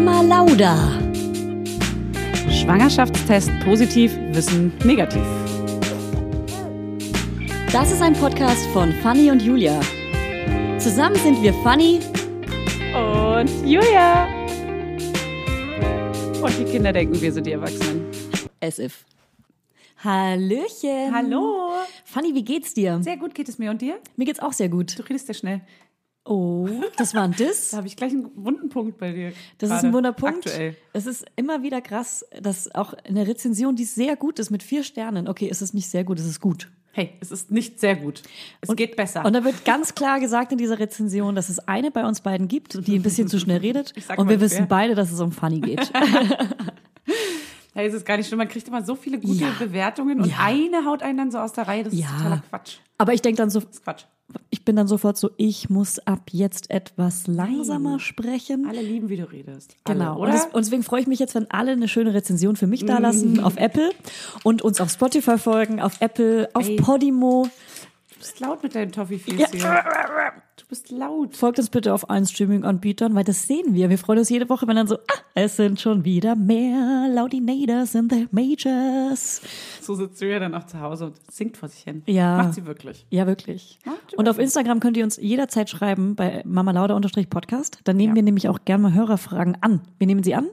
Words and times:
Mama 0.00 0.20
Lauda. 0.22 0.76
Schwangerschaftstest 2.48 3.50
positiv, 3.64 4.16
Wissen 4.30 4.72
negativ. 4.84 5.24
Das 7.72 7.90
ist 7.90 8.00
ein 8.00 8.12
Podcast 8.12 8.64
von 8.68 8.92
Fanny 9.02 9.28
und 9.28 9.42
Julia. 9.42 9.80
Zusammen 10.78 11.16
sind 11.16 11.42
wir 11.42 11.52
Fanny 11.64 11.98
Und 12.94 13.50
Julia. 13.66 14.28
Und 16.42 16.58
die 16.60 16.64
Kinder 16.70 16.92
denken, 16.92 17.20
wir 17.20 17.32
sind 17.32 17.48
die 17.48 17.52
Erwachsenen. 17.52 18.06
as 18.60 18.78
if. 18.78 19.04
Hallöchen. 20.04 21.12
Hallo. 21.12 21.70
Fanny, 22.04 22.36
wie 22.36 22.44
geht's 22.44 22.72
dir? 22.72 23.00
Sehr 23.02 23.16
gut 23.16 23.34
geht 23.34 23.48
es 23.48 23.58
mir 23.58 23.72
und 23.72 23.82
dir? 23.82 23.98
Mir 24.14 24.26
geht's 24.26 24.38
auch 24.38 24.52
sehr 24.52 24.68
gut. 24.68 24.96
Du 24.96 25.02
redest 25.02 25.26
sehr 25.26 25.34
schnell. 25.34 25.60
Oh, 26.28 26.68
das 26.96 27.14
war 27.14 27.22
ein 27.22 27.32
Diss. 27.32 27.70
Da 27.70 27.78
habe 27.78 27.86
ich 27.86 27.96
gleich 27.96 28.12
einen 28.12 28.30
wunden 28.34 28.68
Punkt 28.68 28.98
bei 28.98 29.12
dir. 29.12 29.32
Das 29.58 29.70
ist 29.70 29.84
ein 29.84 29.92
Wunderpunkt. 29.92 30.46
Aktuell. 30.46 30.76
Es 30.92 31.06
ist 31.06 31.24
immer 31.36 31.62
wieder 31.62 31.80
krass, 31.80 32.24
dass 32.42 32.74
auch 32.74 32.92
eine 33.04 33.26
Rezension, 33.26 33.76
die 33.76 33.84
sehr 33.84 34.16
gut 34.16 34.38
ist, 34.38 34.50
mit 34.50 34.62
vier 34.62 34.84
Sternen. 34.84 35.26
Okay, 35.28 35.48
es 35.50 35.62
ist 35.62 35.72
nicht 35.74 35.88
sehr 35.90 36.04
gut, 36.04 36.18
es 36.18 36.26
ist 36.26 36.40
gut. 36.40 36.68
Hey, 36.92 37.14
es 37.20 37.30
ist 37.30 37.50
nicht 37.50 37.78
sehr 37.80 37.94
gut. 37.96 38.22
Es 38.60 38.74
geht 38.74 38.96
besser. 38.96 39.24
Und 39.24 39.32
da 39.32 39.44
wird 39.44 39.64
ganz 39.64 39.94
klar 39.94 40.18
gesagt 40.20 40.50
in 40.52 40.58
dieser 40.58 40.78
Rezension, 40.80 41.34
dass 41.36 41.48
es 41.48 41.60
eine 41.60 41.90
bei 41.92 42.04
uns 42.04 42.20
beiden 42.22 42.48
gibt, 42.48 42.86
die 42.86 42.96
ein 42.96 43.02
bisschen 43.02 43.28
zu 43.28 43.38
schnell 43.38 43.58
redet. 43.58 43.94
Und 44.16 44.28
wir 44.28 44.40
wissen 44.40 44.66
beide, 44.68 44.94
dass 44.96 45.12
es 45.12 45.20
um 45.20 45.30
Funny 45.30 45.60
geht. 45.60 45.92
hey, 47.74 47.86
es 47.86 47.94
ist 47.94 48.04
gar 48.04 48.16
nicht 48.16 48.26
schlimm. 48.26 48.38
Man 48.38 48.48
kriegt 48.48 48.66
immer 48.68 48.82
so 48.84 48.96
viele 48.96 49.18
gute 49.20 49.44
Ja. 49.44 49.50
Bewertungen 49.58 50.20
und 50.20 50.28
Ja. 50.30 50.36
eine 50.40 50.84
haut 50.84 51.02
einen 51.02 51.18
dann 51.18 51.30
so 51.30 51.38
aus 51.38 51.52
der 51.52 51.68
Reihe. 51.68 51.84
Das 51.84 51.94
Ja. 51.94 52.06
ist 52.06 52.12
totaler 52.16 52.42
Quatsch. 52.48 52.78
Aber 52.98 53.14
ich 53.14 53.22
denke 53.22 53.36
dann 53.36 53.50
so, 53.50 53.60
Das 53.60 53.70
ist 53.70 53.84
Quatsch. 53.84 54.04
Ich 54.50 54.64
bin 54.64 54.76
dann 54.76 54.86
sofort 54.88 55.16
so, 55.16 55.30
ich 55.36 55.70
muss 55.70 55.98
ab 56.00 56.20
jetzt 56.32 56.70
etwas 56.70 57.26
langsamer 57.26 57.98
sprechen. 57.98 58.66
Alle 58.68 58.82
lieben, 58.82 59.08
wie 59.08 59.16
du 59.16 59.24
redest. 59.30 59.76
Genau. 59.84 60.04
Alle, 60.04 60.12
und, 60.12 60.18
oder? 60.20 60.32
das, 60.32 60.44
und 60.46 60.56
deswegen 60.64 60.82
freue 60.82 61.00
ich 61.00 61.06
mich 61.06 61.18
jetzt, 61.18 61.34
wenn 61.34 61.50
alle 61.50 61.72
eine 61.72 61.88
schöne 61.88 62.12
Rezension 62.14 62.56
für 62.56 62.66
mich 62.66 62.82
Mhm. 62.82 62.86
da 62.88 62.98
lassen 62.98 63.40
auf 63.40 63.56
Apple 63.56 63.90
und 64.44 64.60
uns 64.62 64.80
auf 64.80 64.90
Spotify 64.90 65.38
folgen, 65.38 65.80
auf 65.80 66.00
Apple, 66.00 66.48
auf 66.54 66.68
Ey. 66.68 66.76
Podimo. 66.76 67.48
du 68.10 68.18
bist 68.18 68.40
laut 68.40 68.62
mit 68.62 68.74
deinen 68.74 68.92
Toffee-Feels 68.92 69.38
Ja. 69.40 69.82
hier. 69.84 70.42
Du 70.68 70.74
bist 70.74 70.90
laut. 70.90 71.34
Folgt 71.34 71.58
uns 71.58 71.70
bitte 71.70 71.94
auf 71.94 72.10
allen 72.10 72.26
Streaming-Anbietern, 72.26 73.14
weil 73.14 73.24
das 73.24 73.46
sehen 73.46 73.72
wir. 73.72 73.88
Wir 73.88 73.96
freuen 73.96 74.18
uns 74.18 74.28
jede 74.28 74.50
Woche, 74.50 74.68
wenn 74.68 74.76
dann 74.76 74.86
so, 74.86 74.96
ah, 74.96 75.18
es 75.34 75.56
sind 75.56 75.80
schon 75.80 76.04
wieder 76.04 76.36
mehr 76.36 77.08
Laudinators 77.10 77.94
in 77.94 78.10
the 78.10 78.28
Majors. 78.32 79.40
So 79.80 79.94
sitzt 79.94 80.20
du 80.20 80.28
ja 80.30 80.38
dann 80.38 80.54
auch 80.54 80.64
zu 80.64 80.78
Hause 80.78 81.06
und 81.06 81.32
singt 81.32 81.56
vor 81.56 81.70
sich 81.70 81.84
hin. 81.84 82.02
Ja. 82.04 82.36
Macht 82.36 82.52
sie 82.52 82.66
wirklich. 82.66 83.06
Ja, 83.08 83.26
wirklich. 83.26 83.78
Und 84.18 84.28
auf 84.28 84.38
Instagram 84.38 84.80
könnt 84.80 84.98
ihr 84.98 85.04
uns 85.04 85.16
jederzeit 85.16 85.70
schreiben 85.70 86.14
bei 86.16 86.42
mamalauda-podcast. 86.44 87.78
Dann 87.84 87.96
nehmen 87.96 88.10
Ja. 88.10 88.16
wir 88.16 88.22
nämlich 88.24 88.46
auch 88.50 88.58
gerne 88.66 88.82
mal 88.82 88.92
Hörerfragen 88.92 89.56
an. 89.62 89.80
Wir 89.96 90.06
nehmen 90.06 90.22
sie 90.22 90.34
an 90.34 90.48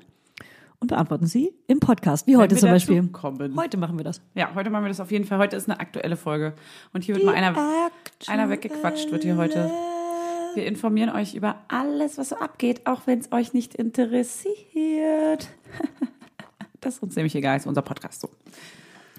und 0.79 0.87
beantworten 0.87 1.25
sie 1.27 1.51
im 1.67 1.81
Podcast, 1.81 2.25
wie 2.25 2.37
heute 2.37 2.55
wir 2.55 2.61
zum 2.61 2.69
Beispiel. 2.69 3.05
kommen. 3.09 3.53
Heute 3.57 3.75
machen 3.75 3.97
wir 3.99 4.05
das. 4.05 4.21
Ja, 4.33 4.55
heute 4.55 4.69
machen 4.69 4.85
wir 4.85 4.89
das 4.89 5.01
auf 5.01 5.11
jeden 5.11 5.25
Fall. 5.25 5.39
Heute 5.39 5.57
ist 5.57 5.69
eine 5.69 5.77
aktuelle 5.81 6.15
Folge. 6.15 6.53
Und 6.93 7.03
hier 7.03 7.15
wird 7.15 7.25
mal 7.25 7.35
einer, 7.35 7.53
einer 8.27 8.49
weggequatscht, 8.49 9.11
wird 9.11 9.23
hier 9.23 9.35
heute. 9.35 9.69
Wir 10.55 10.65
informieren 10.65 11.09
euch 11.09 11.35
über 11.35 11.57
alles, 11.67 12.17
was 12.17 12.29
so 12.29 12.37
abgeht, 12.37 12.85
auch 12.87 13.01
wenn 13.05 13.19
es 13.19 13.31
euch 13.31 13.53
nicht 13.53 13.75
interessiert. 13.75 15.47
Das 16.81 16.95
ist 16.97 17.01
uns 17.03 17.15
nämlich 17.15 17.33
egal, 17.33 17.57
ist 17.57 17.65
unser 17.65 17.81
Podcast 17.81 18.21
so. 18.21 18.29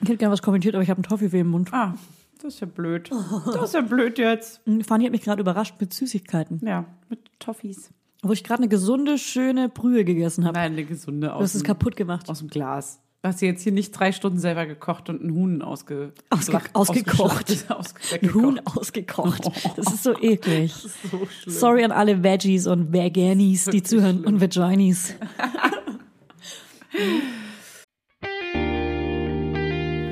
Ich 0.01 0.09
hätte 0.09 0.19
gerne 0.19 0.33
was 0.33 0.41
kommentiert, 0.41 0.77
aber 0.77 0.85
ich 0.85 0.91
habe 0.91 0.99
einen 0.99 1.03
Toffee 1.03 1.37
im 1.41 1.49
Mund. 1.49 1.71
Ah, 1.73 1.95
das 2.41 2.55
ist 2.55 2.61
ja 2.61 2.67
blöd. 2.69 3.11
Das 3.11 3.63
ist 3.65 3.75
ja 3.75 3.81
blöd 3.81 4.19
jetzt. 4.19 4.61
Fanny 4.87 5.05
hat 5.05 5.11
mich 5.11 5.23
gerade 5.23 5.41
überrascht 5.41 5.75
mit 5.81 5.93
Süßigkeiten, 5.93 6.61
Ja, 6.65 6.85
mit 7.09 7.19
Toffees. 7.41 7.91
wo 8.23 8.33
ich 8.33 8.45
gerade 8.45 8.61
eine 8.63 8.69
gesunde, 8.69 9.19
schöne 9.19 9.69
Brühe 9.69 10.05
gegessen 10.05 10.45
habe. 10.45 10.57
Nein, 10.57 10.73
eine 10.75 10.85
gesunde 10.85 11.27
Du 11.27 11.33
aus, 11.35 11.43
hast 11.43 11.55
es 11.57 11.65
kaputt 11.65 11.97
gemacht. 11.97 12.29
aus 12.31 12.39
dem 12.39 12.47
Glas. 12.47 13.01
Du 13.23 13.29
hast 13.29 13.41
jetzt 13.43 13.63
hier 13.63 13.73
nicht 13.73 13.91
drei 13.93 14.13
Stunden 14.13 14.39
selber 14.39 14.67
gekocht 14.67 15.09
und 15.09 15.21
einen 15.21 15.35
Huhn 15.35 15.63
ausge, 15.63 16.13
Ausge 16.31 16.61
ausgekocht. 16.75 17.67
Ein 18.23 18.35
Huhn 18.35 18.61
ausgekocht. 18.65 19.47
ausgekocht. 19.47 19.79
Das 19.79 19.93
ist 19.93 20.03
so 20.05 20.17
eklig. 20.21 20.73
Das 20.73 20.85
ist 20.85 21.03
so. 21.11 21.27
Sorry 21.51 21.83
an 21.83 21.91
alle 21.93 22.23
Veggies 22.23 22.67
und 22.69 22.93
Veganis, 22.93 23.65
die 23.65 23.83
zuhören 23.83 24.21
schlimm. 24.21 24.35
und 24.35 24.41
Vaginis. 24.41 25.15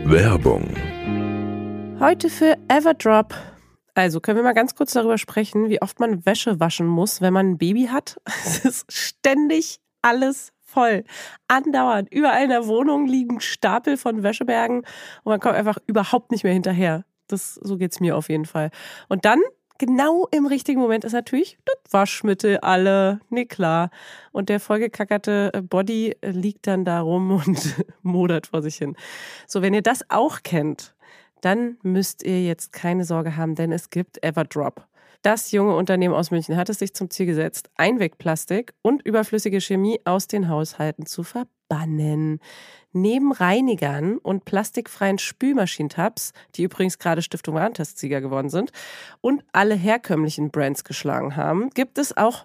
Werbung. 0.06 0.74
Heute 2.00 2.28
für 2.30 2.56
Everdrop. 2.68 3.34
Also 3.94 4.20
können 4.20 4.38
wir 4.38 4.42
mal 4.42 4.54
ganz 4.54 4.74
kurz 4.74 4.92
darüber 4.92 5.18
sprechen, 5.18 5.68
wie 5.68 5.80
oft 5.80 6.00
man 6.00 6.26
Wäsche 6.26 6.58
waschen 6.58 6.86
muss, 6.86 7.20
wenn 7.20 7.32
man 7.32 7.50
ein 7.50 7.58
Baby 7.58 7.86
hat. 7.86 8.20
Es 8.44 8.64
ist 8.64 8.92
ständig 8.92 9.78
alles 10.02 10.52
voll. 10.74 11.04
Andauernd. 11.48 12.12
Überall 12.12 12.44
in 12.44 12.50
der 12.50 12.66
Wohnung 12.66 13.06
liegen 13.06 13.40
Stapel 13.40 13.96
von 13.96 14.22
Wäschebergen 14.22 14.78
und 14.78 15.30
man 15.30 15.40
kommt 15.40 15.54
einfach 15.54 15.78
überhaupt 15.86 16.32
nicht 16.32 16.44
mehr 16.44 16.52
hinterher. 16.52 17.04
Das, 17.28 17.54
so 17.54 17.78
geht's 17.78 18.00
mir 18.00 18.16
auf 18.16 18.28
jeden 18.28 18.44
Fall. 18.44 18.70
Und 19.08 19.24
dann, 19.24 19.40
genau 19.78 20.26
im 20.30 20.46
richtigen 20.46 20.80
Moment, 20.80 21.04
ist 21.04 21.12
natürlich 21.12 21.58
das 21.64 21.92
Waschmittel 21.92 22.58
alle. 22.58 23.20
Nee, 23.30 23.46
klar. 23.46 23.90
Und 24.32 24.48
der 24.48 24.60
vollgekackerte 24.60 25.52
äh, 25.54 25.62
Body 25.62 26.16
äh, 26.20 26.30
liegt 26.30 26.66
dann 26.66 26.84
da 26.84 27.00
rum 27.00 27.30
und 27.46 27.76
modert 28.02 28.48
vor 28.48 28.60
sich 28.60 28.76
hin. 28.76 28.96
So, 29.46 29.62
wenn 29.62 29.74
ihr 29.74 29.82
das 29.82 30.04
auch 30.10 30.42
kennt, 30.42 30.94
dann 31.40 31.78
müsst 31.82 32.22
ihr 32.22 32.42
jetzt 32.42 32.72
keine 32.72 33.04
Sorge 33.04 33.36
haben, 33.36 33.54
denn 33.54 33.70
es 33.70 33.90
gibt 33.90 34.22
Everdrop. 34.24 34.86
Das 35.24 35.52
junge 35.52 35.74
Unternehmen 35.74 36.12
aus 36.12 36.30
München 36.30 36.58
hat 36.58 36.68
es 36.68 36.80
sich 36.80 36.92
zum 36.92 37.08
Ziel 37.08 37.24
gesetzt, 37.24 37.70
Einwegplastik 37.76 38.74
und 38.82 39.00
überflüssige 39.06 39.58
Chemie 39.58 39.98
aus 40.04 40.26
den 40.26 40.50
Haushalten 40.50 41.06
zu 41.06 41.22
verbannen. 41.22 42.40
Neben 42.92 43.32
Reinigern 43.32 44.18
und 44.18 44.44
plastikfreien 44.44 45.16
Spülmaschinentabs, 45.16 46.34
die 46.56 46.64
übrigens 46.64 46.98
gerade 46.98 47.22
Stiftung 47.22 47.54
Warentestsieger 47.54 48.20
geworden 48.20 48.50
sind, 48.50 48.70
und 49.22 49.42
alle 49.52 49.74
herkömmlichen 49.74 50.50
Brands 50.50 50.84
geschlagen 50.84 51.36
haben, 51.36 51.70
gibt 51.70 51.96
es 51.96 52.14
auch 52.14 52.44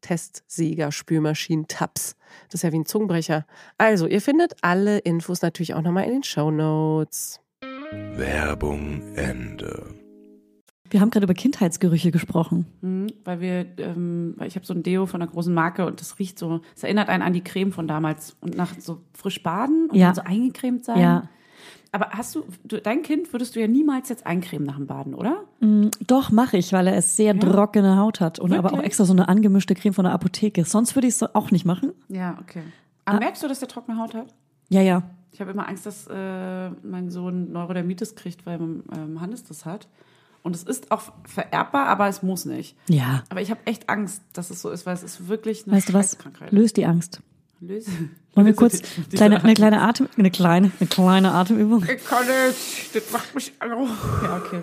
Testsieger, 0.00 0.92
Spülmaschinen, 0.92 1.66
Tabs. 1.68 2.16
Das 2.48 2.54
ist 2.60 2.62
ja 2.62 2.72
wie 2.72 2.78
ein 2.78 2.86
Zungenbrecher. 2.86 3.46
Also, 3.78 4.06
ihr 4.06 4.20
findet 4.20 4.56
alle 4.62 4.98
Infos 4.98 5.42
natürlich 5.42 5.74
auch 5.74 5.82
nochmal 5.82 6.04
in 6.04 6.10
den 6.12 6.22
Show 6.24 6.50
Notes. 6.50 7.40
Werbung 8.16 9.02
Ende. 9.16 9.94
Wir 10.90 11.00
haben 11.00 11.10
gerade 11.10 11.24
über 11.24 11.34
Kindheitsgerüche 11.34 12.10
gesprochen. 12.10 12.66
Mhm, 12.80 13.08
weil 13.24 13.40
wir, 13.40 13.66
ähm, 13.78 14.34
weil 14.36 14.48
ich 14.48 14.56
habe 14.56 14.64
so 14.64 14.72
ein 14.72 14.82
Deo 14.82 15.04
von 15.06 15.20
einer 15.20 15.30
großen 15.30 15.52
Marke 15.52 15.84
und 15.84 16.00
das 16.00 16.18
riecht 16.18 16.38
so, 16.38 16.60
es 16.74 16.82
erinnert 16.82 17.08
einen 17.10 17.22
an 17.22 17.34
die 17.34 17.42
Creme 17.44 17.72
von 17.72 17.86
damals 17.86 18.36
und 18.40 18.56
nach 18.56 18.72
so 18.78 19.02
frisch 19.12 19.42
baden 19.42 19.88
und 19.90 19.96
Ja. 19.96 20.06
dann 20.06 20.14
so 20.14 20.22
eingecremt 20.22 20.84
sein. 20.86 20.98
Ja. 21.00 21.28
Aber 21.92 22.10
hast 22.10 22.34
du, 22.34 22.44
du, 22.64 22.80
dein 22.80 23.02
Kind 23.02 23.32
würdest 23.32 23.56
du 23.56 23.60
ja 23.60 23.66
niemals 23.66 24.08
jetzt 24.08 24.26
eincremen 24.26 24.66
nach 24.66 24.76
dem 24.76 24.86
Baden, 24.86 25.14
oder? 25.14 25.44
Doch, 26.06 26.30
mache 26.30 26.58
ich, 26.58 26.72
weil 26.72 26.86
er 26.86 26.96
es 26.96 27.16
sehr 27.16 27.38
trockene 27.38 27.96
Haut 27.96 28.20
hat 28.20 28.38
und 28.38 28.52
aber 28.52 28.68
auch 28.68 28.72
Wirklich? 28.72 28.86
extra 28.88 29.04
so 29.04 29.12
eine 29.12 29.28
angemischte 29.28 29.74
Creme 29.74 29.94
von 29.94 30.04
der 30.04 30.12
Apotheke. 30.12 30.64
Sonst 30.64 30.94
würde 30.94 31.08
ich 31.08 31.14
es 31.14 31.22
auch 31.34 31.50
nicht 31.50 31.64
machen. 31.64 31.92
Ja, 32.08 32.36
okay. 32.40 32.62
Aber 33.04 33.18
merkst 33.20 33.42
du, 33.42 33.48
dass 33.48 33.60
der 33.60 33.68
trockene 33.68 33.98
Haut 33.98 34.14
hat? 34.14 34.34
Ja, 34.68 34.82
ja. 34.82 35.02
Ich 35.32 35.40
habe 35.40 35.50
immer 35.50 35.68
Angst, 35.68 35.86
dass 35.86 36.06
äh, 36.08 36.70
mein 36.82 37.10
Sohn 37.10 37.52
Neurodermitis 37.52 38.14
kriegt, 38.14 38.44
weil 38.44 38.60
ähm, 38.60 39.20
Hannes 39.20 39.44
das 39.44 39.64
hat. 39.64 39.88
Und 40.42 40.54
es 40.54 40.62
ist 40.62 40.90
auch 40.90 41.12
vererbbar, 41.24 41.86
aber 41.86 42.08
es 42.08 42.22
muss 42.22 42.44
nicht. 42.44 42.76
Ja. 42.88 43.22
Aber 43.28 43.40
ich 43.40 43.50
habe 43.50 43.60
echt 43.64 43.88
Angst, 43.88 44.22
dass 44.32 44.50
es 44.50 44.62
so 44.62 44.70
ist, 44.70 44.86
weil 44.86 44.94
es 44.94 45.02
ist 45.02 45.28
wirklich 45.28 45.66
eine 45.66 45.76
Weißt 45.76 45.88
du 45.88 45.94
was? 45.94 46.16
Löst 46.50 46.76
die 46.76 46.86
Angst. 46.86 47.20
Löse. 47.60 47.90
Wollen 48.34 48.46
wir 48.46 48.54
kurz 48.54 48.82
kleine, 49.12 49.42
eine 49.42 49.54
kleine 49.54 49.82
Atem, 49.82 50.08
eine 50.16 50.30
kleine, 50.30 50.70
eine 50.78 50.88
kleine 50.88 51.32
Atemübung? 51.32 51.82
Ich 51.84 52.04
kann 52.04 52.24
nicht. 52.26 52.94
Das 52.94 53.10
macht 53.10 53.34
mich. 53.34 53.52
Ja, 53.60 54.36
okay. 54.36 54.62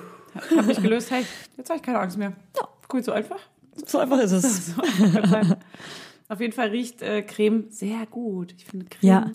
Hab 0.55 0.65
mich 0.65 0.81
gelöst. 0.81 1.11
Hey, 1.11 1.25
jetzt 1.57 1.69
habe 1.69 1.77
ich 1.77 1.83
keine 1.83 1.99
Angst 1.99 2.17
mehr. 2.17 2.31
Ja, 2.55 2.67
cool, 2.93 3.03
so 3.03 3.11
einfach. 3.11 3.39
So 3.85 3.99
einfach 3.99 4.19
ist 4.19 4.31
es. 4.31 4.71
So 4.75 4.81
einfach. 4.81 5.57
Auf 6.27 6.41
jeden 6.41 6.53
Fall 6.53 6.69
riecht 6.69 7.03
äh, 7.03 7.21
Creme 7.21 7.65
sehr 7.69 8.07
gut. 8.09 8.55
Ich 8.57 8.65
finde 8.65 8.87
Creme. 8.87 9.07
Ja. 9.09 9.31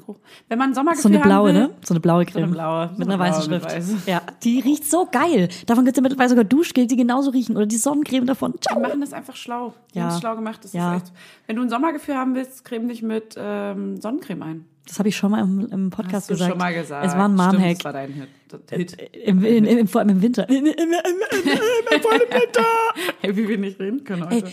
Wenn 0.49 0.59
man 0.59 0.75
Sommergefühl 0.75 1.03
So 1.03 1.09
eine 1.09 1.21
blaue, 1.21 1.47
will, 1.49 1.53
ne? 1.55 1.71
So 1.85 1.95
eine 1.95 2.01
blaue 2.01 2.25
Creme. 2.27 2.45
eine 2.45 2.53
blaue, 2.53 2.89
so 2.89 2.99
Mit 2.99 3.09
eine 3.09 3.15
einer 3.15 3.23
weißen 3.31 3.49
blaue 3.49 3.61
Schrift. 3.61 3.77
weiß. 3.77 4.07
Ja, 4.07 4.23
die 4.43 4.59
riecht 4.59 4.85
so 4.91 5.07
geil. 5.11 5.49
Davon 5.67 5.85
gibt 5.85 5.97
es 5.97 6.01
ja 6.01 6.03
mittlerweile 6.03 6.29
sogar 6.31 6.43
Duschgel, 6.45 6.89
die 6.89 6.97
genauso 6.97 7.31
riechen. 7.31 7.57
Oder 7.57 7.67
die 7.67 7.77
Sonnencreme 7.77 8.27
davon. 8.27 8.55
Die 8.55 8.61
Ciao. 8.61 8.81
machen 8.81 9.01
das 9.01 9.13
einfach 9.13 9.37
schlau. 9.37 9.73
Die 9.95 9.99
Ja. 9.99 10.05
haben 10.07 10.15
es 10.15 10.19
schlau 10.21 10.35
gemacht. 10.35 10.65
Das 10.65 10.73
Ja. 10.73 10.97
ist 10.97 11.03
echt. 11.05 11.13
Wenn 11.47 11.57
du 11.57 11.63
ein 11.63 11.71
Sommergefühl 11.71 12.17
haben 12.17 12.35
willst, 12.35 12.65
creme 12.65 12.89
dich 12.89 13.03
mit 13.03 13.37
ähm, 13.39 14.01
Sonnencreme 14.01 14.43
ein. 14.43 14.65
Das 14.89 14.99
habe 14.99 15.09
ich 15.11 15.17
schon 15.17 15.31
mal 15.31 15.43
im, 15.43 15.69
im 15.71 15.91
Podcast 15.91 16.15
Hast 16.15 16.31
du 16.31 16.35
gesagt. 16.35 16.51
schon 16.51 16.59
mal 16.59 16.75
gesagt. 16.75 17.07
Es 17.07 17.13
war 17.17 17.29
ein 17.29 17.35
Mom-Hack. 17.37 17.77
Das 17.77 17.85
war 17.85 17.93
dein 17.93 18.13
Hit. 18.13 18.29
Das 18.49 18.61
Hit. 18.77 18.97
Im, 19.13 19.45
in, 19.45 19.65
im, 19.65 19.87
vor 19.87 20.01
allem 20.01 20.11
im 20.11 20.23
Winter. 20.23 20.49
In, 20.49 20.67
im, 20.67 20.67
im, 20.67 20.73
im, 20.73 20.91
im, 20.91 21.51
im 21.53 22.41
Winter. 22.41 22.65
Hey, 23.21 23.37
wie 23.37 23.47
wir 23.49 23.59
nicht 23.59 23.79
reden 23.79 24.03
können 24.03 24.25
heute. 24.25 24.35
Ey, 24.35 24.43
äh, 24.43 24.53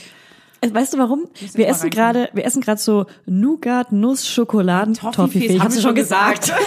Weißt 0.69 0.94
du 0.94 0.98
warum? 0.98 1.27
Wir 1.54 1.68
essen 1.68 1.89
gerade, 1.89 2.30
wir 2.33 2.45
essen 2.45 2.62
gerade 2.62 2.80
so 2.81 3.06
Nougat, 3.25 3.92
Nuss, 3.92 4.27
Schokoladen, 4.27 4.94
Toffifee. 4.95 5.59
Hab's 5.59 5.75
wir 5.75 5.81
schon 5.81 5.95
gesagt. 5.95 6.51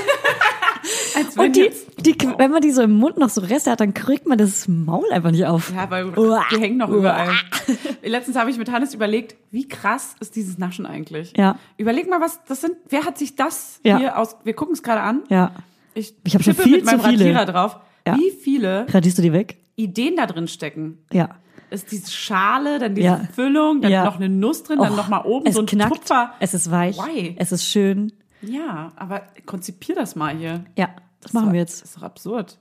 Und 1.37 1.57
die, 1.57 1.71
die, 1.99 2.17
wenn 2.39 2.51
man 2.51 2.63
die 2.63 2.71
so 2.71 2.83
im 2.83 2.93
Mund 2.93 3.19
noch 3.19 3.29
so 3.29 3.41
Reste 3.43 3.71
hat, 3.71 3.81
dann 3.81 3.93
kriegt 3.95 4.27
man 4.27 4.39
das 4.39 4.67
Maul 4.69 5.05
einfach 5.13 5.31
nicht 5.31 5.45
auf. 5.45 5.73
Ja, 5.75 5.91
weil 5.91 6.17
Uah. 6.19 6.45
die 6.51 6.61
hängen 6.61 6.79
noch 6.79 6.89
Uah. 6.89 6.97
überall. 6.97 7.33
Letztens 8.03 8.37
habe 8.39 8.51
ich 8.51 8.57
mit 8.59 8.71
Hannes 8.71 8.95
überlegt, 8.95 9.37
wie 9.51 9.69
krass 9.69 10.15
ist 10.21 10.37
dieses 10.37 10.57
Naschen 10.59 10.87
eigentlich? 10.87 11.33
Ja. 11.37 11.59
Überleg 11.77 12.09
mal, 12.09 12.21
was 12.21 12.41
das 12.49 12.61
sind. 12.63 12.77
Wer 12.89 13.05
hat 13.05 13.19
sich 13.19 13.37
das 13.37 13.81
Ja. 13.85 13.99
hier 13.99 14.19
aus? 14.19 14.37
Wir 14.45 14.55
gucken 14.55 14.75
es 14.75 14.83
gerade 14.83 15.01
an. 15.03 15.23
Ja. 15.29 15.53
Ich, 15.95 16.15
Ich 16.25 16.35
hab 16.35 16.43
schon 16.43 16.55
viel 16.55 16.77
mit 16.77 16.85
meinem 16.87 17.01
zu 17.01 17.09
viele. 17.09 17.25
Radierer 17.35 17.45
drauf. 17.47 17.77
Ja. 18.07 18.17
Wie 18.17 18.31
viele 18.31 18.87
Radierst 18.93 19.19
du 19.19 19.23
die 19.23 19.33
weg? 19.33 19.59
Ideen 19.77 20.17
da 20.17 20.27
drin 20.27 20.49
stecken? 20.49 20.99
Ja. 21.13 21.31
Ist 21.71 21.93
diese 21.93 22.11
Schale, 22.11 22.79
dann 22.79 22.95
diese 22.95 23.07
Ja. 23.07 23.21
Füllung, 23.35 23.81
dann 23.81 23.91
Ja. 23.93 24.05
noch 24.05 24.17
eine 24.17 24.29
Nuss 24.29 24.63
drin, 24.65 24.79
dann 24.79 24.93
Och, 24.93 24.97
noch 24.97 25.09
mal 25.09 25.23
oben 25.25 25.47
es 25.47 25.55
so 25.55 25.61
ein 25.61 25.67
knackt, 25.67 25.95
Tupfer. 25.97 26.33
Es 26.41 26.55
ist 26.55 26.71
weich. 26.71 26.97
Why? 26.99 27.35
Es 27.39 27.53
ist 27.53 27.65
schön. 27.65 28.13
Ja, 28.43 28.93
aber 28.97 29.23
konzipier 29.47 29.95
das 29.95 30.17
mal 30.17 30.37
hier. 30.37 30.65
Ja, 30.77 30.89
das 31.21 31.33
machen 31.33 31.49
ist 31.49 31.53
wir 31.53 31.61
doch- 31.65 31.69
jetzt. 31.71 31.85
Ist 31.85 31.97
doch 31.97 32.03
absurd. 32.03 32.59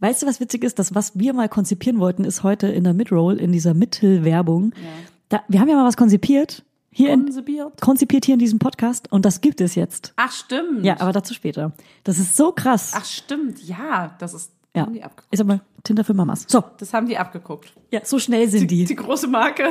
Weißt 0.00 0.22
du, 0.22 0.26
was 0.26 0.40
witzig 0.40 0.62
ist? 0.62 0.78
Das, 0.78 0.94
was 0.94 1.18
wir 1.18 1.32
mal 1.32 1.48
konzipieren 1.48 1.98
wollten, 2.00 2.24
ist 2.24 2.42
heute 2.42 2.66
in 2.68 2.84
der 2.84 2.92
Midroll, 2.94 3.38
in 3.38 3.50
dieser 3.52 3.72
Mittelwerbung. 3.74 4.72
Da, 5.30 5.40
wir 5.48 5.58
haben 5.60 5.68
ja 5.68 5.76
mal 5.76 5.86
was 5.86 5.96
konzipiert. 5.96 6.62
Hier 6.90 7.12
in, 7.12 7.24
Konzipiert. 7.24 7.80
konzipiert 7.82 8.24
hier 8.24 8.32
in 8.34 8.38
diesem 8.38 8.58
Podcast 8.58 9.12
und 9.12 9.26
das 9.26 9.42
gibt 9.42 9.60
es 9.60 9.74
jetzt. 9.74 10.14
Ach, 10.16 10.32
stimmt. 10.32 10.82
Ja, 10.82 10.98
aber 11.00 11.12
dazu 11.12 11.34
später. 11.34 11.72
Das 12.04 12.18
ist 12.18 12.36
so 12.36 12.52
krass. 12.52 12.92
Ach, 12.96 13.04
stimmt. 13.04 13.62
Ja, 13.62 14.16
das 14.18 14.32
ist, 14.32 14.52
ja. 14.76 14.82
haben 14.86 14.92
die 14.94 15.02
abgeguckt. 15.02 15.28
Ich 15.30 15.38
sag 15.38 15.46
mal, 15.46 15.60
Tinder 15.82 16.04
für 16.04 16.14
Mamas. 16.14 16.44
So, 16.48 16.62
Das 16.78 16.92
haben 16.92 17.06
die 17.06 17.16
abgeguckt. 17.18 17.72
ja, 17.90 18.00
so 18.04 18.18
schnell 18.18 18.48
sind 18.48 18.70
die. 18.70 18.84
Die 18.84 18.96
große 18.96 19.26
Marke. 19.28 19.70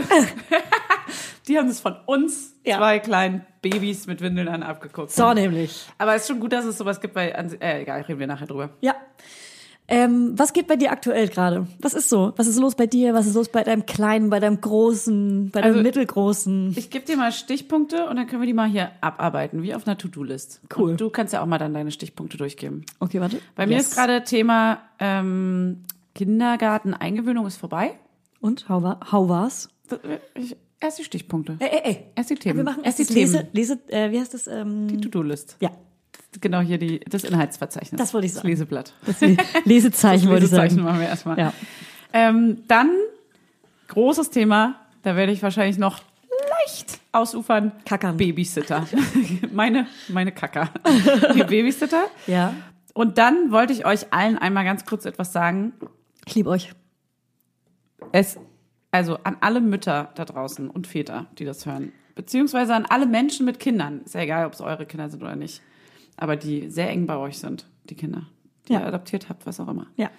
die 1.47 1.57
haben 1.57 1.67
es 1.67 1.79
von 1.79 1.95
uns, 2.05 2.53
Ja. 2.63 2.77
zwei 2.77 2.99
kleinen 2.99 3.45
Babys 3.61 4.07
mit 4.07 4.21
Windeln 4.21 4.47
an, 4.47 4.63
abgeguckt. 4.63 5.11
So 5.11 5.33
nämlich. 5.33 5.85
Aber 5.97 6.15
es 6.15 6.23
ist 6.23 6.27
schon 6.29 6.39
gut, 6.39 6.51
dass 6.53 6.65
es 6.65 6.77
sowas 6.77 6.99
gibt, 7.01 7.15
weil, 7.15 7.29
äh, 7.59 7.81
egal, 7.81 8.01
reden 8.01 8.19
wir 8.19 8.27
nachher 8.27 8.47
drüber. 8.47 8.69
Ja. 8.81 8.95
Ähm, 9.87 10.33
was 10.35 10.51
geht 10.53 10.65
bei 10.65 10.75
dir 10.77 10.91
aktuell 10.91 11.27
gerade? 11.27 11.67
Was 11.79 11.93
ist 11.93 12.09
so? 12.09 12.33
Was 12.37 12.47
ist 12.47 12.59
los 12.59 12.73
bei 12.73 12.87
dir? 12.87 13.13
Was 13.13 13.27
ist 13.27 13.35
los 13.35 13.49
bei 13.49 13.63
deinem 13.63 13.85
Kleinen, 13.85 14.31
bei 14.31 14.39
deinem 14.39 14.59
Großen, 14.59 15.51
bei 15.51 15.61
deinem 15.61 15.73
Also, 15.73 15.83
Mittelgroßen? 15.83 16.73
Ich 16.75 16.89
gebe 16.89 17.05
dir 17.05 17.17
mal 17.17 17.31
Stichpunkte 17.31 18.07
und 18.09 18.15
dann 18.15 18.25
können 18.25 18.41
wir 18.41 18.47
die 18.47 18.53
mal 18.53 18.67
hier 18.67 18.89
abarbeiten, 19.01 19.61
wie 19.61 19.75
auf 19.75 19.85
einer 19.87 19.95
To-Do-List. 19.97 20.61
Cool. 20.75 20.91
Und 20.91 21.01
du 21.01 21.11
kannst 21.11 21.33
ja 21.33 21.41
auch 21.43 21.45
mal 21.45 21.59
dann 21.59 21.73
deine 21.75 21.91
Stichpunkte 21.91 22.35
durchgeben. 22.37 22.83
Okay, 22.99 23.21
warte. 23.21 23.39
Bei 23.55 23.67
mir 23.67 23.75
Yes. 23.75 23.89
ist 23.89 23.95
gerade 23.95 24.23
Thema 24.23 24.79
ähm, 24.99 25.83
Kindergarten-Eingewöhnung 26.15 27.45
ist 27.45 27.57
vorbei. 27.57 27.91
Und, 28.39 28.67
how, 28.69 28.81
war, 28.83 28.99
how 29.11 29.27
war's? 29.29 29.69
Ich, 30.35 30.55
erst 30.79 30.99
die 30.99 31.03
Stichpunkte. 31.03 31.57
Ey, 31.59 31.69
ey, 31.71 31.81
ey. 31.83 32.05
Erst 32.15 32.29
die 32.29 32.35
Themen. 32.35 32.57
Wir 32.57 32.63
machen 32.63 32.83
erst 32.83 32.99
die 32.99 33.05
Themen. 33.05 33.31
Lese, 33.31 33.47
Lese, 33.53 33.79
äh, 33.89 34.11
wie 34.11 34.19
heißt 34.19 34.33
das? 34.33 34.47
Ähm, 34.47 34.87
Die 34.87 34.99
To-Do-List. 35.01 35.57
ja, 35.59 35.69
Genau 36.41 36.59
hier 36.59 36.77
die, 36.77 36.99
das 37.01 37.23
Inhaltsverzeichnis. 37.23 37.97
Das 37.99 38.13
wollte 38.13 38.27
ich 38.27 38.33
sagen. 38.33 38.47
Leseblatt. 38.47 38.93
das 39.05 39.21
Le- 39.21 39.37
Lesezeichen 39.63 40.29
wollte 40.29 40.45
ich 40.45 40.51
Lesezeichen 40.51 40.75
sagen. 40.75 40.85
machen 40.85 40.99
wir 40.99 41.07
erstmal. 41.07 41.37
Ja. 41.39 41.53
Ähm, 42.13 42.63
dann 42.67 42.89
großes 43.87 44.29
Thema, 44.31 44.75
da 45.03 45.15
werde 45.15 45.31
ich 45.31 45.41
wahrscheinlich 45.43 45.77
noch 45.77 45.99
leicht 46.65 46.99
ausufern. 47.11 47.71
Kackern. 47.85 48.17
Babysitter. 48.17 48.85
meine, 49.53 49.87
meine 50.09 50.31
Kacker. 50.31 50.69
Die 51.35 51.43
Babysitter. 51.43 52.05
ja. 52.27 52.53
Und 52.93 53.17
dann 53.17 53.51
wollte 53.51 53.73
ich 53.73 53.85
euch 53.85 54.13
allen 54.13 54.37
einmal 54.37 54.63
ganz 54.63 54.85
kurz 54.85 55.03
etwas 55.05 55.33
sagen. 55.33 55.73
Ich 56.25 56.33
liebe 56.35 56.49
euch. 56.49 56.71
Es, 58.13 58.37
also 58.91 59.17
an 59.23 59.35
alle 59.41 59.59
Mütter 59.59 60.11
da 60.15 60.23
draußen 60.23 60.69
und 60.69 60.87
Väter, 60.87 61.25
die 61.37 61.43
das 61.43 61.65
hören, 61.65 61.91
beziehungsweise 62.15 62.73
an 62.73 62.85
alle 62.85 63.05
Menschen 63.05 63.45
mit 63.45 63.59
Kindern. 63.59 64.01
Ist 64.05 64.15
ja 64.15 64.21
egal, 64.21 64.45
ob 64.45 64.53
es 64.53 64.61
eure 64.61 64.85
Kinder 64.85 65.09
sind 65.09 65.21
oder 65.21 65.35
nicht. 65.35 65.61
Aber 66.17 66.35
die 66.35 66.69
sehr 66.69 66.89
eng 66.89 67.05
bei 67.07 67.17
euch 67.17 67.37
sind, 67.39 67.67
die 67.89 67.95
Kinder, 67.95 68.23
die 68.67 68.73
Ja. 68.73 68.79
ihr 68.81 68.87
adoptiert 68.87 69.29
habt, 69.29 69.45
was 69.45 69.59
auch 69.59 69.67
immer. 69.67 69.87
Ja. 69.97 70.09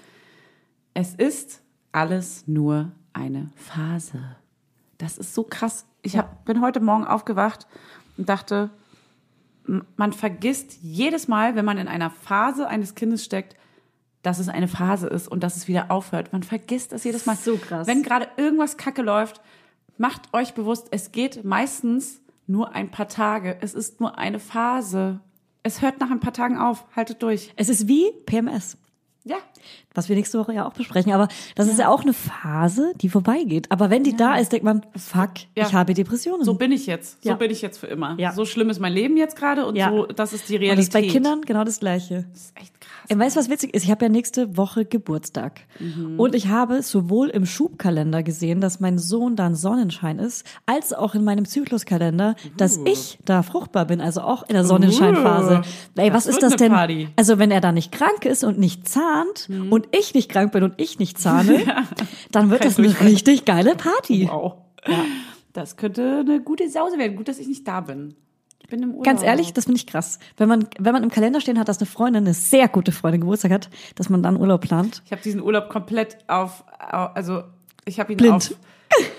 Es 0.95 1.15
ist 1.15 1.63
alles 1.93 2.47
nur 2.47 2.93
eine 3.13 3.51
Phase. 3.55 4.37
Das 4.99 5.19
ist 5.19 5.35
so 5.35 5.43
krass. 5.43 5.87
Ich 6.03 6.17
hab, 6.17 6.45
bin 6.45 6.61
heute 6.61 6.81
Morgen 6.81 7.05
aufgewacht 7.07 7.67
und 8.17 8.29
dachte, 8.29 8.71
man 9.97 10.13
vergisst 10.13 10.79
jedes 10.83 11.29
Mal, 11.29 11.57
wenn 11.57 11.65
man 11.65 11.79
in 11.79 11.89
einer 11.89 12.11
Phase 12.11 12.69
eines 12.69 12.95
Kindes 12.95 13.25
steckt, 13.25 13.57
dass 14.23 14.39
es 14.39 14.49
eine 14.49 14.69
Phase 14.69 15.07
ist 15.07 15.29
und 15.29 15.43
dass 15.43 15.57
es 15.57 15.69
wieder 15.69 15.91
aufhört. 15.91 16.33
Man 16.33 16.43
vergisst 16.43 16.93
das 16.93 17.05
jedes 17.05 17.27
Mal. 17.27 17.37
So 17.37 17.57
krass. 17.57 17.87
Wenn 17.87 18.03
gerade 18.03 18.29
irgendwas 18.37 18.77
kacke 18.77 19.03
läuft, 19.03 19.41
macht 19.99 20.33
euch 20.35 20.55
bewusst, 20.55 20.89
es 20.91 21.13
geht 21.13 21.45
meistens 21.45 22.21
nur 22.47 22.75
ein 22.75 22.91
paar 22.91 23.09
Tage. 23.09 23.57
Es 23.61 23.75
ist 23.75 24.01
nur 24.01 24.19
eine 24.19 24.39
Phase. 24.39 25.21
Es 25.67 25.83
hört 25.83 25.99
nach 25.99 26.13
ein 26.13 26.21
paar 26.21 26.33
Tagen 26.33 26.59
auf. 26.59 26.85
Haltet 26.95 27.25
durch. 27.25 27.53
Es 27.57 27.69
ist 27.69 27.89
wie 27.89 28.13
PMS. 28.25 28.79
Ja. 29.29 29.37
Was 29.95 30.09
wir 30.09 30.15
nächste 30.15 30.39
Woche 30.39 30.53
ja 30.53 30.67
auch 30.69 30.73
besprechen. 30.75 31.11
Aber 31.13 31.27
das 31.57 31.67
ist 31.67 31.79
ja 31.81 31.89
auch 31.89 32.03
eine 32.03 32.13
Phase, 32.13 32.93
die 33.01 33.09
vorbeigeht. 33.09 33.73
Aber 33.73 33.91
wenn 33.91 34.05
die 34.05 34.15
da 34.15 34.37
ist, 34.37 34.53
denkt 34.53 34.65
man, 34.65 34.83
fuck, 34.95 35.31
Ja. 35.57 35.67
ich 35.67 35.75
habe 35.75 35.95
Depressionen. 35.95 36.45
So 36.45 36.55
bin 36.55 36.71
ich 36.71 36.87
jetzt. 36.87 37.25
So 37.25 37.31
Ja. 37.31 37.35
bin 37.35 37.51
ich 37.51 37.61
jetzt 37.63 37.79
für 37.79 37.89
immer. 37.89 38.15
Ja. 38.21 38.33
So 38.33 38.45
schlimm 38.45 38.71
ist 38.71 38.79
mein 38.79 38.93
Leben 38.93 39.17
jetzt 39.17 39.35
gerade 39.37 39.67
und 39.67 39.75
Ja. 39.75 39.91
so, 39.91 40.07
das 40.07 40.33
ist 40.33 40.49
die 40.49 40.55
Und 40.55 40.61
Realität. 40.61 40.79
das 40.95 41.01
ist 41.03 41.07
bei 41.07 41.13
Kindern 41.13 41.41
genau 41.43 41.65
das 41.65 41.81
Gleiche. 41.81 42.27
Das 42.31 42.41
ist 42.43 42.57
echt 42.57 42.81
krass. 42.81 42.91
Ey, 43.09 43.19
Weißt 43.19 43.35
du, 43.35 43.41
was 43.41 43.51
witzig 43.51 43.75
ist? 43.75 43.83
Ich 43.85 43.91
habe 43.91 44.05
ja 44.05 44.09
nächste 44.11 44.57
Woche 44.57 44.85
Geburtstag. 44.85 45.63
Mhm. 45.81 46.21
Und 46.21 46.35
ich 46.37 46.47
habe 46.49 46.83
sowohl 46.83 47.29
im 47.31 47.45
Schubkalender 47.47 48.23
gesehen, 48.23 48.61
dass 48.61 48.79
mein 48.79 48.99
Sohn 48.99 49.35
dann 49.35 49.57
Sonnenschein 49.57 50.21
ist, 50.21 50.47
als 50.67 50.93
auch 50.93 51.15
in 51.17 51.25
meinem 51.25 51.47
Zykluskalender, 51.47 52.37
dass 52.57 52.79
ich 52.85 53.19
da 53.25 53.43
fruchtbar 53.43 53.87
bin, 53.87 54.01
also 54.01 54.21
auch 54.21 54.45
in 54.45 54.55
der 54.55 54.65
Sonnenscheinphase. 54.65 55.63
Ey, 55.97 56.13
was 56.13 56.25
Das 56.27 56.35
ist 56.35 56.43
das 56.43 56.57
denn? 56.57 56.73
Party. 56.73 57.09
Also 57.17 57.39
wenn 57.39 57.51
er 57.51 57.61
da 57.61 57.73
nicht 57.73 57.91
krank 57.93 58.25
ist 58.25 58.45
und 58.45 58.59
nicht 58.59 58.89
zahnt 59.25 59.49
Mhm. 59.49 59.73
und 59.73 59.89
ich 59.93 60.15
nicht 60.15 60.31
krank 60.31 60.53
bin 60.53 60.63
und 60.63 60.75
ich 60.79 60.99
nicht 60.99 61.19
zahne, 61.19 61.61
dann 62.33 62.51
wird 62.51 62.61
Kein 62.63 62.69
das 62.71 62.79
eine 62.79 63.01
richtig 63.09 63.45
geile 63.45 63.75
Party. 63.75 64.29
Wow. 64.31 64.55
Das 65.53 65.77
könnte 65.77 66.19
eine 66.21 66.41
gute 66.43 66.69
Sause 66.69 66.99
werden. 66.99 67.17
Gut, 67.17 67.29
dass 67.29 67.39
ich 67.39 67.49
nicht 67.49 67.67
da 67.67 67.81
bin. 67.81 68.15
Ich 68.63 68.69
bin 68.69 68.83
im 68.83 68.91
Urlaub. 68.91 69.05
Ganz 69.05 69.23
ehrlich, 69.23 69.53
das 69.53 69.65
finde 69.65 69.79
ich 69.79 69.87
krass. 69.87 70.19
Wenn 70.37 70.49
man, 70.49 70.67
wenn 70.79 70.93
man 70.93 71.03
im 71.03 71.11
Kalender 71.11 71.41
stehen 71.41 71.59
hat, 71.59 71.69
dass 71.69 71.79
eine 71.79 71.87
Freundin, 71.87 72.25
eine 72.25 72.35
sehr 72.35 72.69
gute 72.69 72.91
Freundin 72.93 73.21
Geburtstag 73.23 73.53
hat, 73.53 73.71
dass 73.95 74.09
man 74.11 74.23
dann 74.23 74.37
Urlaub 74.37 74.61
plant. 74.63 75.03
Ich 75.07 75.13
habe 75.13 75.23
diesen 75.23 75.41
Urlaub 75.41 75.69
komplett 75.69 76.19
auf, 76.29 76.65
au- 76.81 77.11
also 77.15 77.43
ich 77.85 78.01
habe 78.01 78.13
ihn 78.13 78.17
Blind. 78.19 78.35
auf, 78.35 78.55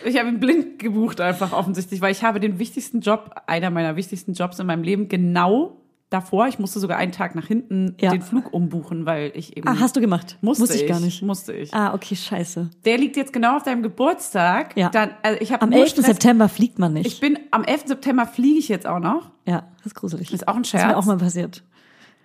ich 0.06 0.18
habe 0.20 0.28
ihn 0.30 0.40
blind 0.40 0.80
gebucht 0.80 1.22
einfach 1.22 1.54
offensichtlich, 1.54 2.02
weil 2.02 2.12
ich 2.12 2.24
habe 2.24 2.40
den 2.40 2.60
wichtigsten 2.60 3.00
Job, 3.00 3.32
einer 3.48 3.70
meiner 3.70 3.96
wichtigsten 3.96 4.34
Jobs 4.34 4.60
in 4.60 4.68
meinem 4.68 4.84
Leben 4.84 5.08
genau 5.08 5.78
davor. 6.10 6.48
Ich 6.48 6.58
musste 6.60 6.80
sogar 6.80 6.98
einen 6.98 7.12
Tag 7.12 7.36
nach 7.36 7.48
hinten 7.48 7.96
Ja. 8.00 8.12
den 8.12 8.22
Flug 8.22 8.54
umbuchen, 8.54 9.06
weil 9.06 9.32
ich 9.36 9.58
eben 9.58 9.68
Ah, 9.68 9.76
hast 9.80 9.96
du 9.96 10.02
gemacht? 10.02 10.38
musste 10.42 10.64
Wusste 10.64 10.76
ich, 10.78 10.84
ich 10.84 10.90
gar 10.90 11.00
nicht. 11.00 11.22
Musste 11.22 11.54
ich. 11.54 11.74
Ah, 11.74 11.94
okay, 11.94 12.16
scheiße. 12.16 12.70
Der 12.86 12.98
liegt 12.98 13.16
jetzt 13.18 13.34
genau 13.34 13.58
auf 13.58 13.64
deinem 13.64 13.84
Geburtstag. 13.84 14.76
Ja. 14.78 14.90
Dann, 14.90 15.12
also 15.24 15.40
ich 15.42 15.52
habe 15.52 15.62
Am 15.64 15.70
nur 15.70 15.80
11. 15.80 15.90
Stress. 15.92 16.06
September 16.06 16.48
fliegt 16.50 16.80
man 16.80 16.94
nicht. 16.94 17.06
Ich 17.08 17.20
bin 17.20 17.38
am 17.52 17.64
11. 17.64 17.88
September 17.88 18.26
fliege 18.26 18.60
ich 18.60 18.68
jetzt 18.70 18.88
auch 18.88 19.00
noch. 19.00 19.32
ja, 19.46 19.64
das 19.78 19.88
ist 19.88 19.96
gruselig. 19.96 20.32
Ist 20.34 20.48
auch 20.48 20.56
ein 20.56 20.64
Das 20.64 20.70
ist 20.70 20.74
mir 20.76 20.80
Scherz. 20.82 20.96
auch 20.96 21.06
mal 21.06 21.18
passiert. 21.18 21.64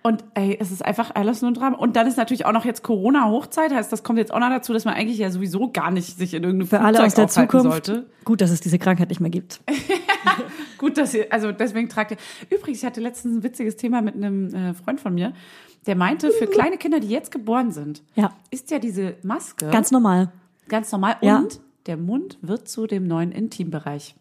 Und 0.05 0.23
ey, 0.33 0.57
es 0.59 0.69
ist 0.71 0.83
einfach 0.83 1.11
alles 1.15 1.41
nur 1.41 1.51
ein 1.51 1.53
Drama. 1.53 1.77
Und 1.77 1.95
dann 1.95 2.05
ist 2.07 2.17
natürlich 2.17 2.45
auch 2.45 2.51
noch 2.51 2.65
jetzt 2.65 2.83
Corona-Hochzeit, 2.83 3.71
heißt, 3.73 3.89
das 3.91 4.03
kommt 4.03 4.19
jetzt 4.19 4.33
auch 4.33 4.39
noch 4.39 4.49
dazu, 4.49 4.73
dass 4.73 4.83
man 4.83 4.95
eigentlich 4.95 5.17
ja 5.17 5.31
sowieso 5.31 5.71
gar 5.71 5.91
nicht 5.91 6.17
sich 6.17 6.33
in 6.33 6.43
irgendeinem 6.43 6.67
Für 6.67 6.81
alle 6.81 7.01
aus 7.03 7.13
der 7.15 7.29
Zukunft. 7.29 7.85
sollte. 7.85 8.05
Gut, 8.25 8.41
dass 8.41 8.51
es 8.51 8.59
diese 8.59 8.77
Krankheit 8.79 9.07
nicht 9.09 9.21
mehr 9.21 9.29
gibt. 9.29 9.61
Gut, 10.77 10.97
dass 10.97 11.13
ihr, 11.13 11.27
also 11.31 11.53
deswegen 11.53 11.87
tragt 11.87 12.11
ihr. 12.11 12.17
Übrigens, 12.49 12.79
ich 12.79 12.85
hatte 12.85 12.99
letztens 12.99 13.37
ein 13.37 13.43
witziges 13.43 13.77
Thema 13.77 14.01
mit 14.01 14.15
einem 14.15 14.53
äh, 14.53 14.73
Freund 14.73 14.99
von 14.99 15.13
mir, 15.13 15.31
der 15.87 15.95
meinte, 15.95 16.31
für 16.31 16.47
kleine 16.47 16.77
Kinder, 16.77 16.99
die 16.99 17.07
jetzt 17.09 17.31
geboren 17.31 17.71
sind, 17.71 18.03
Ja. 18.15 18.33
ist 18.51 18.71
ja 18.71 18.79
diese 18.79 19.15
Maske 19.23 19.69
Ganz 19.69 19.91
normal. 19.91 20.31
ganz 20.67 20.91
normal. 20.91 21.15
Ja. 21.21 21.37
Und 21.39 21.61
der 21.85 21.95
Mund 21.97 22.37
wird 22.41 22.67
zu 22.67 22.87
dem 22.87 23.07
neuen 23.07 23.31
Intimbereich. 23.31 24.15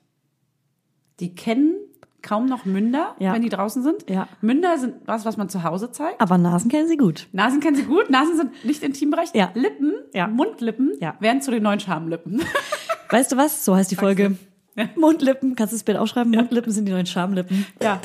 Die 1.20 1.34
kennen 1.34 1.74
kaum 2.22 2.46
noch 2.46 2.64
Münder, 2.64 3.14
Ja. 3.18 3.32
wenn 3.34 3.42
die 3.42 3.48
draußen 3.48 3.82
sind. 3.82 4.08
Ja. 4.08 4.28
Münder 4.40 4.78
sind 4.78 4.94
was, 5.06 5.24
was 5.24 5.36
man 5.36 5.48
zu 5.48 5.62
Hause 5.64 5.90
zeigt. 5.90 6.20
Aber 6.20 6.38
Nasen 6.38 6.70
kennen 6.70 6.88
sie 6.88 6.96
gut. 6.96 7.28
Nasen 7.32 7.60
kennen 7.60 7.76
sie 7.76 7.82
gut, 7.84 8.10
Nasen 8.10 8.36
sind 8.36 8.64
nicht 8.64 8.82
Intimbereich. 8.82 9.30
Ja. 9.34 9.50
Lippen, 9.54 9.92
Ja. 10.14 10.26
Mundlippen 10.28 10.92
Ja. 11.00 11.16
werden 11.20 11.42
zu 11.42 11.50
den 11.50 11.62
neuen 11.62 11.80
Schamlippen. 11.80 12.40
Weißt 13.10 13.32
du 13.32 13.36
was? 13.36 13.64
So 13.64 13.76
heißt 13.76 13.90
die 13.90 13.96
Folge. 13.96 14.36
Ja. 14.76 14.84
Mundlippen, 14.96 15.54
kannst 15.54 15.72
du 15.72 15.76
das 15.76 15.84
Bild 15.84 15.98
aufschreiben? 15.98 16.30
Mundlippen 16.32 16.72
sind 16.72 16.86
die 16.86 16.92
neuen 16.92 17.04
Schamlippen. 17.06 17.66
Ja. 17.82 18.00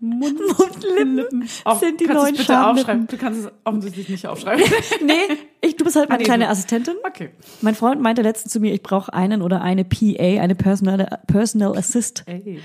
Mund 0.00 0.38
Mundlippen 0.58 1.48
Auch, 1.64 1.80
sind 1.80 1.98
die 2.00 2.06
neuen 2.06 2.32
bitte 2.32 2.44
Schamlippen. 2.44 2.78
aufschreiben? 2.80 3.06
Du 3.06 3.16
kannst 3.16 3.40
es 3.44 3.50
offensichtlich 3.64 4.08
nicht 4.08 4.26
aufschreiben. 4.26 4.62
Nee, 5.04 5.14
ich, 5.62 5.76
du 5.76 5.84
bist 5.84 5.96
halt 5.96 6.08
meine 6.10 6.18
Ah, 6.18 6.18
nee, 6.18 6.24
kleine 6.24 6.44
du- 6.44 6.50
Assistentin. 6.50 6.94
Okay. 7.04 7.30
Mein 7.62 7.74
Freund 7.74 8.00
meinte 8.00 8.22
letztens 8.22 8.52
zu 8.52 8.60
mir, 8.60 8.72
ich 8.74 8.82
brauche 8.82 9.12
einen 9.14 9.40
oder 9.42 9.62
eine 9.62 9.84
PA, 9.84 10.40
eine 10.42 10.54
Personal, 10.54 11.20
Personal 11.26 11.76
Assist. 11.76 12.22
Ey. 12.26 12.60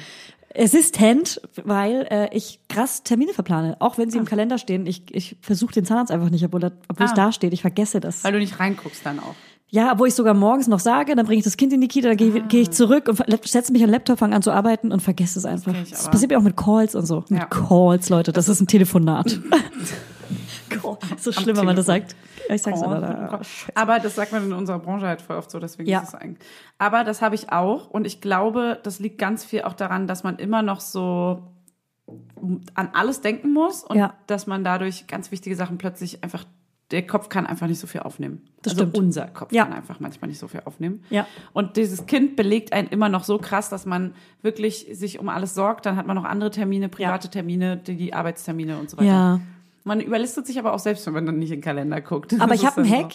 Assistent, 0.57 1.41
weil 1.63 2.07
äh, 2.09 2.35
ich 2.35 2.59
krass 2.69 3.03
Termine 3.03 3.33
verplane. 3.33 3.77
Auch 3.79 3.97
wenn 3.97 4.09
sie 4.09 4.17
im 4.17 4.25
Kalender 4.25 4.57
stehen. 4.57 4.85
Ich, 4.85 5.03
ich 5.13 5.35
versuche 5.41 5.73
den 5.73 5.85
Zahnarzt 5.85 6.11
einfach 6.11 6.29
nicht, 6.29 6.43
obwohl, 6.45 6.63
obwohl 6.87 7.05
es 7.05 7.11
Ah. 7.11 7.15
da 7.15 7.31
steht. 7.31 7.53
Ich 7.53 7.61
vergesse 7.61 7.99
das. 7.99 8.23
Weil 8.23 8.33
du 8.33 8.39
nicht 8.39 8.59
reinguckst 8.59 9.05
dann 9.05 9.19
auch. 9.19 9.35
Ja, 9.71 9.99
wo 9.99 10.05
ich 10.05 10.15
sogar 10.15 10.33
morgens 10.33 10.67
noch 10.67 10.79
sage, 10.79 11.15
dann 11.15 11.27
bringe 11.27 11.37
ich 11.37 11.43
das 11.43 11.55
Kind 11.55 11.71
in 11.73 11.79
die 11.81 11.87
Kita, 11.87 12.07
dann 12.07 12.17
gehe 12.17 12.35
ich, 12.35 12.43
geh 12.47 12.61
ich 12.61 12.71
zurück 12.71 13.07
und 13.07 13.17
setze 13.47 13.71
mich 13.71 13.83
an 13.83 13.89
den 13.89 13.93
Laptop, 13.93 14.17
fange 14.17 14.35
an 14.35 14.41
zu 14.41 14.49
arbeiten 14.51 14.91
und 14.91 14.99
vergesse 15.01 15.37
es 15.37 15.45
einfach. 15.45 15.73
Das, 15.87 16.05
aber. 16.05 16.11
passiert 16.11 16.31
mir 16.31 16.39
auch 16.39 16.43
mit 16.43 16.57
Calls 16.57 16.95
und 16.95 17.05
so. 17.05 17.23
Mit 17.29 17.39
Ja. 17.41 17.45
Calls, 17.45 18.09
Leute, 18.09 18.31
das, 18.33 18.49
ist 18.49 18.61
ein 18.61 18.67
Telefonat. 18.67 19.39
Call. 20.69 20.97
so 21.17 21.31
schlimm, 21.31 21.57
wenn 21.57 21.65
man 21.65 21.75
das 21.75 21.85
sagt. 21.87 22.15
Ich 22.49 22.61
sag's 22.61 22.81
aber. 22.81 22.99
da- 23.01 23.41
Aber 23.75 23.99
das 23.99 24.15
sagt 24.15 24.31
man 24.31 24.43
in 24.45 24.53
unserer 24.53 24.79
Branche 24.79 25.07
halt 25.07 25.21
voll 25.21 25.37
oft 25.37 25.51
so, 25.51 25.59
deswegen 25.59 25.89
Ja. 25.89 25.99
ist 25.99 26.09
es 26.09 26.15
eigentlich. 26.15 26.47
Aber 26.77 27.03
das 27.03 27.21
habe 27.21 27.35
ich 27.35 27.51
auch 27.51 27.89
und 27.89 28.05
ich 28.05 28.21
glaube, 28.21 28.79
das 28.83 28.99
liegt 28.99 29.17
ganz 29.17 29.43
viel 29.45 29.61
auch 29.63 29.73
daran, 29.73 30.07
dass 30.07 30.23
man 30.23 30.37
immer 30.37 30.61
noch 30.61 30.79
so 30.79 31.43
an 32.73 32.89
alles 32.93 33.21
denken 33.21 33.53
muss 33.53 33.83
und 33.83 33.97
Ja. 33.97 34.13
dass 34.27 34.47
man 34.47 34.63
dadurch 34.63 35.05
ganz 35.07 35.31
wichtige 35.31 35.55
Sachen 35.55 35.77
plötzlich 35.77 36.23
einfach 36.23 36.45
der 36.91 37.05
Kopf 37.05 37.29
kann 37.29 37.45
einfach 37.45 37.67
nicht 37.67 37.77
so 37.77 37.85
viel 37.85 38.01
aufnehmen. 38.01 38.41
Das 38.63 38.73
also 38.73 38.85
stimmt. 38.85 38.97
unser 38.97 39.27
Kopf 39.27 39.51
Ja. 39.51 39.65
kann 39.65 39.73
einfach 39.73 39.99
manchmal 39.99 40.27
nicht 40.29 40.39
so 40.39 40.47
viel 40.47 40.61
aufnehmen. 40.65 41.03
Ja. 41.11 41.27
Und 41.53 41.77
dieses 41.77 42.07
Kind 42.07 42.35
belegt 42.35 42.73
einen 42.73 42.87
immer 42.87 43.09
noch 43.09 43.23
so 43.25 43.37
krass, 43.37 43.69
dass 43.69 43.85
man 43.85 44.15
wirklich 44.41 44.87
sich 44.93 45.19
um 45.19 45.29
alles 45.29 45.53
sorgt. 45.53 45.85
Dann 45.85 45.97
hat 45.97 46.07
man 46.07 46.15
noch 46.15 46.23
andere 46.23 46.49
Termine, 46.49 46.89
private 46.89 47.29
Termine, 47.29 47.77
die, 47.77 47.95
die 47.95 48.15
Arbeitstermine 48.15 48.79
und 48.79 48.89
so 48.89 48.97
weiter. 48.97 49.07
Ja. 49.07 49.39
Man 49.89 50.01
überlistet 50.01 50.45
sich 50.45 50.59
aber 50.59 50.73
auch 50.73 50.79
selbst, 50.79 51.07
wenn 51.07 51.13
man 51.13 51.25
dann 51.25 51.39
nicht 51.39 51.49
in 51.49 51.57
den 51.57 51.63
Kalender 51.63 51.99
guckt. 51.99 52.35
Aber 52.39 52.49
Das 52.49 52.59
ich 52.59 52.65
habe 52.67 52.81
einen 52.81 52.91
Hack, 52.91 53.13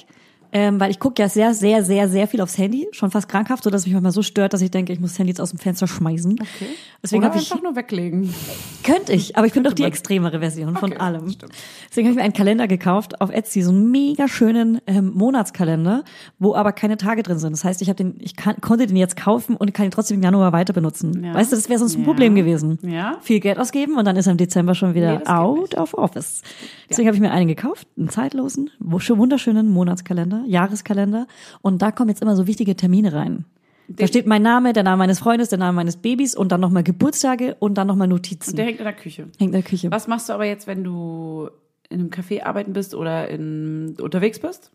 ähm, 0.54 0.78
weil 0.80 0.90
ich 0.90 1.00
gucke 1.00 1.20
ja 1.20 1.28
sehr, 1.28 1.52
sehr, 1.52 1.82
sehr, 1.84 2.08
sehr 2.08 2.28
viel 2.28 2.40
aufs 2.40 2.56
Handy, 2.56 2.86
schon 2.92 3.10
fast 3.10 3.28
krankhaft, 3.28 3.64
so 3.64 3.70
dass 3.70 3.84
mich 3.84 3.92
manchmal 3.92 4.12
so 4.12 4.22
stört, 4.22 4.52
dass 4.54 4.62
ich 4.62 4.70
denke, 4.70 4.92
ich 4.92 5.00
muss 5.00 5.10
das 5.10 5.18
Handy 5.18 5.32
jetzt 5.32 5.40
aus 5.40 5.50
dem 5.50 5.58
Fenster 5.58 5.86
schmeißen. 5.88 6.32
Okay. 6.40 6.66
Deswegen 7.02 7.24
Oder 7.24 7.34
ich 7.34 7.50
einfach 7.50 7.62
nur 7.62 7.76
weglegen. 7.76 8.32
Könnte 8.84 9.12
ich, 9.12 9.36
aber 9.36 9.46
ich 9.46 9.52
bin 9.52 9.64
doch 9.64 9.72
die 9.72 9.82
man. 9.82 9.90
extremere 9.90 10.38
Version 10.38 10.76
von 10.76 10.92
Okay, 10.92 11.00
allem. 11.00 11.28
stimmt. 11.28 11.52
Deswegen 11.90 12.06
habe 12.06 12.12
ich 12.12 12.16
mir 12.16 12.22
einen 12.24 12.32
Kalender 12.32 12.68
gekauft 12.68 13.20
auf 13.20 13.30
Etsy, 13.30 13.62
so 13.62 13.70
einen 13.70 13.90
mega 13.90 14.28
schönen 14.28 14.80
ähm, 14.86 15.12
Monatskalender, 15.14 16.04
wo 16.38 16.54
aber 16.54 16.72
keine 16.72 16.96
Tage 16.96 17.22
drin 17.24 17.38
sind. 17.38 17.52
Das 17.52 17.64
heißt, 17.64 17.82
ich 17.82 17.88
habe 17.88 17.96
den, 17.96 18.14
ich 18.20 18.36
kann, 18.36 18.56
konnte 18.60 18.86
den 18.86 18.96
jetzt 18.96 19.16
kaufen 19.16 19.56
und 19.56 19.74
kann 19.74 19.86
ihn 19.86 19.90
trotzdem 19.90 20.18
im 20.18 20.22
Januar 20.22 20.52
weiter 20.52 20.72
benutzen. 20.72 21.24
Ja. 21.24 21.34
Weißt 21.34 21.50
du, 21.52 21.56
das 21.56 21.68
wäre 21.68 21.78
sonst 21.80 21.96
ein 21.96 22.00
Ja. 22.02 22.06
Problem 22.06 22.34
gewesen. 22.36 22.78
Ja. 22.82 23.18
Viel 23.22 23.40
Geld 23.40 23.58
ausgeben 23.58 23.96
und 23.98 24.04
dann 24.04 24.16
ist 24.16 24.26
er 24.28 24.32
im 24.32 24.38
Dezember 24.38 24.74
schon 24.74 24.94
wieder 24.94 25.18
Nee, 25.18 25.26
out 25.26 25.74
of 25.76 25.94
office. 25.94 26.42
Deswegen 26.88 27.08
habe 27.08 27.16
ich 27.16 27.20
mir 27.20 27.32
einen 27.32 27.48
gekauft, 27.48 27.88
einen 27.98 28.08
zeitlosen, 28.08 28.70
wunderschönen 28.78 29.68
Monatskalender, 29.68 30.43
Jahreskalender 30.46 31.26
und 31.62 31.82
da 31.82 31.90
kommen 31.90 32.10
jetzt 32.10 32.22
immer 32.22 32.36
so 32.36 32.46
wichtige 32.46 32.76
Termine 32.76 33.12
rein. 33.12 33.44
Da 33.88 34.06
steht 34.06 34.26
mein 34.26 34.42
Name, 34.42 34.72
der 34.72 34.82
Name 34.82 34.96
meines 34.96 35.18
Freundes, 35.18 35.50
der 35.50 35.58
Name 35.58 35.76
meines 35.76 35.98
Babys 35.98 36.34
und 36.34 36.52
dann 36.52 36.60
nochmal 36.60 36.82
Geburtstage 36.82 37.56
und 37.58 37.74
dann 37.74 37.86
nochmal 37.86 38.08
Notizen. 38.08 38.56
Der 38.56 38.64
hängt 38.64 38.78
in 38.78 38.84
der 38.84 38.94
Küche. 38.94 39.22
Hängt 39.22 39.40
in 39.40 39.52
der 39.52 39.62
Küche. 39.62 39.90
Was 39.90 40.08
machst 40.08 40.28
du 40.28 40.32
aber 40.32 40.46
jetzt, 40.46 40.66
wenn 40.66 40.84
du 40.84 41.50
in 41.90 42.00
einem 42.00 42.10
Café 42.10 42.44
arbeiten 42.44 42.72
bist 42.72 42.94
oder 42.94 43.28
in, 43.28 43.94
unterwegs 44.00 44.38
bist? 44.38 44.70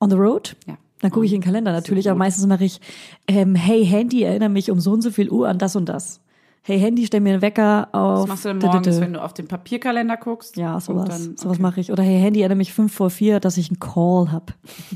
On 0.00 0.08
the 0.08 0.16
road? 0.16 0.54
Ja. 0.66 0.78
Dann 1.00 1.10
gucke 1.10 1.26
ich 1.26 1.32
in 1.32 1.40
den 1.40 1.44
Kalender 1.44 1.72
natürlich, 1.72 2.08
aber 2.08 2.18
meistens 2.18 2.46
mache 2.46 2.64
ich, 2.64 2.80
ähm, 3.26 3.54
hey 3.54 3.84
Handy, 3.84 4.22
erinnere 4.22 4.48
mich 4.48 4.70
um 4.70 4.80
so 4.80 4.92
und 4.92 5.02
so 5.02 5.10
viel 5.10 5.30
Uhr 5.30 5.48
an 5.48 5.58
das 5.58 5.76
und 5.76 5.88
das. 5.88 6.20
Hey 6.68 6.78
Handy, 6.78 7.06
stell 7.06 7.20
mir 7.20 7.32
einen 7.32 7.40
Wecker 7.40 7.88
auf. 7.92 8.24
Was 8.24 8.26
machst 8.28 8.44
du 8.44 8.48
denn 8.50 8.58
morgens, 8.58 9.00
wenn 9.00 9.14
du 9.14 9.22
auf 9.22 9.32
den 9.32 9.48
Papierkalender 9.48 10.18
guckst? 10.18 10.58
Ja, 10.58 10.78
sowas. 10.80 11.08
dann- 11.08 11.34
Sowas 11.38 11.54
okay. 11.54 11.62
mache 11.62 11.80
ich. 11.80 11.90
Oder 11.90 12.02
hey 12.02 12.20
Handy, 12.20 12.40
erinnere 12.42 12.58
mich 12.58 12.74
fünf 12.74 12.92
vor 12.92 13.08
vier, 13.08 13.40
dass 13.40 13.56
ich 13.56 13.70
einen 13.70 13.80
Call 13.80 14.30
hab. 14.30 14.52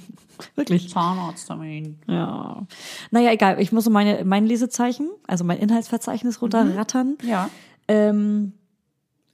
Wirklich. 0.55 0.91
Zahnarzttermin. 0.91 1.99
Ja. 2.07 2.67
Naja, 3.11 3.33
egal. 3.33 3.59
Ich 3.59 3.73
muss 3.73 3.85
so 3.85 3.91
meine, 3.91 4.23
mein 4.27 4.45
Lesezeichen, 4.45 5.09
also 5.27 5.45
mein 5.45 5.57
Inhaltsverzeichnis 5.61 6.43
runterrattern. 6.43 7.17
Ja. 7.23 7.49
Ähm, 7.89 8.53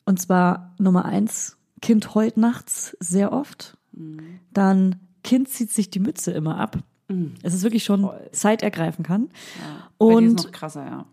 und 0.04 0.20
zwar 0.20 0.76
Nummer 0.78 1.06
eins, 1.06 1.56
Kind 1.82 2.14
heult 2.14 2.36
nachts 2.36 2.96
sehr 3.00 3.32
oft. 3.32 3.76
Mhm. 3.90 4.20
Dann 4.52 4.94
Kind 5.24 5.48
zieht 5.48 5.72
sich 5.72 5.90
die 5.90 5.98
Mütze 5.98 6.30
immer 6.30 6.56
ab. 6.60 6.78
Es 7.42 7.52
ist 7.52 7.64
wirklich 7.64 7.82
schon 7.82 8.08
zeitergreifend 8.30 9.04
kann. 9.04 9.28
Bei 9.98 10.06
dir 10.06 10.12
ist 10.12 10.16
Und, 10.38 10.44
noch 10.44 10.52
krasser, 10.52 10.84
ja. 10.86 11.04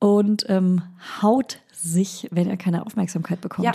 Und 0.00 0.44
ähm, 0.48 0.82
haut 1.22 1.60
sich, 1.72 2.26
wenn 2.32 2.48
er 2.48 2.56
keine 2.56 2.84
Aufmerksamkeit 2.84 3.40
bekommt. 3.40 3.64
Ja. 3.66 3.72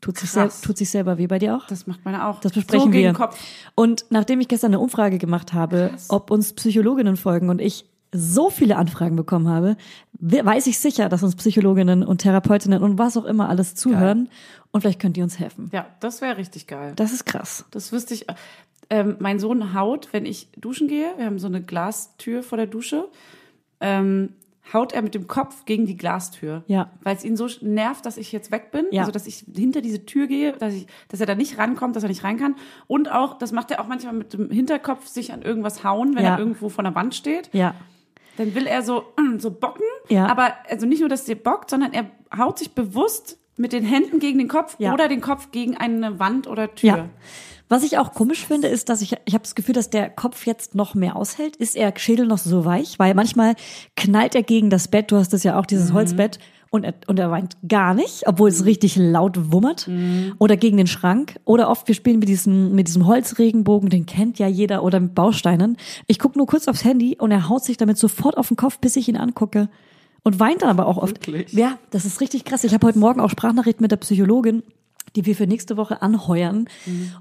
Tut 0.00 0.18
sich, 0.18 0.30
sel 0.30 0.44
Krass. 0.44 0.60
tut 0.60 0.76
sich 0.76 0.90
selber 0.90 1.16
weh 1.16 1.26
bei 1.26 1.38
dir 1.38 1.56
auch? 1.56 1.66
Das 1.66 1.86
macht 1.86 2.04
meine 2.04 2.26
auch. 2.26 2.40
Das 2.40 2.52
besprechen 2.52 2.86
so 2.86 2.90
gegen 2.90 3.04
wir. 3.08 3.12
Kopf. 3.14 3.38
Und 3.74 4.04
nachdem 4.10 4.40
ich 4.40 4.48
gestern 4.48 4.70
eine 4.70 4.80
Umfrage 4.80 5.18
gemacht 5.18 5.52
habe, 5.52 5.92
ob 6.08 6.30
uns 6.30 6.52
Psychologinnen 6.52 7.16
folgen 7.16 7.48
und 7.48 7.60
ich 7.60 7.86
so 8.12 8.50
viele 8.50 8.76
Anfragen 8.76 9.16
bekommen 9.16 9.48
habe, 9.48 9.76
we- 10.12 10.44
weiß 10.44 10.66
ich 10.66 10.78
sicher, 10.78 11.08
dass 11.08 11.22
uns 11.22 11.34
Psychologinnen 11.36 12.04
und 12.04 12.18
Therapeutinnen 12.18 12.82
und 12.82 12.98
was 12.98 13.16
auch 13.16 13.24
immer 13.24 13.48
alles 13.48 13.74
zuhören. 13.74 14.28
Und 14.72 14.82
vielleicht 14.82 15.00
könnt 15.00 15.16
ihr 15.16 15.24
uns 15.24 15.38
helfen. 15.38 15.70
Ja, 15.72 15.86
das 16.00 16.20
wäre 16.20 16.36
richtig 16.36 16.66
geil. 16.66 16.92
Das 16.96 17.12
ist 17.12 17.24
krass. 17.24 17.64
Das 17.70 17.90
wüsste 17.90 18.12
ich. 18.14 18.26
Ähm, 18.90 19.16
mein 19.20 19.38
Sohn 19.38 19.72
haut, 19.72 20.08
wenn 20.12 20.26
ich 20.26 20.48
duschen 20.58 20.86
gehe, 20.86 21.14
wir 21.16 21.24
haben 21.24 21.38
so 21.38 21.46
eine 21.46 21.62
Glastür 21.62 22.42
vor 22.42 22.58
der 22.58 22.66
Dusche, 22.66 23.08
ähm, 23.80 24.34
haut 24.72 24.92
er 24.92 25.02
mit 25.02 25.14
dem 25.14 25.26
Kopf 25.26 25.64
gegen 25.66 25.86
die 25.86 25.96
Glastür. 25.96 26.64
Ja. 26.66 26.90
Weil 27.02 27.16
es 27.16 27.24
ihn 27.24 27.36
so 27.36 27.46
nervt, 27.60 28.06
dass 28.06 28.16
ich 28.16 28.32
jetzt 28.32 28.50
weg 28.50 28.70
bin, 28.70 28.86
Ja. 28.90 29.02
also 29.02 29.12
dass 29.12 29.26
ich 29.26 29.44
hinter 29.54 29.80
diese 29.82 30.06
Tür 30.06 30.26
gehe, 30.26 30.52
dass, 30.52 30.72
ich, 30.74 30.86
dass 31.08 31.20
er 31.20 31.26
da 31.26 31.34
nicht 31.34 31.58
rankommt, 31.58 31.96
dass 31.96 32.02
er 32.02 32.08
nicht 32.08 32.24
rein 32.24 32.38
kann. 32.38 32.56
Und 32.86 33.10
auch, 33.12 33.38
das 33.38 33.52
macht 33.52 33.70
er 33.70 33.80
auch 33.80 33.86
manchmal 33.88 34.14
mit 34.14 34.32
dem 34.32 34.50
Hinterkopf 34.50 35.06
sich 35.06 35.32
an 35.32 35.42
irgendwas 35.42 35.84
hauen, 35.84 36.14
wenn 36.16 36.24
Ja. 36.24 36.34
er 36.34 36.38
irgendwo 36.38 36.68
vor 36.70 36.82
der 36.82 36.94
Wand 36.94 37.14
steht. 37.14 37.50
Ja. 37.52 37.74
Dann 38.36 38.54
will 38.54 38.66
er 38.66 38.82
so, 38.82 39.04
so 39.38 39.50
bocken. 39.50 39.84
Ja. 40.08 40.26
Aber 40.26 40.54
also 40.68 40.86
nicht 40.86 41.00
nur, 41.00 41.08
dass 41.08 41.28
er 41.28 41.34
bockt, 41.36 41.70
sondern 41.70 41.92
er 41.92 42.06
haut 42.36 42.58
sich 42.58 42.72
bewusst 42.72 43.38
mit 43.56 43.72
den 43.72 43.84
Händen 43.84 44.18
gegen 44.18 44.38
den 44.38 44.48
Kopf 44.48 44.76
Ja. 44.78 44.92
oder 44.94 45.06
den 45.08 45.20
Kopf 45.20 45.50
gegen 45.52 45.76
eine 45.76 46.18
Wand 46.18 46.46
oder 46.48 46.74
Tür. 46.74 46.88
Ja. 46.96 47.08
Was 47.68 47.82
ich 47.82 47.98
auch 47.98 48.12
komisch 48.12 48.46
finde, 48.46 48.68
ist, 48.68 48.88
dass 48.88 49.00
ich, 49.00 49.14
ich 49.24 49.34
habe 49.34 49.42
das 49.42 49.54
Gefühl, 49.54 49.74
dass 49.74 49.90
der 49.90 50.10
Kopf 50.10 50.46
jetzt 50.46 50.74
noch 50.74 50.94
mehr 50.94 51.16
aushält. 51.16 51.56
Ist 51.56 51.76
er 51.76 51.92
Schädel 51.96 52.26
noch 52.26 52.38
so 52.38 52.64
weich? 52.64 52.98
Weil 52.98 53.14
manchmal 53.14 53.54
knallt 53.96 54.34
er 54.34 54.42
gegen 54.42 54.68
das 54.70 54.88
Bett, 54.88 55.10
du 55.10 55.16
hast 55.16 55.32
das 55.32 55.42
ja 55.44 55.58
auch, 55.58 55.66
dieses 55.66 55.90
Mhm. 55.90 55.94
Holzbett, 55.94 56.38
und 56.70 56.82
er, 56.82 56.94
und 57.06 57.20
er 57.20 57.30
weint 57.30 57.56
gar 57.68 57.94
nicht, 57.94 58.26
obwohl 58.26 58.48
es 58.48 58.64
richtig 58.64 58.96
laut 58.96 59.52
wummert. 59.52 59.86
Mhm. 59.86 60.34
Oder 60.38 60.56
gegen 60.56 60.76
den 60.76 60.88
Schrank. 60.88 61.38
Oder 61.44 61.70
oft, 61.70 61.86
wir 61.86 61.94
spielen 61.94 62.18
mit 62.18 62.28
diesem, 62.28 62.74
mit 62.74 62.88
diesem 62.88 63.06
Holzregenbogen, 63.06 63.90
den 63.90 64.06
kennt 64.06 64.40
ja 64.40 64.48
jeder, 64.48 64.82
oder 64.82 64.98
mit 64.98 65.14
Bausteinen. 65.14 65.76
Ich 66.08 66.18
gucke 66.18 66.36
nur 66.36 66.48
kurz 66.48 66.66
aufs 66.66 66.84
Handy 66.84 67.16
und 67.18 67.30
er 67.30 67.48
haut 67.48 67.62
sich 67.64 67.76
damit 67.76 67.96
sofort 67.96 68.36
auf 68.36 68.48
den 68.48 68.56
Kopf, 68.56 68.80
bis 68.80 68.96
ich 68.96 69.08
ihn 69.08 69.16
angucke. 69.16 69.68
Und 70.24 70.40
weint 70.40 70.62
dann 70.62 70.70
aber 70.70 70.86
auch 70.86 70.96
oft. 70.96 71.24
Wirklich? 71.26 71.52
Ja, 71.52 71.78
das 71.90 72.04
ist 72.06 72.20
richtig 72.20 72.44
krass. 72.44 72.64
Ich 72.64 72.74
habe 72.74 72.84
heute 72.86 72.98
Morgen 72.98 73.20
auch 73.20 73.30
Sprachnachrichten 73.30 73.82
mit 73.84 73.92
der 73.92 73.98
Psychologin, 73.98 74.64
die 75.16 75.26
wir 75.26 75.36
für 75.36 75.46
nächste 75.46 75.76
Woche 75.76 76.02
anheuern. 76.02 76.66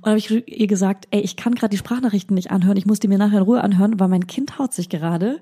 Und 0.01 0.05
habe 0.05 0.17
ich 0.17 0.29
ihr 0.31 0.67
gesagt, 0.67 1.07
ey, 1.11 1.21
ich 1.21 1.35
kann 1.35 1.55
gerade 1.55 1.71
die 1.71 1.77
Sprachnachrichten 1.77 2.33
nicht 2.35 2.51
anhören, 2.51 2.77
ich 2.77 2.85
muss 2.85 2.99
die 2.99 3.07
mir 3.07 3.17
nachher 3.17 3.37
in 3.39 3.43
Ruhe 3.43 3.61
anhören, 3.61 3.99
weil 3.99 4.07
mein 4.07 4.27
Kind 4.27 4.57
haut 4.59 4.73
sich 4.73 4.89
gerade, 4.89 5.41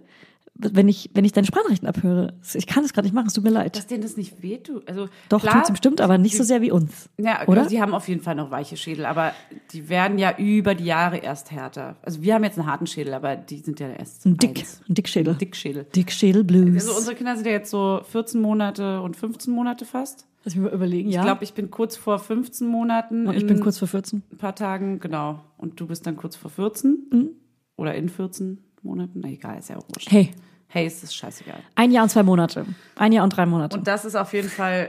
wenn 0.53 0.89
ich, 0.89 1.09
wenn 1.13 1.23
ich 1.25 1.31
deine 1.31 1.47
Sprachnachrichten 1.47 1.87
abhöre. 1.87 2.33
Ich 2.53 2.67
kann 2.67 2.83
es 2.83 2.93
gerade 2.93 3.07
nicht 3.07 3.13
machen, 3.13 3.27
es 3.27 3.33
tut 3.33 3.43
mir 3.43 3.49
leid. 3.51 3.77
Dass 3.77 3.87
denen 3.87 4.03
das 4.03 4.17
nicht 4.17 4.43
wehtut. 4.43 4.87
Also, 4.87 5.07
Doch, 5.29 5.41
klar, 5.41 5.55
tut's 5.55 5.71
bestimmt, 5.71 6.01
aber 6.01 6.17
nicht 6.17 6.35
so 6.37 6.43
sehr 6.43 6.61
wie 6.61 6.71
uns. 6.71 7.09
Ja, 7.17 7.43
oder? 7.43 7.61
oder? 7.61 7.65
Die 7.67 7.81
haben 7.81 7.93
auf 7.93 8.07
jeden 8.07 8.21
Fall 8.21 8.35
noch 8.35 8.51
weiche 8.51 8.77
Schädel, 8.77 9.05
aber 9.05 9.33
die 9.71 9.89
werden 9.89 10.19
ja 10.19 10.37
über 10.37 10.75
die 10.75 10.85
Jahre 10.85 11.17
erst 11.17 11.51
härter. 11.51 11.95
Also 12.03 12.21
wir 12.21 12.35
haben 12.35 12.43
jetzt 12.43 12.59
einen 12.59 12.67
harten 12.67 12.85
Schädel, 12.85 13.13
aber 13.13 13.35
die 13.37 13.59
sind 13.59 13.79
ja 13.79 13.89
erst 13.89 14.25
Ein 14.25 14.37
Dick, 14.37 14.59
eins. 14.59 14.81
ein 14.87 14.93
Dickschädel. 14.93 15.35
Dickschädel. 15.35 15.85
Dickschädel 15.95 16.43
Blues. 16.43 16.85
Also 16.85 16.97
unsere 16.97 17.15
Kinder 17.15 17.35
sind 17.35 17.45
ja 17.45 17.53
jetzt 17.53 17.71
so 17.71 18.01
14 18.11 18.41
Monate 18.41 19.01
und 19.01 19.15
15 19.15 19.53
Monate 19.53 19.85
fast. 19.85 20.27
Lass 20.43 20.55
mich 20.55 20.63
mal 20.63 20.73
überlegen, 20.73 21.09
ja. 21.09 21.21
Ich 21.21 21.25
glaube, 21.25 21.43
ich 21.43 21.53
bin 21.53 21.69
kurz 21.69 21.95
vor 21.95 22.17
15 22.19 22.67
Monaten. 22.67 23.27
und 23.27 23.35
ich 23.35 23.41
in 23.41 23.47
bin 23.47 23.59
kurz 23.59 23.77
vor 23.77 23.87
14. 23.87 24.23
ein 24.31 24.37
paar 24.37 24.55
Tagen, 24.55 24.99
genau. 24.99 25.39
Und 25.57 25.79
du 25.79 25.87
bist 25.87 26.05
dann 26.07 26.17
kurz 26.17 26.35
vor 26.35 26.49
14 26.49 27.29
oder 27.77 27.93
in 27.95 28.09
14 28.09 28.59
Monaten. 28.81 29.19
Na 29.21 29.29
egal, 29.29 29.59
ist 29.59 29.69
ja 29.69 29.77
auch 29.77 29.87
wurscht. 29.89 30.11
Hey, 30.11 30.31
Hey, 30.73 30.87
ist 30.87 31.03
das 31.03 31.13
scheißegal. 31.13 31.59
ein 31.75 31.91
Jahr 31.91 32.03
und 32.03 32.09
zwei 32.09 32.23
Monate. 32.23 32.65
Ein 32.95 33.11
Jahr 33.11 33.25
und 33.25 33.35
drei 33.35 33.45
Monate. 33.45 33.77
Und 33.77 33.87
das 33.87 34.05
ist 34.05 34.15
auf 34.15 34.31
jeden 34.33 34.47
Fall 34.47 34.87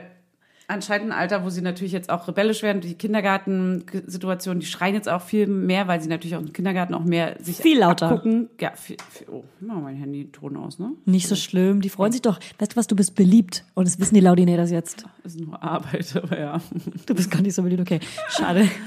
anscheinend 0.72 1.12
ein 1.12 1.18
Alter, 1.18 1.44
wo 1.44 1.50
sie 1.50 1.60
natürlich 1.62 1.92
jetzt 1.92 2.10
auch 2.10 2.26
rebellisch 2.26 2.62
werden. 2.62 2.80
Die 2.80 2.94
Kindergartensituation, 2.94 4.60
die 4.60 4.66
schreien 4.66 4.94
jetzt 4.94 5.08
auch 5.08 5.22
viel 5.22 5.46
mehr, 5.46 5.88
weil 5.88 6.00
sie 6.00 6.08
natürlich 6.08 6.36
auch 6.36 6.40
im 6.40 6.52
Kindergarten 6.52 6.94
auch 6.94 7.04
mehr 7.04 7.36
sich 7.40 7.56
Viel 7.58 7.78
lauter. 7.78 8.08
abgucken. 8.10 8.48
Ja, 8.60 8.72
viel, 8.74 8.96
viel, 9.10 9.28
oh, 9.30 9.44
ich 9.60 9.66
mach 9.66 9.74
mal 9.76 9.82
mein 9.82 9.96
Handy-Ton 9.96 10.56
aus, 10.56 10.78
ne? 10.78 10.92
Nicht 11.04 11.28
so 11.28 11.36
schlimm. 11.36 11.80
Die 11.80 11.88
freuen 11.88 12.12
sich 12.12 12.22
doch. 12.22 12.38
Weißt 12.58 12.72
du 12.72 12.76
was, 12.76 12.86
du 12.86 12.96
bist 12.96 13.14
beliebt. 13.14 13.64
Und 13.74 13.86
das 13.86 13.98
wissen 14.00 14.14
die 14.14 14.20
Laudinators 14.20 14.70
jetzt. 14.70 15.04
Ist 15.24 15.40
nur 15.40 15.62
Arbeit, 15.62 16.14
aber 16.22 16.38
ja. 16.38 16.60
Du 17.06 17.14
bist 17.14 17.30
gar 17.30 17.42
nicht 17.42 17.54
so 17.54 17.62
beliebt, 17.62 17.82
okay. 17.82 18.00
Schade. 18.28 18.68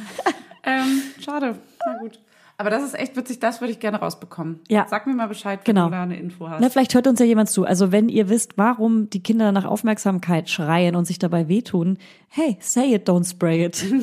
Ähm, 0.67 1.03
schade. 1.23 1.59
Na 1.85 1.97
gut. 1.99 2.19
Aber 2.57 2.69
das 2.69 2.83
ist 2.83 2.93
echt 2.97 3.17
witzig, 3.17 3.39
das 3.39 3.59
würde 3.59 3.71
ich 3.73 3.79
gerne 3.79 3.99
rausbekommen. 3.99 4.61
Ja. 4.69 4.85
Sag 4.89 5.07
mir 5.07 5.13
mal 5.13 5.27
Bescheid, 5.27 5.59
wenn 5.65 5.75
Genau. 5.75 5.87
du 5.87 5.91
da 5.91 6.03
eine 6.03 6.17
Info 6.17 6.49
hast. 6.49 6.61
Na, 6.61 6.69
vielleicht 6.69 6.93
hört 6.95 7.05
uns 7.07 7.19
ja 7.19 7.25
jemand 7.25 7.49
zu. 7.49 7.65
Also 7.65 7.91
wenn 7.91 8.07
ihr 8.07 8.29
wisst, 8.29 8.57
warum 8.57 9.09
die 9.09 9.21
Kinder 9.21 9.51
nach 9.51 9.65
Aufmerksamkeit 9.65 10.49
schreien 10.49 10.95
und 10.95 11.05
sich 11.05 11.19
dabei 11.19 11.49
wehtun, 11.49 11.97
hey, 12.29 12.57
say 12.61 12.93
it, 12.95 13.09
don't 13.09 13.29
spray 13.29 13.65
it. 13.65 13.83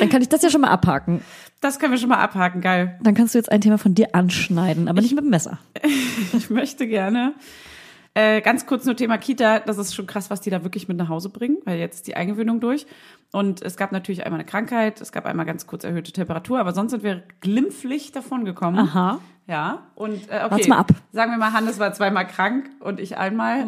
Dann 0.00 0.08
kann 0.08 0.22
ich 0.22 0.28
das 0.28 0.42
ja 0.42 0.50
schon 0.50 0.60
mal 0.60 0.70
abhaken. 0.70 1.22
Das 1.60 1.78
können 1.78 1.92
wir 1.92 1.98
schon 1.98 2.08
mal 2.10 2.18
abhaken, 2.18 2.60
geil. 2.60 2.98
Dann 3.02 3.14
kannst 3.14 3.34
du 3.34 3.38
jetzt 3.38 3.50
ein 3.50 3.60
Thema 3.60 3.78
von 3.78 3.94
dir 3.94 4.14
anschneiden, 4.14 4.88
aber 4.88 5.00
nicht 5.00 5.14
mit 5.14 5.24
dem 5.24 5.30
Messer. 5.30 5.58
Ich 6.36 6.50
möchte 6.50 6.86
gerne. 6.88 7.34
Äh, 8.14 8.40
ganz 8.40 8.66
kurz 8.66 8.84
nur 8.84 8.96
Thema 8.96 9.18
Kita. 9.18 9.60
Das 9.60 9.78
ist 9.78 9.94
schon 9.94 10.06
krass, 10.06 10.30
was 10.30 10.40
die 10.40 10.50
da 10.50 10.62
wirklich 10.64 10.88
mit 10.88 10.96
nach 10.96 11.08
Hause 11.08 11.28
bringen, 11.28 11.58
weil 11.64 11.78
jetzt 11.78 11.96
ist 11.96 12.06
die 12.08 12.16
Eingewöhnung 12.16 12.60
durch. 12.60 12.86
Und 13.34 13.62
es 13.62 13.76
gab 13.76 13.90
natürlich 13.90 14.24
einmal 14.24 14.38
eine 14.38 14.46
Krankheit, 14.46 15.00
es 15.00 15.10
gab 15.10 15.26
einmal 15.26 15.44
ganz 15.44 15.66
kurz 15.66 15.82
erhöhte 15.82 16.12
Temperatur, 16.12 16.60
aber 16.60 16.72
sonst 16.72 16.92
sind 16.92 17.02
wir 17.02 17.24
glimpflich 17.40 18.12
davon 18.12 18.44
gekommen. 18.44 18.78
Aha. 18.78 19.18
Ja, 19.48 19.88
und 19.96 20.30
äh, 20.30 20.42
okay. 20.44 20.50
Wart's 20.52 20.68
mal 20.68 20.78
ab. 20.78 20.92
Sagen 21.10 21.32
wir 21.32 21.38
mal, 21.38 21.52
Hannes 21.52 21.80
war 21.80 21.92
zweimal 21.92 22.28
krank 22.28 22.70
und 22.78 23.00
ich 23.00 23.18
einmal. 23.18 23.66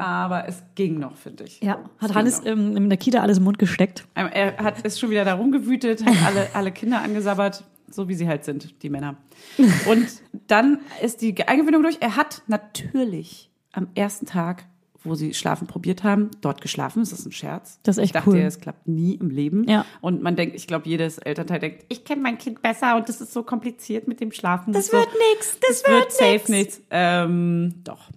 Aber 0.00 0.48
es 0.48 0.64
ging 0.74 0.98
noch, 0.98 1.14
finde 1.14 1.44
ich. 1.44 1.60
Oh. 1.62 1.66
Ja, 1.66 1.78
Es 1.98 2.02
hat 2.02 2.08
ging 2.08 2.16
Hannes 2.16 2.42
ähm, 2.44 2.76
in 2.76 2.88
der 2.88 2.98
Kita 2.98 3.20
alles 3.20 3.38
im 3.38 3.44
Mund 3.44 3.60
gesteckt. 3.60 4.04
Ähm, 4.16 4.28
Er 4.32 4.56
hat, 4.56 4.80
ist 4.80 4.98
schon 4.98 5.10
wieder 5.10 5.24
da 5.24 5.34
rumgewütet, 5.34 6.04
hat 6.04 6.16
alle, 6.26 6.48
alle 6.54 6.72
Kinder 6.72 7.00
angesabbert, 7.00 7.62
so 7.88 8.08
wie 8.08 8.14
sie 8.14 8.26
halt 8.26 8.44
sind, 8.44 8.82
die 8.82 8.90
Männer. 8.90 9.14
Und 9.88 10.08
dann 10.48 10.80
ist 11.00 11.22
die 11.22 11.40
Eingewöhnung 11.46 11.82
durch. 11.84 11.98
Er 12.00 12.16
hat 12.16 12.42
natürlich 12.48 13.48
am 13.70 13.86
ersten 13.94 14.26
Tag, 14.26 14.64
wo 15.04 15.14
sie 15.14 15.34
schlafen 15.34 15.66
probiert 15.66 16.02
haben, 16.02 16.30
dort 16.40 16.60
geschlafen. 16.60 17.00
Das 17.00 17.12
ist 17.12 17.26
ein 17.26 17.32
Scherz. 17.32 17.78
Das 17.82 17.96
ist 17.96 18.02
echt 18.02 18.06
ich 18.06 18.12
dachte, 18.12 18.30
cool. 18.30 18.38
es 18.38 18.58
klappt 18.58 18.88
nie 18.88 19.14
im 19.14 19.30
Leben. 19.30 19.68
Ja. 19.68 19.84
Und 20.00 20.22
man 20.22 20.36
denkt, 20.36 20.56
ich 20.56 20.66
glaube, 20.66 20.88
jedes 20.88 21.18
Elternteil 21.18 21.60
denkt, 21.60 21.84
ich 21.88 22.04
kenne 22.04 22.22
mein 22.22 22.38
Kind 22.38 22.62
besser 22.62 22.96
und 22.96 23.08
das 23.08 23.20
ist 23.20 23.32
so 23.32 23.42
kompliziert 23.42 24.08
mit 24.08 24.20
dem 24.20 24.32
Schlafen. 24.32 24.72
Das 24.72 24.86
so. 24.86 24.96
wird 24.96 25.08
nix, 25.34 25.58
das 25.60 25.70
Es 25.70 25.88
wird 25.88 26.00
wird 26.00 26.12
safe 26.12 26.50
nichts. 26.50 26.80
Ähm, 26.90 27.74
doch. 27.84 28.10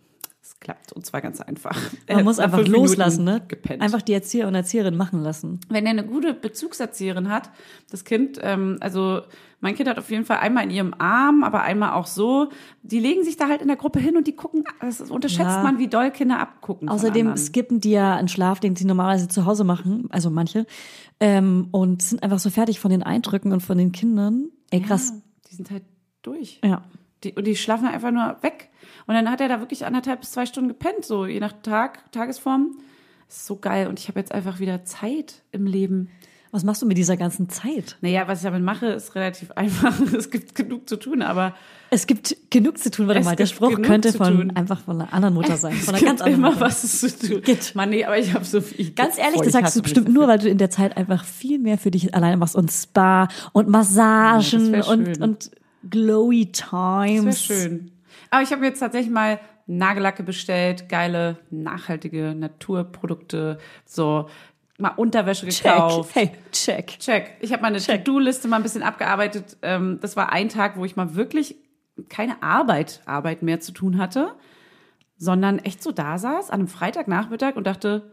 Es 0.68 0.74
klappt 0.74 0.92
und 0.94 1.06
zwar 1.06 1.22
ganz 1.22 1.40
einfach. 1.40 1.78
Er 2.08 2.16
Man 2.16 2.18
hat 2.18 2.24
muss 2.26 2.40
einfach 2.40 2.58
fünf 2.58 2.70
Minuten 2.70 2.88
loslassen, 2.90 3.24
ne? 3.24 3.42
Gepennt 3.48 3.82
Einfach 3.82 4.02
die 4.02 4.12
Erzieher 4.14 4.48
und 4.50 4.56
Erzieherinnen 4.56 4.98
machen 4.98 5.22
lassen. 5.24 5.62
wenn 5.70 5.86
er 5.86 5.92
eine 5.92 6.06
gute 6.06 6.34
Bezugserzieherin 6.34 7.30
hat, 7.30 7.50
das 7.90 8.04
Kind, 8.04 8.38
ähm, 8.42 8.78
also 8.82 9.22
mein 9.62 9.76
Kind 9.76 9.88
hat 9.88 9.98
auf 9.98 10.10
jeden 10.12 10.26
Fall 10.26 10.38
einmal 10.38 10.66
in 10.66 10.70
ihrem 10.72 10.94
Arm, 10.98 11.44
aber 11.44 11.62
einmal 11.62 11.94
auch 11.94 12.06
so, 12.06 12.50
die 12.84 13.00
legen 13.00 13.24
sich 13.24 13.38
da 13.38 13.48
halt 13.48 13.62
in 13.62 13.68
der 13.70 13.78
Gruppe 13.78 14.00
hin 14.00 14.18
und 14.18 14.28
die 14.28 14.36
gucken, 14.36 14.66
das 14.82 15.00
unterschätzt 15.10 15.40
Ja. 15.58 15.64
man, 15.64 15.80
wie 15.80 15.88
doll 15.88 16.12
Kinder 16.12 16.40
abgucken. 16.40 16.90
Außerdem 16.90 17.38
skippen 17.38 17.80
die 17.80 17.92
ja 17.92 18.16
einen 18.18 18.28
Schlaf, 18.28 18.60
den 18.60 18.76
sie 18.76 18.86
normalerweise 18.86 19.30
zu 19.30 19.46
Hause 19.46 19.64
machen, 19.64 20.08
also 20.10 20.30
manche, 20.30 20.66
ähm, 21.22 21.70
und 21.72 22.02
sind 22.02 22.22
einfach 22.24 22.40
so 22.40 22.50
fertig 22.50 22.80
von 22.80 22.92
den 22.92 23.04
Eindrücken 23.04 23.54
und 23.54 23.62
von 23.62 23.78
den 23.78 23.92
Kindern. 23.94 24.50
Ey, 24.70 24.82
krass. 24.82 25.10
Ja, 25.16 25.22
die 25.50 25.56
sind 25.56 25.72
halt 25.72 25.84
durch. 26.22 26.60
Ja. 26.64 26.84
Die, 27.28 27.34
und 27.34 27.46
die 27.46 27.56
schlafen 27.56 27.88
einfach 27.88 28.12
nur 28.12 28.38
weg. 28.42 28.70
Und 29.06 29.16
dann 29.16 29.30
hat 29.30 29.42
er 29.42 29.48
da 29.50 29.60
wirklich 29.60 29.86
anderthalb 29.86 30.22
bis 30.22 30.32
zwei 30.32 30.46
Stunden 30.46 30.70
gepennt, 30.70 31.06
so 31.06 31.26
je 31.26 31.40
nach 31.40 31.54
Tag, 31.62 32.12
Tagesform. 32.12 32.78
Das 33.28 33.38
ist 33.38 33.46
so 33.48 33.58
geil. 33.58 33.88
Und 33.88 34.00
ich 34.00 34.08
habe 34.08 34.20
jetzt 34.20 34.32
einfach 34.32 34.60
wieder 34.60 34.86
Zeit 34.86 35.44
im 35.52 35.66
Leben. 35.66 36.10
Was 36.52 36.64
machst 36.64 36.82
du 36.82 36.86
mit 36.86 36.98
dieser 36.98 37.18
ganzen 37.18 37.50
Zeit? 37.50 37.98
Naja, 38.02 38.28
was 38.28 38.40
ich 38.40 38.46
damit 38.46 38.64
mache, 38.64 38.88
ist 38.88 39.16
relativ 39.16 39.52
einfach. 39.52 39.94
Es 40.18 40.30
gibt 40.32 40.56
genug 40.56 40.88
zu 40.88 40.96
tun, 40.96 41.22
aber 41.22 41.54
Es 41.90 42.08
gibt 42.08 42.38
genug 42.50 42.78
zu 42.78 42.90
tun. 42.90 43.08
Warte 43.08 43.24
mal, 43.24 43.36
der 43.36 43.46
Spruch 43.48 43.72
genug 43.72 43.86
könnte 43.86 44.12
zu 44.14 44.18
von 44.18 44.38
tun. 44.38 44.52
einfach 44.56 44.80
von 44.80 45.02
einer 45.02 45.14
anderen 45.14 45.34
Mutter 45.34 45.58
sein. 45.58 45.74
Von 45.76 45.94
es 45.96 46.02
einer 46.02 46.06
ganz 46.06 46.20
gibt 46.20 46.22
anderen 46.22 46.40
immer 46.40 46.50
Mutter. 46.52 46.62
was 46.62 46.84
es 46.86 47.00
zu 47.00 47.28
tun. 47.28 47.42
Gibt. 47.42 47.76
Mann, 47.76 47.90
nee, 47.90 48.06
aber 48.06 48.18
ich 48.18 48.34
habe 48.34 48.46
so 48.46 48.62
viel. 48.62 48.92
Ganz 48.92 49.18
ehrlich, 49.18 49.40
das 49.40 49.48
ich 49.48 49.54
sagst 49.54 49.76
du 49.76 49.82
bestimmt 49.82 50.08
nur, 50.10 50.28
weil 50.30 50.40
du 50.40 50.48
in 50.50 50.58
der 50.58 50.70
Zeit 50.70 50.96
einfach 50.96 51.26
viel 51.26 51.60
mehr 51.60 51.78
für 51.78 51.92
dich 51.92 52.16
alleine 52.16 52.38
machst 52.38 52.56
und 52.56 52.72
Spa 52.72 53.28
und 53.52 53.68
Massagen 53.68 54.74
Ja, 54.74 54.86
und, 54.86 55.22
und 55.22 55.52
glowy 55.90 56.52
Das 56.52 56.70
Times. 56.70 57.50
wäre 57.50 57.60
schön. 57.62 57.92
Aber 58.30 58.42
ich 58.42 58.52
habe 58.52 58.62
mir 58.62 58.68
jetzt 58.68 58.80
tatsächlich 58.80 59.12
mal 59.12 59.40
Nagellacke 59.68 60.24
bestellt, 60.24 60.88
geile, 60.90 61.38
nachhaltige 61.50 62.34
Naturprodukte, 62.36 63.58
so 63.86 64.30
mal 64.78 64.90
Unterwäsche 64.90 65.48
Check. 65.48 65.64
gekauft. 65.74 66.16
Hey, 66.16 66.32
check. 66.52 67.00
Check. 67.00 67.38
Ich 67.42 67.52
habe 67.52 67.62
meine 67.64 67.80
To-Do-Liste 67.80 68.48
mal 68.48 68.58
ein 68.58 68.64
bisschen 68.64 68.84
abgearbeitet. 68.84 69.58
Ähm, 69.62 70.00
das 70.02 70.16
war 70.16 70.32
ein 70.32 70.50
Tag, 70.50 70.78
wo 70.78 70.86
ich 70.86 70.96
mal 70.96 71.16
wirklich 71.16 71.56
keine 72.10 72.42
Arbeit, 72.44 73.02
Arbeit 73.06 73.42
mehr 73.42 73.60
zu 73.60 73.72
tun 73.72 73.98
hatte, 73.98 74.36
sondern 75.18 75.58
echt 75.60 75.82
so 75.82 75.92
da 75.92 76.18
saß 76.18 76.52
an 76.52 76.60
einem 76.60 76.68
Freitagnachmittag 76.68 77.56
und 77.56 77.66
dachte, 77.66 78.12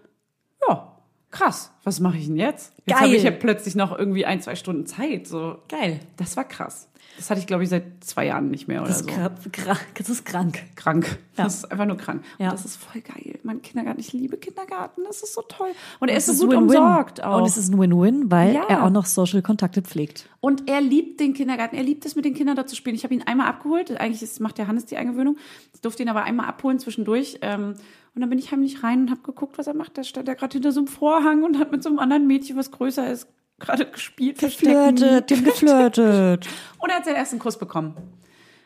ja, 0.67 0.94
krass, 1.35 1.71
was 1.85 2.01
mache 2.01 2.17
ich 2.17 2.27
denn 2.27 2.37
jetzt? 2.37 2.73
Jetzt 2.87 3.01
habe 3.01 3.15
ich 3.15 3.23
ja 3.23 3.31
plötzlich 3.31 3.75
noch 3.75 3.97
irgendwie 3.99 4.25
ein, 4.25 4.41
zwei 4.41 4.55
Stunden 4.57 4.87
Zeit. 4.87 5.27
So, 5.27 5.59
Geil. 5.69 6.01
das 6.17 6.37
war 6.37 6.45
krass. 6.45 6.89
Das 7.17 7.31
hatte 7.31 7.39
ich, 7.39 7.47
glaube 7.47 7.63
ich, 7.63 7.69
seit 7.69 8.03
zwei 8.03 8.27
Jahren 8.27 8.51
nicht 8.51 8.67
mehr 8.67 8.81
oder 8.81 8.89
Das 8.89 9.03
ist, 9.03 9.09
so. 9.09 9.15
gra- 9.15 9.77
das 9.97 10.09
ist 10.09 10.25
krank. 10.25 10.63
Krank. 10.75 11.17
Ja. 11.37 11.45
Das 11.45 11.59
ist 11.59 11.71
einfach 11.71 11.87
nur 11.87 11.97
krank. 11.97 12.25
Ja. 12.39 12.47
Und 12.49 12.55
das 12.55 12.65
ist 12.65 12.77
voll 12.77 13.03
geil. 13.03 13.39
Mein 13.45 13.63
Kindergarten, 13.63 14.01
ich 14.01 14.13
liebe 14.13 14.37
Kindergarten. 14.37 15.03
Das 15.07 15.23
ist 15.23 15.33
so 15.33 15.43
toll. 15.43 15.69
Und 16.01 16.09
er 16.09 16.17
ist 16.17 16.29
Es 16.29 16.39
so 16.39 16.47
gut 16.47 16.57
umsorgt 16.57 17.23
auch. 17.23 17.39
Und 17.39 17.47
es 17.47 17.57
ist 17.57 17.69
ein 17.73 17.79
Win-Win, 17.79 18.33
weil 18.33 18.55
Ja. 18.55 18.65
er 18.69 18.85
auch 18.85 18.91
noch 18.91 19.07
Social 19.07 19.43
Kontakte 19.43 19.83
pflegt. 19.83 20.29
Und 20.41 20.69
er 20.69 20.81
liebt 20.81 21.21
den 21.21 21.35
Kindergarten. 21.35 21.77
Er 21.77 21.85
liebt 21.85 22.05
es, 22.05 22.17
mit 22.17 22.25
den 22.25 22.35
Kindern 22.35 22.57
da 22.57 22.67
zu 22.67 22.75
spielen. 22.75 22.97
Ich 22.97 23.05
habe 23.05 23.15
ihn 23.15 23.23
einmal 23.23 23.47
abgeholt. 23.47 23.93
Eigentlich 24.01 24.23
ist, 24.23 24.41
macht 24.41 24.59
der 24.59 24.67
Hannes 24.67 24.87
die 24.87 24.97
Eingewöhnung. 24.97 25.37
Ich 25.73 25.83
durfte 25.83 26.03
ihn 26.03 26.09
aber 26.09 26.25
einmal 26.25 26.47
abholen 26.47 26.81
zwischendurch. 26.81 27.39
Ähm, 27.43 27.75
und 28.15 28.21
dann 28.21 28.31
bin 28.31 28.39
ich 28.39 28.53
heimlich 28.53 28.83
rein 28.83 29.03
und 29.03 29.11
habe 29.11 29.23
geguckt, 29.23 29.59
was 29.59 29.67
er 29.67 29.75
macht. 29.75 29.99
Da 29.99 30.05
stand 30.05 30.29
er 30.29 30.35
gerade 30.37 30.53
hinter 30.53 30.73
so 30.73 30.81
einem 30.81 30.87
Vorhang 30.89 31.43
und 31.45 31.59
hat 31.59 31.73
mit 31.73 31.83
so 31.83 31.89
einem 31.89 31.99
anderen 31.99 32.27
Mädchen, 32.27 32.57
was 32.57 32.71
größer 32.71 33.11
ist, 33.11 33.27
gerade 33.59 33.87
gespielt. 33.87 34.39
Verstecken. 34.39 34.97
Flirtet, 34.99 35.31
dem 35.31 35.45
geflirtet. 35.45 36.47
Und 36.79 36.91
er 36.91 36.97
hat 36.97 37.05
seinen 37.05 37.17
ersten 37.17 37.39
Kuss 37.39 37.59
bekommen. 37.59 37.97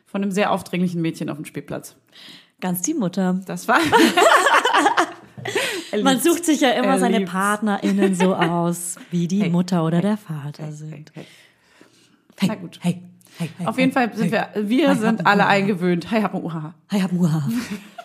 Von 0.06 0.22
einem 0.22 0.30
sehr 0.32 0.52
aufdringlichen 0.52 1.00
Mädchen 1.02 1.28
auf 1.30 1.36
dem 1.36 1.44
Spielplatz. 1.44 1.96
Ganz 2.60 2.82
die 2.82 2.94
Mutter. 2.94 3.40
Das 3.46 3.68
war. 3.68 3.78
Man 6.02 6.20
sucht 6.20 6.44
sich 6.44 6.60
ja 6.60 6.70
immer 6.70 6.88
Er 6.94 6.98
seine. 6.98 7.20
PartnerInnen 7.22 8.14
so 8.14 8.34
aus, 8.34 8.96
wie 9.10 9.28
die 9.28 9.42
Hey, 9.42 9.50
Mutter 9.50 9.84
oder 9.84 9.96
hey, 9.98 10.02
der 10.02 10.16
Vater 10.16 10.64
Hey, 10.64 10.72
sind. 10.72 11.12
hey, 11.14 11.24
Hey, 12.38 12.48
Na 12.48 12.54
gut. 12.56 12.78
Hey, 12.82 13.02
hey, 13.38 13.50
Auf 13.66 13.78
jeden 13.78 13.92
Fall 13.92 14.14
sind 14.14 14.30
wir, 14.30 14.48
wir 14.54 14.94
sind 14.96 15.20
hab- 15.20 15.26
alle 15.26 15.46
eingewöhnt. 15.46 16.10
Hi, 16.10 16.24
Uha. 16.34 16.74
Hey, 16.88 17.00
hab. 17.00 17.10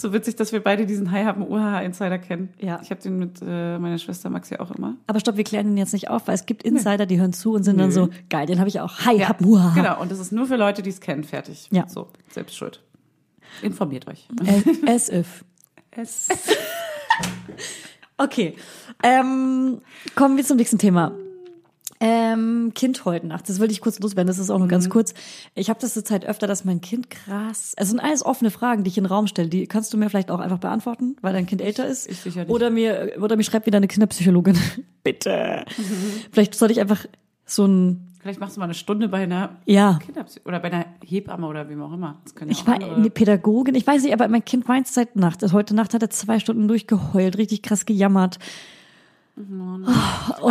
So 0.00 0.14
witzig, 0.14 0.36
dass 0.36 0.50
wir 0.50 0.62
beide 0.62 0.86
diesen 0.86 1.10
Hi, 1.10 1.24
haben 1.24 1.46
Uha 1.46 1.80
Insider 1.80 2.18
kennen. 2.18 2.48
Ja. 2.58 2.80
Ich 2.82 2.90
habe 2.90 3.02
den 3.02 3.18
mit 3.18 3.42
äh, 3.46 3.78
meiner 3.78 3.98
Schwester 3.98 4.30
Maxi 4.30 4.56
auch 4.56 4.70
immer. 4.70 4.96
Aber 5.06 5.20
stopp, 5.20 5.36
wir 5.36 5.44
klären 5.44 5.66
den 5.66 5.76
jetzt 5.76 5.92
nicht 5.92 6.08
auf, 6.08 6.26
weil 6.26 6.34
es 6.34 6.46
gibt 6.46 6.62
Insider, 6.62 7.04
die 7.04 7.20
hören 7.20 7.34
zu 7.34 7.52
und 7.52 7.64
sind 7.64 7.76
dann 7.76 7.88
Nö. 7.88 7.92
so, 7.92 8.08
geil, 8.30 8.46
den 8.46 8.60
habe 8.60 8.70
ich 8.70 8.80
auch. 8.80 9.00
Hi, 9.04 9.18
hab 9.18 9.42
Uha. 9.42 9.74
Genau, 9.74 10.00
und 10.00 10.10
das 10.10 10.18
ist 10.18 10.32
nur 10.32 10.46
für 10.46 10.56
Leute, 10.56 10.80
die 10.80 10.88
es 10.88 11.02
kennen. 11.02 11.22
Fertig. 11.22 11.68
Ja. 11.70 11.86
So, 11.86 12.08
selbst 12.30 12.56
schuld. 12.56 12.82
Informiert 13.60 14.06
euch. 14.08 14.26
As 14.86 15.10
if. 15.10 15.44
Es. 15.90 16.28
Okay, 18.16 18.54
ähm, 19.02 19.82
kommen 20.14 20.38
wir 20.38 20.44
zum 20.44 20.56
nächsten 20.56 20.78
Thema. 20.78 21.12
Ähm, 22.02 22.72
Kind 22.74 23.04
heute 23.04 23.26
Nacht. 23.26 23.48
Das 23.48 23.60
wollte 23.60 23.72
ich 23.72 23.80
kurz 23.82 23.98
loswerden. 24.00 24.26
Das 24.26 24.38
ist 24.38 24.48
auch 24.50 24.58
nur 24.58 24.68
ganz 24.68 24.86
Mhm. 24.86 24.90
kurz. 24.90 25.12
Ich 25.54 25.68
habe 25.68 25.78
das 25.80 25.92
zur 25.94 26.04
Zeit 26.04 26.24
öfter, 26.24 26.46
dass 26.46 26.64
mein 26.64 26.80
Kind 26.80 27.10
krass. 27.10 27.74
Es 27.76 27.90
sind 27.90 28.00
alles 28.00 28.24
offene 28.24 28.50
Fragen, 28.50 28.84
die 28.84 28.88
ich 28.88 28.96
in 28.96 29.04
den 29.04 29.10
Raum 29.12 29.26
stelle. 29.26 29.48
Die 29.48 29.66
kannst 29.66 29.92
du 29.92 29.98
mir 29.98 30.08
vielleicht 30.08 30.30
auch 30.30 30.40
einfach 30.40 30.58
beantworten, 30.58 31.16
weil 31.20 31.34
dein 31.34 31.46
Kind 31.46 31.60
älter 31.60 31.86
ist. 31.86 32.08
Ich 32.10 32.18
sicher 32.20 32.40
nicht. 32.40 32.50
Oder 32.50 32.70
mir, 32.70 33.12
oder 33.20 33.36
mir 33.36 33.42
schreibt 33.44 33.66
wieder 33.66 33.76
eine 33.76 33.86
Kinderpsychologin. 33.88 34.56
Bitte. 35.04 35.64
Vielleicht 36.32 36.54
soll 36.54 36.70
ich 36.70 36.80
einfach 36.80 37.04
so 37.44 37.66
ein, 37.66 38.06
Vielleicht 38.22 38.38
machst 38.40 38.56
du 38.56 38.60
mal 38.60 38.64
eine 38.66 38.74
Stunde 38.74 39.08
bei 39.08 39.22
einer 39.22 39.56
ja. 39.64 39.98
Kinderpsy 40.04 40.40
oder 40.44 40.60
bei 40.60 40.70
einer 40.70 40.84
Hebamme 41.04 41.46
oder 41.46 41.68
wem 41.70 41.82
auch 41.82 41.92
immer. 41.92 42.18
Das 42.24 42.34
können 42.34 42.50
ja 42.50 42.56
Ich 42.56 42.62
auch 42.62 42.66
war 42.66 42.74
andere- 42.74 42.94
eine 42.96 43.10
Pädagogin, 43.10 43.74
ich 43.74 43.86
weiß 43.86 44.02
nicht, 44.02 44.12
aber 44.12 44.28
mein 44.28 44.44
Kind 44.44 44.68
weint 44.68 44.86
seit 44.88 45.16
Nacht. 45.16 45.42
Also 45.42 45.54
Heute 45.54 45.74
Nacht 45.74 45.94
hat 45.94 46.02
er 46.02 46.10
zwei 46.10 46.38
Stunden 46.38 46.68
durchgeheult, 46.68 47.38
richtig 47.38 47.62
krass 47.62 47.86
gejammert. 47.86 48.38
Und 49.36 49.86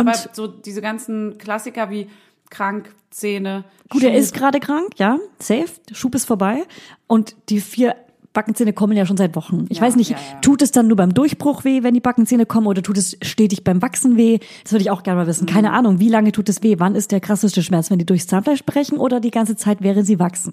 Aber 0.08 0.14
so 0.32 0.46
diese 0.46 0.80
ganzen 0.82 1.38
Klassiker 1.38 1.90
wie 1.90 2.08
krank, 2.50 2.94
Zähne. 3.10 3.64
Gut, 3.88 4.02
er 4.02 4.10
Schub. 4.10 4.20
ist 4.20 4.34
gerade 4.34 4.60
krank, 4.60 4.92
ja, 4.96 5.18
safe. 5.38 5.70
Schub 5.92 6.14
ist 6.14 6.26
vorbei. 6.26 6.64
Und 7.06 7.36
die 7.48 7.60
vier 7.60 7.96
Backenzähne 8.32 8.72
kommen 8.72 8.96
ja 8.96 9.06
schon 9.06 9.16
seit 9.16 9.34
Wochen. 9.34 9.66
Ich 9.70 9.78
Ja, 9.78 9.82
weiß 9.82 9.96
nicht, 9.96 10.10
ja, 10.10 10.16
ja. 10.16 10.40
tut 10.40 10.62
es 10.62 10.70
dann 10.70 10.86
nur 10.86 10.96
beim 10.96 11.12
Durchbruch 11.12 11.64
weh, 11.64 11.82
wenn 11.82 11.94
die 11.94 12.00
Backenzähne 12.00 12.46
kommen, 12.46 12.68
oder 12.68 12.80
tut 12.80 12.96
es 12.96 13.16
stetig 13.22 13.64
beim 13.64 13.82
Wachsen 13.82 14.16
weh? 14.16 14.38
Das 14.62 14.72
würde 14.72 14.82
ich 14.82 14.90
auch 14.90 15.02
gerne 15.02 15.20
mal 15.22 15.26
wissen. 15.26 15.44
Mhm. 15.44 15.48
Keine 15.52 15.72
Ahnung, 15.72 15.98
wie 15.98 16.08
lange 16.08 16.30
tut 16.30 16.48
es 16.48 16.62
weh? 16.62 16.76
Wann 16.78 16.94
ist 16.94 17.10
der 17.10 17.18
krasseste 17.20 17.60
Schmerz, 17.62 17.90
wenn 17.90 17.98
die 17.98 18.06
durchs 18.06 18.28
Zahnfleisch 18.28 18.64
brechen 18.64 18.98
oder 18.98 19.18
die 19.18 19.32
ganze 19.32 19.56
Zeit, 19.56 19.78
während 19.82 20.06
sie 20.06 20.20
wachsen? 20.20 20.52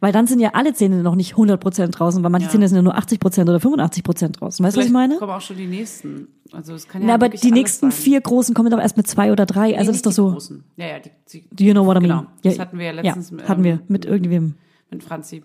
Weil 0.00 0.10
dann 0.12 0.26
sind 0.26 0.40
ja 0.40 0.50
alle 0.54 0.74
Zähne 0.74 1.02
noch 1.04 1.14
nicht 1.14 1.34
100% 1.36 1.88
draußen, 1.92 2.22
weil 2.24 2.30
manche 2.30 2.48
Mhm. 2.48 2.52
Zähne 2.52 2.68
sind 2.68 2.76
ja 2.76 2.82
nur 2.82 2.96
80% 2.96 3.48
oder 3.48 3.60
85% 3.60 4.40
draußen. 4.40 4.64
Weißt 4.66 4.76
du, 4.76 4.80
was 4.80 4.86
ich 4.86 4.92
meine? 4.92 5.16
kommen 5.18 5.30
auch 5.32 5.40
schon 5.40 5.56
die 5.56 5.66
nächsten. 5.68 6.26
Also 6.50 6.74
es 6.74 6.88
kann 6.88 7.02
ja 7.02 7.08
Na, 7.08 7.14
aber 7.14 7.28
die 7.28 7.52
nächsten 7.52 7.90
sein. 7.92 8.00
vier 8.00 8.20
großen 8.20 8.52
kommen 8.54 8.70
doch 8.70 8.80
erst 8.80 8.96
mit 8.96 9.06
zwei 9.06 9.30
oder 9.30 9.46
drei. 9.46 9.68
Nee, 9.68 9.76
Also 9.78 9.90
das 9.92 9.96
ist 9.98 10.06
doch 10.06 10.10
die 10.10 10.14
so. 10.16 10.32
Großen. 10.32 10.64
Ja, 10.76 10.86
ja, 10.88 10.98
die, 10.98 11.10
die, 11.32 11.44
Do 11.54 11.64
you 11.64 11.72
know 11.72 11.86
what 11.86 11.96
I 11.96 12.00
mean? 12.00 12.18
Genau, 12.18 12.26
das 12.42 12.58
hatten 12.58 12.78
wir 12.78 12.86
ja 12.86 12.92
letztens 12.92 13.30
Ja, 13.30 13.36
mit, 13.36 13.48
hatten 13.48 13.64
wir 13.64 13.72
ähm, 13.74 13.80
mit 13.88 14.04
irgendwem. 14.04 14.54
mit 14.90 15.02
Franzi. 15.04 15.44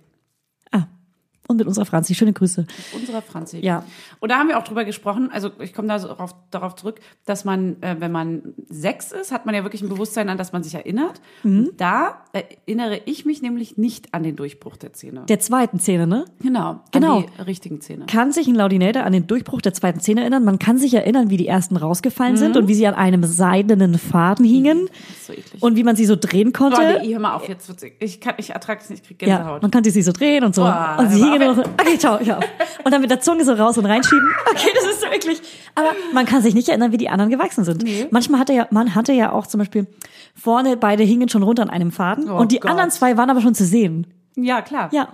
Und 1.47 1.57
mit 1.57 1.67
unserer 1.67 1.86
Franzi. 1.86 2.13
Schöne 2.15 2.33
Grüße. 2.33 2.65
Unserer 2.93 3.21
Franzi. 3.21 3.60
Ja. 3.60 3.83
Und 4.19 4.29
da 4.31 4.38
haben 4.38 4.49
wir 4.49 4.57
auch 4.57 4.63
drüber 4.63 4.83
gesprochen, 4.86 5.29
also 5.31 5.49
ich 5.60 5.73
komme 5.73 5.88
da 5.88 5.97
so 5.99 6.07
darauf, 6.10 6.36
darauf 6.51 6.75
zurück, 6.75 6.99
dass 7.25 7.45
man, 7.45 7.81
äh, 7.81 7.95
wenn 7.99 8.12
man 8.12 8.53
sechs 8.69 9.12
ist, 9.12 9.31
hat 9.31 9.45
man 9.45 9.55
ja 9.55 9.63
wirklich 9.63 9.81
ein 9.81 9.89
Bewusstsein 9.89 10.27
an, 10.29 10.38
dass 10.38 10.51
man 10.51 10.63
sich 10.63 10.75
erinnert. 10.75 11.21
Mhm. 11.43 11.69
Da 11.77 12.17
erinnere 12.33 12.99
ich 13.05 13.25
mich 13.25 13.41
nämlich 13.41 13.77
nicht 13.77 14.13
an 14.13 14.23
den 14.23 14.36
Durchbruch 14.36 14.75
der 14.77 14.93
Zähne. 14.93 15.23
Der 15.27 15.39
zweiten 15.39 15.79
Zähne, 15.79 16.05
ne? 16.07 16.25
genau, 16.41 16.81
Genau. 16.91 17.17
an 17.19 17.25
die 17.38 17.41
richtigen 17.43 17.79
Zähne. 17.81 18.05
Kann 18.07 18.31
sich 18.31 18.47
ein 18.47 18.55
Laudinator 18.55 19.03
an 19.03 19.13
den 19.13 19.27
Durchbruch 19.27 19.62
der 19.62 19.73
zweiten 19.73 19.99
Zähne 19.99 20.21
erinnern. 20.21 20.43
Man 20.43 20.60
kann 20.60 20.77
sich 20.77 20.93
erinnern, 20.93 21.29
wie 21.29 21.38
die 21.38 21.47
ersten 21.47 21.77
rausgefallen 21.77 22.33
Mhm. 22.33 22.38
sind 22.38 22.57
und 22.57 22.67
wie 22.67 22.73
sie 22.75 22.88
an 22.88 22.93
einem 22.95 23.23
seidenen 23.23 23.97
Faden 23.97 24.45
hingen 24.45 24.88
Das 24.88 25.17
ist 25.17 25.25
so 25.27 25.33
eklig. 25.33 25.63
und 25.63 25.75
wie 25.77 25.83
man 25.83 25.95
sie 25.95 26.05
so 26.05 26.15
drehen 26.15 26.49
oh, 26.49 26.57
konnte. 26.57 26.99
nee, 27.01 27.13
hör 27.13 27.19
mal 27.19 27.36
auf, 27.36 27.47
jetzt 27.47 27.67
wird's, 27.69 27.83
ich 27.99 28.19
kann, 28.19 28.36
ich 28.38 28.49
ertrage 28.49 28.81
es 28.83 28.89
nicht, 28.89 29.03
ich 29.03 29.17
krieg 29.17 29.27
Ja, 29.27 29.38
Gänsehaut. 29.38 29.62
man 29.62 29.71
konnte 29.71 29.91
sie 29.91 30.01
so 30.01 30.12
drehen 30.12 30.43
und 30.43 30.53
so. 30.55 30.63
Boah, 30.63 30.97
und 30.99 31.10
sie 31.12 31.37
aber- 31.41 31.56
hingen 31.56 31.58
noch. 31.78 31.82
Okay, 31.86 31.97
ciao, 31.97 32.23
ciao. 32.23 32.39
Und 32.84 32.91
dann 32.91 33.02
mit 33.02 33.10
der 33.12 33.19
Zunge 33.19 33.43
so 33.45 33.54
raus 33.54 33.78
und 33.78 33.86
reinschieben. 33.86 34.30
Okay, 34.52 34.69
das 34.73 34.86
ist 34.86 35.02
so 35.02 35.08
eklig. 35.08 35.41
Aber 35.76 35.89
man 36.13 36.26
kann 36.26 36.41
sich 36.41 36.54
nicht 36.54 36.69
erinnern, 36.69 36.91
wie 36.91 36.97
die 36.97 37.10
anderen 37.10 37.30
gewachsen 37.32 37.63
sind. 37.63 37.84
Nee. 37.84 38.08
Manchmal 38.12 38.39
hatte 38.39 38.54
ja, 38.54 38.67
man 38.71 38.95
hatte 38.95 39.13
ja 39.13 39.32
auch 39.32 39.47
zum 39.47 39.60
Beispiel 39.60 39.88
vorne 40.36 40.78
beide 40.78 41.04
hingen 41.04 41.30
schon 41.30 41.43
runter 41.43 41.63
an 41.63 41.69
einem 41.69 41.91
Faden 41.91 42.30
Oh 42.30 42.38
und 42.38 42.52
die 42.52 42.60
Gott. 42.60 42.71
anderen 42.71 42.91
zwei 42.91 43.17
waren 43.17 43.30
aber 43.30 43.41
schon 43.41 43.56
zu 43.56 43.65
sehen. 43.65 44.08
ja, 44.36 44.62
klar. 44.62 44.89
Ja. 44.93 45.10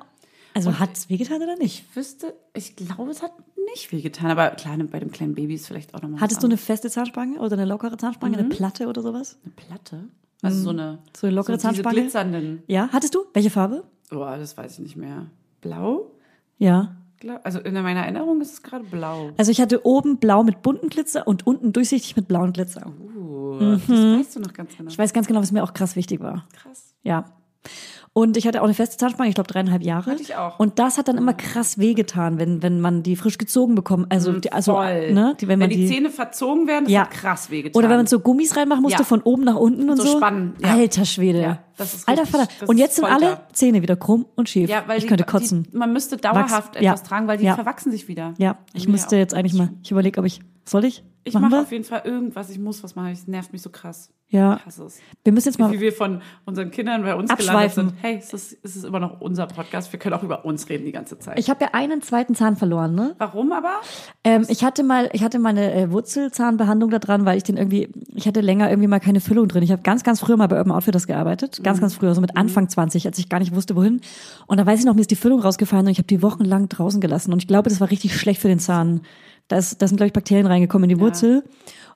Also 0.56 0.78
hat's 0.80 1.10
wehgetan 1.10 1.38
oder 1.42 1.56
nicht? 1.56 1.84
Ich 1.90 1.96
wüsste, 1.96 2.36
ich 2.54 2.76
glaube, 2.76 3.10
es 3.10 3.24
hat 3.24 3.32
nicht 3.74 3.92
wehgetan, 3.92 4.30
aber 4.30 4.50
klar, 4.52 4.78
bei 4.78 5.00
dem 5.00 5.12
kleinen 5.12 5.34
Baby 5.34 5.56
ist 5.56 5.66
vielleicht 5.66 5.96
auch 5.96 6.02
nochmal 6.04 6.22
Hattest 6.22 6.44
du 6.44 6.48
eine 6.48 6.58
feste 6.58 6.92
Zahnspange 6.92 7.40
oder 7.40 7.54
eine 7.54 7.66
lockere 7.66 7.98
Zahnspange, 7.98 8.38
eine 8.38 8.50
Platte 8.50 8.86
oder 8.88 9.02
sowas? 9.02 9.40
eine 9.44 9.54
Platte? 9.56 10.04
Also 10.44 10.60
so 10.62 10.70
eine, 10.70 10.92
Mhm. 10.94 10.98
So 11.18 11.26
eine 11.28 11.36
lockere 11.38 11.54
so 11.54 11.70
diese 11.70 11.82
Zahnspange? 11.82 12.02
glitzernden. 12.02 12.64
Ja, 12.68 12.88
hattest 12.92 13.16
du? 13.16 13.26
Welche 13.34 13.50
Farbe? 13.50 13.84
Oh, 14.12 14.20
das 14.20 14.56
weiß 14.56 14.74
ich 14.74 14.80
nicht 14.80 14.96
mehr. 14.96 15.26
Blau? 15.64 16.12
Ja. 16.58 16.96
Also 17.44 17.60
in 17.60 17.74
meiner 17.74 18.02
Erinnerung 18.02 18.42
ist 18.42 18.52
es 18.52 18.64
gerade 18.64 18.84
blau. 18.84 19.32
Also 19.38 19.50
ich 19.50 19.62
hatte 19.62 19.86
oben 19.86 20.18
blau 20.18 20.44
mit 20.44 20.62
bunten 20.62 20.90
Glitzer 20.90 21.26
und 21.26 21.48
unten 21.48 21.72
durchsichtig 21.72 22.18
mit 22.18 22.28
blauen 22.28 22.52
Glitzer. 22.52 22.86
Uh, 23.16 23.60
das 23.60 23.90
weißt 23.90 24.36
du 24.36 24.40
noch 24.42 24.54
ganz 24.54 24.72
genau. 24.72 24.84
Mhm. 24.84 24.90
Ich 24.90 24.98
weiß 24.98 25.14
ganz 25.14 25.28
genau, 25.28 25.40
was 25.40 25.54
mir 25.54 25.64
auch 25.64 25.74
krass 25.74 25.96
wichtig 25.96 26.20
war. 26.20 26.46
Krass. 26.54 26.94
Ja. 27.02 27.26
Und 28.16 28.38
ich 28.38 28.46
hatte 28.46 28.62
auch 28.62 28.66
eine 28.66 28.76
feste 28.76 28.96
Zahnspange, 28.98 29.30
ich 29.30 29.34
glaube 29.36 29.52
dreieinhalb 29.52 29.82
Jahre. 29.82 30.12
Hatte 30.12 30.22
ich 30.22 30.36
auch. 30.36 30.60
Und 30.60 30.78
das 30.78 31.00
hat 31.00 31.08
dann 31.08 31.18
immer 31.18 31.34
krass 31.34 31.80
wehgetan, 31.80 32.38
wenn, 32.38 32.62
wenn 32.62 32.80
man 32.80 33.02
die 33.02 33.16
frisch 33.16 33.40
gezogen 33.40 33.74
bekommt. 33.74 34.12
Also, 34.12 34.34
die, 34.34 34.52
also 34.52 34.74
Voll. 34.76 35.14
ne, 35.14 35.36
die, 35.42 35.48
wenn 35.48 35.58
man 35.58 35.72
die, 35.72 35.78
die, 35.78 35.88
Zähne 35.88 36.12
verzogen 36.12 36.68
werden, 36.68 36.86
das 36.86 36.94
Ja. 36.94 37.02
hat 37.02 37.10
krass 37.12 37.50
wehgetan. 37.50 37.80
oder 37.80 37.90
wenn 37.90 37.98
man 37.98 38.06
so 38.06 38.20
Gummis 38.20 38.56
reinmachen 38.56 38.84
musste, 38.84 39.00
Ja. 39.00 39.04
von 39.06 39.22
oben 39.24 39.44
nach 39.46 39.56
unten 39.56 39.90
und 39.90 39.98
So 39.98 40.04
so. 40.04 40.18
spannen, 40.18 40.54
ja. 40.62 40.74
Alter 40.74 41.06
Schwede. 41.06 41.42
Ja, 41.42 41.60
das 41.76 41.96
ist 41.96 42.08
Alter 42.08 42.28
Vater. 42.28 42.48
Und 42.68 42.78
jetzt 42.78 42.98
sind 42.98 43.06
alle 43.06 43.40
Zähne 43.52 43.82
wieder 43.82 43.96
krumm 43.96 44.28
und 44.36 44.48
schief. 44.48 44.70
ja, 44.70 44.84
weil 44.86 44.98
ich 44.98 45.06
die, 45.06 45.10
könnte 45.10 45.24
kotzen. 45.24 45.68
Man 45.72 45.92
müsste 45.92 46.18
dauerhaft 46.18 46.76
Wachs- 46.76 46.86
etwas 46.86 47.02
tragen, 47.02 47.28
weil 47.28 47.40
die 47.40 47.46
verwachsen 47.50 47.92
sich 47.92 48.08
wieder. 48.08 48.36
ja, 48.38 48.60
ich 48.76 48.88
müsste 48.88 49.16
jetzt 49.18 49.34
eigentlich 49.34 49.56
mal, 49.56 49.70
ich 49.82 49.90
überlege, 49.90 50.20
ob 50.20 50.28
ich, 50.28 50.40
soll 50.66 50.86
ich? 50.86 51.04
Ich 51.26 51.34
mache 51.36 51.62
auf 51.62 51.72
jeden 51.72 51.86
Fall 51.86 52.02
irgendwas. 52.04 52.50
Ich 52.50 52.60
muss 52.60 52.84
was 52.84 52.96
machen. 52.96 53.12
Es 53.12 53.28
nervt 53.28 53.54
mich 53.54 53.62
so 53.62 53.70
krass. 53.70 54.10
Ja. 54.28 54.58
Ich 54.58 54.66
hasse 54.66 54.84
es. 54.86 55.00
Wir 55.24 55.32
müssen 55.32 55.50
jetzt 55.50 55.60
mal, 55.60 55.72
Wie 55.72 55.80
wir 55.80 55.94
von 55.94 56.22
unseren 56.44 56.72
Kindern 56.72 57.04
bei 57.04 57.14
uns 57.16 57.30
gelandet 57.30 57.50
Abschweifen. 57.50 57.90
sind. 57.90 57.98
Hey, 58.02 58.18
es 58.18 58.34
ist, 58.34 58.58
es 58.64 58.76
ist 58.76 58.84
immer 58.84 59.00
noch 59.00 59.22
unser 59.22 59.46
Podcast. 59.46 59.94
Wir 59.94 60.00
können 60.00 60.16
auch 60.16 60.24
über 60.24 60.44
uns 60.44 60.68
reden 60.70 60.86
die 60.86 60.92
ganze 60.92 61.20
Zeit. 61.20 61.38
ich 61.40 61.50
habe 61.52 61.64
ja 61.64 61.70
einen 61.74 62.02
zweiten 62.02 62.34
Zahn 62.34 62.58
verloren, 62.58 62.96
ne? 62.96 63.16
Warum 63.20 63.52
aber? 63.52 63.76
Ähm, 64.24 64.46
ich 64.50 64.64
hatte 64.64 64.84
mal, 64.84 65.10
ich 65.14 65.24
hatte 65.24 65.38
mal 65.38 65.50
eine 65.50 65.74
äh, 65.74 65.92
Wurzelzahnbehandlung 65.92 66.90
da 66.90 66.98
dran, 67.00 67.26
weil 67.26 67.38
ich 67.38 67.44
den 67.44 67.58
irgendwie, 67.58 67.90
ich 68.16 68.28
hatte 68.28 68.42
länger 68.42 68.70
irgendwie 68.70 68.88
mal 68.88 69.00
keine 69.00 69.22
Füllung 69.22 69.48
drin. 69.48 69.62
Ich 69.62 69.72
habe 69.72 69.84
ganz, 69.84 70.04
ganz 70.04 70.20
früher 70.20 70.36
mal 70.36 70.48
bei 70.48 70.58
Urban 70.58 70.74
Outfitters 70.74 71.06
gearbeitet, 71.06 71.62
ganz, 71.64 71.80
ganz 71.80 71.94
früher, 71.94 72.16
so 72.16 72.22
mit 72.22 72.36
Anfang 72.36 72.68
20, 72.68 73.06
als 73.06 73.20
ich 73.20 73.30
gar 73.30 73.40
nicht 73.40 73.56
wusste, 73.56 73.76
wohin. 73.76 74.02
Und 74.48 74.60
da 74.60 74.66
weiß 74.66 74.80
ich 74.80 74.86
noch, 74.86 74.96
mir 74.96 75.02
ist 75.02 75.12
die 75.12 75.16
Füllung 75.16 75.42
rausgefallen 75.42 75.86
und 75.86 75.92
ich 75.92 76.00
habe 76.00 76.08
die 76.08 76.24
wochenlang 76.24 76.70
draußen 76.70 77.00
gelassen. 77.00 77.32
Und 77.34 77.40
ich 77.40 77.48
glaube, 77.48 77.70
das 77.70 77.80
war 77.80 77.92
richtig 77.92 78.18
schlecht 78.18 78.42
für 78.42 78.48
den 78.48 78.60
Zahn. 78.60 79.02
Da, 79.48 79.58
ist, 79.58 79.82
da 79.82 79.88
sind, 79.88 79.98
glaube 79.98 80.08
ich, 80.08 80.14
Bakterien 80.14 80.48
reingekommen 80.48 80.90
in 80.90 80.98
die 80.98 81.02
Wurzel. 81.02 81.44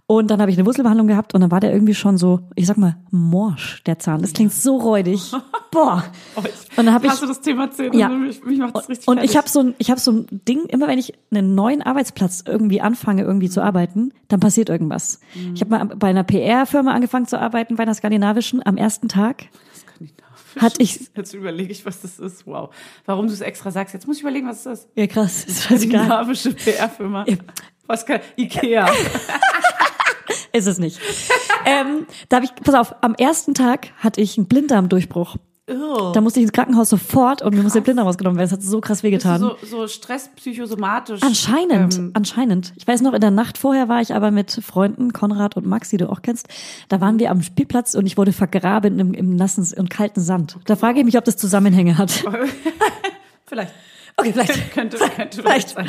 Und 0.10 0.32
dann 0.32 0.40
habe 0.40 0.50
ich 0.50 0.58
eine 0.58 0.66
Wurzelbehandlung 0.66 1.08
gehabt 1.08 1.36
und 1.36 1.42
dann 1.42 1.52
war 1.52 1.60
der 1.60 1.74
irgendwie 1.74 1.94
schon 1.94 2.18
so, 2.18 2.40
ich 2.56 2.66
sag 2.66 2.78
mal, 2.78 2.96
morsch, 3.12 3.84
der 3.84 4.00
Zahn. 4.00 4.22
Das 4.22 4.32
klingt 4.32 4.54
so 4.54 4.78
räudig. 4.78 5.34
Boah. 5.72 6.02
Oh, 6.38 6.40
Und 6.40 6.86
dann 6.86 6.94
habe 6.94 7.08
ich 7.08 7.12
hasse 7.12 7.28
das 7.28 7.42
Thema 7.42 7.70
Zähne. 7.72 7.98
Ja. 7.98 8.08
Mich, 8.08 8.42
mich 8.46 8.58
macht 8.58 8.74
das 8.78 8.88
richtig 8.88 9.06
und 9.06 9.16
fertig. 9.16 9.32
ich 9.32 9.38
habe 9.38 9.50
so 9.50 9.60
ein, 9.60 9.76
ich 9.80 9.92
habe 9.92 10.00
so 10.00 10.12
ein 10.12 10.28
Ding, 10.32 10.64
immer 10.68 10.88
wenn 10.88 10.98
ich 10.98 11.14
einen 11.30 11.56
neuen 11.56 11.82
Arbeitsplatz 11.82 12.42
irgendwie 12.48 12.80
anfange, 12.80 13.24
irgendwie 13.24 13.50
zu 13.50 13.62
arbeiten, 13.62 14.14
dann 14.30 14.40
passiert 14.40 14.70
irgendwas. 14.70 15.20
Mhm. 15.36 15.56
Ich 15.56 15.60
habe 15.62 15.72
mal 15.72 15.86
bei 15.88 16.08
einer 16.08 16.24
PR-Firma 16.24 16.94
angefangen 16.94 17.26
zu 17.26 17.38
arbeiten, 17.38 17.76
bei 17.76 17.84
einer 17.84 17.94
skandinavischen. 17.94 18.66
Am 18.66 18.78
ersten 18.78 19.10
Tag 19.10 19.50
hatte 20.62 20.82
ich, 20.82 21.10
Jetzt 21.15 21.34
überlege 21.34 21.72
ich, 21.72 21.86
was 21.86 22.02
das 22.02 22.20
ist. 22.20 22.46
Wow. 22.48 22.74
Warum 23.06 23.28
du 23.28 23.34
es 23.34 23.41
extra 23.41 23.72
sagst. 23.72 23.93
Jetzt 23.93 24.08
muss 24.08 24.17
ich 24.17 24.24
überlegen, 24.24 24.48
was 24.48 24.63
das 24.63 24.82
ist. 24.82 24.89
ja 24.96 25.08
krass, 25.08 25.46
ist 25.46 25.63
scheißegal, 25.63 26.06
Skandinavische 26.06 26.54
PR-Firma. 26.54 27.26
Was 27.88 28.06
kann, 28.06 28.20
Ikea. 28.36 28.91
ist 30.54 30.67
es 30.67 30.78
nicht. 30.78 31.00
ähm, 31.65 32.06
da 32.30 32.38
habe 32.38 32.46
ich, 32.46 32.56
pass 32.56 32.76
auf, 32.76 32.96
am 33.02 33.15
ersten 33.15 33.54
Tag 33.54 33.89
hatte 33.98 34.22
ich 34.22 34.38
einen 34.38 34.48
Blinddarmdurchbruch. 34.48 35.38
Da 35.68 36.22
musste 36.22 36.40
ich 36.40 36.44
ins 36.46 36.54
Krankenhaus 36.54 36.90
sofort 36.90 37.42
und 37.42 37.54
mir 37.54 37.62
musste 37.62 37.80
der 37.80 37.84
Blinddarm 37.84 38.08
rausgenommen 38.08 38.38
werden. 38.38 38.48
Es 38.48 38.54
hat 38.54 38.64
so 38.64 38.80
krass 38.80 39.04
wehgetan. 39.04 39.42
so, 39.42 39.58
so 39.64 39.86
Stress 39.88 40.30
psychosomatisch. 40.38 41.22
Anscheinend, 41.22 41.98
Ähm, 41.98 42.12
anscheinend. 42.14 42.72
Ich 42.78 42.88
weiß 42.88 43.02
noch, 43.02 43.14
in 43.14 43.20
der 43.20 43.32
Nacht 43.32 43.58
vorher 43.58 43.90
war 43.90 44.00
ich 44.00 44.14
aber 44.14 44.32
mit 44.32 44.50
Freunden, 44.64 45.12
Konrad 45.12 45.58
und 45.58 45.66
Max, 45.66 45.90
die 45.90 45.98
du 45.98 46.10
auch 46.10 46.22
kennst. 46.22 46.48
Da 46.88 47.02
waren 47.02 47.20
wir 47.20 47.32
am 47.32 47.42
Spielplatz 47.42 47.96
und 47.96 48.06
ich 48.06 48.18
wurde 48.18 48.32
vergraben 48.32 48.98
im, 48.98 49.14
im 49.14 49.36
nassen 49.36 49.68
und 49.78 49.90
kalten 49.90 50.22
Sand. 50.22 50.58
Da 50.66 50.78
frage 50.78 51.00
ich 51.00 51.06
mich, 51.06 51.18
ob 51.18 51.26
das 51.26 51.36
Zusammenhänge 51.36 51.98
hat. 51.98 52.12
vielleicht. 53.46 53.74
Okay, 54.20 54.34
vielleicht. 54.34 54.72
Könnte, 54.74 54.98
könnte 54.98 55.42
Vielleicht. 55.44 55.70
sein. 55.70 55.88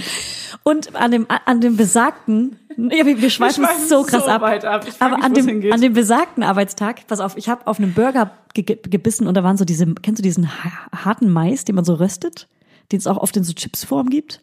Und 0.62 0.95
an 0.95 1.11
dem, 1.11 1.27
an 1.47 1.61
dem 1.62 1.77
besagten, 1.79 2.59
ja, 2.77 3.07
wir, 3.07 3.21
wir 3.23 3.31
schweifen 3.31 3.64
so 3.88 4.03
krass 4.03 4.25
so 4.25 4.31
ab. 4.31 4.43
ab. 4.43 4.85
Aber 4.99 5.17
mich, 5.17 5.25
an 5.25 5.33
es 5.33 5.38
dem, 5.38 5.47
hingeht. 5.49 5.73
an 5.73 5.81
dem 5.81 5.95
besagten 5.95 6.43
Arbeitstag, 6.43 7.07
pass 7.07 7.21
auf, 7.21 7.37
ich 7.38 7.49
habe 7.49 7.67
auf 7.67 7.79
einem 7.79 7.95
Burger 7.95 8.33
ge 8.53 8.64
gebissen 8.83 9.27
und 9.27 9.35
da 9.35 9.43
waren 9.45 9.57
so 9.57 9.64
diese, 9.64 9.87
kennst 9.95 10.19
du 10.19 10.23
diesen 10.23 10.49
ha- 10.62 10.88
harten 11.05 11.31
Mais, 11.33 11.64
den 11.64 11.75
man 11.75 11.87
so 11.87 11.95
röstet, 11.95 12.49
den 12.93 12.99
es 12.99 13.07
auch 13.07 13.17
oft 13.17 13.35
in 13.38 13.45
so 13.45 13.55
Chipsform 13.55 14.11
gibt? 14.11 14.43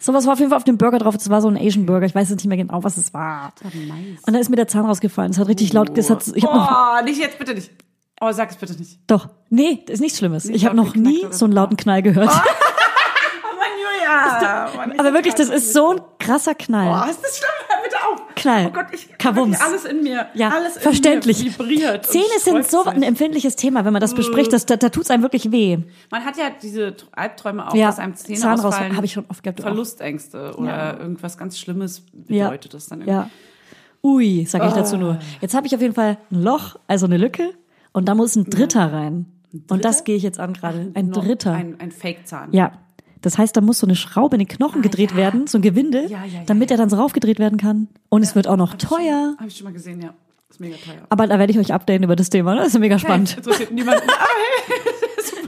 Sowas 0.00 0.26
war 0.26 0.32
auf 0.32 0.38
jeden 0.40 0.50
Fall 0.50 0.56
auf 0.58 0.64
dem 0.64 0.76
Burger 0.78 0.98
drauf. 0.98 1.14
Das 1.16 1.30
war 1.30 1.40
so 1.40 1.46
ein 1.48 1.56
Asian 1.56 1.86
Burger. 1.86 2.06
Ich 2.06 2.14
weiß 2.14 2.30
jetzt 2.30 2.38
nicht 2.38 2.48
mehr 2.48 2.56
genau, 2.56 2.82
was 2.82 2.96
es 2.96 3.14
war. 3.14 3.52
Und 3.62 4.26
dann 4.26 4.34
ist 4.40 4.48
mir 4.50 4.56
der 4.56 4.66
Zahn 4.66 4.86
rausgefallen. 4.86 5.30
Es 5.30 5.38
hat 5.38 5.46
richtig 5.46 5.72
laut 5.72 5.94
gesagt. 5.94 6.32
Ich 6.34 6.44
hab 6.44 6.52
noch, 6.54 7.00
oh, 7.00 7.04
nicht 7.04 7.20
jetzt, 7.20 7.38
bitte 7.38 7.54
nicht. 7.54 7.70
Oh, 8.20 8.32
sag 8.32 8.50
es 8.50 8.56
bitte 8.56 8.72
nicht. 8.74 8.98
doch, 9.06 9.28
nee, 9.50 9.82
das 9.86 9.94
ist 9.94 10.00
nichts 10.00 10.18
Schlimmes. 10.18 10.44
Nicht 10.46 10.56
ich 10.56 10.66
habe 10.66 10.74
noch 10.76 10.94
nie 10.96 11.26
so 11.30 11.44
einen 11.44 11.54
lauten 11.54 11.76
Knall 11.76 12.02
gehört. 12.02 12.28
Oh 12.34 12.40
Mann, 14.10 14.34
Julia. 14.34 14.70
Mann, 14.76 14.98
Aber 14.98 15.12
wirklich, 15.12 15.34
das 15.34 15.48
ist 15.48 15.72
so 15.72 15.90
ein 15.94 16.00
krasser 16.18 16.54
Knall. 16.54 17.04
Oh, 17.06 17.10
ist 17.10 17.22
das 17.22 17.38
schlimm? 17.38 17.50
Hör 17.68 17.82
bitte 17.82 17.96
auf. 18.06 18.34
Knall. 18.34 18.66
Oh 18.68 18.70
Gott, 18.70 18.86
ich 18.92 19.08
Kabums. 19.18 19.60
alles 19.60 19.84
in 19.84 20.02
mir. 20.02 20.26
Ja, 20.34 20.50
alles 20.50 20.76
in 20.76 20.82
verständlich. 20.82 21.44
Mir 21.44 21.52
vibriert. 21.52 22.06
Zähne 22.06 22.24
sind 22.38 22.66
so 22.66 22.84
ein 22.84 23.02
empfindliches 23.02 23.56
Thema, 23.56 23.84
wenn 23.84 23.92
man 23.92 24.00
das 24.00 24.14
bespricht. 24.14 24.52
Das, 24.52 24.66
da, 24.66 24.76
da 24.76 24.88
tut's 24.88 25.10
einem 25.10 25.22
wirklich 25.22 25.50
weh. 25.52 25.78
Man 26.10 26.24
hat 26.24 26.36
ja 26.36 26.50
diese 26.50 26.94
Albträume 27.12 27.68
auch, 27.68 27.74
Ja, 27.74 27.86
dass 27.88 27.98
einem 27.98 28.14
Zähne 28.16 28.38
Zahn 28.38 28.60
ausfallen. 28.60 28.96
hab 28.96 29.04
ich 29.04 29.12
schon 29.12 29.24
oft 29.28 29.42
gehabt, 29.42 29.60
auch. 29.60 29.64
Verlustängste 29.64 30.54
oder 30.56 30.68
Ja. 30.68 30.96
irgendwas 30.98 31.36
ganz 31.38 31.58
Schlimmes 31.58 32.02
Ja. 32.28 32.44
bedeutet 32.46 32.74
das 32.74 32.86
dann 32.86 33.00
irgendwie. 33.02 33.12
Ja. 33.14 33.30
Ui, 34.02 34.46
sage 34.46 34.64
ich 34.66 34.72
Ah. 34.72 34.76
dazu 34.76 34.96
nur. 34.96 35.18
Jetzt 35.40 35.54
habe 35.54 35.66
ich 35.66 35.74
auf 35.74 35.80
jeden 35.82 35.94
Fall 35.94 36.16
ein 36.30 36.42
Loch, 36.42 36.76
also 36.86 37.06
eine 37.06 37.18
Lücke, 37.18 37.50
und 37.92 38.08
da 38.08 38.14
muss 38.14 38.34
ein 38.36 38.44
Dritter 38.48 38.92
rein. 38.92 39.26
Und 39.68 39.84
das 39.84 40.04
gehe 40.04 40.16
ich 40.16 40.22
jetzt 40.22 40.38
an 40.38 40.52
gerade. 40.54 40.92
Ein 40.94 41.10
Dritter. 41.10 41.52
Ein, 41.52 41.76
ein 41.80 41.90
Fake-Zahn. 41.90 42.50
Ja. 42.52 42.72
Das 43.22 43.36
heißt, 43.38 43.56
da 43.56 43.60
muss 43.60 43.78
so 43.78 43.86
eine 43.86 43.96
Schraube 43.96 44.36
in 44.36 44.40
den 44.40 44.48
Knochen 44.48 44.82
gedreht 44.82 45.10
Ah, 45.12 45.16
ja. 45.16 45.22
werden, 45.22 45.46
so 45.46 45.58
ein 45.58 45.62
Gewinde, 45.62 46.06
Ja, 46.08 46.24
ja, 46.24 46.40
damit 46.46 46.70
er 46.70 46.76
dann 46.76 46.88
so 46.90 46.96
raufgedreht 46.96 47.38
werden 47.38 47.58
kann. 47.58 47.88
Und 48.08 48.22
es 48.22 48.34
wird 48.34 48.48
auch 48.48 48.56
noch 48.56 48.74
teuer. 48.74 49.34
Habe 49.38 49.48
ich 49.48 49.56
schon 49.56 49.64
mal 49.64 49.72
gesehen, 49.72 50.00
ja. 50.02 50.14
Ist 50.48 50.58
mega 50.60 50.76
teuer. 50.76 51.02
Aber 51.10 51.26
da 51.26 51.38
werde 51.38 51.52
ich 51.52 51.58
euch 51.58 51.72
updaten 51.72 52.02
über 52.04 52.16
das 52.16 52.30
Thema. 52.30 52.54
ne? 52.54 52.60
Das 52.62 52.74
ist 52.74 52.80
mega 52.80 52.98
spannend. 52.98 53.30
Hey, 53.30 53.38
interessiert 53.38 53.72
niemanden. 53.72 54.02
Hey, 54.10 54.99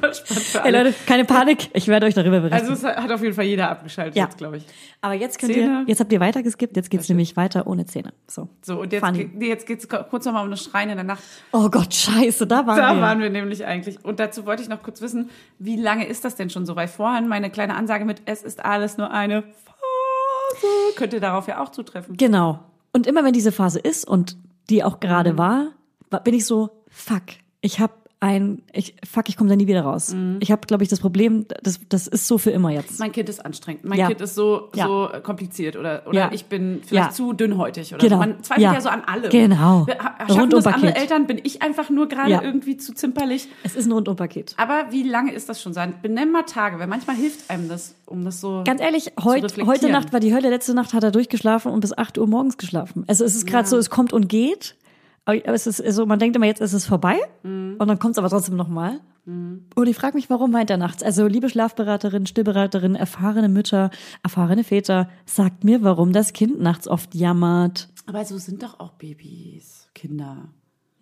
super 0.03 0.15
super 0.15 0.41
spannend 0.41 0.45
für 0.45 0.59
Ey 0.59 0.65
alle. 0.75 0.83
Leute, 0.85 0.95
keine 1.07 1.25
Panik, 1.25 1.71
ich 1.75 1.89
werde 1.89 2.07
euch 2.07 2.15
darüber 2.15 2.41
berichten. 2.41 2.69
Also 2.69 2.73
es 2.73 2.85
hat 2.85 3.11
auf 3.13 3.23
jeden 3.23 3.35
Fall 3.35 3.45
jeder 3.45 3.71
abgeschaltet 3.71 4.17
Ja. 4.17 4.25
jetzt, 4.25 4.39
glaube 4.39 4.59
ich. 4.59 4.67
Aber 5.01 5.15
jetzt 5.15 5.39
könnt 5.39 5.53
Zähne. 5.53 5.81
ihr, 5.83 5.85
jetzt 5.89 6.01
habt 6.01 6.13
ihr 6.13 6.21
weitergeskippt, 6.21 6.77
jetzt 6.77 6.91
geht's 6.91 7.09
nämlich 7.09 7.37
weiter 7.37 7.67
ohne 7.67 7.87
Zähne. 7.87 8.13
So. 8.29 8.49
So, 8.63 8.81
und 8.81 8.93
jetzt, 8.93 9.13
ge- 9.15 9.31
nee, 9.35 9.49
jetzt 9.49 9.67
geht's 9.67 9.89
kurz 9.89 10.25
nochmal 10.25 10.45
um 10.45 10.51
das 10.51 10.63
Schreien 10.65 10.91
in 10.91 10.97
der 10.97 11.05
Nacht. 11.05 11.23
Oh 11.53 11.69
Gott, 11.71 11.93
scheiße, 11.95 12.47
da 12.47 12.67
waren 12.67 12.77
Da 12.77 12.95
wir. 12.95 13.01
waren 13.03 13.21
wir 13.21 13.31
nämlich 13.31 13.65
eigentlich. 13.65 14.05
Und 14.05 14.21
dazu 14.21 14.47
wollte 14.47 14.63
ich 14.63 14.69
noch 14.69 14.83
kurz 14.83 15.01
wissen, 15.01 15.31
wie 15.59 15.77
lange 15.77 16.07
ist 16.07 16.25
das 16.25 16.37
denn 16.37 16.51
schon 16.51 16.67
so? 16.67 16.77
Weil 16.77 16.89
vorhin 16.89 17.29
meine 17.29 17.51
kleine 17.51 17.75
Ansage 17.75 18.05
mit 18.05 18.23
Es 18.27 18.43
ist 18.43 18.65
alles 18.65 18.99
nur 18.99 19.11
eine 19.11 19.43
Phase 19.43 20.67
könnte 20.97 21.21
darauf 21.21 21.49
ja 21.49 21.61
auch 21.63 21.71
zutreffen. 21.71 22.17
Genau. 22.17 22.61
Und 22.93 23.07
immer 23.07 23.25
wenn 23.25 23.33
diese 23.33 23.53
Phase 23.53 23.79
ist 23.79 24.07
und 24.07 24.37
die 24.71 24.85
auch 24.85 24.97
Mhm. 24.97 25.01
gerade 25.01 25.39
war, 25.39 25.69
wa- 26.11 26.19
bin 26.19 26.35
ich 26.35 26.45
so, 26.47 26.71
fuck, 26.89 27.23
ich 27.61 27.81
habe 27.81 27.93
ein, 28.23 28.63
ich, 28.73 28.95
fuck, 29.09 29.29
ich 29.29 29.37
komme 29.37 29.51
da 29.51 29.57
nie 29.57 29.67
wieder 29.67 29.83
raus. 29.83 30.15
Mhm. 30.15 30.37
Ich 30.41 30.53
habe, 30.53 30.67
glaube 30.67 30.85
ich, 30.85 30.89
das 30.89 31.01
Problem, 31.01 31.45
das, 31.63 31.81
das 31.89 32.07
ist 32.07 32.29
so 32.29 32.39
für 32.39 32.51
immer 32.53 32.71
jetzt. 32.71 33.01
Mein 33.01 33.11
Kind 33.11 33.29
ist 33.29 33.45
anstrengend. 33.45 33.85
Mein 33.85 33.99
Ja. 33.99 34.07
Kind 34.07 34.21
ist 34.21 34.35
so, 34.37 34.69
Ja. 34.77 34.87
so 34.87 35.09
kompliziert 35.25 35.77
oder, 35.77 36.03
oder 36.07 36.19
Ja. 36.19 36.31
ich 36.33 36.45
bin 36.47 36.81
vielleicht 36.87 37.15
zu 37.15 37.33
dünnhäutig 37.33 37.93
oder 37.93 37.99
Genau. 38.01 38.17
so. 38.17 38.21
Man 38.21 38.43
zweifelt 38.45 38.63
Ja. 38.63 38.81
so 38.81 38.89
an 38.89 39.03
allem. 39.05 39.29
Genau. 39.31 39.87
Wir, 39.89 39.99
ha- 39.99 40.15
schaffen 40.29 40.51
das 40.51 40.67
andere. 40.67 40.95
Eltern, 40.95 41.27
bin 41.27 41.41
ich 41.43 41.63
einfach 41.63 41.91
nur 41.91 42.07
gerade 42.09 42.41
irgendwie 42.43 42.77
zu 42.77 42.95
zimperlich. 42.95 43.49
Es 43.65 43.75
ist 43.75 43.87
ein 43.87 43.93
Rundumpaket. 43.93 44.55
Aber 44.57 44.87
wie 44.91 45.03
lange 45.03 45.33
ist 45.33 45.49
das 45.49 45.61
schon 45.61 45.73
sein? 45.75 45.95
Benenn 46.01 46.31
mal 46.31 46.43
Tage, 46.43 46.79
weil 46.79 46.87
manchmal 46.87 47.17
hilft 47.17 47.51
einem 47.51 47.69
das, 47.69 47.97
um 48.07 48.25
das 48.25 48.41
so. 48.41 48.63
Ganz 48.65 48.81
ehrlich, 48.81 49.13
heut, 49.23 49.43
heute 49.67 49.91
Nacht 49.91 50.13
war 50.13 50.21
die 50.21 50.33
Hölle, 50.33 50.49
letzte 50.49 50.75
Nacht 50.75 50.95
hat 50.95 51.03
er 51.03 51.11
durchgeschlafen 51.11 51.73
und 51.73 51.81
bis 51.81 51.97
8 51.97 52.19
Uhr 52.19 52.27
morgens 52.29 52.57
geschlafen. 52.57 53.05
Also 53.09 53.25
es 53.25 53.35
ist 53.35 53.47
gerade 53.47 53.67
so, 53.69 53.77
es 53.79 53.91
kommt 53.91 54.13
und 54.13 54.29
geht. 54.29 54.77
Aber 55.25 55.37
es 55.47 55.67
ist 55.67 55.77
so, 55.95 56.05
man 56.07 56.19
denkt 56.19 56.37
immer, 56.37 56.47
jetzt 56.47 56.61
ist 56.61 56.73
es 56.73 56.87
vorbei 56.87 57.17
Mhm. 57.43 57.77
und 57.79 57.87
dann 57.89 57.99
kommt 57.99 58.13
es 58.15 58.19
aber 58.19 58.29
trotzdem 58.29 58.57
nochmal. 58.57 59.01
Und 59.25 59.87
ich 59.87 59.95
frage 59.95 60.17
mich, 60.17 60.29
warum 60.31 60.53
weint 60.53 60.69
er 60.69 60.77
nachts? 60.79 61.01
Also 61.05 61.29
liebe 61.29 61.49
Schlafberaterin, 61.49 62.27
Stillberaterin, 62.27 62.97
erfahrene 62.97 63.49
Mütter, 63.49 63.93
erfahrene 64.25 64.65
Väter, 64.65 65.09
sagt 65.27 65.63
mir, 65.63 65.85
warum 65.85 66.13
das 66.13 66.33
Kind 66.33 66.61
nachts 66.61 66.89
oft 66.89 67.15
jammert. 67.15 67.89
Aber 68.07 68.25
so 68.25 68.37
sind 68.39 68.65
doch 68.65 68.81
auch 68.81 68.95
Babys, 68.95 69.89
Kinder. 69.95 70.49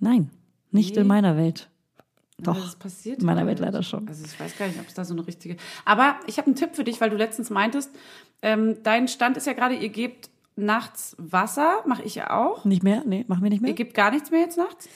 Nein, 0.01 0.29
nicht 0.71 0.97
Nee. 0.97 1.01
in 1.01 1.07
meiner 1.07 1.39
Welt. 1.39 1.71
Doch, 2.39 2.57
Das 2.63 2.77
passiert 2.77 3.21
in 3.21 3.25
meiner 3.27 3.39
halt. 3.41 3.49
Welt 3.49 3.61
leider 3.61 3.83
schon. 3.83 4.07
Also 4.07 4.23
ich 4.23 4.39
weiß 4.39 4.59
gar 4.59 4.67
nicht, 4.67 4.79
ob 4.79 4.87
es 4.89 4.93
da 4.95 5.07
so 5.07 5.15
eine 5.15 5.27
richtige. 5.27 5.57
Aber 5.87 6.17
ich 6.27 6.37
habe 6.37 6.47
einen 6.49 6.57
Tipp 6.57 6.75
für 6.77 6.85
dich, 6.85 7.01
weil 7.01 7.09
du 7.09 7.17
letztens 7.17 7.49
meintest, 7.49 7.91
ähm, 8.43 8.77
dein 8.83 9.09
Stand 9.09 9.39
ist 9.39 9.47
ja 9.47 9.55
gerade, 9.55 9.77
ihr 9.77 9.89
gebt 9.89 10.29
nachts 10.61 11.17
Wasser, 11.19 11.79
mache 11.87 12.03
ich 12.03 12.15
ja 12.15 12.31
auch. 12.31 12.65
Nicht 12.65 12.83
mehr? 12.83 13.03
Nee, 13.07 13.25
machen 13.29 13.43
wir 13.43 13.51
nicht 13.51 13.61
mehr. 13.63 13.71
Ihr 13.71 13.75
gebt 13.77 13.95
gar 13.95 14.11
nichts 14.11 14.31
mehr 14.31 14.41
jetzt 14.41 14.57
nachts? 14.57 14.89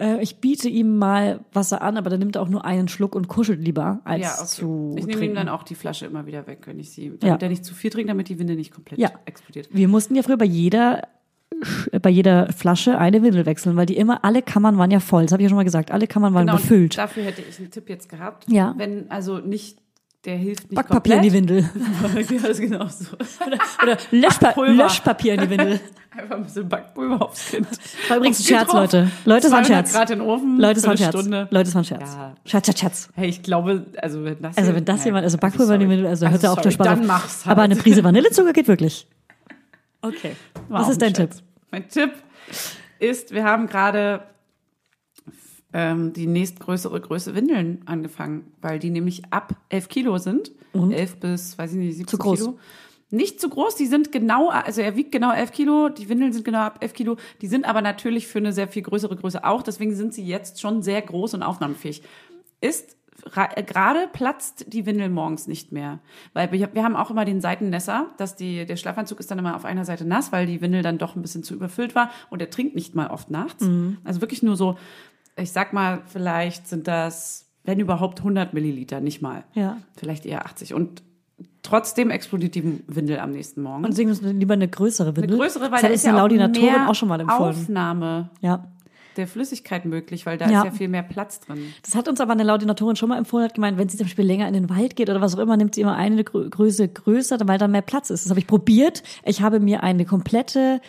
Äh, 0.00 0.22
ich 0.22 0.36
biete 0.40 0.68
ihm 0.68 0.96
mal 0.98 1.40
Wasser 1.52 1.82
an, 1.82 1.96
aber 1.96 2.08
dann 2.10 2.18
nimmt 2.18 2.36
er 2.36 2.42
auch 2.42 2.48
nur 2.48 2.64
einen 2.64 2.88
Schluck 2.88 3.14
und 3.14 3.28
kuschelt 3.28 3.60
lieber, 3.60 4.00
als 4.04 4.22
ja, 4.22 4.34
okay. 4.38 4.46
zu 4.46 4.94
Ich 4.98 5.06
nehme 5.06 5.24
ihm 5.24 5.34
dann 5.34 5.48
auch 5.48 5.62
die 5.62 5.74
Flasche 5.74 6.06
immer 6.06 6.24
wieder 6.26 6.46
weg, 6.46 6.60
wenn 6.66 6.78
ich 6.78 6.90
sie, 6.90 7.08
damit 7.20 7.22
Ja. 7.22 7.36
er 7.36 7.48
nicht 7.50 7.64
zu 7.64 7.74
viel 7.74 7.90
trinkt, 7.90 8.08
damit 8.10 8.28
die 8.28 8.38
Winde 8.38 8.54
nicht 8.54 8.72
komplett 8.72 8.98
Ja. 8.98 9.10
explodiert. 9.26 9.68
Wir 9.70 9.88
mussten 9.88 10.14
ja 10.14 10.22
früher 10.22 10.38
bei 10.38 10.44
jeder 10.46 11.02
bei 12.00 12.10
jeder 12.10 12.50
Flasche 12.52 12.98
eine 12.98 13.22
Windel 13.22 13.46
wechseln, 13.46 13.76
weil 13.76 13.86
die 13.86 13.96
immer, 13.96 14.24
alle 14.24 14.42
Kammern 14.42 14.78
waren 14.78 14.90
ja 14.90 14.98
voll. 14.98 15.22
Das 15.24 15.32
habe 15.32 15.42
ich 15.42 15.44
ja 15.44 15.48
schon 15.50 15.56
mal 15.56 15.62
gesagt. 15.64 15.92
Alle 15.92 16.08
Kammern 16.08 16.34
waren 16.34 16.46
Genau, 16.46 16.58
befüllt. 16.58 16.98
dafür 16.98 17.22
hätte 17.24 17.42
ich 17.48 17.58
einen 17.60 17.70
Tipp 17.70 17.88
jetzt 17.88 18.08
gehabt. 18.08 18.50
Ja. 18.50 18.74
Wenn, 18.78 19.08
also 19.10 19.38
nicht, 19.38 19.78
der 20.24 20.36
hilft 20.36 20.64
nicht 20.70 20.74
Backpapier 20.76 21.16
in 21.16 21.22
die 21.22 21.32
Windel. 21.32 21.68
Ja, 22.30 22.38
das 22.48 22.58
genau 22.60 22.86
so. 22.86 23.16
Oder 23.82 23.96
Löschpa 24.10 24.46
Backpulver. 24.46 24.82
Löschpapier 24.84 25.34
in 25.34 25.40
die 25.40 25.50
Windel. 25.50 25.80
Einfach 26.16 26.36
ein 26.36 26.42
bisschen 26.44 26.68
Backpulver 26.68 27.22
aufs 27.22 27.50
Kind. 27.50 27.66
War 28.08 28.16
übrigens 28.18 28.38
ein 28.40 28.44
Scherz. 28.44 28.72
Leute. 28.72 29.10
Leute, 29.24 29.46
es 29.46 29.52
war 29.52 29.58
ein 29.60 29.64
200 29.64 29.66
Scherz. 29.88 29.92
Grad 29.92 30.10
in 30.10 30.18
den 30.18 30.28
Ofen. 30.28 30.58
Leute, 30.60 30.78
es 30.78 30.84
war 30.84 30.90
ein 30.92 30.98
Scherz. 30.98 31.18
Stunde. 31.18 31.48
Leute, 31.50 31.68
es 31.70 31.74
war 31.74 31.82
ein 31.82 31.84
Scherz. 31.86 32.14
Ja. 32.14 32.34
Scherz, 32.44 32.66
Scherz, 32.66 32.80
Scherz. 32.80 33.08
Hey, 33.14 33.28
ich 33.30 33.42
glaube, 33.42 33.86
also 34.00 34.22
wenn 34.24 34.40
das 34.42 34.56
Also 34.58 34.74
wenn 34.74 34.84
das 34.84 35.04
jemand, 35.04 35.24
also 35.24 35.38
Backpulver 35.38 35.74
in 35.74 35.80
die 35.80 35.86
sorry. 35.86 35.96
Windel, 35.96 36.10
also 36.10 36.28
hört 36.28 36.42
er 36.44 36.50
Also 36.50 36.58
auf 36.58 36.62
der 36.62 36.72
sorry, 36.72 36.74
Spaß 36.74 36.86
Dann 36.86 37.00
auf. 37.00 37.06
mach's 37.06 37.46
halt. 37.46 37.52
Aber 37.52 37.62
eine 37.62 37.76
Prise 37.76 38.04
Vanillezucker 38.04 38.52
geht 38.52 38.68
wirklich. 38.68 39.06
Okay. 40.02 40.36
War 40.68 40.80
Was 40.80 40.86
auch 40.88 40.90
ist 40.92 41.00
dein 41.02 41.08
ein 41.08 41.14
Tipp? 41.14 41.30
Scherz. 41.30 41.42
Mein 41.70 41.88
Tipp 41.88 42.10
ist, 42.98 43.32
wir 43.32 43.44
haben 43.44 43.66
gerade 43.66 44.22
ähm, 45.72 46.12
die 46.12 46.26
nächstgrößere 46.26 47.00
Größe 47.00 47.34
Windeln 47.34 47.82
angefangen, 47.86 48.52
weil 48.60 48.78
die 48.78 48.90
nämlich 48.90 49.22
ab 49.30 49.54
11 49.68 49.88
Kilo 49.88 50.18
sind. 50.18 50.52
Und? 50.72 50.92
11 50.92 51.16
bis, 51.16 51.58
weiß 51.58 51.72
ich 51.72 51.78
nicht, 51.78 51.96
17 51.96 52.08
Zu 52.08 52.18
groß. 52.18 52.38
Kilo. 52.38 52.58
Nicht 53.10 53.42
zu 53.42 53.50
groß, 53.50 53.74
die 53.74 53.86
sind 53.86 54.10
genau, 54.10 54.48
also 54.48 54.80
er 54.80 54.96
wiegt 54.96 55.12
genau 55.12 55.32
11 55.32 55.52
Kilo, 55.52 55.90
die 55.90 56.08
Windeln 56.08 56.32
sind 56.32 56.46
genau 56.46 56.60
ab 56.60 56.78
11 56.80 56.94
Kilo, 56.94 57.16
die 57.42 57.46
sind 57.46 57.66
aber 57.66 57.82
natürlich 57.82 58.26
für 58.26 58.38
eine 58.38 58.54
sehr 58.54 58.68
viel 58.68 58.80
größere 58.80 59.16
Größe 59.16 59.44
auch, 59.44 59.62
deswegen 59.62 59.94
sind 59.94 60.14
sie 60.14 60.24
jetzt 60.24 60.62
schon 60.62 60.82
sehr 60.82 61.02
groß 61.02 61.34
und 61.34 61.42
aufnahmefähig. 61.42 62.02
Ist 62.62 62.96
äh, 63.36 63.62
gerade 63.62 64.08
platzt 64.12 64.72
die 64.72 64.86
Windel 64.86 65.10
morgens 65.10 65.46
nicht 65.46 65.72
mehr, 65.72 65.98
weil 66.32 66.50
wir, 66.52 66.70
haben 66.82 66.96
auch 66.96 67.10
immer 67.10 67.26
den 67.26 67.42
Seitennässer, 67.42 68.06
dass 68.16 68.34
die 68.34 68.64
der 68.64 68.76
Schlafanzug 68.76 69.20
ist 69.20 69.30
dann 69.30 69.38
immer 69.38 69.56
auf 69.56 69.66
einer 69.66 69.84
Seite 69.84 70.06
nass, 70.06 70.32
weil 70.32 70.46
die 70.46 70.62
Windel 70.62 70.80
dann 70.80 70.96
doch 70.96 71.14
ein 71.14 71.20
bisschen 71.20 71.42
zu 71.42 71.54
überfüllt 71.54 71.94
war 71.94 72.10
und 72.30 72.40
er 72.40 72.48
trinkt 72.48 72.74
nicht 72.74 72.94
mal 72.94 73.08
oft 73.08 73.30
nachts. 73.30 73.62
Also 74.04 74.22
wirklich 74.22 74.42
nur 74.42 74.56
so, 74.56 74.78
ich 75.36 75.52
sag 75.52 75.72
mal, 75.72 76.00
vielleicht 76.06 76.68
sind 76.68 76.86
das, 76.88 77.46
wenn 77.64 77.78
überhaupt 77.80 78.20
100 78.20 78.54
Milliliter, 78.54 79.00
nicht 79.00 79.22
mal. 79.22 79.44
Ja. 79.54 79.78
Vielleicht 79.96 80.26
eher 80.26 80.44
80 80.46 80.74
und 80.74 81.02
trotzdem 81.62 82.10
explodiert 82.10 82.54
die 82.54 82.82
Windel 82.88 83.18
am 83.18 83.30
nächsten 83.30 83.62
Morgen. 83.62 83.84
Und 83.84 83.90
deswegen 83.92 84.10
ist 84.10 84.22
lieber 84.22 84.54
eine 84.54 84.68
größere 84.68 85.16
Windel. 85.16 85.30
eine 85.32 85.36
größere, 85.38 85.64
weil 85.64 85.70
das 85.70 85.80
da 85.82 85.86
hat 85.88 85.94
ist 85.94 86.04
ja 86.04 86.12
auch 86.14 86.18
Laudinatorin 86.18 86.70
mehr 86.72 86.88
auch 86.88 86.94
schon 86.94 87.08
mal 87.08 87.20
empfohlen. 87.20 87.50
Aufnahme 87.50 88.30
Ja. 88.40 88.68
der 89.16 89.26
Flüssigkeit 89.26 89.84
möglich, 89.84 90.26
weil 90.26 90.38
da 90.38 90.48
Ja. 90.50 90.58
ist 90.60 90.64
ja 90.64 90.70
viel 90.72 90.88
mehr 90.88 91.02
Platz 91.02 91.40
drin. 91.40 91.72
Das 91.84 91.94
hat 91.94 92.08
uns 92.08 92.20
aber 92.20 92.32
eine 92.32 92.42
Laudinatorin 92.44 92.96
schon 92.96 93.08
mal 93.10 93.18
empfohlen, 93.18 93.44
hat 93.44 93.54
gemeint, 93.54 93.78
wenn 93.78 93.88
sie 93.88 93.96
zum 93.96 94.06
Beispiel 94.06 94.24
länger 94.24 94.48
in 94.48 94.54
den 94.54 94.70
Wald 94.70 94.96
geht 94.96 95.08
oder 95.10 95.20
was 95.20 95.34
auch 95.36 95.38
immer, 95.40 95.56
nimmt 95.56 95.74
sie 95.74 95.82
immer 95.82 95.96
eine 95.96 96.22
Grö- 96.22 96.48
Größe 96.48 96.88
größer, 96.88 97.38
weil 97.46 97.58
dann 97.58 97.70
mehr 97.70 97.82
Platz 97.82 98.10
ist. 98.10 98.24
Das 98.24 98.30
habe 98.30 98.40
ich 98.40 98.46
probiert. 98.46 99.02
Ich 99.24 99.40
habe 99.42 99.60
mir 99.60 99.82
eine 99.82 100.04
komplette 100.04 100.80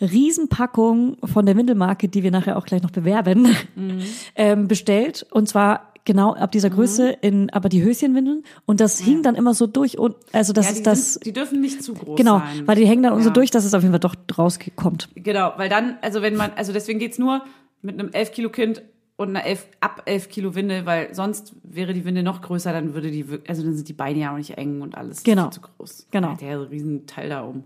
Riesenpackung 0.00 1.16
von 1.24 1.46
der 1.46 1.56
Windelmarke, 1.56 2.08
die 2.08 2.22
wir 2.22 2.30
nachher 2.30 2.56
auch 2.56 2.64
gleich 2.64 2.82
noch 2.82 2.90
bewerben, 2.90 3.48
Mhm. 3.74 4.00
ähm, 4.36 4.68
bestellt. 4.68 5.26
Und 5.30 5.48
zwar 5.48 5.92
genau 6.04 6.34
ab 6.34 6.50
dieser 6.52 6.70
Größe 6.70 7.10
in 7.20 7.50
aber 7.50 7.68
die 7.68 7.82
Höschenwindeln. 7.82 8.42
Und 8.66 8.80
das 8.80 8.98
hing 8.98 9.22
dann 9.22 9.34
immer 9.34 9.54
so 9.54 9.66
durch 9.66 9.98
und 9.98 10.16
also 10.32 10.52
das 10.52 10.66
Ja, 10.66 10.72
die, 10.72 10.78
ist 10.78 10.86
das. 10.86 11.12
sind, 11.14 11.26
die 11.26 11.32
dürfen 11.32 11.60
nicht 11.60 11.82
zu 11.82 11.94
groß 11.94 12.16
Genau, 12.16 12.38
sein. 12.38 12.66
weil 12.66 12.76
die 12.76 12.86
hängen 12.86 13.02
dann 13.04 13.20
so 13.22 13.28
Ja. 13.28 13.32
durch, 13.32 13.50
dass 13.50 13.64
es 13.64 13.74
auf 13.74 13.82
jeden 13.82 13.92
Fall 13.92 14.00
doch 14.00 14.16
rauskommt. 14.36 15.08
Genau, 15.14 15.52
weil 15.56 15.68
dann, 15.68 15.98
also 16.02 16.22
wenn 16.22 16.34
man, 16.36 16.50
also 16.56 16.72
deswegen 16.72 16.98
geht's 16.98 17.18
nur 17.18 17.42
mit 17.82 17.98
einem 18.00 18.10
11 18.12 18.32
Kilo 18.32 18.50
Kind 18.50 18.82
und 19.16 19.28
einer 19.28 19.44
11, 19.44 19.68
ab 19.80 20.02
11 20.06 20.28
Kilo 20.28 20.54
Winde, 20.56 20.86
weil 20.86 21.14
sonst 21.14 21.54
wäre 21.62 21.92
die 21.94 22.04
Winde 22.04 22.22
noch 22.24 22.42
größer, 22.42 22.72
dann 22.72 22.94
würde 22.94 23.10
die, 23.12 23.24
also 23.46 23.62
dann 23.62 23.74
sind 23.76 23.88
die 23.88 23.92
Beine 23.92 24.18
ja 24.20 24.32
auch 24.32 24.38
nicht 24.38 24.56
eng 24.58 24.80
und 24.82 24.96
alles 24.96 25.22
Genau. 25.22 25.50
zu 25.50 25.60
groß. 25.60 26.08
Genau. 26.10 26.34
Der 26.40 26.68
riesen 26.70 27.06
Teil 27.06 27.28
da 27.28 27.42
um. 27.42 27.62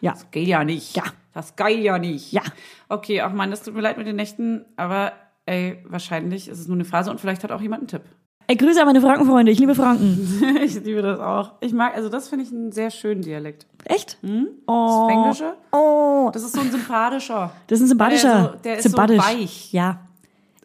Ja. 0.00 0.12
Das 0.12 0.30
geht 0.30 0.48
ja 0.48 0.64
nicht. 0.64 0.96
Ja. 0.96 1.04
Das 1.32 1.54
geht 1.56 1.80
ja 1.80 1.98
nicht. 1.98 2.32
Ja. 2.32 2.42
Okay, 2.88 3.22
auch 3.22 3.32
Mann, 3.32 3.50
das 3.50 3.62
tut 3.62 3.74
mir 3.74 3.80
leid 3.82 3.98
mit 3.98 4.06
den 4.06 4.16
Nächten, 4.16 4.64
aber 4.76 5.12
ey, 5.46 5.78
wahrscheinlich 5.88 6.48
ist 6.48 6.58
es 6.58 6.66
nur 6.68 6.76
eine 6.76 6.84
Phase 6.84 7.10
und 7.10 7.20
vielleicht 7.20 7.44
hat 7.44 7.52
auch 7.52 7.60
jemand 7.60 7.82
einen 7.82 7.88
Tipp. 7.88 8.02
Ey, 8.46 8.56
Grüße 8.56 8.80
an 8.80 8.86
meine 8.86 9.00
Frankenfreunde, 9.00 9.52
ich 9.52 9.60
liebe 9.60 9.76
Franken. 9.76 10.58
ich 10.64 10.74
liebe 10.82 11.02
das 11.02 11.20
auch. 11.20 11.52
Ich 11.60 11.72
mag, 11.72 11.94
also 11.94 12.08
das 12.08 12.28
finde 12.28 12.44
ich 12.44 12.50
einen 12.50 12.72
sehr 12.72 12.90
schönen 12.90 13.22
Dialekt. 13.22 13.64
Echt? 13.84 14.18
Das 14.22 14.30
Oh. 14.66 15.06
Fränkische, 15.08 15.54
Oh. 15.70 16.30
das 16.32 16.42
ist 16.42 16.54
so 16.56 16.60
ein 16.60 16.70
sympathischer. 16.72 17.52
Das 17.68 17.78
ist 17.78 17.84
ein 17.84 17.88
sympathischer. 17.88 18.32
Der, 18.34 18.42
so, 18.52 18.58
der 18.64 18.76
ist 18.78 18.82
sympathisch. 18.82 19.22
so 19.22 19.22
weich. 19.40 19.72
Ja. 19.72 20.00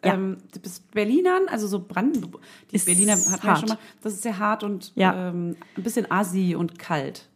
Ja. 0.04 0.14
Ähm, 0.14 0.38
du 0.52 0.60
bist 0.60 0.90
Berlinern, 0.90 1.42
also 1.48 1.68
so 1.68 1.78
Brandenburg. 1.80 2.40
Die 2.72 2.76
Ist 2.76 2.86
Berliner 2.86 3.12
hatten 3.12 3.42
wir 3.42 3.50
hart. 3.50 3.60
schon 3.60 3.68
mal. 3.68 3.78
Das 4.02 4.12
ist 4.14 4.22
sehr 4.22 4.38
hart 4.38 4.64
und 4.64 4.92
Ja. 4.96 5.28
ähm, 5.28 5.56
ein 5.76 5.82
bisschen 5.84 6.10
assi 6.10 6.56
und 6.58 6.78
kalt. 6.78 7.28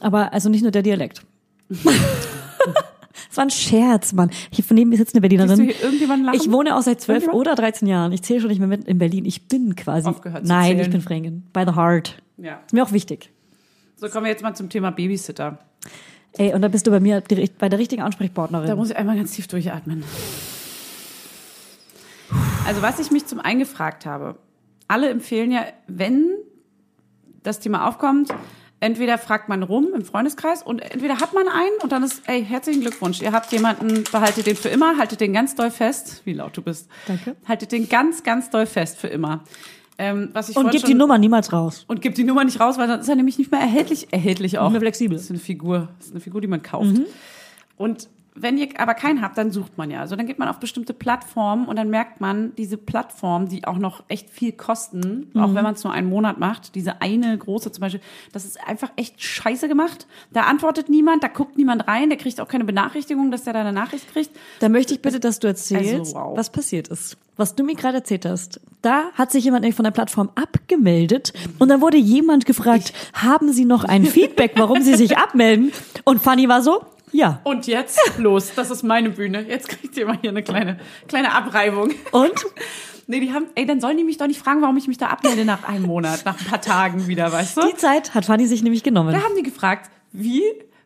Aber 0.00 0.32
also 0.32 0.48
nicht 0.48 0.62
nur 0.62 0.70
der 0.70 0.82
Dialekt. 0.82 1.22
Es 1.70 3.36
war 3.36 3.44
ein 3.44 3.50
Scherz, 3.50 4.12
Mann. 4.12 4.30
Hier 4.50 4.64
von 4.64 4.74
neben 4.76 4.90
mir 4.90 4.96
sitzt 4.96 5.14
eine 5.14 5.20
Siehst 5.28 5.32
du 5.32 5.36
Berlinerin. 5.46 5.64
hier 5.64 5.82
irgendjemanden 5.82 6.26
lachen? 6.26 6.40
Ich 6.40 6.50
wohne 6.50 6.76
auch 6.76 6.82
seit 6.82 7.00
zwölf 7.00 7.28
oder 7.28 7.54
13 7.54 7.86
Jahren. 7.88 8.12
Ich 8.12 8.22
zähle 8.22 8.40
schon 8.40 8.48
nicht 8.48 8.58
mehr 8.58 8.68
mit 8.68 8.84
in 8.84 8.98
Berlin. 8.98 9.24
Ich 9.24 9.48
bin 9.48 9.74
quasi. 9.76 10.08
Aufgehört 10.08 10.46
zu 10.46 10.52
Nein, 10.52 10.70
zählen. 10.72 10.80
ich 10.80 10.90
bin 10.90 11.00
Fränkin. 11.00 11.42
By 11.52 11.64
the 11.66 11.74
heart. 11.74 12.20
Ja. 12.36 12.60
Ist 12.66 12.72
mir 12.72 12.82
auch 12.84 12.92
wichtig. 12.92 13.30
So 13.96 14.08
kommen 14.08 14.24
wir 14.24 14.30
jetzt 14.30 14.42
mal 14.42 14.54
zum 14.54 14.68
Thema 14.70 14.90
Babysitter. 14.92 15.58
Ey, 16.36 16.54
und 16.54 16.62
da 16.62 16.68
bist 16.68 16.86
du 16.86 16.90
bei 16.90 17.00
mir 17.00 17.20
die- 17.20 17.50
bei 17.58 17.68
der 17.68 17.78
richtigen 17.78 18.02
Ansprechpartnerin. 18.02 18.68
Da 18.68 18.76
muss 18.76 18.90
ich 18.90 18.96
einmal 18.96 19.16
ganz 19.16 19.32
tief 19.32 19.48
durchatmen. 19.48 20.04
Also 22.66 22.82
was 22.82 22.98
ich 22.98 23.10
mich 23.10 23.26
zum 23.26 23.40
einen 23.40 23.58
gefragt 23.60 24.04
habe, 24.06 24.36
alle 24.86 25.08
empfehlen 25.08 25.50
ja, 25.50 25.64
wenn 25.86 26.30
das 27.42 27.60
Thema 27.60 27.88
aufkommt, 27.88 28.30
entweder 28.80 29.18
fragt 29.18 29.48
man 29.48 29.62
rum 29.62 29.88
im 29.94 30.04
Freundeskreis 30.04 30.62
und 30.62 30.80
entweder 30.80 31.20
hat 31.20 31.32
man 31.34 31.48
einen 31.48 31.76
und 31.82 31.90
dann 31.92 32.02
ist, 32.04 32.22
ey, 32.26 32.44
herzlichen 32.44 32.80
Glückwunsch, 32.80 33.20
ihr 33.22 33.32
habt 33.32 33.50
jemanden, 33.52 34.04
behaltet 34.10 34.46
den 34.46 34.56
für 34.56 34.68
immer, 34.68 34.96
haltet 34.98 35.20
den 35.20 35.32
ganz 35.32 35.54
doll 35.54 35.70
fest, 35.70 36.22
wie 36.24 36.32
laut 36.34 36.56
du 36.56 36.62
bist. 36.62 36.88
Danke. 37.06 37.34
Haltet 37.46 37.72
den 37.72 37.88
ganz, 37.88 38.22
ganz 38.22 38.50
doll 38.50 38.66
fest 38.66 38.98
für 38.98 39.08
immer. 39.08 39.42
Ähm, 40.00 40.30
was 40.32 40.48
ich 40.48 40.56
und 40.56 40.62
vorhin 40.62 40.70
gib 40.72 40.80
schon- 40.82 40.90
die 40.90 40.94
Nummer 40.94 41.18
niemals 41.18 41.52
raus. 41.52 41.84
und 41.88 42.00
gibt 42.00 42.18
die 42.18 42.24
Nummer 42.24 42.44
nicht 42.44 42.60
raus, 42.60 42.78
weil 42.78 42.86
dann 42.86 43.00
ist 43.00 43.08
er 43.08 43.16
nämlich 43.16 43.36
nicht 43.38 43.50
mehr 43.50 43.60
erhältlich, 43.60 44.12
erhältlich 44.12 44.58
auch. 44.58 44.64
Nicht 44.66 44.74
mehr 44.74 44.80
flexibel. 44.82 45.14
Mhm. 45.16 45.18
Das 45.18 45.24
ist 45.24 45.30
eine 45.30 45.40
Figur, 45.40 45.88
das 45.98 46.06
ist 46.06 46.12
eine 46.12 46.20
Figur, 46.20 46.40
die 46.40 46.46
man 46.46 46.62
kauft. 46.62 47.00
Und 47.76 48.08
wenn 48.42 48.58
ihr 48.58 48.68
aber 48.78 48.94
keinen 48.94 49.22
habt, 49.22 49.36
dann 49.38 49.50
sucht 49.50 49.76
man 49.78 49.90
ja. 49.90 50.00
Also 50.00 50.16
dann 50.16 50.26
geht 50.26 50.38
man 50.38 50.48
auf 50.48 50.58
bestimmte 50.58 50.94
Plattformen 50.94 51.66
und 51.66 51.76
dann 51.76 51.90
merkt 51.90 52.20
man, 52.20 52.54
diese 52.56 52.76
Plattformen, 52.76 53.48
die 53.48 53.66
auch 53.66 53.78
noch 53.78 54.04
echt 54.08 54.30
viel 54.30 54.52
kosten, 54.52 55.30
auch 55.34 55.54
wenn 55.54 55.62
man 55.62 55.74
es 55.74 55.84
nur 55.84 55.92
einen 55.92 56.08
Monat 56.08 56.38
macht, 56.38 56.74
diese 56.74 57.00
eine 57.00 57.36
große 57.36 57.72
zum 57.72 57.80
Beispiel, 57.82 58.00
das 58.32 58.44
ist 58.44 58.58
einfach 58.66 58.90
echt 58.96 59.22
scheiße 59.22 59.68
gemacht. 59.68 60.06
Da 60.32 60.42
antwortet 60.42 60.88
niemand, 60.88 61.22
da 61.22 61.28
guckt 61.28 61.56
niemand 61.56 61.88
rein, 61.88 62.08
der 62.08 62.18
kriegt 62.18 62.40
auch 62.40 62.48
keine 62.48 62.64
Benachrichtigung, 62.64 63.30
dass 63.30 63.44
der 63.44 63.52
da 63.52 63.60
eine 63.60 63.72
Nachricht 63.72 64.12
kriegt. 64.12 64.30
Da 64.60 64.68
möchte 64.68 64.94
ich 64.94 65.02
bitte, 65.02 65.20
dass 65.20 65.38
du 65.38 65.48
erzählst, 65.48 65.94
Also, 65.94 66.14
wow. 66.14 66.36
was 66.36 66.50
passiert 66.50 66.88
ist. 66.88 67.16
Was 67.36 67.54
du 67.54 67.62
mir 67.62 67.76
gerade 67.76 67.98
erzählt 67.98 68.26
hast. 68.26 68.60
Da 68.82 69.10
hat 69.14 69.30
sich 69.30 69.44
jemand 69.44 69.62
nämlich 69.62 69.76
von 69.76 69.84
der 69.84 69.92
Plattform 69.92 70.30
abgemeldet 70.34 71.32
und 71.58 71.68
dann 71.68 71.80
wurde 71.80 71.96
jemand 71.96 72.46
gefragt, 72.46 72.92
haben 73.12 73.52
Sie 73.52 73.64
noch 73.64 73.84
ein 73.84 74.04
Feedback, 74.04 74.52
warum 74.56 74.82
Sie 74.82 74.94
sich 74.94 75.16
abmelden? 75.18 75.72
Und 76.04 76.20
Fanny 76.20 76.48
war 76.48 76.62
so, 76.62 76.84
ja. 77.12 77.40
Und 77.44 77.66
jetzt 77.66 78.18
los, 78.18 78.52
das 78.54 78.70
ist 78.70 78.82
meine 78.82 79.10
Bühne. 79.10 79.42
Jetzt 79.42 79.68
kriegt 79.68 79.96
ihr 79.96 80.06
mal 80.06 80.18
hier 80.20 80.30
eine 80.30 80.42
kleine, 80.42 80.78
kleine 81.06 81.32
Abreibung. 81.32 81.92
Und? 82.12 82.46
Nee, 83.10 83.20
die 83.20 83.32
haben, 83.32 83.46
ey, 83.54 83.64
dann 83.64 83.80
sollen 83.80 83.96
die 83.96 84.04
mich 84.04 84.18
doch 84.18 84.26
nicht 84.26 84.38
fragen, 84.38 84.60
warum 84.60 84.76
ich 84.76 84.86
mich 84.86 84.98
da 84.98 85.06
abmelde 85.06 85.46
nach 85.46 85.64
einem 85.64 85.84
Monat, 85.84 86.26
nach 86.26 86.38
ein 86.38 86.44
paar 86.44 86.60
Tagen 86.60 87.06
wieder, 87.06 87.32
weißt 87.32 87.56
du? 87.56 87.62
Die 87.66 87.74
Zeit 87.74 88.14
hat 88.14 88.26
Fanny 88.26 88.46
sich 88.46 88.62
nämlich 88.62 88.82
genommen. 88.82 89.14
Da 89.14 89.22
haben 89.22 89.34
die 89.34 89.42
gefragt, 89.42 89.90
wie 90.12 90.42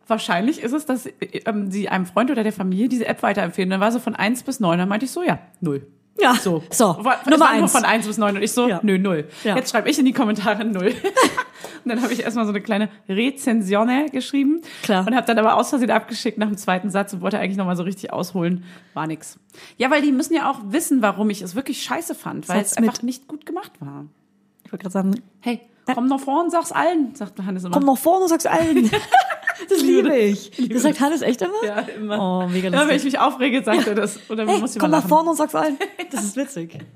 wahrscheinlich 0.07 0.61
ist 0.63 0.71
es, 0.71 0.85
dass 0.85 1.09
ähm, 1.19 1.69
sie 1.69 1.89
einem 1.89 2.05
Freund 2.05 2.31
oder 2.31 2.43
der 2.43 2.53
Familie 2.53 2.87
diese 2.87 3.07
App 3.07 3.23
weiterempfehlen. 3.23 3.69
Dann 3.69 3.81
war 3.81 3.91
sie 3.91 3.99
von 3.99 4.15
eins 4.15 4.41
bis 4.41 4.61
neun. 4.61 4.79
Dann 4.79 4.87
meinte 4.87 5.05
ich 5.05 5.11
so, 5.11 5.21
ja, 5.21 5.39
null. 5.59 5.85
Ja, 6.19 6.35
So, 6.35 6.63
so, 6.69 6.91
es 6.91 6.97
Nummer 6.97 7.05
war 7.05 7.53
nur 7.53 7.63
eins. 7.63 7.71
von 7.71 7.85
eins 7.85 8.05
bis 8.07 8.17
neun 8.17 8.35
und 8.37 8.43
ich 8.43 8.51
so, 8.51 8.67
Ja. 8.69 8.79
nö, 8.83 8.99
null. 8.99 9.27
Ja. 9.43 9.55
Jetzt 9.55 9.71
schreibe 9.71 9.89
ich 9.89 9.97
in 9.97 10.05
die 10.05 10.13
Kommentare 10.13 10.63
null. 10.63 10.87
und 11.83 11.89
dann 11.89 12.01
habe 12.03 12.13
ich 12.13 12.21
erstmal 12.23 12.45
so 12.45 12.51
eine 12.51 12.61
kleine 12.61 12.89
Rezensione 13.09 14.09
geschrieben. 14.11 14.61
Klar. 14.83 15.07
Und 15.07 15.15
habe 15.15 15.25
dann 15.25 15.39
aber 15.39 15.55
aus 15.55 15.69
Versehen 15.69 15.89
abgeschickt 15.91 16.37
nach 16.37 16.47
dem 16.47 16.57
zweiten 16.57 16.89
Satz 16.91 17.13
und 17.13 17.21
wollte 17.21 17.39
eigentlich 17.39 17.57
nochmal 17.57 17.75
so 17.75 17.83
richtig 17.83 18.13
ausholen. 18.13 18.63
War 18.93 19.07
nix. 19.07 19.39
Ja, 19.77 19.89
weil 19.89 20.01
die 20.03 20.11
müssen 20.11 20.35
ja 20.35 20.49
auch 20.51 20.59
wissen, 20.65 21.01
warum 21.01 21.29
ich 21.31 21.41
es 21.41 21.55
wirklich 21.55 21.81
scheiße 21.83 22.13
fand, 22.15 22.47
weil 22.47 22.57
Satz 22.59 22.71
es 22.73 22.77
einfach 22.77 23.01
nicht 23.01 23.27
gut 23.27 23.45
gemacht 23.45 23.71
war. 23.79 24.05
Ich 24.65 24.71
wollte 24.71 24.83
gerade 24.83 24.93
sagen, 24.93 25.15
Hey, 25.39 25.61
komm 25.93 26.07
noch 26.07 26.19
vor 26.19 26.43
und 26.43 26.51
sag's 26.51 26.71
allen, 26.71 27.15
sagt 27.15 27.39
Hannes 27.43 27.63
immer. 27.63 27.73
komm 27.73 27.85
nach 27.85 27.97
vorne 27.97 28.23
und 28.23 28.29
sag's 28.29 28.45
allen. 28.45 28.89
das 29.69 29.81
liebe 29.81 30.15
ich. 30.15 30.51
Das 30.69 30.83
sagt 30.83 30.99
Hannes 31.01 31.21
echt 31.21 31.41
immer? 31.41 31.53
Ja, 31.65 31.79
immer. 31.79 32.19
Oh, 32.45 32.47
mega 32.47 32.67
Immer 32.67 32.79
wenn 32.87 32.95
ich 32.95 33.03
lustig. 33.03 33.13
mich 33.13 33.19
aufrege, 33.19 33.63
sagt 33.63 33.87
er 33.87 33.95
das. 33.95 34.19
Oder 34.29 34.45
Hey, 34.47 34.59
muss 34.59 34.77
komm 34.77 34.91
nach 34.91 34.99
lachen. 34.99 35.09
vorne 35.09 35.29
und 35.31 35.35
sag's 35.37 35.55
allen. 35.55 35.77
Das 36.11 36.23
ist 36.23 36.35
witzig. 36.37 36.77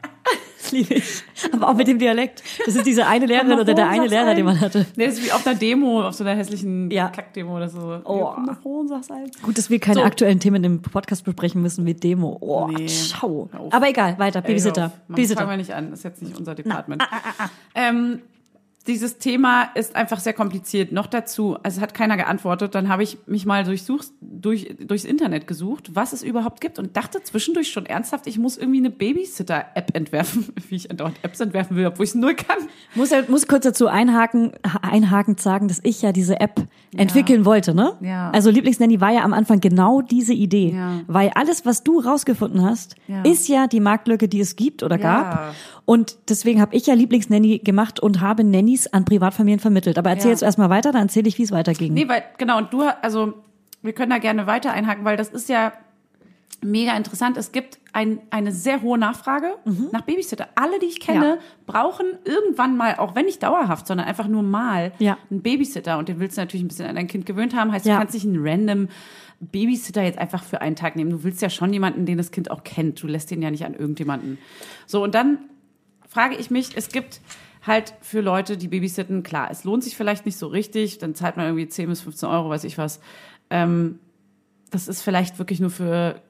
Das 0.60 0.72
liebe 0.74 0.96
ich. 0.96 1.24
Aber 1.54 1.70
auch 1.70 1.76
mit 1.76 1.88
dem 1.88 1.98
Dialekt. 1.98 2.44
Das 2.66 2.76
ist 2.76 2.86
diese 2.86 3.06
eine 3.08 3.26
Lehrerin 3.28 3.54
oder 3.60 3.74
der 3.74 3.88
eine 3.88 4.08
Lehrer, 4.08 4.36
den 4.36 4.44
man 4.44 4.60
hatte. 4.60 4.86
Nee, 4.98 5.06
das 5.06 5.14
ist 5.20 5.26
wie 5.26 5.32
auf 5.32 5.48
einer 5.48 5.56
Demo, 5.56 6.02
auf 6.06 6.14
so 6.16 6.26
einer 6.26 6.36
hässlichen 6.36 6.92
Ja. 6.92 7.08
Kackdemo 7.08 7.56
oder 7.56 7.70
so. 7.70 8.02
Oh. 8.04 8.32
Komm 8.36 8.46
nach 8.46 8.60
vorne, 8.62 8.90
sag's 8.90 9.10
allen. 9.10 9.32
Gut, 9.44 9.58
dass 9.58 9.70
wir 9.70 9.80
keine 9.80 10.00
So. 10.00 10.04
aktuellen 10.06 10.42
Themen 10.42 10.62
im 10.66 10.82
Podcast 10.82 11.24
besprechen 11.24 11.62
müssen 11.62 11.86
wie 11.86 11.94
Demo. 11.94 12.36
Oh, 12.42 12.68
Nee. 12.68 12.90
schau. 12.90 13.48
Aber 13.70 13.88
egal, 13.88 14.20
weiter. 14.20 14.42
Babysitter. 14.42 14.82
Mann, 14.82 14.92
Fangen 14.92 15.16
Babysitter. 15.16 15.50
wir 15.50 15.56
nicht 15.58 15.72
an, 15.74 15.94
ist 15.94 16.04
jetzt 16.04 16.22
nicht 16.22 16.38
unser 16.38 16.54
Department. 16.56 17.02
Ähm, 17.74 18.22
dieses 18.88 19.18
Thema 19.18 19.64
ist 19.76 19.96
einfach 19.96 20.20
sehr 20.20 20.34
kompliziert. 20.34 20.92
Noch 20.92 21.08
dazu, 21.08 21.58
also 21.64 21.82
hat 21.82 21.94
keiner 21.94 22.16
geantwortet. 22.18 22.74
Dann 22.74 22.88
habe 22.90 23.04
ich 23.04 23.18
mich 23.28 23.46
mal 23.46 23.64
durch, 23.66 23.84
durchs 24.80 25.04
Internet 25.06 25.46
gesucht, 25.48 25.92
was 25.94 26.14
es 26.14 26.24
überhaupt 26.24 26.62
gibt 26.62 26.80
und 26.80 26.96
dachte 26.96 27.22
zwischendurch 27.22 27.70
schon 27.72 27.86
ernsthaft, 27.86 28.28
ich 28.28 28.38
muss 28.38 28.58
irgendwie 28.58 28.80
eine 28.80 28.90
Babysitter-App 28.90 29.96
entwerfen, 29.96 30.48
wie 30.70 30.76
ich 30.76 30.90
andauernd 30.90 31.18
Apps 31.24 31.40
entwerfen 31.40 31.76
will, 31.78 31.86
obwohl 31.88 32.06
ich 32.06 32.12
es 32.12 32.16
null 32.16 32.36
kann. 32.36 32.58
Muss, 32.96 33.10
ja- 33.12 33.24
muss 33.28 33.48
kurz 33.48 33.64
dazu 33.66 33.88
einhaken, 33.88 34.52
einhakend 34.82 35.40
sagen, 35.42 35.68
dass 35.68 35.80
ich 35.84 36.02
ja 36.02 36.12
diese 36.12 36.40
App 36.40 36.64
entwickeln 36.96 37.46
wollte, 37.46 37.74
ne? 37.76 37.94
Ja. 38.02 38.32
Also 38.32 38.50
Lieblingsnanny 38.50 39.02
war 39.02 39.12
ja 39.12 39.24
am 39.24 39.34
Anfang 39.34 39.60
genau 39.60 40.02
diese 40.02 40.34
Idee. 40.34 40.72
Ja. 40.74 41.02
Weil 41.08 41.32
alles, 41.36 41.66
was 41.66 41.84
du 41.84 42.00
rausgefunden 42.00 42.64
hast, 42.64 42.96
Ja. 43.08 43.22
ist 43.24 43.48
ja 43.48 43.68
die 43.68 43.80
Marktlücke, 43.80 44.28
die 44.28 44.40
es 44.40 44.56
gibt 44.56 44.84
oder 44.84 44.98
Ja. 44.98 45.02
gab. 45.02 45.56
Und 45.86 46.18
deswegen 46.30 46.60
habe 46.60 46.76
ich 46.76 46.86
ja 46.88 46.94
Lieblingsnanny 46.94 47.60
gemacht 47.60 48.00
und 48.00 48.20
habe 48.22 48.44
Nannies 48.78 48.88
an 48.94 49.06
Privatfamilien 49.06 49.60
vermittelt. 49.60 49.98
Aber 49.98 50.10
erzähl 50.10 50.28
Ja. 50.30 50.34
jetzt 50.34 50.44
erstmal 50.44 50.70
weiter, 50.70 50.92
dann 50.92 51.04
erzähle 51.04 51.28
ich, 51.28 51.38
wie 51.38 51.44
es 51.44 51.52
weiterging. 51.52 51.94
Nee, 51.94 52.08
weil, 52.08 52.24
genau, 52.38 52.58
und 52.58 52.72
du, 52.74 52.82
also, 53.02 53.34
wir 53.82 53.94
können 53.94 54.10
da 54.12 54.18
gerne 54.20 54.48
weiter 54.48 54.72
einhaken, 54.72 55.04
weil 55.06 55.18
das 55.18 55.30
ist 55.30 55.50
ja 55.50 55.74
mega 56.64 56.96
interessant. 56.98 57.38
Es 57.38 57.52
gibt 57.52 57.78
ein, 57.94 58.20
eine 58.32 58.52
sehr 58.52 58.82
hohe 58.82 58.98
Nachfrage 58.98 59.56
nach 59.92 60.02
Babysitter. 60.02 60.48
Alle, 60.56 60.80
die 60.80 60.88
ich 60.88 61.00
kenne, 61.00 61.20
Mhm. 61.20 61.26
Ja. 61.26 61.38
brauchen 61.68 62.06
irgendwann 62.26 62.76
mal, 62.78 62.96
auch 62.98 63.16
wenn 63.16 63.26
nicht 63.26 63.44
dauerhaft, 63.44 63.86
sondern 63.88 64.08
einfach 64.08 64.28
nur 64.28 64.42
mal 64.44 64.92
Ja. 65.00 65.18
einen 65.30 65.42
Babysitter. 65.42 65.98
Und 66.00 66.10
den 66.10 66.20
willst 66.20 66.38
du 66.38 66.42
natürlich 66.42 66.64
ein 66.64 66.68
bisschen 66.68 66.88
an 66.88 66.96
dein 66.96 67.08
Kind 67.08 67.26
gewöhnt 67.26 67.56
haben. 67.56 67.72
Heißt, 67.72 67.86
Ja. 67.86 67.94
du 67.96 68.00
kannst 68.00 68.14
nicht 68.16 68.26
einen 68.26 68.40
random 68.46 68.88
Babysitter 69.40 70.02
jetzt 70.02 70.18
einfach 70.18 70.44
für 70.44 70.62
einen 70.62 70.76
Tag 70.76 70.96
nehmen. 70.96 71.12
Du 71.12 71.24
willst 71.24 71.42
ja 71.44 71.50
schon 71.52 71.72
jemanden, 71.72 72.08
den 72.08 72.18
das 72.18 72.32
Kind 72.32 72.50
auch 72.50 72.64
kennt. 72.64 73.02
Du 73.04 73.08
lässt 73.08 73.30
den 73.30 73.42
ja 73.44 73.52
nicht 73.52 73.66
an 73.66 73.76
irgendjemanden. 73.76 74.40
So, 74.88 75.04
und 75.04 75.14
dann 75.14 75.38
frage 76.10 76.36
ich 76.38 76.50
mich, 76.50 76.76
es 76.76 76.90
gibt 76.90 77.22
halt 77.68 77.94
für 78.02 78.22
Leute, 78.22 78.58
die 78.58 78.68
babysitten, 78.68 79.24
klar, 79.24 79.50
es 79.52 79.64
lohnt 79.64 79.84
sich 79.84 79.96
vielleicht 79.96 80.26
nicht 80.26 80.38
so 80.38 80.48
richtig, 80.48 80.98
dann 80.98 81.14
zahlt 81.16 81.38
man 81.38 81.46
irgendwie 81.48 81.68
10 81.68 81.90
bis 81.90 82.02
15 82.02 82.28
Euro, 82.30 82.50
weiß 82.50 82.64
ich 82.64 82.78
was. 82.78 83.00
Ähm, 83.50 84.00
das 84.72 84.88
ist 84.88 85.02
vielleicht 85.02 85.38
wirklich 85.40 85.60
nur 85.60 85.70
für 85.70 86.22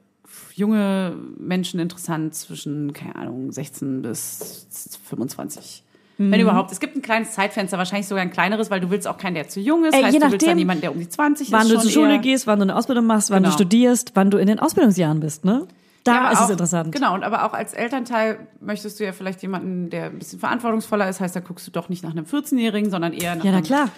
junge 0.56 1.16
Menschen 1.38 1.80
interessant 1.80 2.36
zwischen, 2.36 2.94
keine 2.94 3.16
Ahnung, 3.16 3.52
16 3.52 4.02
bis 4.02 4.68
25. 5.06 5.84
Mhm. 6.18 6.32
Wenn 6.32 6.42
überhaupt. 6.42 6.72
Es 6.72 6.80
gibt 6.80 6.96
ein 6.96 7.02
kleines 7.02 7.32
Zeitfenster, 7.34 7.78
wahrscheinlich 7.78 8.08
sogar 8.08 8.24
ein 8.24 8.32
kleineres, 8.32 8.70
weil 8.72 8.80
du 8.80 8.90
willst 8.90 9.08
auch 9.08 9.18
keinen, 9.18 9.36
der 9.36 9.48
zu 9.48 9.60
jung 9.60 9.86
ist. 9.86 9.94
Ey, 9.94 10.02
heißt, 10.04 10.14
je 10.14 10.20
du 10.20 10.26
willst 10.32 10.42
dann 10.42 10.50
nachdem, 10.50 10.58
jemanden, 10.60 10.82
der 10.82 10.92
um 10.92 11.00
die 11.00 11.08
20 11.08 11.52
wann 11.52 11.62
ist. 11.62 11.70
du 11.70 11.74
schon 11.76 11.84
zur 11.84 11.92
Schule 11.92 12.14
eher. 12.14 12.20
gehst, 12.20 12.48
wann 12.48 12.60
du 12.60 12.64
eine 12.64 12.76
Ausbildung 12.76 13.06
machst, 13.06 13.30
wann 13.30 13.44
Genau. 13.44 13.50
du 13.50 13.54
studierst, 13.54 14.12
wann 14.16 14.32
du 14.32 14.38
in 14.38 14.48
den 14.48 14.60
Ausbildungsjahren 14.60 15.20
bist, 15.20 15.46
ne? 15.46 15.68
Da 16.08 16.14
Ja, 16.16 16.30
ist 16.32 16.40
es 16.40 16.46
auch- 16.46 16.50
interessant. 16.52 16.92
Genau, 16.94 17.14
und 17.14 17.24
aber 17.24 17.46
auch 17.46 17.54
als 17.54 17.74
Elternteil 17.74 18.40
möchtest 18.60 19.00
du 19.00 19.04
ja 19.06 19.12
vielleicht 19.12 19.42
jemanden, 19.42 19.90
der 19.90 20.06
ein 20.06 20.20
bisschen 20.20 20.40
verantwortungsvoller 20.40 21.08
ist. 21.10 21.20
Heißt, 21.20 21.36
da 21.36 21.40
guckst 21.42 21.68
du 21.68 21.72
doch 21.72 21.90
nicht 21.90 22.04
nach 22.04 22.12
einem 22.12 22.26
14-Jährigen, 22.26 22.90
sondern 22.90 23.14
eher 23.14 23.36
nach 23.36 23.44
Ja, 23.44 23.52
na 23.52 23.62
klar. 23.62 23.90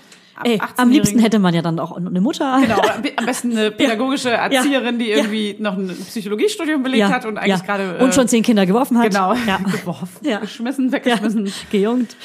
Ey, 0.42 0.54
18-Jährigen. 0.56 0.74
am 0.78 0.90
liebsten 0.92 1.20
hätte 1.20 1.38
man 1.40 1.54
ja 1.54 1.62
dann 1.62 1.80
auch 1.80 1.92
eine 1.98 2.22
Mutter. 2.22 2.60
Genau, 2.62 2.80
am 3.18 3.26
besten 3.26 3.52
eine 3.52 3.72
pädagogische 3.72 4.30
Erzieherin, 4.32 4.98
die 4.98 5.10
Ja. 5.10 5.18
irgendwie 5.18 5.58
noch 5.60 5.76
ein 5.78 5.90
Psychologiestudium 5.90 6.82
belegt 6.82 7.00
Ja, 7.02 7.10
hat 7.10 7.26
und 7.26 7.38
eigentlich 7.38 7.60
ja. 7.60 7.66
gerade. 7.66 7.98
äh, 8.00 8.04
und 8.04 8.16
schon 8.16 8.28
zehn 8.30 8.42
Kinder 8.42 8.66
geworfen 8.66 8.98
hat. 8.98 9.10
Genau, 9.10 9.34
Ja. 9.46 9.58
geworfen, 9.82 10.08
Ja. 10.26 10.40
geschmissen, 10.40 10.88
Ja. 10.88 10.94
weggeschmissen. 10.94 11.52
Gejungt. 11.72 12.16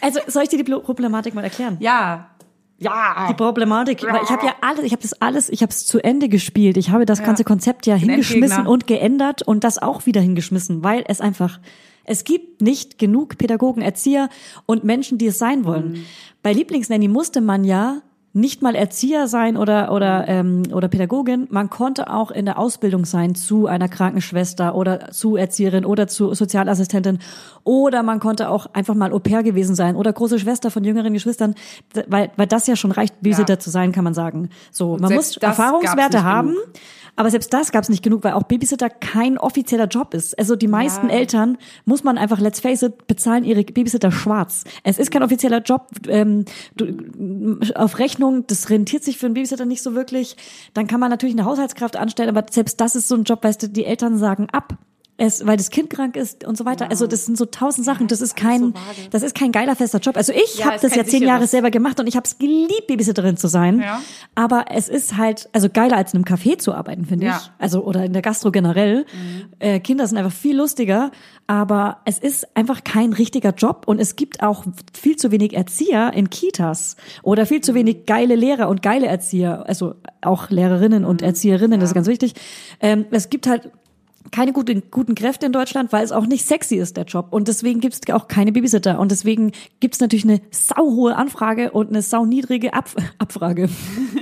Also 0.00 0.18
soll 0.26 0.42
ich 0.42 0.48
dir 0.48 0.56
die 0.62 0.64
Pro- 0.70 0.80
Problematik 0.80 1.32
mal 1.34 1.44
erklären? 1.44 1.76
Ja. 1.78 2.30
Ja. 2.82 3.26
Die 3.28 3.34
Problematik, 3.34 4.02
weil 4.02 4.22
ich 4.22 4.30
habe 4.30 4.46
ja 4.46 4.54
alles, 4.60 4.84
ich 4.84 4.92
habe 4.92 5.02
das 5.02 5.12
alles, 5.20 5.48
ich 5.48 5.62
habe 5.62 5.70
es 5.70 5.86
zu 5.86 5.98
Ende 6.02 6.28
gespielt. 6.28 6.76
Ich 6.76 6.90
habe 6.90 7.06
das 7.06 7.20
Ja. 7.20 7.26
ganze 7.26 7.44
Konzept 7.44 7.86
ja 7.86 7.96
Den 7.96 8.08
hingeschmissen 8.08 8.66
und 8.66 8.86
geändert 8.86 9.42
und 9.42 9.64
das 9.64 9.78
auch 9.80 10.06
wieder 10.06 10.20
hingeschmissen, 10.20 10.82
weil 10.82 11.04
es 11.06 11.20
einfach 11.20 11.60
es 12.04 12.24
gibt 12.24 12.60
nicht 12.62 12.98
genug 12.98 13.38
Pädagogen, 13.38 13.80
Erzieher 13.80 14.28
und 14.66 14.82
Menschen, 14.84 15.18
die 15.18 15.26
es 15.26 15.38
sein 15.38 15.64
wollen. 15.64 15.92
Mhm. 15.92 16.04
Bei 16.42 16.52
Lieblingsnanny 16.52 17.06
musste 17.08 17.40
man 17.40 17.64
ja 17.64 18.02
nicht 18.34 18.62
mal 18.62 18.74
Erzieher 18.74 19.28
sein 19.28 19.56
oder 19.58 19.92
oder 19.92 20.26
ähm, 20.26 20.62
oder 20.72 20.88
Pädagogin. 20.88 21.46
Man 21.50 21.68
konnte 21.68 22.10
auch 22.10 22.30
in 22.30 22.46
der 22.46 22.58
Ausbildung 22.58 23.04
sein 23.04 23.34
zu 23.34 23.66
einer 23.66 23.88
Krankenschwester 23.88 24.74
oder 24.74 25.10
zu 25.10 25.36
Erzieherin 25.36 25.84
oder 25.84 26.06
zu 26.08 26.32
Sozialassistentin 26.32 27.18
oder 27.64 28.02
man 28.02 28.20
konnte 28.20 28.48
auch 28.48 28.66
einfach 28.72 28.94
mal 28.94 29.12
Au 29.12 29.18
pair 29.18 29.42
gewesen 29.42 29.74
sein 29.74 29.96
oder 29.96 30.12
große 30.12 30.38
Schwester 30.38 30.70
von 30.70 30.82
jüngeren 30.82 31.12
Geschwistern, 31.12 31.54
weil 32.06 32.30
weil 32.36 32.46
das 32.46 32.66
ja 32.66 32.74
schon 32.76 32.92
reicht, 32.92 33.20
Babysitter 33.20 33.54
Ja. 33.54 33.58
zu 33.58 33.70
sein, 33.70 33.92
kann 33.92 34.04
man 34.04 34.14
sagen. 34.14 34.48
So, 34.70 34.96
man 34.98 35.12
muss 35.12 35.36
Erfahrungswerte 35.36 36.24
haben. 36.24 36.48
genug. 36.48 36.62
Aber 37.14 37.30
selbst 37.30 37.52
das 37.52 37.72
gab 37.72 37.82
es 37.82 37.90
nicht 37.90 38.02
genug, 38.02 38.24
weil 38.24 38.32
auch 38.32 38.44
Babysitter 38.44 38.88
kein 38.88 39.36
offizieller 39.36 39.86
Job 39.86 40.14
ist. 40.14 40.38
Also 40.38 40.56
die 40.56 40.68
meisten 40.68 41.08
Ja. 41.08 41.14
Eltern, 41.14 41.58
muss 41.84 42.04
man 42.04 42.16
einfach, 42.16 42.40
let's 42.40 42.60
face 42.60 42.82
it, 42.82 43.06
bezahlen 43.06 43.44
ihre 43.44 43.62
Babysitter 43.64 44.10
schwarz. 44.10 44.64
Es 44.82 44.98
ist 44.98 45.10
kein 45.10 45.22
offizieller 45.22 45.60
Job. 45.60 45.88
Ähm, 46.08 46.46
du, 46.74 47.58
auf 47.74 47.98
Rechnung, 47.98 48.46
das 48.46 48.70
rentiert 48.70 49.04
sich 49.04 49.18
für 49.18 49.26
einen 49.26 49.34
Babysitter 49.34 49.66
nicht 49.66 49.82
so 49.82 49.94
wirklich. 49.94 50.36
Dann 50.72 50.86
kann 50.86 51.00
man 51.00 51.10
natürlich 51.10 51.34
eine 51.34 51.44
Haushaltskraft 51.44 51.96
anstellen, 51.96 52.34
aber 52.34 52.46
selbst 52.50 52.80
das 52.80 52.96
ist 52.96 53.08
so 53.08 53.14
ein 53.14 53.24
Job, 53.24 53.44
weißt 53.44 53.62
du, 53.62 53.68
die 53.68 53.84
Eltern 53.84 54.16
sagen 54.16 54.48
ab. 54.50 54.78
Es, 55.24 55.46
weil 55.46 55.56
das 55.56 55.70
Kind 55.70 55.88
krank 55.88 56.16
ist 56.16 56.44
und 56.44 56.58
so 56.58 56.64
weiter. 56.64 56.90
Also 56.90 57.06
das 57.06 57.26
sind 57.26 57.38
so 57.38 57.44
tausend 57.44 57.86
Sachen. 57.86 58.08
Das 58.08 58.20
ist 58.20 58.34
kein, 58.34 58.74
das 59.12 59.22
ist 59.22 59.36
kein 59.36 59.52
geiler 59.52 59.76
fester 59.76 60.00
Job. 60.00 60.16
Also 60.16 60.32
ich 60.32 60.58
Ja, 60.58 60.66
habe 60.72 60.78
das 60.82 60.96
ja 60.96 61.04
zehn. 61.04 61.22
Jahre 61.22 61.46
selber 61.46 61.70
gemacht 61.70 62.00
und 62.00 62.08
ich 62.08 62.16
habe 62.16 62.26
es 62.26 62.38
geliebt, 62.38 62.88
Babysitterin 62.88 63.36
zu 63.36 63.46
sein. 63.46 63.78
Ja. 63.78 64.00
Aber 64.34 64.64
es 64.70 64.88
ist 64.88 65.16
halt, 65.16 65.48
also 65.52 65.68
geiler 65.72 65.96
als 65.96 66.12
in 66.12 66.16
einem 66.18 66.24
Café 66.24 66.58
zu 66.58 66.74
arbeiten, 66.74 67.04
finde 67.06 67.26
Ja. 67.26 67.40
ich. 67.40 67.50
Also 67.62 67.84
oder 67.84 68.04
in 68.04 68.12
der 68.12 68.22
Gastro 68.22 68.50
generell. 68.50 69.06
Äh, 69.60 69.78
Kinder 69.78 70.08
sind 70.08 70.18
einfach 70.18 70.32
viel 70.32 70.56
lustiger, 70.56 71.12
aber 71.46 71.98
es 72.04 72.18
ist 72.18 72.56
einfach 72.56 72.82
kein 72.82 73.12
richtiger 73.12 73.50
Job 73.50 73.84
und 73.86 74.00
es 74.00 74.16
gibt 74.16 74.42
auch 74.42 74.64
viel 74.92 75.14
zu 75.14 75.30
wenig 75.30 75.54
Erzieher 75.54 76.12
in 76.14 76.30
Kitas 76.30 76.96
oder 77.22 77.46
viel 77.46 77.60
zu 77.60 77.74
wenig 77.74 78.06
geile 78.06 78.34
Lehrer 78.34 78.68
und 78.68 78.82
geile 78.82 79.06
Erzieher, 79.06 79.64
also 79.68 79.94
auch 80.20 80.50
Lehrerinnen 80.50 81.04
und 81.04 81.22
Erzieherinnen, 81.22 81.78
das 81.78 81.90
ist 81.90 81.94
ganz 81.94 82.08
wichtig. 82.08 82.34
Ähm, 82.80 83.06
es 83.12 83.30
gibt 83.30 83.46
halt 83.46 83.70
keine 84.32 84.52
guten, 84.52 84.82
guten 84.90 85.14
Kräfte 85.14 85.46
in 85.46 85.52
Deutschland, 85.52 85.92
weil 85.92 86.02
es 86.02 86.10
auch 86.10 86.26
nicht 86.26 86.44
sexy 86.44 86.76
ist, 86.76 86.96
der 86.96 87.04
Job. 87.04 87.28
Und 87.30 87.48
deswegen 87.48 87.80
gibt 87.80 87.94
es 87.94 88.14
auch 88.14 88.26
keine 88.26 88.50
Babysitter. 88.50 88.98
Und 88.98 89.12
deswegen 89.12 89.52
gibt 89.78 89.94
es 89.94 90.00
natürlich 90.00 90.24
eine 90.24 90.40
sauhohe 90.50 91.14
Anfrage 91.14 91.70
und 91.70 91.90
eine 91.90 92.02
sauniedrige 92.02 92.72
Ab 92.74 92.90
Abfrage. 93.18 93.68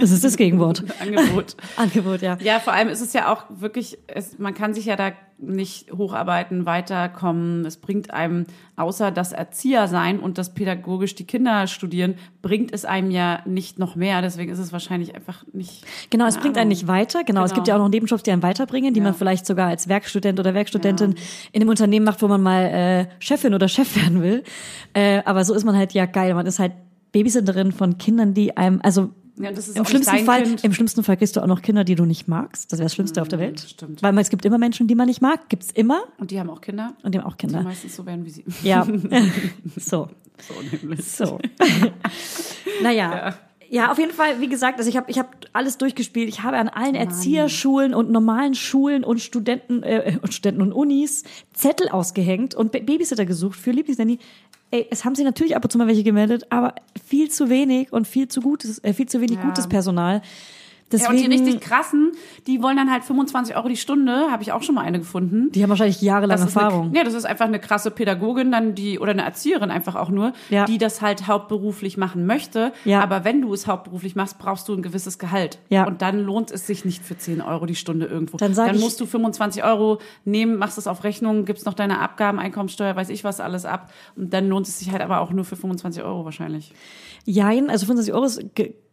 Das 0.01 0.11
ist 0.11 0.25
das 0.25 0.37
Gegenwort. 0.37 0.85
Angebot. 1.01 1.57
Angebot, 1.77 2.23
ja. 2.23 2.37
Ja, 2.43 2.59
vor 2.59 2.73
allem 2.73 2.89
ist 2.89 3.01
es 3.01 3.13
ja 3.13 3.33
auch 3.33 3.45
wirklich, 3.49 3.99
es, 4.09 4.39
man 4.39 4.53
kann 4.53 4.75
sich 4.75 4.85
ja 4.85 4.97
da 4.97 5.13
nicht 5.43 5.93
hocharbeiten, 5.93 6.67
weiterkommen. 6.67 7.65
Es 7.65 7.77
bringt 7.77 8.13
einem, 8.13 8.47
außer 8.77 9.11
das 9.11 9.33
Erzieher 9.33 9.89
sein 9.89 10.21
und 10.21 10.39
das 10.39 10.55
pädagogisch 10.55 11.15
die 11.15 11.25
Kinder 11.25 11.67
studieren, 11.67 12.15
bringt 12.43 12.73
es 12.73 12.85
einem 12.85 13.11
ja 13.11 13.41
nicht 13.47 13.79
noch 13.79 13.97
mehr. 13.97 14.23
Deswegen 14.23 14.51
ist 14.53 14.59
es 14.59 14.73
wahrscheinlich 14.73 15.15
einfach 15.15 15.45
nicht. 15.53 15.85
Genau, 16.11 16.27
es 16.27 16.37
bringt 16.39 16.59
einen 16.59 16.69
nicht 16.69 16.87
weiter. 16.89 17.25
Genau, 17.25 17.43
es 17.45 17.51
Genau. 17.51 17.55
gibt 17.57 17.69
ja 17.69 17.75
auch 17.77 17.79
noch 17.81 17.89
Nebenjobs, 17.89 18.23
die 18.23 18.33
einen 18.33 18.43
weiterbringen, 18.43 18.95
die 18.95 19.01
Ja. 19.01 19.05
man 19.05 19.15
vielleicht 19.15 19.47
sogar 19.47 19.69
als 19.69 19.89
Werkstudent 19.89 20.39
oder 20.41 20.55
Werkstudentin 20.55 21.15
in 21.53 21.61
einem 21.63 21.71
Unternehmen 21.71 22.05
macht, 22.05 22.23
wo 22.23 22.29
man 22.29 22.43
mal 22.43 22.63
äh, 22.65 23.07
Chefin 23.19 23.55
oder 23.55 23.69
Chef 23.69 23.97
werden 24.03 24.23
will. 24.23 24.45
Äh, 24.95 25.23
aber 25.25 25.45
so 25.45 25.55
ist 25.55 25.65
man 25.65 25.77
halt 25.77 25.93
ja 25.93 26.07
geil. 26.07 26.35
Man 26.35 26.47
ist 26.47 26.59
halt 26.59 26.73
Babysitterin 27.13 27.73
von 27.73 27.99
Kindern, 27.99 28.35
die 28.35 28.57
einem, 28.57 28.81
also 28.83 29.11
Ja, 29.43 29.51
im 29.51 29.85
schlimmsten 29.85 30.19
Fall, 30.25 30.43
Kind. 30.43 30.65
im 30.65 30.73
schlimmsten 30.73 31.03
Fall 31.03 31.17
kriegst 31.17 31.37
du 31.37 31.41
auch 31.43 31.47
noch 31.47 31.63
Kinder, 31.63 31.85
die 31.85 31.95
du 31.95 32.05
nicht 32.05 32.29
magst. 32.29 32.71
Das 32.73 32.79
wäre 32.79 32.85
das 32.87 32.95
Schlimmste 32.95 33.23
auf 33.23 33.29
der 33.29 33.39
Welt. 33.39 33.61
stimmt. 33.61 34.03
Weil 34.03 34.17
es 34.19 34.31
gibt 34.31 34.45
immer 34.45 34.59
Menschen, 34.59 34.87
die 34.87 34.95
man 34.95 35.07
nicht 35.07 35.21
mag, 35.23 35.49
gibt's 35.49 35.71
immer 35.73 36.03
Und 36.19 36.31
die 36.31 36.39
haben 36.39 36.51
auch 36.51 36.61
Kinder, 36.61 36.95
und 37.03 37.15
die 37.15 37.19
haben 37.19 37.27
auch 37.27 37.37
die 37.37 37.47
Kinder. 37.47 37.63
meistens 37.63 37.97
so 37.97 38.05
werden 38.07 38.25
wie 38.25 38.31
sie. 38.31 38.45
Ja, 38.63 38.87
so. 39.77 40.09
So 40.47 40.55
nämlich. 40.81 41.05
So. 41.05 41.39
naja. 42.83 43.35
Ja. 43.69 43.93
auf 43.93 43.99
jeden 43.99 44.13
Fall, 44.13 44.41
wie 44.41 44.49
gesagt, 44.49 44.79
also 44.79 44.91
ich 44.91 44.97
habe 44.97 45.11
ich 45.11 45.19
hab 45.19 45.37
alles 45.53 45.79
durchgespielt. 45.79 46.29
Ich 46.29 46.43
habe 46.43 46.57
an 46.57 46.69
allen 46.69 46.95
Erzieherschulen 46.97 47.95
und 47.95 48.11
normalen 48.11 48.55
Schulen 48.55 49.05
und 49.05 49.21
Studenten 49.21 49.83
äh, 49.85 50.19
und 50.21 50.35
Studenten 50.35 50.63
und 50.63 50.73
Unis 50.73 51.23
Zettel 51.53 51.89
ausgehängt 51.89 52.55
und 52.55 52.73
Ba- 52.73 52.81
Babysitter 52.81 53.27
gesucht 53.27 53.59
für 53.61 53.71
Lieblingsnanny. 53.71 54.19
Ey, 54.73 54.87
es 54.91 55.05
haben 55.05 55.15
sich 55.17 55.25
natürlich 55.25 55.57
ab 55.57 55.65
und 55.65 55.71
zu 55.71 55.79
mal 55.79 55.89
welche 55.89 56.05
gemeldet, 56.05 56.45
aber 56.51 56.75
viel 57.05 57.29
zu 57.29 57.51
wenig 57.51 57.93
und 57.93 58.07
viel 58.07 58.29
zu 58.29 58.41
gutes, 58.41 58.79
äh, 58.85 58.93
viel 58.93 59.07
zu 59.07 59.21
wenig 59.21 59.39
Ja. 59.39 59.45
gutes 59.45 59.69
Personal. 59.69 60.23
Ja, 60.93 61.09
und 61.09 61.17
die 61.17 61.23
Deswegen, 61.29 61.45
richtig 61.45 61.61
krassen, 61.61 62.13
die 62.47 62.63
wollen 62.63 62.77
dann 62.77 62.91
halt 62.91 63.05
25 63.05 63.57
Euro 63.57 63.69
die 63.69 63.77
Stunde, 63.77 64.31
habe 64.31 64.43
ich 64.43 64.53
auch 64.53 64.63
schon 64.63 64.75
mal 64.75 64.83
eine 64.83 64.99
gefunden. 64.99 65.53
die 65.53 65.63
haben 65.63 65.71
wahrscheinlich 65.71 66.03
jahrelange 66.03 66.41
ist 66.45 66.57
Erfahrung. 66.57 66.89
Eine, 66.89 66.99
ja, 66.99 67.05
das 67.05 67.15
ist 67.15 67.25
einfach 67.25 67.45
eine 67.47 67.61
krasse 67.61 67.91
Pädagogin 67.91 68.51
dann 68.51 68.75
die 68.75 68.99
oder 68.99 69.13
eine 69.13 69.23
Erzieherin 69.23 69.71
einfach 69.71 69.95
auch 69.95 70.09
nur, 70.09 70.33
Ja. 70.49 70.65
die 70.65 70.79
das 70.79 71.01
halt 71.01 71.27
hauptberuflich 71.29 71.97
machen 71.97 72.27
möchte. 72.27 72.73
Ja. 72.85 73.03
Aber 73.03 73.25
wenn 73.25 73.41
du 73.41 73.53
es 73.55 73.67
hauptberuflich 73.67 74.17
machst, 74.17 74.39
brauchst 74.39 74.69
du 74.69 74.75
ein 74.75 74.83
gewisses 74.83 75.19
Gehalt. 75.19 75.59
Ja. 75.69 75.87
Und 75.87 76.03
dann 76.03 76.19
lohnt 76.19 76.51
es 76.51 76.67
sich 76.67 76.85
nicht 76.85 77.05
für 77.05 77.17
10 77.17 77.41
Euro 77.41 77.67
die 77.67 77.75
Stunde 77.77 78.07
irgendwo. 78.07 78.37
Dann 78.39 78.55
sag 78.55 78.75
ich- 78.75 78.81
musst 78.81 79.01
du 79.01 79.07
25 79.07 79.63
Euro 79.65 79.99
nehmen, 80.25 80.57
machst 80.57 80.77
es 80.79 80.87
auf 80.87 81.05
Rechnung, 81.05 81.45
gibst 81.45 81.67
noch 81.67 81.75
deine 81.75 82.01
Abgaben, 82.01 82.39
Einkommensteuer, 82.39 82.97
weiß 82.97 83.11
ich 83.11 83.23
was 83.25 83.41
alles 83.41 83.65
ab. 83.65 83.93
Und 84.17 84.33
dann 84.35 84.49
lohnt 84.49 84.67
es 84.67 84.79
sich 84.79 84.91
halt 84.91 85.03
aber 85.03 85.21
auch 85.21 85.31
nur 85.31 85.45
für 85.45 85.57
25 85.57 86.03
Euro 86.03 86.25
wahrscheinlich. 86.25 86.73
Jein, 87.27 87.71
also 87.71 87.87
25 87.87 88.15
Euro 88.15 88.25
ist 88.25 88.43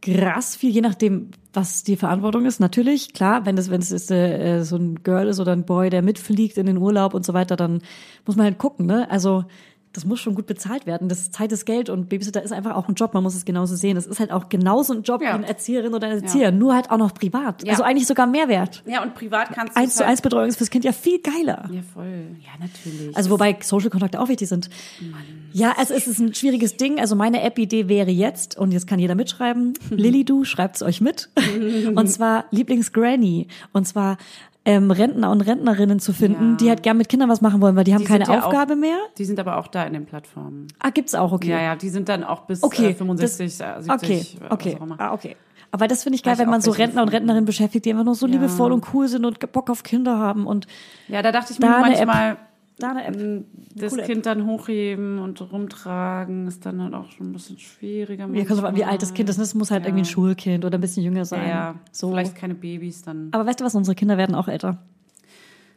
krass 0.02 0.56
viel, 0.56 0.70
je 0.72 0.82
nachdem, 0.82 1.32
was 1.54 1.84
die 1.84 1.96
Verantwortung 1.96 2.46
ist. 2.46 2.60
Natürlich, 2.60 3.14
klar, 3.14 3.46
wenn 3.46 3.58
es 3.58 3.70
wenn 3.70 3.82
es 3.82 3.92
ist, 3.92 4.12
äh, 4.12 4.64
so 4.64 4.76
ein 4.76 5.04
Girl 5.04 5.28
ist 5.28 5.40
oder 5.40 5.54
ein 5.54 5.66
Boy, 5.66 5.90
der 5.90 6.02
mitfliegt 6.02 6.58
in 6.58 6.66
den 6.66 6.78
Urlaub 6.78 7.14
und 7.14 7.26
so 7.26 7.34
weiter, 7.34 7.56
dann 7.56 7.82
muss 8.26 8.36
man 8.36 8.46
halt 8.46 8.58
gucken, 8.58 8.86
ne? 8.86 9.10
Also 9.10 9.46
das 9.94 10.06
muss 10.06 10.20
schon 10.20 10.36
gut 10.36 10.46
bezahlt 10.46 10.86
werden. 10.86 11.10
Das 11.10 11.32
Zeit 11.32 11.52
ist 11.52 11.66
Geld 11.66 11.90
und 11.90 12.08
Babysitter 12.10 12.44
ist 12.44 12.52
einfach 12.52 12.76
auch 12.76 12.88
ein 12.88 12.94
Job. 12.94 13.14
Man 13.14 13.24
muss 13.24 13.34
es 13.36 13.46
genauso 13.46 13.76
sehen. 13.76 13.98
Es 13.98 14.06
ist 14.06 14.20
halt 14.20 14.32
auch 14.32 14.50
genauso 14.50 14.94
ein 14.94 15.02
Job 15.02 15.22
Ja. 15.22 15.30
wie 15.30 15.34
eine 15.34 15.48
Erzieherin 15.48 15.94
oder 15.94 16.08
ein 16.08 16.22
Erzieher, 16.22 16.52
nur 16.52 16.76
halt 16.76 16.92
auch 16.92 16.98
noch 16.98 17.14
privat. 17.14 17.64
Ja. 17.64 17.72
Also 17.72 17.84
eigentlich 17.84 18.06
sogar 18.06 18.28
Mehrwert. 18.28 18.84
Ja, 18.86 19.02
und 19.02 19.16
privat 19.16 19.52
kannst 19.54 19.76
du 19.76 19.80
Eins 19.80 19.96
zu 19.96 20.00
halt, 20.02 20.12
eins 20.12 20.22
Betreuung 20.22 20.48
ist 20.48 20.58
fürs 20.58 20.70
Kind 20.70 20.86
ja 20.86 20.92
viel 20.92 21.20
geiler. 21.20 21.70
Ja, 21.72 21.82
voll. 21.94 22.28
Ja, 22.40 22.52
natürlich. 22.60 23.16
Also 23.18 23.30
wobei 23.32 23.58
Social 23.62 23.90
Kontakte 23.90 24.20
auch 24.20 24.30
wichtig 24.30 24.48
sind. 24.50 24.70
Ja, 25.54 25.74
also 25.78 25.94
es 25.94 26.08
ist 26.08 26.20
ein 26.20 26.34
schwieriges 26.36 26.78
Ding. 26.78 27.00
Also 27.00 27.16
meine 27.16 27.42
App-Idee 27.42 27.88
wäre 27.88 28.12
jetzt, 28.12 28.58
und 28.58 28.72
jetzt 28.72 28.86
kann 28.88 29.00
jeder 29.00 29.16
mitschreiben, 29.16 29.74
Lilly, 29.90 30.26
du 30.26 30.44
schreibt's 30.44 30.84
euch 30.84 31.02
mit. 31.02 31.30
und 31.96 32.08
zwar 32.08 32.46
Lieblingsgranny. 32.52 33.48
Und 33.74 33.88
zwar 33.88 34.18
ähm, 34.68 34.92
Rentner 34.92 35.32
und 35.32 35.40
Rentnerinnen 35.42 36.00
zu 36.00 36.12
finden, 36.12 36.52
Ja. 36.52 36.58
die 36.58 36.70
halt 36.70 36.84
gern 36.84 36.98
mit 36.98 37.08
Kindern 37.08 37.30
was 37.30 37.40
machen 37.42 37.62
wollen, 37.62 37.76
weil 37.78 37.86
die 37.86 37.94
haben 37.94 38.02
Die 38.02 38.06
keine 38.08 38.26
ja 38.26 38.40
auch- 38.42 38.48
Aufgabe 38.48 38.76
mehr. 38.76 38.98
Die 39.18 39.24
sind 39.26 39.40
aber 39.40 39.58
auch 39.58 39.68
da 39.68 39.84
in 39.86 39.94
den 39.94 40.06
Plattformen. 40.06 40.68
Ah, 40.80 40.90
gibt's 40.90 41.16
auch, 41.16 41.32
okay. 41.32 41.50
Ja, 41.52 41.62
ja, 41.62 41.76
die 41.78 41.88
sind 41.90 42.10
dann 42.10 42.24
auch 42.26 42.42
bis 42.42 42.62
Okay, 42.64 42.90
äh, 42.90 42.94
65, 42.94 43.58
das, 43.58 43.78
äh, 43.78 43.82
70, 43.84 44.38
okay, 44.42 44.46
äh, 44.50 44.54
okay, 44.54 44.76
auch 44.78 44.84
immer. 44.84 44.96
ah, 45.00 45.14
okay. 45.14 45.36
Aber 45.72 45.88
das 45.88 46.04
finde 46.04 46.16
ich 46.18 46.24
geil, 46.24 46.34
ich 46.34 46.40
wenn 46.40 46.48
auch 46.48 46.52
man 46.52 46.62
so 46.62 46.72
Rentner 46.72 47.02
und. 47.02 47.10
Rentnerinnen 47.10 47.46
beschäftigt, 47.46 47.86
die 47.86 47.92
einfach 47.92 48.04
nur 48.06 48.16
so 48.16 48.26
Ja. 48.28 48.34
liebevoll 48.34 48.72
und 48.74 48.86
cool 48.94 49.08
sind 49.08 49.26
und 49.26 49.52
Bock 49.52 49.70
auf 49.70 49.84
Kinder 49.84 50.18
haben 50.18 50.46
und 50.48 50.68
Ja, 51.08 51.22
da 51.22 51.32
dachte 51.32 51.54
ich 51.54 51.60
mir 51.60 51.68
Da 51.68 51.80
manchmal, 51.80 52.38
da 52.80 52.92
eine 52.92 53.06
App. 53.06 53.16
m, 53.16 53.46
das 53.76 53.90
coole 53.92 54.04
App. 54.04 54.10
Kind 54.10 54.26
dann 54.26 54.46
hochheben 54.46 55.20
und 55.20 55.42
rumtragen 55.52 56.48
ist 56.48 56.66
dann 56.66 56.82
halt 56.82 56.94
auch 56.94 57.10
schon 57.12 57.30
ein 57.30 57.34
bisschen 57.34 57.58
schwieriger. 57.60 58.28
Ja, 58.34 58.46
kommt 58.46 58.64
an, 58.64 58.76
wie 58.76 58.84
alt 58.86 59.02
das 59.02 59.14
Kind 59.14 59.30
ist. 59.30 59.40
Das 59.40 59.54
muss 59.56 59.72
halt 59.72 59.84
Ja. 59.84 59.88
irgendwie 59.90 60.04
ein 60.04 60.06
Schulkind 60.06 60.64
oder 60.66 60.78
ein 60.78 60.82
bisschen 60.82 61.04
jünger 61.04 61.26
sein. 61.26 61.48
ja. 61.48 61.76
so. 61.92 62.12
vielleicht 62.12 62.36
keine 62.36 62.54
Babys 62.56 63.02
dann. 63.04 63.30
Aber 63.32 63.46
weißt 63.46 63.60
du 63.60 63.66
was, 63.66 63.74
unsere 63.76 63.96
Kinder 63.96 64.18
werden 64.18 64.36
auch 64.36 64.48
älter. 64.48 64.78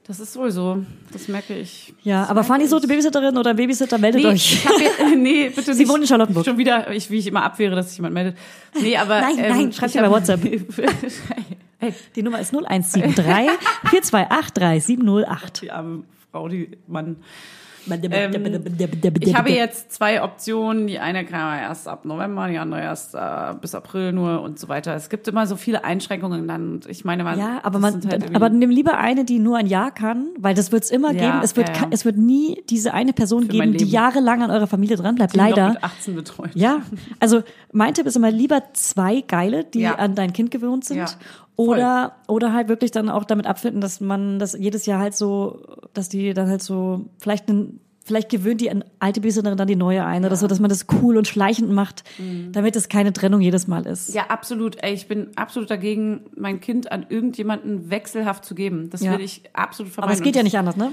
Das 0.06 0.18
ist 0.18 0.32
sowieso, 0.32 0.82
das 1.12 1.28
merke 1.28 1.54
ich. 1.56 1.94
Ja, 2.02 2.22
das 2.22 2.30
aber 2.30 2.42
Fanny 2.42 2.66
so 2.66 2.76
ich. 2.76 2.82
die 2.82 2.88
Babysitterin 2.88 3.36
oder 3.36 3.54
Babysitter, 3.54 3.96
meldet 3.96 4.22
Nee, 4.22 4.28
euch. 4.28 4.60
hier, 4.66 5.16
nee, 5.16 5.50
bitte 5.50 5.72
Sie 5.72 5.82
nicht. 5.82 5.88
wohnt 5.88 6.00
in 6.00 6.08
Charlottenburg. 6.08 6.44
Schon 6.44 6.58
wieder, 6.58 6.90
ich, 6.90 7.10
wie 7.10 7.18
ich 7.18 7.28
immer 7.28 7.44
abwehre, 7.44 7.76
dass 7.76 7.90
sich 7.90 7.98
jemand 7.98 8.14
meldet. 8.14 8.36
Nee, 8.80 8.96
aber. 8.96 9.20
Nein, 9.20 9.34
ähm, 9.38 9.56
nein, 9.56 9.72
schreibt 9.72 9.90
ich 9.90 9.96
ihr 9.96 10.02
bei 10.02 10.10
WhatsApp. 10.10 10.40
hey, 11.78 11.94
Die 12.16 12.22
Nummer 12.24 12.40
ist 12.40 12.52
0173 12.52 13.14
428 13.90 14.52
3708. 14.54 15.62
die 15.62 15.70
arme 15.70 16.02
Frau, 16.30 16.48
die 16.48 16.78
Mann. 16.86 17.16
Ähm, 17.90 18.32
Ich 19.20 19.34
habe 19.34 19.50
jetzt 19.52 19.92
zwei 19.92 20.22
Optionen. 20.22 20.86
Die 20.86 20.98
eine 20.98 21.24
kann 21.24 21.40
man 21.40 21.58
erst 21.60 21.88
ab 21.88 22.04
November, 22.04 22.46
die 22.48 22.58
andere 22.58 22.82
erst 22.82 23.14
äh, 23.14 23.54
bis 23.58 23.74
April 23.74 24.12
nur 24.12 24.42
und 24.42 24.58
so 24.58 24.68
weiter. 24.68 24.94
Es 24.94 25.08
gibt 25.08 25.26
immer 25.28 25.46
so 25.46 25.56
viele 25.56 25.82
Einschränkungen 25.82 26.46
dann. 26.46 26.80
Ich 26.88 27.06
meine, 27.06 27.24
man, 27.24 27.38
ja, 27.38 27.60
aber 27.62 27.78
man, 27.78 27.94
halt 28.06 28.36
aber 28.36 28.50
nimm 28.50 28.68
lieber 28.68 28.98
eine, 28.98 29.24
die 29.24 29.38
nur 29.38 29.56
ein 29.56 29.66
Jahr 29.66 29.92
kann, 29.92 30.28
weil 30.38 30.54
das 30.54 30.72
wird's 30.72 30.90
immer 30.90 31.12
Ja, 31.12 31.20
geben. 31.32 31.40
Es 31.42 31.56
wird, 31.56 31.68
ja, 31.70 31.74
ja. 31.82 31.88
es 31.90 32.04
wird 32.04 32.18
nie 32.18 32.62
diese 32.68 32.92
eine 32.92 33.14
Person 33.14 33.44
Für 33.44 33.48
geben, 33.48 33.72
die 33.72 33.86
jahrelang 33.86 34.42
an 34.42 34.50
eurer 34.50 34.66
Familie 34.66 34.96
dran 34.96 35.14
bleibt. 35.14 35.32
die 35.34 35.38
noch 35.38 35.48
Leider. 35.48 35.68
mit 35.70 35.82
18 35.82 36.14
betreut. 36.14 36.50
Ja, 36.54 36.82
also 37.18 37.42
mein 37.72 37.94
Tipp 37.94 38.06
ist 38.06 38.16
immer 38.16 38.30
lieber 38.30 38.62
zwei 38.74 39.22
geile, 39.22 39.64
die 39.64 39.80
Ja. 39.80 39.94
an 39.94 40.14
dein 40.14 40.34
Kind 40.34 40.50
gewöhnt 40.50 40.84
sind. 40.84 41.16
Ja, 41.58 41.64
voll. 41.64 41.68
Oder, 41.76 42.12
oder 42.28 42.52
halt 42.52 42.68
wirklich 42.68 42.90
dann 42.90 43.08
auch 43.08 43.24
damit 43.24 43.46
abfinden, 43.46 43.80
dass 43.80 44.00
man 44.00 44.38
das 44.38 44.54
jedes 44.58 44.86
Jahr 44.86 45.00
halt 45.00 45.14
so, 45.14 45.62
dass 45.94 46.08
die 46.08 46.32
dann 46.34 46.48
halt 46.48 46.62
so, 46.62 47.06
vielleicht 47.20 47.48
einen, 47.48 47.80
vielleicht 48.04 48.30
gewöhnt 48.30 48.60
die 48.60 48.70
alte 48.98 49.20
Babysitterin 49.20 49.56
dann 49.58 49.68
die 49.68 49.76
neue 49.76 50.04
ein 50.04 50.24
oder 50.24 50.34
so, 50.36 50.46
dass 50.46 50.58
man 50.58 50.68
das 50.70 50.86
cool 51.02 51.16
und 51.16 51.28
schleichend 51.28 51.70
macht, 51.70 52.02
damit 52.50 52.74
es 52.76 52.88
keine 52.88 53.12
Trennung 53.12 53.40
jedes 53.40 53.68
Mal 53.68 53.86
ist. 53.86 54.08
Mhm. 54.08 54.14
Ja, 54.16 54.26
absolut. 54.28 54.82
Ey, 54.82 54.94
ich 54.94 55.06
bin 55.06 55.28
absolut 55.36 55.70
dagegen, 55.70 56.22
mein 56.34 56.60
Kind 56.60 56.90
an 56.90 57.06
irgendjemanden 57.08 57.90
wechselhaft 57.90 58.44
zu 58.44 58.54
geben. 58.54 58.88
Das 58.90 59.02
Ja. 59.02 59.12
will 59.12 59.20
ich 59.20 59.42
absolut 59.52 59.92
vermeiden. 59.92 60.12
Aber 60.12 60.18
es 60.18 60.24
geht 60.24 60.34
ja 60.36 60.42
nicht 60.42 60.56
anders, 60.58 60.76
ne? 60.76 60.92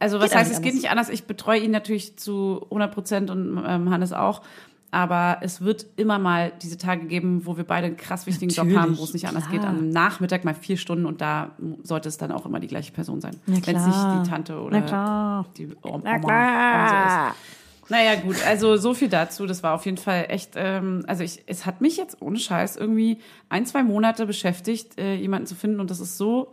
Also 0.00 0.18
was 0.18 0.30
Geht 0.30 0.38
heißt, 0.38 0.50
es 0.50 0.56
geht 0.62 0.70
anders. 0.72 0.82
nicht 0.82 0.90
anders. 0.90 1.08
Ich 1.10 1.24
betreue 1.24 1.60
ihn 1.60 1.70
natürlich 1.70 2.16
zu 2.18 2.62
100 2.64 2.92
Prozent 2.92 3.30
und 3.30 3.62
ähm, 3.66 3.90
Hannes 3.90 4.12
auch. 4.14 4.40
Aber 4.92 5.38
es 5.40 5.60
wird 5.60 5.86
immer 5.96 6.18
mal 6.18 6.52
diese 6.62 6.76
Tage 6.76 7.06
geben, 7.06 7.46
wo 7.46 7.56
wir 7.56 7.64
beide 7.64 7.86
einen 7.86 7.96
krass 7.96 8.26
wichtigen 8.26 8.50
Job 8.50 8.66
Natürlich, 8.66 8.82
haben, 8.82 8.98
wo 8.98 9.04
es 9.04 9.12
nicht 9.12 9.28
anders 9.28 9.48
geht. 9.48 9.60
klar. 9.60 9.70
Am 9.70 9.88
Nachmittag 9.88 10.44
mal 10.44 10.54
vier 10.54 10.76
Stunden 10.76 11.06
und 11.06 11.20
da 11.20 11.50
sollte 11.84 12.08
es 12.08 12.16
dann 12.16 12.32
auch 12.32 12.44
immer 12.44 12.58
die 12.58 12.66
gleiche 12.66 12.92
Person 12.92 13.20
sein. 13.20 13.36
Wenn 13.46 13.76
es 13.76 13.86
nicht 13.86 13.98
die 14.24 14.28
Tante 14.28 14.60
oder 14.60 15.46
die 15.56 15.68
Oma, 15.82 16.00
Na 16.02 16.18
klar. 16.18 17.28
so 17.28 17.32
ist. 17.34 17.60
Naja, 17.90 18.14
gut, 18.20 18.36
also 18.46 18.76
so 18.76 18.94
viel 18.94 19.08
dazu. 19.08 19.46
Das 19.46 19.64
war 19.64 19.74
auf 19.74 19.84
jeden 19.84 19.96
Fall 19.96 20.26
echt, 20.28 20.52
ähm, 20.54 21.02
also 21.08 21.24
ich, 21.24 21.42
es 21.46 21.66
hat 21.66 21.80
mich 21.80 21.96
jetzt 21.96 22.22
ohne 22.22 22.38
Scheiß 22.38 22.76
irgendwie 22.76 23.18
ein, 23.48 23.66
zwei 23.66 23.82
Monate 23.82 24.26
beschäftigt, 24.26 24.96
äh, 24.98 25.16
jemanden 25.16 25.46
zu 25.46 25.56
finden. 25.56 25.80
Und 25.80 25.90
das 25.90 25.98
ist 25.98 26.16
so 26.16 26.52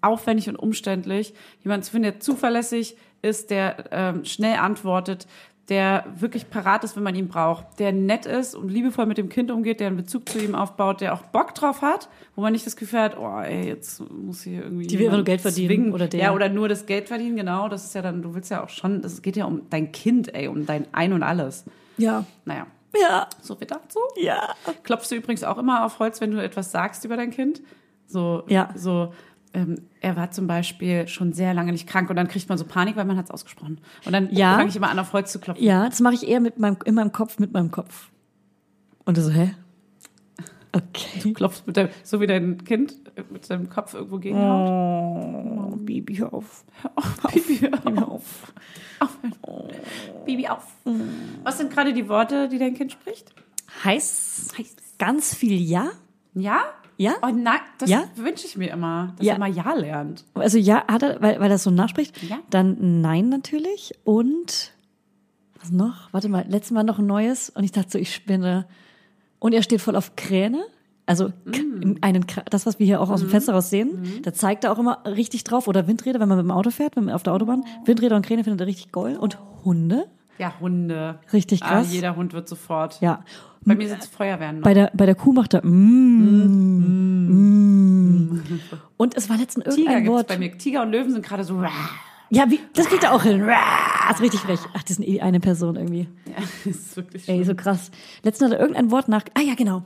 aufwendig 0.00 0.48
und 0.48 0.56
umständlich, 0.56 1.34
jemanden 1.62 1.84
zu 1.84 1.92
finden, 1.92 2.10
der 2.10 2.20
zuverlässig 2.20 2.96
ist, 3.22 3.50
der 3.50 3.84
ähm, 3.92 4.24
schnell 4.24 4.56
antwortet, 4.58 5.28
der 5.68 6.04
wirklich 6.18 6.48
parat 6.48 6.84
ist, 6.84 6.94
wenn 6.94 7.02
man 7.02 7.14
ihn 7.16 7.26
braucht, 7.28 7.64
der 7.80 7.90
nett 7.92 8.24
ist 8.24 8.54
und 8.54 8.68
liebevoll 8.68 9.06
mit 9.06 9.18
dem 9.18 9.28
Kind 9.28 9.50
umgeht, 9.50 9.80
der 9.80 9.88
einen 9.88 9.96
Bezug 9.96 10.28
zu 10.28 10.38
ihm 10.38 10.54
aufbaut, 10.54 11.00
der 11.00 11.12
auch 11.12 11.22
Bock 11.22 11.54
drauf 11.56 11.82
hat, 11.82 12.08
wo 12.36 12.42
man 12.42 12.52
nicht 12.52 12.64
das 12.66 12.76
Gefühl 12.76 13.00
hat, 13.00 13.18
oh, 13.18 13.40
ey, 13.40 13.66
jetzt 13.66 14.00
muss 14.10 14.42
hier 14.42 14.62
irgendwie 14.62 14.86
Die 14.86 14.98
will 14.98 15.10
nur 15.10 15.24
Geld 15.24 15.40
verdienen, 15.40 15.68
zwingen. 15.68 15.92
oder 15.92 16.06
der. 16.06 16.20
Ja, 16.20 16.32
oder 16.34 16.48
nur 16.48 16.68
das 16.68 16.86
Geld 16.86 17.08
verdienen, 17.08 17.34
genau. 17.36 17.68
Das 17.68 17.84
ist 17.84 17.94
ja 17.96 18.02
dann, 18.02 18.22
du 18.22 18.34
willst 18.34 18.50
ja 18.50 18.62
auch 18.62 18.68
schon, 18.68 19.02
das 19.02 19.22
geht 19.22 19.36
ja 19.36 19.44
um 19.46 19.62
dein 19.70 19.90
Kind, 19.90 20.32
ey, 20.34 20.46
um 20.46 20.66
dein 20.66 20.86
Ein 20.92 21.12
und 21.12 21.22
alles. 21.24 21.64
Ja. 21.98 22.24
Naja, 22.44 22.66
Ja. 22.96 23.26
so 23.42 23.56
viel 23.56 23.66
dazu. 23.66 23.98
Ja. 24.16 24.54
Klopfst 24.84 25.10
du 25.10 25.16
übrigens 25.16 25.42
auch 25.42 25.58
immer 25.58 25.84
auf 25.84 25.98
Holz, 25.98 26.20
wenn 26.20 26.30
du 26.30 26.40
etwas 26.42 26.70
sagst 26.70 27.04
über 27.04 27.16
dein 27.16 27.30
Kind? 27.32 27.60
So, 28.06 28.44
Ja. 28.46 28.68
so 28.76 29.12
ähm, 29.56 29.76
er 30.00 30.16
war 30.16 30.30
zum 30.30 30.46
Beispiel 30.46 31.08
schon 31.08 31.32
sehr 31.32 31.54
lange 31.54 31.72
nicht 31.72 31.88
krank 31.88 32.10
und 32.10 32.16
dann 32.16 32.28
kriegt 32.28 32.48
man 32.48 32.58
so 32.58 32.64
Panik, 32.64 32.94
weil 32.96 33.06
man 33.06 33.16
hat 33.16 33.24
es 33.24 33.30
ausgesprochen. 33.30 33.80
Und 34.04 34.12
dann 34.12 34.28
Ja. 34.30 34.56
fange 34.56 34.68
ich 34.68 34.76
immer 34.76 34.90
an, 34.90 34.98
auf 34.98 35.12
Holz 35.14 35.32
zu 35.32 35.38
klopfen. 35.40 35.64
Ja, 35.64 35.88
das 35.88 36.00
mache 36.00 36.14
ich 36.14 36.28
eher 36.28 36.40
mit 36.40 36.58
meinem, 36.58 36.76
in 36.84 36.94
meinem 36.94 37.10
Kopf, 37.12 37.38
mit 37.38 37.52
meinem 37.52 37.70
Kopf. 37.70 38.10
Und 39.06 39.16
du 39.16 39.22
so, 39.22 39.30
hä? 39.30 39.54
Okay. 40.72 41.32
Klopfst 41.32 41.66
mit 41.66 41.76
deinem, 41.78 41.88
so 42.02 42.20
wie 42.20 42.26
dein 42.26 42.62
Kind 42.64 42.94
mit 43.30 43.46
seinem 43.46 43.70
Kopf 43.70 43.94
irgendwo 43.94 44.18
gegenhaut. 44.18 45.72
Oh, 45.72 45.76
Bibi, 45.76 46.16
hör 46.16 46.34
auf. 46.34 46.64
Bibi, 47.32 47.60
hör 47.60 48.08
auf. 48.08 48.52
Aufhören. 49.00 49.34
Bibi, 50.26 50.48
auf. 50.48 50.66
Was 51.44 51.56
sind 51.58 51.72
gerade 51.72 51.94
die 51.94 52.08
Worte, 52.10 52.48
die 52.50 52.58
dein 52.58 52.74
Kind 52.74 52.92
spricht? 52.92 53.34
Heiß, 53.84 54.52
ganz 54.98 55.34
viel 55.34 55.58
Ja. 55.58 55.90
Ja? 56.34 56.58
Ja? 56.98 57.14
Oh 57.22 57.28
nein, 57.28 57.58
das 57.78 57.90
Ja? 57.90 58.04
wünsche 58.16 58.46
ich 58.46 58.56
mir 58.56 58.70
immer, 58.70 59.12
dass 59.18 59.26
Ja. 59.26 59.34
er 59.34 59.38
mal 59.38 59.50
Ja 59.50 59.72
lernt. 59.74 60.24
Also 60.34 60.56
ja, 60.58 60.84
hat 60.88 61.02
er, 61.02 61.20
weil, 61.20 61.38
weil 61.40 61.50
er 61.50 61.58
so 61.58 61.70
nachspricht. 61.70 62.22
Ja. 62.22 62.38
Dann 62.50 63.00
Nein 63.02 63.28
natürlich. 63.28 63.92
Und 64.04 64.72
was 65.60 65.70
noch? 65.70 66.12
Warte 66.12 66.28
mal, 66.28 66.44
letztes 66.48 66.70
Mal 66.72 66.84
noch 66.84 66.98
ein 66.98 67.06
neues. 67.06 67.50
Und 67.50 67.64
ich 67.64 67.72
dachte 67.72 67.90
so, 67.90 67.98
ich 67.98 68.14
spinne. 68.14 68.66
Und 69.38 69.52
er 69.52 69.62
steht 69.62 69.80
voll 69.82 69.96
auf 69.96 70.16
Kräne. 70.16 70.64
Also 71.04 71.28
Mm. 71.44 71.96
einen, 72.00 72.24
das, 72.50 72.66
was 72.66 72.78
wir 72.78 72.86
hier 72.86 73.00
auch 73.00 73.10
aus 73.10 73.20
dem 73.20 73.28
Fenster 73.28 73.52
raus 73.52 73.70
sehen, 73.70 74.20
da 74.22 74.32
zeigt 74.32 74.64
er 74.64 74.72
auch 74.72 74.78
immer 74.78 75.02
richtig 75.06 75.44
drauf. 75.44 75.68
Oder 75.68 75.86
Windräder, 75.86 76.18
wenn 76.18 76.28
man 76.28 76.38
mit 76.38 76.44
dem 76.46 76.50
Auto 76.50 76.70
fährt, 76.70 76.96
wenn 76.96 77.04
man 77.04 77.14
auf 77.14 77.22
der 77.22 77.32
Autobahn. 77.34 77.64
Windräder 77.84 78.16
und 78.16 78.24
Kräne 78.26 78.42
findet 78.42 78.60
er 78.62 78.66
richtig 78.66 78.90
geil. 78.90 79.16
Und 79.18 79.38
Hunde. 79.64 80.06
Ja, 80.38 80.52
Hunde. 80.60 81.18
Richtig 81.32 81.62
Ah, 81.62 81.68
krass. 81.68 81.92
jeder 81.92 82.16
Hund 82.16 82.32
wird 82.32 82.48
sofort. 82.48 83.00
Ja. 83.00 83.22
Bei 83.66 83.74
mir 83.74 83.88
sind 83.88 84.00
es 84.02 84.06
Feuerwehren 84.08 84.56
noch. 84.60 84.64
Bei 84.64 84.74
der, 84.74 84.90
bei 84.94 85.06
der 85.06 85.16
Kuh 85.16 85.32
macht 85.32 85.52
er 85.54 85.66
mm, 85.66 87.26
mm. 87.26 88.42
Und 88.96 89.16
es 89.16 89.28
war 89.28 89.36
letztens 89.36 89.64
Tiger 89.64 89.76
irgendein 89.76 90.04
gibt's 90.04 90.16
Wort. 90.16 90.28
bei 90.28 90.38
mir. 90.38 90.56
Tiger 90.56 90.82
und 90.82 90.92
Löwen 90.92 91.10
sind 91.12 91.24
gerade 91.24 91.44
so. 91.44 91.62
Ja, 92.30 92.50
wie, 92.50 92.60
das 92.74 92.86
kriegt 92.86 93.04
er 93.04 93.12
auch 93.12 93.22
hin. 93.22 93.46
Das 93.46 94.16
ist 94.16 94.22
richtig 94.22 94.40
frech. 94.40 94.60
Ach, 94.74 94.82
die 94.82 94.92
sind 94.92 95.06
eh 95.06 95.20
eine 95.20 95.40
Person 95.40 95.76
irgendwie. 95.76 96.08
Ja, 96.26 96.34
das 96.64 96.76
ist 96.76 96.96
wirklich 96.96 97.28
Ey, 97.28 97.36
schlimm. 97.36 97.44
so 97.44 97.54
krass. 97.54 97.90
Letztens 98.22 98.50
hat 98.50 98.58
er 98.58 98.60
irgendein 98.60 98.90
Wort 98.90 99.08
nach. 99.08 99.24
Ah 99.34 99.42
ja, 99.42 99.54
genau. 99.54 99.84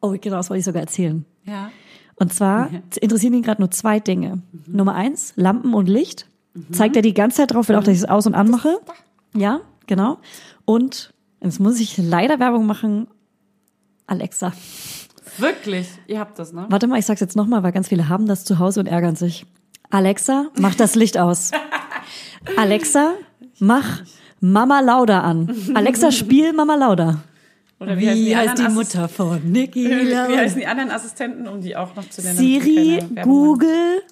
Oh, 0.00 0.14
genau, 0.20 0.36
das 0.36 0.50
wollte 0.50 0.58
ich 0.60 0.64
sogar 0.64 0.82
erzählen. 0.82 1.24
Ja. 1.44 1.70
Und 2.16 2.32
zwar 2.32 2.70
interessieren 3.00 3.34
ihn 3.34 3.42
gerade 3.42 3.60
nur 3.60 3.70
zwei 3.70 3.98
Dinge. 3.98 4.42
Nummer 4.66 4.94
eins, 4.94 5.32
Lampen 5.36 5.74
und 5.74 5.88
Licht. 5.88 6.28
Zeigt 6.70 6.96
er 6.96 7.02
die 7.02 7.14
ganze 7.14 7.38
Zeit 7.38 7.52
drauf, 7.52 7.68
will 7.68 7.76
auch, 7.76 7.84
dass 7.84 7.94
ich 7.94 8.02
es 8.02 8.08
aus- 8.08 8.26
und 8.26 8.34
anmache. 8.34 8.78
Ja, 9.34 9.60
genau. 9.86 10.18
Und 10.66 11.14
jetzt 11.42 11.60
muss 11.60 11.80
ich 11.80 11.96
leider 11.96 12.38
Werbung 12.38 12.66
machen. 12.66 13.06
Alexa. 14.12 14.52
Wirklich. 15.38 15.88
Ihr 16.06 16.20
habt 16.20 16.38
das, 16.38 16.52
ne? 16.52 16.66
Warte 16.68 16.86
mal, 16.86 16.98
ich 16.98 17.06
sag's 17.06 17.20
jetzt 17.20 17.34
nochmal, 17.34 17.62
weil 17.62 17.72
ganz 17.72 17.88
viele 17.88 18.10
haben 18.10 18.26
das 18.26 18.44
zu 18.44 18.58
Hause 18.58 18.80
und 18.80 18.86
ärgern 18.86 19.16
sich. 19.16 19.46
Alexa, 19.88 20.48
mach 20.58 20.74
das 20.74 20.94
Licht 20.94 21.16
aus. 21.16 21.50
Alexa, 22.56 23.14
mach 23.58 24.02
Mama 24.40 24.80
Lauda 24.80 25.20
an. 25.22 25.54
Alexa, 25.74 26.12
spiel 26.12 26.52
Mama 26.52 26.74
Lauda. 26.74 27.22
Oder 27.80 27.98
wie, 27.98 28.06
heißen 28.06 28.24
die, 28.24 28.36
anderen 28.36 28.78
Assist- 28.78 29.12
von 29.16 29.50
Niki 29.50 29.88
Wie 29.90 30.36
heißen 30.38 30.60
die 30.60 30.66
anderen 30.66 30.90
Assistenten, 30.90 31.48
um 31.48 31.60
die 31.62 31.74
auch 31.74 31.96
noch 31.96 32.08
zu 32.08 32.20
nennen? 32.22 32.36
Siri? 32.36 33.02
Google, 33.22 34.02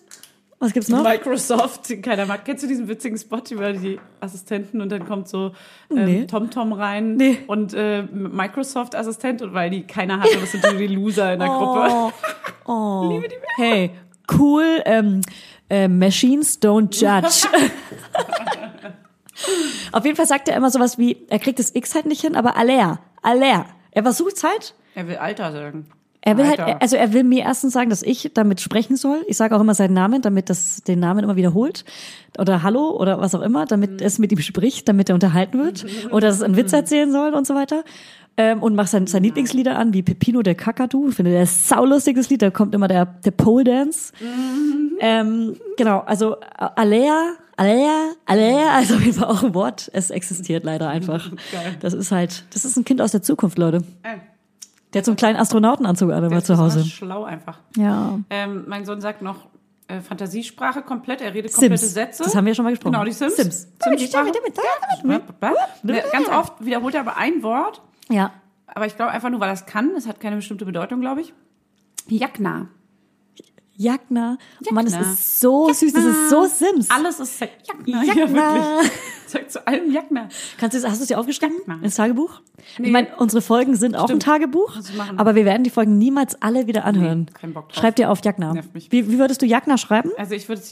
was 0.60 0.72
gibt's 0.72 0.88
noch? 0.90 1.02
Microsoft, 1.02 1.90
keiner 2.02 2.26
mag. 2.26 2.44
Kennst 2.44 2.62
du 2.62 2.68
diesen 2.68 2.86
witzigen 2.86 3.16
Spot 3.18 3.40
über 3.50 3.72
die 3.72 3.98
Assistenten 4.20 4.80
und 4.80 4.92
dann 4.92 5.06
kommt 5.06 5.26
so 5.28 5.52
ähm, 5.90 6.04
Nee. 6.04 6.26
TomTom 6.26 6.72
rein 6.74 7.16
Nee. 7.16 7.38
und 7.46 7.74
äh, 7.74 8.02
Microsoft-Assistent 8.02 9.40
und 9.42 9.54
weil 9.54 9.70
die 9.70 9.82
keiner 9.86 10.20
hatte, 10.20 10.38
das 10.38 10.52
sind 10.52 10.64
so 10.64 10.72
die 10.76 10.86
Loser 10.86 11.32
in 11.32 11.40
der 11.40 11.48
Gruppe. 11.48 11.88
Oh, 11.90 12.12
oh. 12.72 13.22
Hey, 13.56 13.90
cool, 14.38 14.82
ähm, 14.84 15.22
äh, 15.70 15.88
Machines 15.88 16.60
don't 16.62 16.94
judge. 16.94 17.48
Auf 19.92 20.04
jeden 20.04 20.16
Fall 20.16 20.26
sagt 20.26 20.48
er 20.48 20.56
immer 20.56 20.70
sowas 20.70 20.98
wie, 20.98 21.26
er 21.30 21.38
kriegt 21.38 21.58
das 21.58 21.74
X 21.74 21.94
halt 21.94 22.06
nicht 22.06 22.20
hin, 22.20 22.36
aber 22.36 22.56
aller, 22.56 22.98
aller. 23.22 23.66
Er 23.92 24.02
versucht's 24.02 24.44
halt. 24.44 24.74
Er 24.94 25.08
will 25.08 25.16
Alter 25.16 25.52
sagen. 25.52 25.86
Er 26.22 26.36
will 26.36 26.44
Alter. 26.44 26.66
halt, 26.66 26.82
also 26.82 26.96
er 26.96 27.12
will 27.14 27.24
mir 27.24 27.44
erstens 27.44 27.72
sagen, 27.72 27.88
dass 27.88 28.02
ich 28.02 28.30
damit 28.34 28.60
sprechen 28.60 28.96
soll. 28.96 29.24
Ich 29.26 29.38
sage 29.38 29.56
auch 29.56 29.60
immer 29.60 29.74
seinen 29.74 29.94
Namen, 29.94 30.20
damit 30.20 30.50
das 30.50 30.82
den 30.82 31.00
Namen 31.00 31.24
immer 31.24 31.36
wiederholt. 31.36 31.84
Oder 32.38 32.62
Hallo 32.62 32.90
oder 32.90 33.20
was 33.20 33.34
auch 33.34 33.40
immer, 33.40 33.64
damit 33.64 34.02
es 34.02 34.18
mit 34.18 34.30
ihm 34.30 34.40
spricht, 34.40 34.86
damit 34.88 35.08
er 35.08 35.14
unterhalten 35.14 35.58
wird. 35.58 35.86
Oder 36.10 36.28
dass 36.28 36.36
es 36.36 36.42
einen 36.42 36.56
Witz 36.56 36.72
erzählen 36.72 37.10
soll 37.10 37.32
und 37.32 37.46
so 37.46 37.54
weiter. 37.54 37.84
Ähm, 38.36 38.62
und 38.62 38.74
macht 38.74 38.90
sein, 38.90 39.06
sein 39.06 39.22
Lieblingslieder 39.22 39.76
an, 39.78 39.92
wie 39.94 40.02
Pepino 40.02 40.42
der 40.42 40.54
Kakadu. 40.54 41.08
Ich 41.08 41.16
finde, 41.16 41.32
der 41.32 41.42
ist 41.42 41.68
saulustiges 41.68 42.28
Lied, 42.30 42.42
da 42.42 42.50
kommt 42.50 42.74
immer 42.74 42.88
der, 42.88 43.06
der 43.06 43.32
Pole 43.32 43.64
Dance. 43.64 44.12
Ähm, 45.00 45.56
genau, 45.76 46.00
also 46.00 46.36
äh, 46.36 46.68
Alea, 46.76 47.32
Alea, 47.56 48.12
Alea, 48.26 48.70
also 48.74 48.94
auf 48.94 49.00
jeden 49.00 49.18
Fall 49.18 49.28
auch 49.28 49.42
ein 49.42 49.54
Wort. 49.54 49.90
Es 49.92 50.10
existiert 50.10 50.64
leider 50.64 50.88
einfach. 50.88 51.30
Geil. 51.52 51.76
Das 51.80 51.92
ist 51.92 52.12
halt, 52.12 52.44
das 52.54 52.64
ist 52.64 52.76
ein 52.76 52.84
Kind 52.84 53.02
aus 53.02 53.12
der 53.12 53.22
Zukunft, 53.22 53.58
Leute. 53.58 53.78
Äh, 54.02 54.16
Der 54.92 55.00
hat 55.00 55.04
so 55.06 55.12
einen 55.12 55.16
kleinen 55.16 55.36
Astronautenanzug 55.38 56.10
an, 56.10 56.24
ist 56.32 56.46
zu 56.46 56.58
Hause. 56.58 56.64
besonders 56.78 56.88
schlau 56.92 57.24
einfach. 57.24 57.58
Ja. 57.76 58.18
Ähm, 58.30 58.64
mein 58.66 58.84
Sohn 58.84 59.00
sagt 59.00 59.22
noch 59.22 59.48
äh, 59.88 60.00
Fantasiesprache 60.00 60.82
komplett. 60.82 61.20
Er 61.20 61.32
redet 61.32 61.52
komplette 61.52 61.78
Sims. 61.78 61.94
Sätze. 61.94 62.22
Das 62.24 62.34
haben 62.34 62.46
wir 62.46 62.54
schon 62.54 62.64
mal 62.64 62.70
gesprochen. 62.70 62.92
Genau, 62.92 63.04
die 63.04 63.12
Sims. 63.12 63.36
Sims. 63.36 63.68
Ja, 65.02 65.20
Ganz 66.12 66.28
oft 66.28 66.64
wiederholt 66.64 66.94
er 66.94 67.00
aber 67.02 67.16
ein 67.16 67.42
Wort, 67.42 67.82
Ja. 68.08 68.32
aber 68.66 68.86
ich 68.86 68.96
glaube 68.96 69.12
einfach 69.12 69.30
nur, 69.30 69.40
weil 69.40 69.48
er 69.50 69.54
es 69.54 69.66
kann. 69.66 69.90
Es 69.96 70.06
hat 70.08 70.20
keine 70.20 70.36
bestimmte 70.36 70.64
Bedeutung, 70.64 71.00
glaube 71.00 71.20
ich. 71.20 71.32
Jakna. 72.08 72.68
Jagna. 73.76 74.36
Oh 74.68 74.74
Mann, 74.74 74.84
das 74.84 74.94
Jagna. 74.94 75.10
ist 75.12 75.40
so 75.40 75.72
süß. 75.72 75.92
Das 75.94 76.04
ist 76.04 76.28
so 76.30 76.44
Sims. 76.46 76.90
Alles 76.90 77.18
ist 77.18 77.40
Jakna. 77.40 78.02
Jakna. 78.02 78.22
Ja, 78.22 78.28
wirklich. 78.28 78.92
Sagt 79.30 79.50
zu 79.52 79.66
allem 79.66 79.92
Jakna. 79.92 80.28
Kannst 80.58 80.76
du, 80.76 80.82
hast 80.88 80.98
du 80.98 81.02
es 81.02 81.08
dir 81.08 81.18
aufgeschrieben? 81.18 81.56
Jagna. 81.66 81.82
Ins 81.84 81.94
Tagebuch? 81.94 82.40
Nee. 82.78 82.86
Ich 82.86 82.92
meine, 82.92 83.08
unsere 83.18 83.40
Folgen 83.42 83.74
sind 83.76 83.94
auch 83.96 84.02
ein 84.02 84.08
Stimmt. 84.08 84.22
Tagebuch, 84.24 84.76
aber 85.16 85.34
wir 85.34 85.44
werden 85.44 85.62
die 85.64 85.70
Folgen 85.70 85.98
niemals 85.98 86.40
alle 86.42 86.66
wieder 86.66 86.84
anhören. 86.84 87.26
Nee, 87.28 87.32
kein 87.34 87.52
Bock 87.54 87.68
drauf. 87.68 87.78
Schreib 87.80 87.96
dir 87.96 88.10
auf 88.10 88.20
mich. 88.74 88.90
Wie, 88.92 89.08
wie 89.10 89.18
würdest 89.18 89.40
du 89.42 89.46
Jagna 89.46 89.78
schreiben? 89.78 90.10
Also 90.18 90.34
ich 90.34 90.48
würde 90.48 90.60
es 90.62 90.70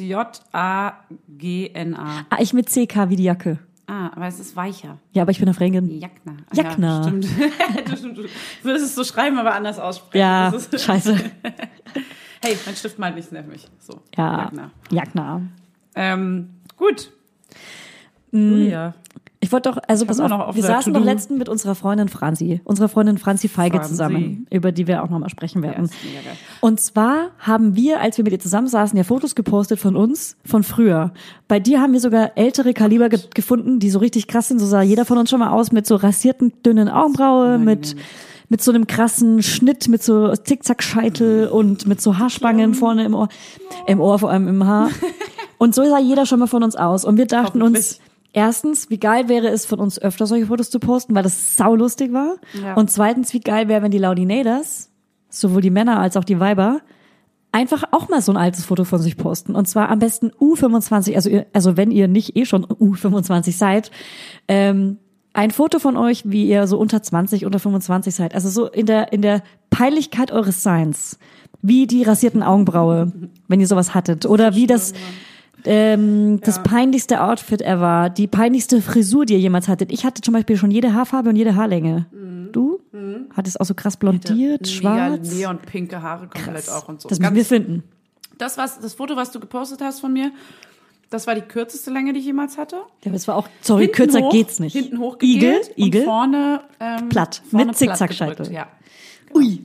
J-A-G-N-A. 0.99 2.27
Ah, 2.31 2.37
ich 2.41 2.53
mit 2.53 2.69
CK 2.69 3.09
wie 3.11 3.17
die 3.17 3.25
Jacke. 3.25 3.59
Ah, 3.87 4.11
aber 4.15 4.27
es 4.27 4.39
ist 4.39 4.55
weicher. 4.55 4.99
Ja, 5.13 5.23
aber 5.23 5.31
ich 5.31 5.39
bin 5.39 5.53
Fränkin. 5.55 5.99
Jakna. 5.99 6.37
Ah, 6.51 6.55
Jakna. 6.55 6.97
Ja, 6.99 7.03
stimmt. 7.09 7.25
Du- 8.19 8.25
würdest 8.63 8.85
es 8.87 8.95
so 8.95 9.03
schreiben, 9.05 9.39
aber 9.39 9.55
anders 9.55 9.79
aussprechen. 9.79 10.21
Ja, 10.21 10.51
Das 10.51 10.67
ist- 10.67 10.85
scheiße. 10.85 11.17
Hey, 12.41 12.57
mein 12.67 12.77
Stift 12.77 13.01
meint 13.01 13.17
nichts, 13.17 13.33
nervt 13.33 13.49
mich. 13.49 13.67
So. 13.81 14.01
Ja, 14.17 14.43
Jakna. 14.43 14.71
Jagna. 14.93 15.43
Ähm, 15.97 16.51
gut. 16.77 17.11
Julia. 18.33 18.95
Ich 19.41 19.53
wollte 19.53 19.71
doch, 19.71 19.79
also 19.87 20.05
pass 20.05 20.19
wir 20.19 20.25
auf, 20.25 20.31
noch 20.31 20.41
auf 20.49 20.57
wir 20.57 20.65
saßen 20.65 20.93
doch 20.93 21.05
letztens 21.05 21.39
mit 21.39 21.49
unserer 21.49 21.77
Freundin 21.77 22.09
Franzi, 22.09 22.61
unserer 22.65 22.89
Freundin 22.89 23.19
Franzi 23.19 23.47
Feige 23.47 23.77
Franzi. 23.77 23.91
zusammen, 23.93 24.47
über 24.51 24.73
die 24.73 24.89
wir 24.89 25.05
auch 25.05 25.11
nochmal 25.11 25.29
sprechen 25.31 25.63
Ja, 25.63 25.71
werden. 25.71 25.87
geil. 25.87 26.37
Und 26.61 26.81
zwar 26.81 27.31
haben 27.39 27.77
wir, 27.77 28.01
als 28.01 28.17
wir 28.19 28.25
mit 28.25 28.33
ihr 28.33 28.41
zusammensaßen, 28.41 28.97
ja 28.99 29.05
Fotos 29.05 29.37
gepostet 29.37 29.79
von 29.79 29.95
uns 29.95 30.37
von 30.45 30.65
früher. 30.65 31.13
Bei 31.47 31.61
dir 31.61 31.81
haben 31.81 31.93
wir 31.93 32.01
sogar 32.01 32.33
ältere 32.37 32.75
Kaliber 32.75 33.09
ge 33.09 33.21
gefunden, 33.33 33.79
die 33.79 33.91
so 33.91 34.01
richtig 34.01 34.27
krass 34.27 34.49
sind. 34.49 34.59
So 34.59 34.67
sah 34.67 34.83
jeder 34.83 35.05
von 35.05 35.19
uns 35.19 35.31
schon 35.31 35.39
mal 35.39 35.51
aus 35.51 35.71
mit 35.71 35.87
so 35.87 35.95
rasierten, 35.95 36.53
dünnen 36.67 36.89
Augenbraue, 36.89 37.59
mit, 37.59 37.95
mit 38.49 38.61
so 38.61 38.73
einem 38.73 38.89
krassen 38.89 39.45
Schnitt, 39.45 39.87
mit 39.87 40.03
so 40.03 40.35
Zickzack-Scheitel 40.35 41.47
und 41.47 41.87
mit 41.87 42.01
so 42.01 42.19
Haarspangen 42.19 42.75
vorne 42.75 43.05
im 43.05 43.15
Ohr, 43.15 43.29
im 43.87 44.01
Ohr, 44.01 44.19
vor 44.19 44.31
allem 44.31 44.49
im 44.49 44.67
Haar. 44.67 44.91
Und 45.61 45.75
so 45.75 45.83
sah 45.85 45.99
jeder 45.99 46.25
schon 46.25 46.39
mal 46.39 46.47
von 46.47 46.63
uns 46.63 46.77
aus. 46.77 47.05
Und 47.05 47.17
wir 47.17 47.27
dachten 47.27 47.63
uns, 47.63 47.99
erstens, 48.39 48.89
wie 48.89 48.99
geil 48.99 49.29
wäre 49.29 49.49
es 49.49 49.67
von 49.67 49.81
uns 49.81 50.01
öfter 50.01 50.25
solche 50.27 50.47
Fotos 50.47 50.71
zu 50.71 50.79
posten, 50.79 51.13
weil 51.17 51.25
das 51.25 51.57
saulustig 51.57 52.13
war. 52.13 52.37
Ja. 52.63 52.75
Und 52.75 52.89
zweitens, 52.89 53.35
wie 53.35 53.41
geil 53.41 53.67
wäre, 53.67 53.83
wenn 53.83 53.91
die 53.91 53.99
Laudinators, 53.99 54.91
sowohl 55.29 55.61
die 55.61 55.71
Männer 55.71 55.99
als 55.99 56.17
auch 56.17 56.23
die 56.23 56.39
Weiber, 56.39 56.81
einfach 57.51 57.83
auch 57.91 58.09
mal 58.09 58.23
so 58.23 58.31
ein 58.31 58.37
altes 58.37 58.65
Foto 58.65 58.85
von 58.85 59.01
sich 59.01 59.17
posten. 59.17 59.57
Und 59.57 59.67
zwar 59.67 59.89
am 59.89 59.99
besten 59.99 60.31
U25, 60.31 61.17
also, 61.17 61.29
ihr, 61.29 61.47
also 61.53 61.77
wenn 61.77 61.91
ihr 61.91 62.07
nicht 62.07 62.37
eh 62.37 62.45
schon 62.45 62.65
U25 62.65 63.57
seid, 63.57 63.91
ähm, 64.47 64.99
ein 65.33 65.51
Foto 65.51 65.81
von 65.81 65.97
euch, 65.97 66.23
wie 66.25 66.47
ihr 66.47 66.69
so 66.69 66.79
unter 66.79 67.03
20, 67.03 67.45
unter 67.45 67.59
25 67.59 68.15
seid. 68.15 68.35
Also 68.37 68.51
so 68.51 68.69
in 68.69 68.87
der, 68.87 69.13
in 69.13 69.23
der 69.23 69.43
Peinlichkeit 69.71 70.31
eures 70.31 70.63
Seins. 70.63 71.19
Wie 71.61 71.89
die 71.89 72.05
rasierten 72.05 72.45
Augenbraue, 72.45 73.13
wenn 73.49 73.61
ihr 73.61 73.67
sowas 73.67 73.95
hattet. 73.95 74.27
Oder 74.27 74.55
wie 74.55 74.69
das, 74.69 74.93
ähm, 75.65 76.41
das 76.41 76.63
peinlichste 76.63 77.23
Outfit 77.23 77.63
ever, 77.63 78.11
die 78.11 78.27
peinlichste 78.27 78.81
Frisur, 78.83 79.27
die 79.27 79.35
ihr 79.35 79.41
jemals 79.41 79.69
hattet. 79.69 79.93
Ich 79.93 80.05
hatte 80.05 80.23
zum 80.23 80.35
Beispiel 80.35 80.57
schon 80.57 80.71
jede 80.71 80.95
Haarfarbe 80.95 81.31
und 81.31 81.37
jede 81.37 81.55
Haarlänge. 81.57 82.07
Du? 82.53 82.81
Hattest 83.35 83.61
auch 83.61 83.67
so 83.67 83.75
krass 83.75 83.97
blondiert, 83.97 84.67
schwarz. 84.69 85.31
Mega 85.31 85.53
neonpinke 85.53 86.03
Haare 86.03 86.29
komplett 86.29 86.69
auch 86.71 86.89
und 86.89 87.01
so. 87.01 87.09
Das 87.09 87.21
müssen 87.21 87.35
wir 87.35 87.45
finden. 87.45 87.83
das, 88.39 88.57
was, 88.57 88.81
das 88.81 88.95
Foto, 88.95 89.17
was 89.17 89.31
du 89.31 89.41
gepostet 89.41 89.81
hast 89.81 90.01
von 90.01 90.13
mir, 90.13 90.33
das 91.11 91.27
war 91.27 91.35
die 91.35 91.43
kürzeste 91.43 91.91
Länge, 91.91 92.13
die 92.13 92.21
ich 92.21 92.27
jemals 92.27 92.59
hatte. 92.59 92.77
Ja, 92.77 93.07
aber 93.07 93.17
es 93.17 93.27
war 93.29 93.37
auch, 93.37 93.49
sorry, 93.61 93.85
Hinten 93.85 93.97
kürzer 93.97 94.21
hoch, 94.21 94.31
geht's 94.31 94.61
nicht. 94.61 94.73
Hinten 94.73 94.99
hoch 94.99 95.17
Igel, 95.23 95.61
Igel. 95.77 96.03
Und 96.03 96.07
vorne, 96.07 96.61
ähm, 96.81 97.09
Platt, 97.09 97.43
vorne 97.51 97.67
mit 97.67 97.77
Zickzackscheitel. 97.77 98.53
Ja. 98.53 98.69
Ui. 99.35 99.65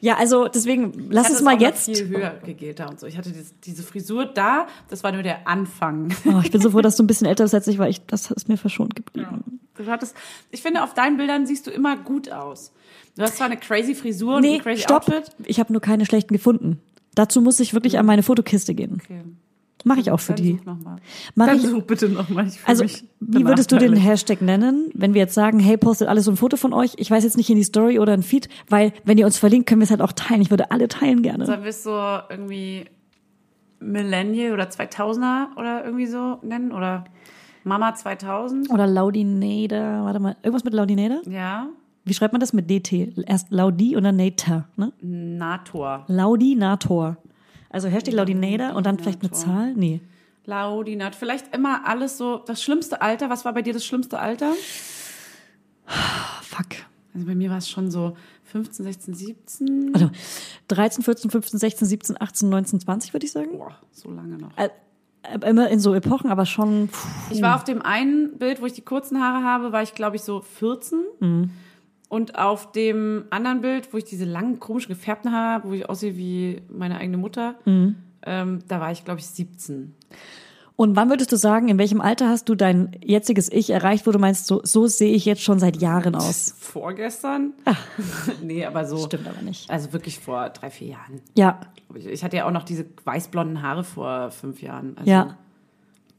Ja, 0.00 0.16
also 0.16 0.48
deswegen, 0.48 1.08
lass 1.10 1.30
uns 1.30 1.42
mal 1.42 1.60
jetzt. 1.60 1.84
viel 1.84 2.08
höher 2.08 2.38
gegelter 2.44 2.88
und 2.88 3.00
so. 3.00 3.06
Ich 3.06 3.16
hatte 3.16 3.30
diese, 3.30 3.52
diese 3.64 3.82
Frisur 3.82 4.26
da, 4.26 4.66
das 4.88 5.02
war 5.04 5.12
nur 5.12 5.22
der 5.22 5.46
Anfang. 5.48 6.14
Oh, 6.26 6.40
ich 6.42 6.50
bin 6.50 6.60
so 6.60 6.70
froh, 6.70 6.80
dass 6.80 6.96
du 6.96 7.02
ein 7.02 7.06
bisschen 7.06 7.26
älter 7.26 7.44
bist 7.44 7.54
als 7.54 7.66
ich, 7.66 7.78
weil 7.78 7.90
ich, 7.90 8.04
das 8.06 8.30
ist 8.30 8.48
mir 8.48 8.56
verschont 8.56 8.94
geblieben. 8.94 9.60
Du 9.76 9.86
hattest, 9.86 10.14
ich 10.50 10.62
finde, 10.62 10.82
auf 10.82 10.94
deinen 10.94 11.16
Bildern 11.16 11.46
siehst 11.46 11.66
du 11.66 11.70
immer 11.70 11.96
gut 11.96 12.30
aus. 12.30 12.72
Du 13.16 13.22
hast 13.22 13.36
zwar 13.36 13.46
eine 13.46 13.56
crazy 13.56 13.94
Frisur 13.94 14.36
und 14.36 14.42
Nee, 14.42 14.56
ein 14.56 14.62
crazy 14.62 14.82
stopp. 14.82 15.08
Outfit. 15.08 15.30
Ich 15.44 15.58
habe 15.60 15.72
nur 15.72 15.82
keine 15.82 16.06
schlechten 16.06 16.32
gefunden. 16.34 16.80
Dazu 17.14 17.40
muss 17.40 17.60
ich 17.60 17.74
wirklich 17.74 17.98
an 17.98 18.06
meine 18.06 18.22
Fotokiste 18.22 18.74
gehen. 18.74 19.00
Okay. 19.02 19.22
Mache 19.84 20.00
ich 20.00 20.10
auch 20.10 20.20
für 20.20 20.34
Dann 20.34 20.44
die. 20.44 20.60
Mach 21.34 21.46
Dann 21.46 21.56
ich- 21.56 21.62
such 21.66 21.82
bitte 21.84 22.08
nochmal. 22.08 22.46
Also, 22.66 22.84
wie 23.20 23.44
würdest 23.46 23.72
du 23.72 23.78
den 23.78 23.94
Hashtag 23.96 24.42
nennen, 24.42 24.90
wenn 24.94 25.14
wir 25.14 25.20
jetzt 25.22 25.34
sagen, 25.34 25.58
hey, 25.58 25.76
postet 25.76 26.08
alles 26.08 26.24
so 26.26 26.30
ein 26.32 26.36
Foto 26.36 26.56
von 26.56 26.72
euch? 26.72 26.94
Ich 26.96 27.10
weiß 27.10 27.24
jetzt 27.24 27.36
nicht 27.36 27.50
in 27.50 27.56
die 27.56 27.64
Story 27.64 27.98
oder 27.98 28.12
ein 28.12 28.22
Feed, 28.22 28.48
weil 28.68 28.92
wenn 29.04 29.18
ihr 29.18 29.26
uns 29.26 29.38
verlinkt, 29.38 29.68
können 29.68 29.80
wir 29.80 29.84
es 29.84 29.90
halt 29.90 30.02
auch 30.02 30.12
teilen. 30.12 30.40
Ich 30.42 30.50
würde 30.50 30.70
alle 30.70 30.88
teilen 30.88 31.22
gerne. 31.22 31.46
Sollen 31.46 31.62
wir 31.62 31.70
es 31.70 31.82
so 31.82 31.90
irgendwie 32.30 32.84
Millennial 33.80 34.52
oder 34.52 34.64
2000er 34.68 35.56
oder 35.56 35.84
irgendwie 35.84 36.06
so 36.06 36.38
nennen? 36.42 36.72
Oder 36.72 37.04
Mama 37.64 37.94
2000? 37.94 38.70
Oder 38.70 38.86
Laudinator, 38.86 40.04
warte 40.04 40.20
mal, 40.20 40.36
irgendwas 40.42 40.64
mit 40.64 40.74
Laudinator? 40.74 41.20
Ja. 41.28 41.68
Wie 42.04 42.14
schreibt 42.14 42.32
man 42.32 42.40
das 42.40 42.52
mit 42.52 42.68
DT? 42.68 43.12
Erst 43.26 43.50
Laudi 43.50 43.94
und 43.96 44.02
dann 44.02 44.16
Nator, 44.16 44.64
ne? 44.76 44.92
Nator. 45.00 46.04
Laudinator. 46.08 47.16
Also 47.72 47.88
Hashtag 47.88 48.14
Laudinator 48.14 48.74
und 48.74 48.86
dann 48.86 48.98
vielleicht 48.98 49.22
eine 49.22 49.32
Zahl? 49.32 49.74
Nee. 49.74 50.00
Laudinat. 50.44 51.14
Vielleicht 51.14 51.54
immer 51.54 51.86
alles 51.86 52.18
so, 52.18 52.38
das 52.38 52.62
schlimmste 52.62 53.00
Alter. 53.00 53.30
Was 53.30 53.44
war 53.44 53.52
bei 53.54 53.62
dir 53.62 53.72
das 53.72 53.84
schlimmste 53.84 54.18
Alter? 54.18 54.52
Fuck. 56.42 56.66
Also 57.14 57.26
bei 57.26 57.34
mir 57.34 57.50
war 57.50 57.58
es 57.58 57.68
schon 57.68 57.90
so 57.90 58.16
15, 58.44 58.84
16, 58.84 59.14
17. 59.14 59.90
Also 59.94 60.10
13, 60.68 61.04
14, 61.04 61.30
15, 61.30 61.58
16, 61.58 61.88
17, 61.88 62.20
18, 62.20 62.48
19, 62.48 62.80
20 62.80 63.12
würde 63.12 63.26
ich 63.26 63.32
sagen. 63.32 63.58
Boah, 63.58 63.76
so 63.90 64.10
lange 64.10 64.36
noch. 64.36 64.56
Äh, 64.56 64.68
äh, 65.22 65.48
immer 65.48 65.68
in 65.68 65.80
so 65.80 65.94
Epochen, 65.94 66.30
aber 66.30 66.46
schon. 66.46 66.88
Puh. 66.88 67.08
Ich 67.30 67.42
war 67.42 67.56
auf 67.56 67.64
dem 67.64 67.82
einen 67.82 68.38
Bild, 68.38 68.60
wo 68.60 68.66
ich 68.66 68.72
die 68.72 68.82
kurzen 68.82 69.20
Haare 69.20 69.44
habe, 69.44 69.72
war 69.72 69.82
ich 69.82 69.94
glaube 69.94 70.16
ich 70.16 70.22
so 70.22 70.40
14. 70.40 71.00
Mhm. 71.20 71.50
Und 72.12 72.38
auf 72.38 72.72
dem 72.72 73.24
anderen 73.30 73.62
Bild, 73.62 73.90
wo 73.94 73.96
ich 73.96 74.04
diese 74.04 74.26
langen, 74.26 74.60
komischen, 74.60 74.90
gefärbten 74.94 75.32
Haare 75.32 75.52
habe, 75.54 75.68
wo 75.70 75.72
ich 75.72 75.88
aussehe 75.88 76.14
wie 76.18 76.60
meine 76.68 76.98
eigene 76.98 77.16
Mutter, 77.16 77.54
Mhm. 77.64 77.96
ähm, 78.26 78.58
da 78.68 78.80
war 78.80 78.92
ich 78.92 79.02
glaube 79.06 79.20
ich 79.20 79.26
17. 79.26 79.94
Und 80.76 80.94
wann 80.94 81.08
würdest 81.08 81.32
du 81.32 81.36
sagen, 81.36 81.68
in 81.68 81.78
welchem 81.78 82.02
Alter 82.02 82.28
hast 82.28 82.50
du 82.50 82.54
dein 82.54 82.96
jetziges 83.02 83.50
Ich 83.50 83.70
erreicht, 83.70 84.06
wo 84.06 84.10
du 84.10 84.18
meinst, 84.18 84.46
so, 84.46 84.60
so 84.62 84.86
sehe 84.88 85.14
ich 85.14 85.24
jetzt 85.24 85.40
schon 85.42 85.58
seit 85.58 85.80
Jahren 85.80 86.14
aus? 86.14 86.54
Vorgestern? 86.58 87.54
nee, 88.42 88.66
aber 88.66 88.84
so. 88.84 88.98
Stimmt 88.98 89.26
aber 89.26 89.40
nicht. 89.40 89.70
Also 89.70 89.94
wirklich 89.94 90.18
vor 90.18 90.50
drei, 90.50 90.68
vier 90.70 90.88
Jahren. 90.88 91.20
Ja, 91.34 91.60
Ich 91.94 92.04
Ich 92.06 92.22
hatte 92.24 92.36
ja 92.36 92.46
auch 92.46 92.50
noch 92.52 92.64
diese 92.64 92.84
weißblonden 93.04 93.62
Haare 93.62 93.84
vor 93.84 94.30
fünf 94.32 94.60
Jahren. 94.60 94.96
Also, 94.98 95.10
ja. 95.10 95.38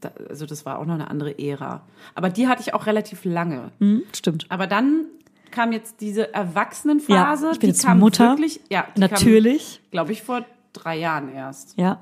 Da, 0.00 0.10
also 0.28 0.44
das 0.44 0.66
war 0.66 0.80
auch 0.80 0.86
noch 0.86 0.94
eine 0.94 1.08
andere 1.08 1.38
Ära. 1.38 1.82
Aber 2.16 2.30
die 2.30 2.48
hatte 2.48 2.62
ich 2.62 2.74
auch 2.74 2.86
relativ 2.86 3.24
lange. 3.24 3.70
Hm, 3.78 4.02
stimmt. 4.12 4.46
Aber 4.48 4.66
dann 4.66 5.06
kam 5.50 5.72
jetzt 5.72 6.00
diese 6.00 6.32
Erwachsenenphase. 6.34 7.46
Ja, 7.46 7.52
ich 7.52 7.58
bin 7.58 7.68
die 7.70 7.74
jetzt 7.74 7.84
kam 7.84 7.98
Mutter. 8.00 8.30
Wirklich, 8.30 8.60
ja, 8.70 8.86
Natürlich. 8.96 9.80
glaube 9.90 10.12
ich, 10.12 10.22
vor 10.22 10.44
drei 10.72 10.98
Jahren 10.98 11.32
erst. 11.34 11.78
Ja. 11.78 12.00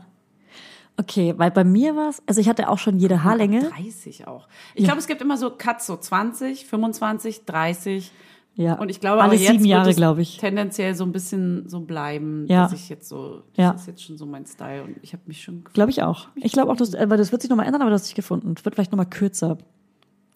Okay, 0.98 1.34
weil 1.38 1.50
bei 1.50 1.64
mir 1.64 1.96
war 1.96 2.10
es, 2.10 2.22
also 2.26 2.40
ich 2.40 2.48
hatte 2.48 2.68
auch 2.68 2.78
schon 2.78 2.98
jede 2.98 3.24
Haarlänge. 3.24 3.70
30 3.70 4.26
auch. 4.28 4.46
Ich 4.74 4.84
glaube, 4.84 4.98
es 4.98 5.06
gibt 5.06 5.22
immer 5.22 5.36
so 5.38 5.50
Cuts, 5.50 5.86
so 5.86 5.96
20, 5.96 6.66
25, 6.66 7.44
30. 7.46 8.12
Ja. 8.54 8.74
Und 8.74 8.90
ich 8.90 9.00
glaube, 9.00 9.22
Alle 9.22 9.38
sieben 9.38 9.64
Jahre, 9.64 9.94
glaube 9.94 10.20
ich. 10.20 10.36
tendenziell 10.36 10.94
so 10.94 11.04
ein 11.04 11.12
bisschen 11.12 11.66
so 11.70 11.80
bleiben, 11.80 12.44
Ja. 12.48 12.64
dass 12.64 12.74
ich 12.74 12.90
jetzt 12.90 13.08
so, 13.08 13.42
das 13.54 13.64
Ja. 13.64 13.70
ist 13.72 13.86
jetzt 13.86 14.02
schon 14.04 14.18
so 14.18 14.26
mein 14.26 14.44
Style 14.44 14.82
und 14.84 14.96
ich 15.00 15.14
habe 15.14 15.22
mich 15.26 15.42
schon 15.42 15.56
gefunden. 15.64 15.72
Glaube 15.72 15.90
ich 15.90 16.02
auch. 16.02 16.28
Ich 16.34 16.52
glaube 16.52 16.70
auch, 16.70 16.76
dass, 16.76 16.92
äh, 16.92 17.08
weil 17.08 17.16
das 17.16 17.32
wird 17.32 17.40
sich 17.40 17.48
nochmal 17.50 17.64
ändern, 17.66 17.80
aber 17.80 17.90
du 17.90 17.94
hast 17.94 18.06
dich 18.08 18.14
gefunden. 18.14 18.52
Es 18.56 18.62
wird 18.64 18.74
vielleicht 18.74 18.92
nochmal 18.92 19.08
kürzer. 19.08 19.56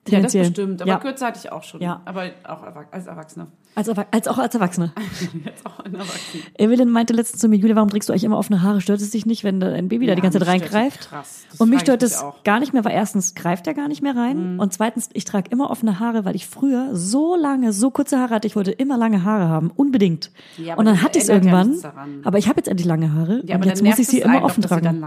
Ja, 0.09 0.21
das 0.21 0.33
bestimmt. 0.33 0.83
Aber 0.83 0.91
Ja. 0.91 0.99
kürzer 0.99 1.27
hatte 1.27 1.41
ich 1.43 1.53
auch 1.53 1.63
schon. 1.63 1.81
Ja. 1.81 2.01
Aber 2.05 2.25
auch 2.45 2.63
als 2.91 3.07
Erwachsener. 3.07 3.49
Als, 3.75 3.91
Erwa- 3.91 4.07
als 4.11 4.27
auch 4.27 4.39
als 4.39 4.55
Erwachsene. 4.55 4.93
Jetzt 5.45 5.67
auch 5.67 5.81
ein 5.81 5.93
Erwachsener. 5.95 6.43
Evelyn 6.59 6.89
meinte 6.89 7.13
letztens 7.13 7.43
zu 7.43 7.49
mir, 7.49 7.57
Julia, 7.57 7.77
warum 7.77 7.91
trägst 7.91 8.09
du 8.09 8.13
eigentlich 8.15 8.25
immer 8.25 8.39
offene 8.39 8.63
Haare? 8.63 8.81
Stört 8.81 9.03
es 9.03 9.11
dich 9.11 9.27
nicht, 9.27 9.45
wenn 9.45 9.63
ein 9.63 9.89
Baby 9.89 10.07
da 10.07 10.15
die 10.15 10.23
ganze 10.23 10.39
Zeit 10.39 10.49
reingreift? 10.49 11.11
krass. 11.11 11.45
Das 11.51 11.61
und 11.61 11.69
mich 11.69 11.81
stört 11.81 12.03
es. 12.03 12.23
Mhm. 12.23 12.29
gar 12.45 12.59
nicht 12.61 12.73
mehr, 12.73 12.85
weil 12.87 12.93
erstens 12.93 13.35
greift 13.35 13.67
er 13.67 13.75
gar 13.75 13.89
nicht 13.89 14.03
mehr 14.03 14.17
rein 14.17 14.59
und 14.59 14.73
zweitens, 14.73 15.11
ich 15.13 15.25
trage 15.27 15.51
immer 15.51 15.69
offene 15.71 16.01
Haare, 16.01 16.25
weil 16.25 16.35
ich 16.37 16.47
früher 16.47 16.91
so 16.95 17.37
lange, 17.37 17.73
so 17.75 17.91
kurze 17.91 18.19
Haare 18.19 18.31
hatte, 18.35 18.47
ich 18.47 18.57
wollte 18.57 18.71
immer 18.71 18.97
lange 18.97 19.25
Haare 19.25 19.49
haben, 19.49 19.71
unbedingt. 19.77 20.31
Ja, 20.57 20.77
und 20.77 20.87
dann 20.87 21.03
hatte 21.03 21.19
ich 21.19 21.25
es 21.25 21.29
ja 21.29 21.35
irgendwann, 21.35 21.77
aber 22.25 22.39
ich 22.39 22.49
habe 22.49 22.59
jetzt 22.59 22.69
endlich 22.69 22.87
lange 22.87 23.13
Haare 23.13 23.43
Ja, 23.45 23.57
und 23.57 23.61
aber 23.63 23.67
jetzt 23.67 23.81
dann 23.83 23.89
muss 23.89 23.99
ich 23.99 24.07
sie 24.09 24.21
immer 24.21 24.43
offen 24.43 24.63
doch, 24.63 24.71
tragen. 24.71 25.05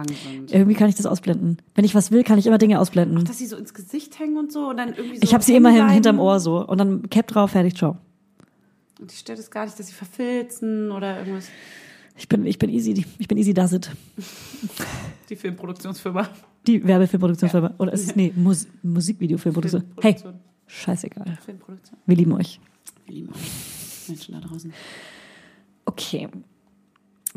Irgendwie 0.52 0.76
kann 0.76 0.89
ich 0.89 0.95
das 0.95 1.06
ausblenden. 1.08 1.58
Wenn 1.76 1.86
ich 1.86 1.95
was 1.95 2.12
will, 2.12 2.24
kann 2.24 2.38
ich 2.38 2.45
immer 2.45 2.58
Dinge 2.60 2.80
ausblenden. 2.80 3.26
Dass 3.26 3.38
sie 3.39 3.47
so 3.47 3.56
ins 3.58 3.74
Gesicht 3.74 4.20
hängen 4.20 4.38
und 4.38 4.52
so 4.52 4.70
und 4.70 4.78
dann 4.78 4.88
irgendwie 4.97 5.17
so. 5.17 5.23
ich 5.23 5.33
habe 5.33 5.43
sie 5.43 5.55
immerhin 5.55 5.89
hinterm 5.89 6.19
Ohr 6.19 6.39
so 6.39 6.65
und 6.65 6.77
dann 6.77 7.09
Cap 7.09 7.27
drauf, 7.27 7.51
fertig, 7.51 7.75
ciao. 7.75 7.97
Und 8.99 9.11
ich 9.11 9.19
stört 9.19 9.39
es 9.39 9.49
gar 9.49 9.65
nicht, 9.65 9.79
dass 9.79 9.87
sie 9.87 9.93
verfilzen 9.93 10.91
oder 10.91 11.19
irgendwas. 11.19 11.47
Ich 12.17 12.27
bin, 12.27 12.45
ich 12.45 12.59
bin 12.59 12.69
easy, 12.69 13.05
ich 13.17 13.27
bin 13.27 13.37
easy 13.37 13.53
does 13.53 13.71
it. 13.71 13.89
Die 15.29 15.35
Filmproduktionsfirma. 15.35 16.27
Die 16.67 16.85
Werbefilmproduktionsfirma. 16.85 17.75
Oder 17.77 17.93
ist 17.93 18.07
es, 18.07 18.15
nee, 18.15 18.33
Mus 18.35 18.67
Musikvideofilmproduktion. 18.83 19.83
Hey, 20.01 20.17
scheißegal. 20.67 21.37
Filmproduktion. 21.45 21.97
Wir 22.05 22.17
lieben 22.17 22.33
euch. 22.33 22.59
Wir 23.05 23.15
lieben 23.15 23.29
euch. 23.29 24.09
Menschen 24.09 24.33
da 24.33 24.41
draußen. 24.41 24.73
Okay. 25.85 26.27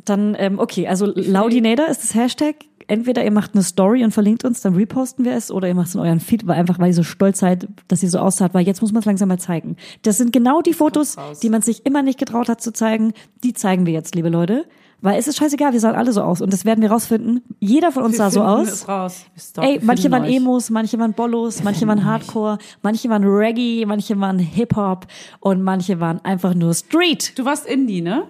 Dann, 0.04 0.34
ähm, 0.38 0.58
okay, 0.58 0.88
also 0.88 1.06
Laudinator 1.06 1.86
ist 1.86 2.02
das 2.02 2.14
Hashtag. 2.14 2.56
Entweder 2.92 3.24
ihr 3.24 3.30
macht 3.30 3.54
eine 3.54 3.62
Story 3.62 4.04
und 4.04 4.10
verlinkt 4.10 4.44
uns, 4.44 4.60
dann 4.60 4.74
reposten 4.74 5.24
wir 5.24 5.32
es, 5.32 5.50
oder 5.50 5.66
ihr 5.66 5.74
macht 5.74 5.88
es 5.88 5.94
in 5.94 6.00
euren 6.02 6.20
Feed, 6.20 6.46
weil 6.46 6.58
einfach, 6.58 6.78
weil 6.78 6.88
ihr 6.88 6.94
so 6.94 7.02
stolz 7.02 7.38
seid, 7.38 7.66
dass 7.88 8.02
ihr 8.02 8.10
so 8.10 8.18
aussah, 8.18 8.50
weil 8.52 8.66
jetzt 8.66 8.82
muss 8.82 8.92
man 8.92 9.00
es 9.00 9.06
langsam 9.06 9.28
mal 9.28 9.38
zeigen. 9.38 9.76
Das 10.02 10.18
sind 10.18 10.30
genau 10.32 10.60
die 10.60 10.74
Fotos, 10.74 11.16
die 11.42 11.48
man 11.48 11.62
sich 11.62 11.86
immer 11.86 12.02
nicht 12.02 12.18
getraut 12.18 12.50
hat 12.50 12.60
zu 12.60 12.70
zeigen. 12.72 13.14
Die 13.44 13.54
zeigen 13.54 13.86
wir 13.86 13.94
jetzt, 13.94 14.14
liebe 14.14 14.28
Leute. 14.28 14.66
Weil 15.04 15.18
es 15.18 15.26
ist 15.26 15.38
scheißegal, 15.38 15.72
wir 15.72 15.80
sahen 15.80 15.96
alle 15.96 16.12
so 16.12 16.22
aus 16.22 16.40
und 16.42 16.52
das 16.52 16.64
werden 16.64 16.80
wir 16.82 16.90
rausfinden. 16.92 17.42
Jeder 17.58 17.90
von 17.92 18.02
uns 18.04 18.18
sah 18.18 18.30
so 18.30 18.42
aus. 18.42 18.86
Wir 19.34 19.42
stalken- 19.42 19.72
Ey, 19.72 19.80
manche 19.82 20.10
waren 20.12 20.22
euch. 20.24 20.36
Emos, 20.36 20.70
manche 20.70 20.98
waren 20.98 21.12
Bollos, 21.14 21.64
manche 21.64 21.86
waren 21.88 22.04
Hardcore, 22.04 22.58
manche 22.82 23.08
waren 23.08 23.24
Reggae, 23.24 23.84
manche 23.86 24.20
waren 24.20 24.38
Hip-Hop 24.38 25.06
und 25.40 25.62
manche 25.62 25.98
waren 25.98 26.20
einfach 26.24 26.54
nur 26.54 26.72
Street. 26.74 27.36
Du 27.36 27.44
warst 27.44 27.66
Indie, 27.66 28.00
ne? 28.02 28.24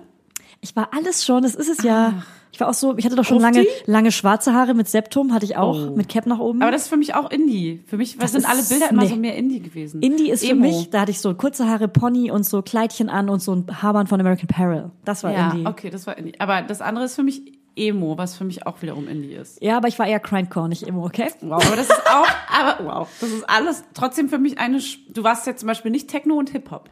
Ich 0.62 0.74
war 0.76 0.88
alles 0.96 1.26
schon, 1.26 1.42
das 1.42 1.54
ist 1.56 1.68
es 1.68 1.82
ja. 1.84 2.22
Ich 2.52 2.60
war 2.60 2.68
auch 2.68 2.74
so, 2.74 2.96
ich 2.98 3.04
hatte 3.06 3.16
doch 3.16 3.24
schon 3.24 3.38
Grufti? 3.38 3.58
lange, 3.60 3.68
lange 3.86 4.12
schwarze 4.12 4.52
Haare 4.52 4.74
mit 4.74 4.86
Septum, 4.86 5.32
hatte 5.32 5.46
ich 5.46 5.56
auch, 5.56 5.74
Oh. 5.90 5.96
mit 5.96 6.08
Cap 6.10 6.26
nach 6.26 6.38
oben. 6.38 6.60
Aber 6.62 6.70
das 6.70 6.82
ist 6.82 6.88
für 6.88 6.98
mich 6.98 7.14
auch 7.14 7.30
Indie. 7.30 7.82
Für 7.86 7.96
mich 7.96 8.18
Das 8.18 8.32
sind 8.32 8.48
alle 8.48 8.62
Bilder 8.62 8.90
immer 8.90 9.02
nee. 9.02 9.08
so 9.08 9.16
mehr 9.16 9.36
Indie 9.36 9.60
gewesen. 9.60 10.02
Indie 10.02 10.30
ist 10.30 10.44
für 10.44 10.52
Emo. 10.52 10.66
mich, 10.66 10.90
da 10.90 11.00
hatte 11.00 11.10
ich 11.10 11.20
so 11.20 11.34
kurze 11.34 11.66
Haare, 11.66 11.88
Pony 11.88 12.30
und 12.30 12.44
so 12.44 12.60
Kleidchen 12.62 13.08
an 13.08 13.28
und 13.30 13.40
so 13.40 13.54
ein 13.54 13.82
Haarband 13.82 14.10
von 14.10 14.20
American 14.20 14.48
Apparel. 14.50 14.90
Das 15.06 15.24
war 15.24 15.32
Ja, 15.32 15.50
Indie. 15.52 15.66
okay, 15.66 15.88
das 15.90 16.06
war 16.06 16.16
Indie. 16.18 16.38
Aber 16.40 16.60
das 16.62 16.82
andere 16.82 17.06
ist 17.06 17.14
für 17.16 17.22
mich 17.22 17.40
Emo, 17.74 18.18
was 18.18 18.36
für 18.36 18.44
mich 18.44 18.66
auch 18.66 18.82
wiederum 18.82 19.08
Indie 19.08 19.32
ist. 19.32 19.62
Ja, 19.62 19.78
aber 19.78 19.88
ich 19.88 19.98
war 19.98 20.06
eher 20.06 20.20
Grindcore, 20.20 20.68
nicht 20.68 20.82
Emo, 20.86 21.06
okay? 21.06 21.28
Wow, 21.40 21.64
aber 21.66 21.76
das 21.76 21.86
ist 21.88 22.02
auch, 22.06 22.28
aber 22.54 22.84
wow, 22.84 23.08
das 23.18 23.30
ist 23.30 23.48
alles 23.48 23.82
trotzdem 23.94 24.28
für 24.28 24.36
mich 24.36 24.58
eine, 24.58 24.78
du 25.08 25.24
warst 25.24 25.46
ja 25.46 25.56
zum 25.56 25.68
Beispiel 25.68 25.90
nicht 25.90 26.08
Techno 26.08 26.34
und 26.34 26.50
Hip-Hop. 26.50 26.90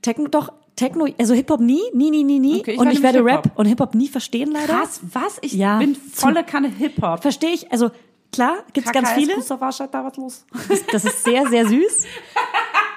Techno, 0.00 0.28
doch, 0.28 0.52
Techno, 0.82 1.06
also 1.18 1.34
Hip-Hop 1.34 1.60
nie, 1.60 1.80
nie, 1.94 2.10
nie, 2.10 2.24
nie, 2.24 2.38
nie. 2.38 2.60
Okay, 2.60 2.72
ich 2.72 2.78
und 2.78 2.90
ich 2.90 3.02
werde 3.02 3.24
Rap 3.24 3.52
und 3.54 3.66
Hip-Hop 3.66 3.94
nie 3.94 4.08
verstehen, 4.08 4.50
leider. 4.52 4.74
Krass, 4.74 5.00
was? 5.12 5.38
Ich 5.40 5.52
Ja, 5.52 5.78
bin 5.78 5.94
volle 5.94 6.44
Kanne 6.44 6.68
Hip-Hop. 6.68 7.22
Verstehe 7.22 7.50
ich, 7.50 7.70
also 7.70 7.90
klar, 8.32 8.64
gibt's 8.72 8.92
ganz 8.92 9.10
viele. 9.12 9.34
da 9.34 10.04
was 10.04 10.16
los. 10.16 10.44
Das 10.90 11.04
ist 11.04 11.24
sehr, 11.24 11.46
sehr 11.48 11.66
süß. 11.68 12.04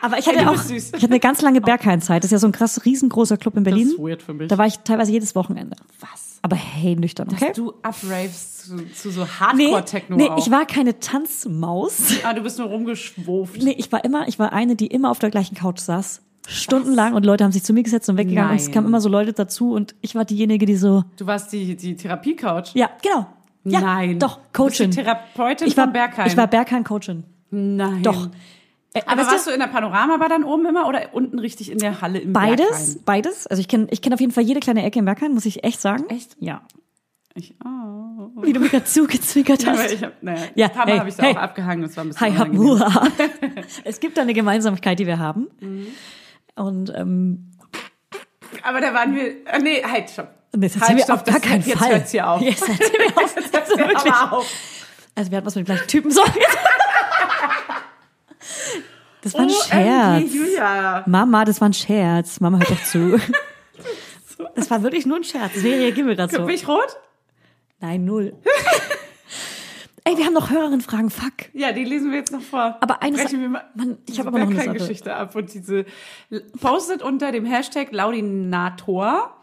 Aber 0.02 0.20
ich 0.20 0.28
hatte 0.28 0.38
Ey, 0.38 0.46
du 0.46 0.52
auch, 0.52 0.70
ich 0.70 0.94
hatte 0.94 1.06
eine 1.06 1.20
ganz 1.20 1.42
lange 1.42 1.62
Berghain-Zeit. 1.62 2.24
Das 2.24 2.28
ist 2.28 2.32
ja 2.32 2.38
so 2.40 2.48
ein 2.48 2.52
krass 2.52 2.86
riesengroßer 2.86 3.38
Club 3.38 3.58
in 3.58 3.64
Berlin. 3.64 3.88
ist 3.88 3.98
weird 3.98 4.22
für 4.22 4.34
mich. 4.34 4.48
Da 4.48 4.58
war 4.58 4.68
ich 4.68 4.78
teilweise 4.80 5.12
jedes 5.12 5.36
Wochenende. 5.36 5.76
Was? 6.00 6.40
Aber 6.44 6.56
hey, 6.56 6.96
nüchtern, 6.96 7.28
okay? 7.32 7.48
Dass 7.48 7.56
du 7.56 7.70
upravest 7.70 8.66
zu, 8.68 8.78
zu 8.94 9.10
so 9.10 9.22
nee, 9.56 9.72
Hardcore-Techno 9.72 10.16
nee, 10.16 10.30
auch. 10.30 10.38
ich 10.38 10.52
war 10.52 10.66
keine 10.68 11.00
Tanzmaus. 11.00 12.20
ah, 12.24 12.34
du 12.34 12.42
bist 12.42 12.60
nur 12.60 12.68
rumgeschwuft. 12.68 13.64
Nee, 13.64 13.76
ich 13.78 13.92
war 13.92 14.06
immer, 14.06 14.28
ich 14.28 14.38
war 14.38 14.54
eine, 14.54 14.76
die 14.76 14.88
immer 14.88 15.10
auf 15.10 15.18
der 15.18 15.32
gleichen 15.32 15.56
Couch 15.56 15.80
saß. 15.80 16.22
Stundenlang 16.48 17.14
und 17.14 17.26
Leute 17.26 17.44
haben 17.44 17.52
sich 17.52 17.64
zu 17.64 17.74
mir 17.74 17.84
gesetzt 17.84 18.08
und 18.10 18.18
weggegangen 18.18 18.52
und 18.52 18.58
es 18.58 18.66
Nein. 18.66 18.74
kamen 18.74 18.88
immer 18.88 19.02
so 19.02 19.10
Leute 19.10 19.34
dazu 19.34 19.74
und 19.74 19.96
ich 20.02 20.16
war 20.16 20.26
diejenige, 20.26 20.66
die 20.66 20.76
so, 20.76 21.04
Du 21.18 21.26
warst 21.26 21.52
die, 21.54 21.76
die 21.76 21.96
Therapie-Couch. 21.96 22.72
ja, 22.76 22.90
genau. 23.02 23.28
Ja, 23.68 23.82
Nein. 23.82 24.20
Doch, 24.20 24.36
Du 24.38 24.42
bist 24.44 24.54
Coachin. 24.78 24.92
Therapeutin 24.92 25.68
ich 25.68 25.76
war, 25.76 25.86
von 25.86 25.94
Berghain. 25.94 26.28
Ich 26.28 26.38
war 26.38 26.46
Berghain-Coachin. 26.48 27.24
Nein. 27.50 28.04
Doch. 28.04 28.30
Äh, 28.94 29.02
Aber 29.08 29.24
du, 29.24 29.28
warst 29.28 29.48
du 29.48 29.52
in 29.52 29.60
der 29.60 29.68
Panorama 29.68 30.20
dann 30.30 30.44
oben 30.44 30.68
immer 30.68 30.88
oder 30.88 31.10
unten 31.14 31.40
richtig 31.40 31.72
in 31.72 31.80
der 31.80 32.00
Halle 32.02 32.20
im 32.20 32.32
Beides, 32.32 32.68
Berghain? 32.68 33.02
beides. 33.06 33.48
Also 33.48 33.60
ich 33.60 33.68
kenne 33.68 33.88
ich 33.90 34.02
kenn 34.04 34.14
auf 34.14 34.20
jeden 34.22 34.32
Fall 34.32 34.44
jede 34.44 34.60
kleine 34.60 34.84
Ecke 34.84 35.00
in 35.00 35.06
Berghain, 35.06 35.34
muss 35.34 35.46
ich 35.48 35.64
echt 35.64 35.82
sagen. 35.82 36.06
Echt? 36.10 36.38
Ja. 36.40 36.62
Ich, 37.34 37.56
oh. 37.66 38.30
Wie 38.44 38.54
du 38.54 38.60
mich 38.62 38.72
Ja, 38.72 39.74
aber 39.74 39.84
hast. 39.84 39.92
ich 39.92 40.04
hab, 40.04 40.22
naja, 40.24 40.42
Ja, 40.56 40.68
ein 40.68 40.72
paar 40.72 40.86
Mal 40.86 40.92
hey, 40.94 41.00
habe 41.00 41.10
ich 41.10 41.16
da 41.16 41.24
hey. 41.24 41.34
auch 41.36 41.42
abgehangen. 41.42 41.82
Das 41.82 41.98
war 41.98 42.06
ein 42.06 42.10
bisschen 42.10 42.22
Hi, 42.22 42.32
hab. 42.38 43.12
Es 43.84 44.00
gibt 44.00 44.16
da 44.18 44.22
eine 44.22 44.34
Gemeinsamkeit, 44.34 45.00
die 45.00 45.08
wir 45.08 45.20
haben. 45.20 45.48
Und 46.56 46.92
ähm, 46.96 47.52
Aber 48.64 48.82
da 48.82 48.94
waren 48.94 49.16
wir, 49.16 49.46
äh, 49.48 49.60
nee, 49.60 49.84
halt, 49.84 50.10
stopp. 50.10 50.30
das 50.52 50.74
Halt, 50.74 50.82
erzählen 50.82 50.98
wir 50.98 51.14
auf 51.14 51.24
gar 51.24 51.34
das- 51.40 51.42
keinen 51.42 51.64
jetzt 51.66 51.80
Fall. 51.80 51.92
hört's 51.92 52.12
hier 52.12 52.30
auf. 52.30 52.42
Jetzt 52.42 52.68
erzählen 52.68 52.92
wir 53.00 53.18
auf. 53.24 53.36
Jetzt 53.36 53.54
hört's 53.54 53.72
Also 53.72 54.04
hier 54.04 54.16
aber 54.16 54.38
auf. 54.38 54.52
Also 55.16 55.32
wir 55.32 55.38
hatten 55.38 55.48
was 55.48 55.56
mit 55.56 55.64
dem 55.68 55.74
gleichen 55.74 55.88
Typen 55.88 56.12
so. 56.12 56.22
Das 59.22 59.34
war 59.34 59.42
ein 59.42 59.48
OMG, 59.50 59.56
Scherz. 59.68 60.34
Julia. 60.34 61.04
Mama, 61.08 61.46
das 61.46 61.60
war 61.62 61.70
ein 61.70 61.74
Scherz. 61.74 62.40
Mama, 62.40 62.60
hört 62.60 62.72
doch 62.72 62.84
zu. 62.84 63.20
Das 64.54 64.70
war 64.70 64.84
wirklich 64.84 65.06
nur 65.06 65.16
ein 65.18 65.24
Scherz. 65.24 65.52
Reagieren 65.64 66.08
wir 66.10 66.16
gerade 66.16 66.36
so. 66.36 66.46
Bin 66.46 66.54
ich 66.56 66.68
rot? 66.68 66.98
Nein, 67.80 68.04
null. 68.04 68.34
Ey, 70.08 70.18
wir 70.18 70.26
haben 70.26 70.34
noch 70.34 70.52
Hörerinnenfragen, 70.52 71.10
fuck. 71.10 71.34
Ja, 71.54 71.72
die 71.72 71.84
lesen 71.84 72.12
wir 72.12 72.20
jetzt 72.20 72.32
noch 72.32 72.42
vor. 72.42 72.78
Aber 72.80 73.02
eine 73.02 73.18
wir 73.18 73.50
mal 73.50 73.64
Mann, 73.74 73.98
ich 74.08 74.20
habe 74.20 74.30
aber 74.30 74.38
noch 74.40 74.46
eine 74.46 74.56
Sache. 74.56 74.66
Berghain-Geschichte 74.70 75.16
ab 75.16 75.36
und 75.36 75.52
diese 75.52 75.86
postet 76.62 77.02
unter 77.02 77.32
dem 77.32 77.44
Hashtag 77.46 77.92
Laudinator 77.92 79.36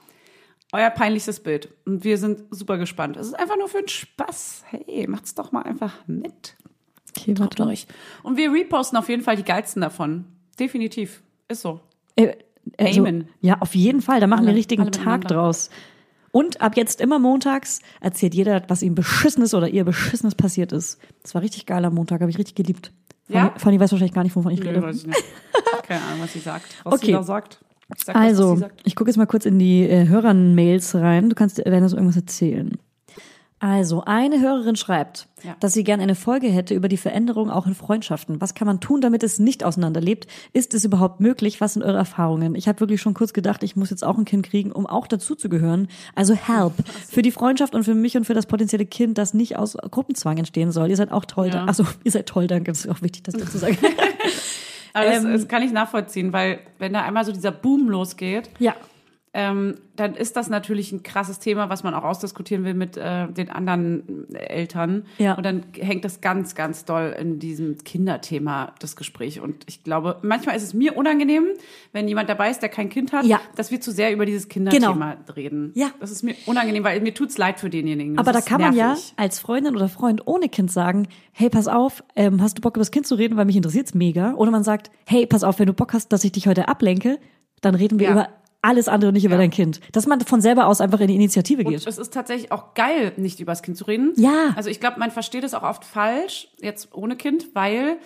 euer 0.72 0.90
peinlichstes 0.90 1.40
Bild. 1.40 1.68
Und 1.84 2.04
wir 2.04 2.16
sind 2.16 2.44
super 2.50 2.78
gespannt. 2.78 3.16
Es 3.16 3.26
ist 3.26 3.34
einfach 3.34 3.56
nur 3.58 3.68
für 3.68 3.80
den 3.80 3.88
Spaß. 3.88 4.64
Hey, 4.68 5.06
macht's 5.08 5.34
doch 5.34 5.52
mal 5.52 5.62
einfach 5.62 5.94
mit. 6.06 6.56
Okay, 7.16 7.34
warte 7.38 7.66
euch. 7.66 7.86
Und 8.22 8.36
wir 8.36 8.50
reposten 8.52 8.96
auf 8.98 9.08
jeden 9.08 9.22
Fall 9.22 9.36
die 9.36 9.42
geilsten 9.44 9.82
davon. 9.82 10.24
Definitiv. 10.58 11.22
Ist 11.48 11.60
so. 11.62 11.80
Äh, 12.16 12.36
also, 12.78 13.00
Amen. 13.00 13.28
Ja, 13.40 13.58
auf 13.60 13.74
jeden 13.74 14.00
Fall. 14.00 14.20
Da 14.20 14.26
machen 14.26 14.40
wir 14.40 14.42
Alle- 14.44 14.48
einen 14.50 14.56
richtigen 14.56 14.90
Tag 14.92 15.26
draus. 15.28 15.68
Und 16.32 16.60
ab 16.60 16.76
jetzt 16.76 17.00
immer 17.00 17.18
montags 17.18 17.80
erzählt 18.00 18.34
jeder, 18.34 18.62
was 18.68 18.82
ihm 18.82 18.94
beschissenes 18.94 19.54
oder 19.54 19.68
ihr 19.68 19.84
beschissenes 19.84 20.34
passiert 20.34 20.72
ist. 20.72 20.98
Das 21.22 21.34
war 21.34 21.42
richtig 21.42 21.66
geil 21.66 21.84
am 21.84 21.94
Montag, 21.94 22.20
habe 22.20 22.30
ich 22.30 22.38
richtig 22.38 22.54
geliebt. 22.56 22.90
Ja? 23.28 23.48
Fanny, 23.50 23.58
Fanny 23.60 23.80
weiß 23.80 23.92
wahrscheinlich 23.92 24.14
gar 24.14 24.24
nicht, 24.24 24.34
wovon 24.34 24.52
ich 24.52 24.62
rede. 24.64 24.82
weiß 24.82 24.96
ich 24.96 25.06
nicht. 25.06 25.22
Keine 25.86 26.02
Ahnung, 26.02 26.22
was 26.22 26.32
sie 26.32 26.38
sagt. 26.40 26.66
Was 26.84 26.94
Okay. 26.94 27.06
sie 27.06 27.12
da 27.12 27.22
sagt. 27.22 27.60
Sag 27.98 28.14
das, 28.14 28.22
Also, 28.24 28.62
ich 28.84 28.96
gucke 28.96 29.10
jetzt 29.10 29.18
mal 29.18 29.26
kurz 29.26 29.44
in 29.44 29.58
die 29.58 29.82
äh, 29.82 30.08
Hörern-Mails 30.08 30.94
rein. 30.94 31.28
Du 31.28 31.34
kannst 31.34 31.58
Werner 31.58 31.88
so 31.90 31.96
irgendwas 31.96 32.16
erzählen. 32.16 32.78
Also, 33.64 34.02
eine 34.04 34.40
Hörerin 34.40 34.74
schreibt, 34.74 35.28
Ja. 35.44 35.54
dass 35.60 35.72
sie 35.72 35.84
gerne 35.84 36.02
eine 36.02 36.16
Folge 36.16 36.48
hätte 36.48 36.74
über 36.74 36.88
die 36.88 36.96
Veränderung 36.96 37.48
auch 37.48 37.64
in 37.68 37.76
Freundschaften. 37.76 38.40
Was 38.40 38.54
kann 38.54 38.66
man 38.66 38.80
tun, 38.80 39.00
damit 39.00 39.22
es 39.22 39.38
nicht 39.38 39.62
auseinanderlebt? 39.62 40.26
Ist 40.52 40.74
es 40.74 40.84
überhaupt 40.84 41.20
möglich? 41.20 41.60
Was 41.60 41.74
sind 41.74 41.84
eure 41.84 41.96
Erfahrungen? 41.96 42.56
Ich 42.56 42.66
habe 42.66 42.80
wirklich 42.80 43.00
schon 43.00 43.14
kurz 43.14 43.32
gedacht, 43.32 43.62
ich 43.62 43.76
muss 43.76 43.90
jetzt 43.90 44.02
auch 44.02 44.18
ein 44.18 44.24
Kind 44.24 44.44
kriegen, 44.44 44.72
um 44.72 44.84
auch 44.84 45.06
dazu 45.06 45.36
zu 45.36 45.48
gehören. 45.48 45.86
Also 46.16 46.34
help. 46.34 46.72
Für 47.08 47.22
die 47.22 47.30
Freundschaft 47.30 47.76
und 47.76 47.84
für 47.84 47.94
mich 47.94 48.16
und 48.16 48.24
für 48.24 48.34
das 48.34 48.46
potenzielle 48.46 48.84
Kind, 48.84 49.16
das 49.16 49.32
nicht 49.32 49.56
aus 49.56 49.76
Gruppenzwang 49.76 50.38
entstehen 50.38 50.72
soll. 50.72 50.90
Ihr 50.90 50.96
seid 50.96 51.12
auch 51.12 51.24
toll. 51.24 51.50
Ja. 51.54 51.64
Also, 51.64 51.86
ihr 52.02 52.10
seid 52.10 52.26
toll, 52.26 52.48
danke. 52.48 52.72
Das 52.72 52.84
ist 52.84 52.90
auch 52.90 53.00
wichtig, 53.00 53.22
das 53.22 53.36
dazu 53.36 53.58
sagen. 53.58 53.78
Aber 54.92 55.06
das, 55.06 55.24
ähm, 55.24 55.32
das 55.32 55.46
kann 55.48 55.62
ich 55.62 55.70
nachvollziehen, 55.72 56.32
weil 56.32 56.58
wenn 56.78 56.92
da 56.92 57.02
einmal 57.02 57.24
so 57.24 57.30
dieser 57.32 57.52
Boom 57.52 57.88
losgeht, 57.88 58.50
ja. 58.58 58.74
Ähm, 59.34 59.76
dann 59.96 60.14
ist 60.14 60.36
das 60.36 60.50
natürlich 60.50 60.92
ein 60.92 61.02
krasses 61.02 61.38
Thema, 61.38 61.70
was 61.70 61.82
man 61.84 61.94
auch 61.94 62.04
ausdiskutieren 62.04 62.64
will 62.64 62.74
mit 62.74 62.96
äh, 62.98 63.28
den 63.32 63.48
anderen 63.50 64.30
Eltern. 64.34 65.06
Ja. 65.18 65.34
Und 65.34 65.44
dann 65.46 65.62
hängt 65.78 66.04
das 66.04 66.20
ganz, 66.20 66.54
ganz 66.54 66.84
doll 66.84 67.14
in 67.18 67.38
diesem 67.38 67.78
Kinderthema, 67.78 68.74
das 68.80 68.94
Gespräch. 68.96 69.40
Und 69.40 69.64
ich 69.68 69.84
glaube, 69.84 70.18
manchmal 70.22 70.56
ist 70.56 70.62
es 70.64 70.74
mir 70.74 70.96
unangenehm, 70.96 71.44
wenn 71.92 72.08
jemand 72.08 72.28
dabei 72.28 72.50
ist, 72.50 72.60
der 72.60 72.68
kein 72.68 72.88
Kind 72.90 73.12
hat, 73.12 73.24
Ja. 73.24 73.38
Genau. 73.38 73.48
dass 73.56 73.70
wir 73.70 73.80
zu 73.80 73.90
sehr 73.90 74.12
über 74.12 74.26
dieses 74.26 74.48
Kinderthema 74.48 75.16
reden. 75.34 75.72
Ja. 75.74 75.88
Das 76.00 76.10
ist 76.10 76.22
mir 76.22 76.34
unangenehm, 76.46 76.84
weil 76.84 77.00
mir 77.00 77.14
tut's 77.14 77.38
leid 77.38 77.58
für 77.60 77.70
denjenigen. 77.70 78.16
Das 78.16 78.26
Aber 78.26 78.32
da 78.38 78.40
kann 78.44 78.60
man 78.60 78.74
ja 78.74 78.88
nervig. 78.88 79.14
als 79.16 79.38
Freundin 79.40 79.74
oder 79.76 79.88
Freund 79.88 80.26
ohne 80.26 80.48
Kind 80.50 80.70
sagen, 80.70 81.08
hey, 81.32 81.48
pass 81.48 81.68
auf, 81.68 82.04
ähm, 82.16 82.42
hast 82.42 82.58
du 82.58 82.60
Bock 82.62 82.76
über 82.76 82.82
das 82.82 82.90
Kind 82.90 83.06
zu 83.06 83.14
reden, 83.14 83.36
weil 83.36 83.46
mich 83.46 83.56
interessiert's 83.56 83.94
mega. 83.94 84.34
Oder 84.34 84.50
man 84.50 84.62
sagt, 84.64 84.90
hey, 85.06 85.26
pass 85.26 85.42
auf, 85.44 85.58
wenn 85.58 85.66
du 85.66 85.72
Bock 85.72 85.92
hast, 85.94 86.12
dass 86.12 86.24
ich 86.24 86.32
dich 86.32 86.46
heute 86.46 86.68
ablenke, 86.68 87.18
dann 87.62 87.74
reden 87.74 87.98
wir 87.98 88.06
Ja. 88.08 88.12
über 88.12 88.28
alles 88.62 88.88
andere, 88.88 89.12
nicht 89.12 89.24
über 89.24 89.34
Ja. 89.34 89.40
dein 89.40 89.50
Kind. 89.50 89.80
Dass 89.92 90.06
man 90.06 90.20
von 90.20 90.40
selber 90.40 90.66
aus 90.66 90.80
einfach 90.80 91.00
in 91.00 91.08
die 91.08 91.16
Initiative 91.16 91.64
geht. 91.64 91.80
Und 91.80 91.86
es 91.86 91.98
ist 91.98 92.12
tatsächlich 92.14 92.52
auch 92.52 92.74
geil, 92.74 93.12
nicht 93.16 93.40
über 93.40 93.52
das 93.52 93.62
Kind 93.62 93.76
zu 93.76 93.84
reden. 93.84 94.12
Ja. 94.16 94.52
Also 94.56 94.70
ich 94.70 94.80
glaube, 94.80 94.98
man 95.00 95.10
versteht 95.10 95.44
es 95.44 95.52
auch 95.52 95.62
oft 95.64 95.84
falsch, 95.84 96.48
jetzt 96.60 96.94
ohne 96.94 97.16
Kind, 97.16 97.48
weil 97.54 97.98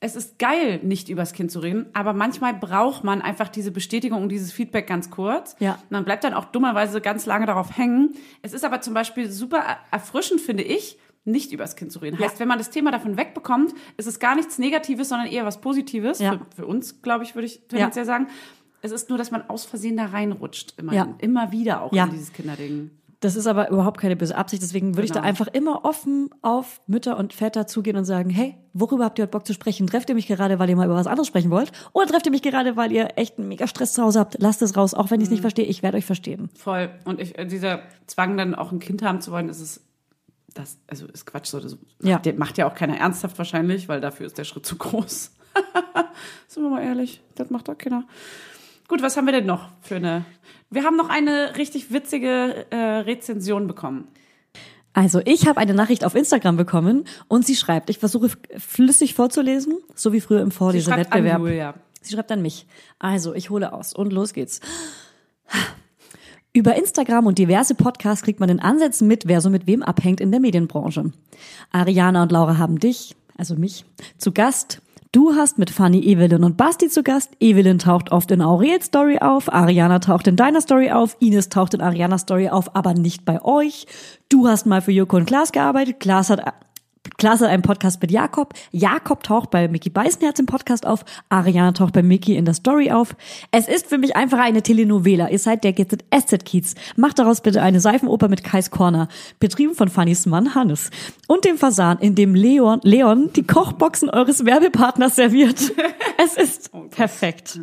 es 0.00 0.16
ist 0.16 0.38
geil, 0.38 0.80
nicht 0.82 1.08
über 1.08 1.22
das 1.22 1.32
Kind 1.32 1.50
zu 1.50 1.60
reden, 1.60 1.86
aber 1.94 2.12
manchmal 2.12 2.52
braucht 2.52 3.04
man 3.04 3.22
einfach 3.22 3.48
diese 3.48 3.70
Bestätigung 3.70 4.22
und 4.22 4.28
dieses 4.28 4.52
Feedback 4.52 4.86
ganz 4.86 5.10
kurz. 5.10 5.56
Ja. 5.60 5.72
Und 5.74 5.90
man 5.90 6.04
bleibt 6.04 6.24
dann 6.24 6.34
auch 6.34 6.44
dummerweise 6.44 7.00
ganz 7.00 7.24
lange 7.24 7.46
darauf 7.46 7.78
hängen. 7.78 8.14
Es 8.42 8.52
ist 8.52 8.64
aber 8.66 8.82
zum 8.82 8.92
Beispiel 8.92 9.30
super 9.30 9.58
er- 9.58 9.78
erfrischend, 9.90 10.42
finde 10.42 10.62
ich, 10.64 10.98
nicht 11.24 11.52
über 11.52 11.64
das 11.64 11.74
Kind 11.74 11.90
zu 11.90 12.00
reden. 12.00 12.18
Heißt, 12.18 12.38
wenn 12.38 12.48
man 12.48 12.58
das 12.58 12.68
Thema 12.68 12.90
davon 12.90 13.16
wegbekommt, 13.16 13.72
ist 13.96 14.06
es 14.06 14.18
gar 14.18 14.34
nichts 14.36 14.58
Negatives, 14.58 15.08
sondern 15.08 15.26
eher 15.28 15.46
was 15.46 15.62
Positives. 15.62 16.18
Ja. 16.18 16.32
Für, 16.32 16.40
für 16.56 16.66
uns, 16.66 17.00
glaube 17.00 17.24
ich, 17.24 17.34
würde 17.34 17.46
ich 17.46 17.60
tendenziell 17.68 18.04
sagen. 18.04 18.26
Es 18.84 18.92
ist 18.92 19.08
nur, 19.08 19.16
dass 19.16 19.30
man 19.30 19.48
aus 19.48 19.64
Versehen 19.64 19.96
da 19.96 20.04
reinrutscht. 20.06 20.74
Immer, 20.78 20.92
Ja. 20.92 21.14
immer 21.18 21.50
wieder 21.52 21.80
auch 21.82 21.92
Ja. 21.94 22.04
in 22.04 22.10
dieses 22.10 22.34
Kinderding. 22.34 22.90
Das 23.20 23.34
ist 23.34 23.46
aber 23.46 23.70
überhaupt 23.70 23.98
keine 23.98 24.14
böse 24.14 24.36
Absicht. 24.36 24.62
Deswegen 24.62 24.94
würde 24.96 25.06
ich 25.06 25.10
da 25.10 25.20
Genau. 25.20 25.28
einfach 25.30 25.46
immer 25.46 25.86
offen 25.86 26.28
auf 26.42 26.82
Mütter 26.86 27.16
und 27.16 27.32
Väter 27.32 27.66
zugehen 27.66 27.96
und 27.96 28.04
sagen, 28.04 28.28
hey, 28.28 28.56
worüber 28.74 29.06
habt 29.06 29.18
ihr 29.18 29.22
heute 29.22 29.30
Bock 29.30 29.46
zu 29.46 29.54
sprechen? 29.54 29.86
Trefft 29.86 30.10
ihr 30.10 30.14
mich 30.14 30.26
gerade, 30.26 30.58
weil 30.58 30.68
ihr 30.68 30.76
mal 30.76 30.84
über 30.84 30.96
was 30.96 31.06
anderes 31.06 31.28
sprechen 31.28 31.50
wollt? 31.50 31.72
Oder 31.94 32.06
trefft 32.08 32.26
ihr 32.26 32.30
mich 32.32 32.42
gerade, 32.42 32.76
weil 32.76 32.92
ihr 32.92 33.16
echt 33.16 33.38
einen 33.38 33.48
mega 33.48 33.66
Stress 33.66 33.94
zu 33.94 34.02
Hause 34.02 34.20
habt? 34.20 34.36
Lasst 34.40 34.60
es 34.60 34.76
raus, 34.76 34.92
auch 34.92 35.10
wenn 35.10 35.20
ich 35.22 35.28
es 35.28 35.30
nicht 35.30 35.38
Mhm. 35.40 35.44
verstehe. 35.44 35.64
Ich 35.64 35.82
werde 35.82 35.96
euch 35.96 36.04
verstehen. 36.04 36.50
Voll. 36.54 36.90
Und 37.06 37.18
ich, 37.18 37.38
äh, 37.38 37.46
dieser 37.46 37.80
Zwang, 38.06 38.36
dann 38.36 38.54
auch 38.54 38.70
ein 38.70 38.80
Kind 38.80 39.02
haben 39.02 39.22
zu 39.22 39.32
wollen, 39.32 39.48
ist 39.48 39.60
es, 39.62 39.80
das, 40.52 40.76
also 40.86 41.06
ist 41.06 41.24
Quatsch. 41.24 41.46
So, 41.46 41.58
das 41.60 41.78
Ja. 42.02 42.18
der 42.18 42.34
macht 42.34 42.58
ja 42.58 42.68
auch 42.70 42.74
keiner 42.74 42.98
ernsthaft 42.98 43.38
wahrscheinlich, 43.38 43.88
weil 43.88 44.02
dafür 44.02 44.26
ist 44.26 44.36
der 44.36 44.44
Schritt 44.44 44.66
zu 44.66 44.76
groß. 44.76 45.30
Sind 46.48 46.62
wir 46.62 46.68
mal 46.70 46.82
ehrlich, 46.82 47.22
das 47.36 47.48
macht 47.48 47.68
doch 47.68 47.78
keiner. 47.78 48.04
Gut, 48.88 49.02
was 49.02 49.16
haben 49.16 49.26
wir 49.26 49.32
denn 49.32 49.46
noch 49.46 49.68
für 49.80 49.96
eine? 49.96 50.24
Wir 50.70 50.84
haben 50.84 50.96
noch 50.96 51.08
eine 51.08 51.56
richtig 51.56 51.92
witzige 51.92 52.66
äh, 52.70 52.76
Rezension 52.76 53.66
bekommen. 53.66 54.08
Also, 54.92 55.20
ich 55.24 55.48
habe 55.48 55.58
eine 55.58 55.74
Nachricht 55.74 56.04
auf 56.04 56.14
Instagram 56.14 56.56
bekommen 56.56 57.04
und 57.26 57.44
sie 57.44 57.56
schreibt, 57.56 57.90
ich 57.90 57.98
versuche 57.98 58.30
flüssig 58.56 59.14
vorzulesen, 59.14 59.78
so 59.94 60.12
wie 60.12 60.20
früher 60.20 60.40
im 60.40 60.50
Sie 60.50 60.56
Vorlesewettbewerb. 60.56 61.40
Julia. 61.40 61.74
Sie 62.00 62.14
schreibt 62.14 62.30
an 62.30 62.42
mich. 62.42 62.66
Also, 63.00 63.34
ich 63.34 63.50
hole 63.50 63.72
aus 63.72 63.92
und 63.92 64.12
los 64.12 64.32
geht's. 64.32 64.60
Über 66.52 66.76
Instagram 66.76 67.26
und 67.26 67.38
diverse 67.38 67.74
Podcasts 67.74 68.22
kriegt 68.22 68.38
man 68.38 68.48
in 68.48 68.60
Ansätzen 68.60 69.08
mit, 69.08 69.26
wer 69.26 69.40
so 69.40 69.50
mit 69.50 69.66
wem 69.66 69.82
abhängt 69.82 70.20
in 70.20 70.30
der 70.30 70.38
Medienbranche. 70.38 71.10
Ariana 71.72 72.22
und 72.22 72.30
Laura 72.30 72.58
haben 72.58 72.78
dich, 72.78 73.16
also 73.36 73.56
mich, 73.56 73.84
zu 74.18 74.30
Gast. 74.30 74.80
Du 75.14 75.36
hast 75.36 75.58
mit 75.58 75.70
Fanny, 75.70 76.00
Evelyn 76.00 76.42
und 76.42 76.56
Basti 76.56 76.88
zu 76.88 77.04
Gast. 77.04 77.30
Evelyn 77.38 77.78
taucht 77.78 78.10
oft 78.10 78.32
in 78.32 78.42
Aurels 78.42 78.86
Story 78.86 79.18
auf, 79.20 79.52
Ariana 79.52 80.00
taucht 80.00 80.26
in 80.26 80.34
deiner 80.34 80.60
Story 80.60 80.90
auf, 80.90 81.16
Ines 81.20 81.50
taucht 81.50 81.72
in 81.72 81.80
Arianas 81.80 82.22
Story 82.22 82.48
auf, 82.48 82.74
aber 82.74 82.94
nicht 82.94 83.24
bei 83.24 83.40
euch. 83.44 83.86
Du 84.28 84.48
hast 84.48 84.66
mal 84.66 84.82
für 84.82 84.90
Joko 84.90 85.18
und 85.18 85.26
Klaas 85.26 85.52
gearbeitet, 85.52 86.00
Klaas 86.00 86.30
hat 86.30 86.42
Klaas 87.24 87.40
hat 87.40 87.48
einen 87.48 87.62
Podcast 87.62 88.02
mit 88.02 88.10
Jakob. 88.10 88.52
Jakob 88.70 89.22
taucht 89.22 89.50
bei 89.50 89.66
Mickey 89.66 89.88
Beißenherz 89.88 90.38
im 90.40 90.44
Podcast 90.44 90.84
auf. 90.84 91.06
Ariana 91.30 91.72
taucht 91.72 91.94
bei 91.94 92.02
Mickey 92.02 92.36
in 92.36 92.44
der 92.44 92.52
Story 92.52 92.90
auf. 92.90 93.16
Es 93.50 93.66
ist 93.66 93.86
für 93.86 93.96
mich 93.96 94.14
einfach 94.14 94.38
eine 94.40 94.60
Telenovela. 94.60 95.30
Ihr 95.30 95.38
seid 95.38 95.64
der 95.64 95.72
GZSZ-Kiez. 95.72 96.74
Macht 96.96 97.18
daraus 97.18 97.40
bitte 97.40 97.62
eine 97.62 97.80
Seifenoper 97.80 98.28
mit 98.28 98.44
Kais 98.44 98.70
Corner. 98.70 99.08
Betrieben 99.40 99.74
von 99.74 99.88
Fannys 99.88 100.26
Mann 100.26 100.54
Hannes. 100.54 100.90
Und 101.26 101.46
dem 101.46 101.56
Fasan, 101.56 101.96
in 102.00 102.14
dem 102.14 102.34
Leon, 102.34 102.80
Leon 102.82 103.30
die 103.34 103.46
Kochboxen 103.46 104.10
eures 104.10 104.44
Werbepartners 104.44 105.16
serviert. 105.16 105.72
Es 106.22 106.36
ist 106.36 106.70
perfekt. 106.90 107.58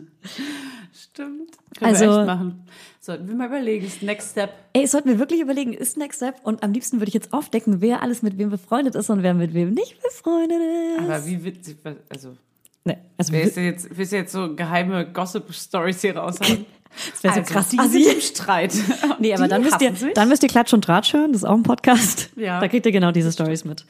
Stimmt. 0.91 1.51
Können 1.78 1.91
Also- 1.95 2.05
wir 2.05 2.18
echt 2.18 2.26
machen. 2.26 2.64
Sollten 3.12 3.28
wir 3.28 3.36
mal 3.36 3.47
überlegen. 3.47 3.86
Das 3.86 4.01
Next 4.01 4.32
Step. 4.32 4.51
Ey, 4.74 4.88
sollten 4.88 5.09
wir 5.09 5.20
wirklich 5.20 5.41
überlegen, 5.41 5.74
ist 5.74 5.97
Next 5.97 6.18
Step? 6.20 6.36
Und 6.43 6.64
am 6.64 6.72
liebsten 6.72 6.99
würde 6.99 7.09
ich 7.09 7.14
jetzt 7.14 7.34
aufdecken, 7.34 7.82
wer 7.82 8.01
alles 8.01 8.22
mit 8.22 8.38
wem 8.38 8.49
befreundet 8.49 8.95
ist 8.95 9.09
und 9.09 9.22
wer 9.22 9.34
mit 9.34 9.53
wem 9.53 9.74
nicht 9.74 10.01
befreundet 10.01 10.59
ist. 10.97 10.99
Aber 11.03 11.26
wie 11.26 11.43
witzig, 11.43 11.78
also, 12.09 12.38
nee, 12.86 12.97
also 13.18 13.34
willst 13.34 13.57
du 13.57 13.62
jetzt, 13.62 13.89
willst 13.97 14.12
du 14.14 14.16
jetzt 14.16 14.32
so 14.32 14.55
geheime 14.55 15.12
Gossip-Stories 15.12 15.99
hier 16.01 16.16
raushauen? 16.16 16.66
das 17.12 17.22
wäre 17.24 17.34
so 17.34 17.39
Also, 17.41 17.53
krass. 17.53 17.68
Die 17.70 17.80
assi. 17.80 18.03
sind 18.03 18.14
im 18.16 18.22
Streit. 18.22 18.74
Nee, 19.20 19.34
aber 19.34 19.43
Die 19.43 19.49
dann 19.49 19.62
müsst, 19.62 19.82
ihr, 19.82 19.93
sich. 19.93 20.14
dann 20.14 20.30
müsst 20.30 20.41
ihr 20.43 20.49
Klatsch 20.49 20.74
und 20.74 20.84
Tratsch 20.86 21.12
hören, 21.14 21.34
das 21.34 21.41
ist 21.43 21.47
auch 21.49 21.55
ein 21.55 21.64
Podcast. 21.64 22.30
Ja. 22.38 22.59
Da 22.62 22.68
kriegt 22.70 22.86
ihr 22.86 22.91
genau 22.93 23.12
diese 23.12 23.32
Stories 23.32 23.66
mit. 23.66 23.86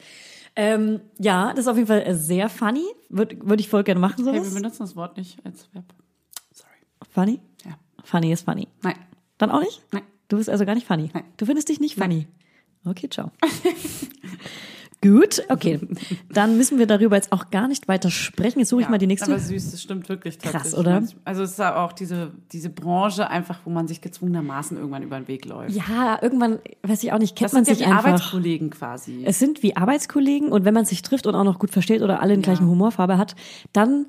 Ähm, 0.56 1.00
ja, 1.18 1.50
das 1.50 1.60
ist 1.60 1.68
auf 1.68 1.76
jeden 1.76 1.86
Fall 1.88 2.12
sehr 2.14 2.48
funny. 2.50 2.84
Würde 3.08 3.36
würd 3.40 3.60
ich 3.60 3.68
voll 3.68 3.84
gerne 3.84 4.00
machen, 4.00 4.24
Hey, 4.24 4.34
wir 4.34 4.40
sowas. 4.42 4.54
benutzen 4.54 4.80
das 4.80 4.96
Wort 4.96 5.16
nicht 5.16 5.38
als 5.46 5.68
Verb. 5.72 5.84
Sorry. 6.52 6.68
funny? 7.14 7.40
Ja. 7.64 7.78
Funny 8.04 8.32
ist 8.32 8.44
funny. 8.44 8.66
Nein. 8.82 8.96
Dann 9.42 9.50
auch 9.50 9.60
nicht? 9.60 9.82
Nein. 9.90 10.04
Du 10.28 10.36
bist 10.36 10.48
also 10.48 10.64
gar 10.64 10.76
nicht 10.76 10.86
funny. 10.86 11.10
Nein. 11.12 11.24
Du 11.36 11.46
findest 11.46 11.68
dich 11.68 11.80
nicht 11.80 11.96
funny. 11.96 12.28
Okay, 12.84 13.08
ciao. 13.10 13.32
Gut, 15.02 15.42
okay. 15.48 15.80
Dann 16.32 16.56
müssen 16.56 16.78
wir 16.78 16.86
darüber 16.86 17.16
jetzt 17.16 17.32
auch 17.32 17.50
gar 17.50 17.66
nicht 17.66 17.88
weiter 17.88 18.08
sprechen. 18.08 18.60
Jetzt 18.60 18.68
suche 18.68 18.82
ich 18.82 18.88
mal 18.88 18.98
die 18.98 19.08
nächste. 19.08 19.32
Aber 19.32 19.40
süß, 19.40 19.72
das 19.72 19.82
stimmt 19.82 20.08
wirklich. 20.08 20.38
Krass, 20.38 20.76
oder? 20.76 21.02
Also 21.24 21.42
es 21.42 21.50
ist 21.50 21.58
ja 21.58 21.84
auch 21.84 21.92
diese, 21.92 22.30
diese 22.52 22.70
Branche 22.70 23.28
einfach, 23.28 23.58
wo 23.64 23.70
man 23.70 23.88
sich 23.88 24.00
gezwungenermaßen 24.00 24.76
irgendwann 24.76 25.02
über 25.02 25.18
den 25.18 25.26
Weg 25.26 25.44
läuft. 25.44 25.74
ja, 25.74 26.20
irgendwann, 26.22 26.60
weiß 26.84 27.02
ich 27.02 27.12
auch 27.12 27.18
nicht, 27.18 27.34
kennt 27.34 27.46
das 27.46 27.52
man 27.54 27.64
sind 27.64 27.78
sich 27.78 27.84
ja 27.84 27.96
einfach. 27.96 28.10
Arbeitskollegen 28.10 28.70
quasi. 28.70 29.24
Es 29.24 29.40
sind 29.40 29.64
wie 29.64 29.74
Arbeitskollegen 29.74 30.52
und 30.52 30.64
wenn 30.64 30.74
man 30.74 30.84
sich 30.84 31.02
trifft 31.02 31.26
und 31.26 31.34
auch 31.34 31.42
noch 31.42 31.58
gut 31.58 31.70
versteht 31.70 32.00
oder 32.02 32.22
alle 32.22 32.34
den 32.34 32.42
gleichen 32.42 32.68
Humorfarbe 32.68 33.18
hat, 33.18 33.34
dann 33.72 34.06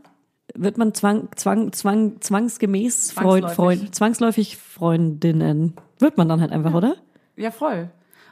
wird 0.55 0.77
man 0.77 0.93
zwang, 0.93 1.29
zwang, 1.35 1.71
zwang, 1.73 2.21
zwangsgemäß 2.21 3.11
Freund, 3.11 3.43
Zwangsläufig. 3.45 3.55
Freund, 3.55 3.95
zwangsläufig 3.95 4.57
Freundinnen. 4.57 5.73
Wird 5.99 6.17
man 6.17 6.29
dann 6.29 6.41
halt 6.41 6.51
einfach, 6.51 6.73
oder? 6.73 6.95
Ja, 7.35 7.51
voll. 7.51 7.89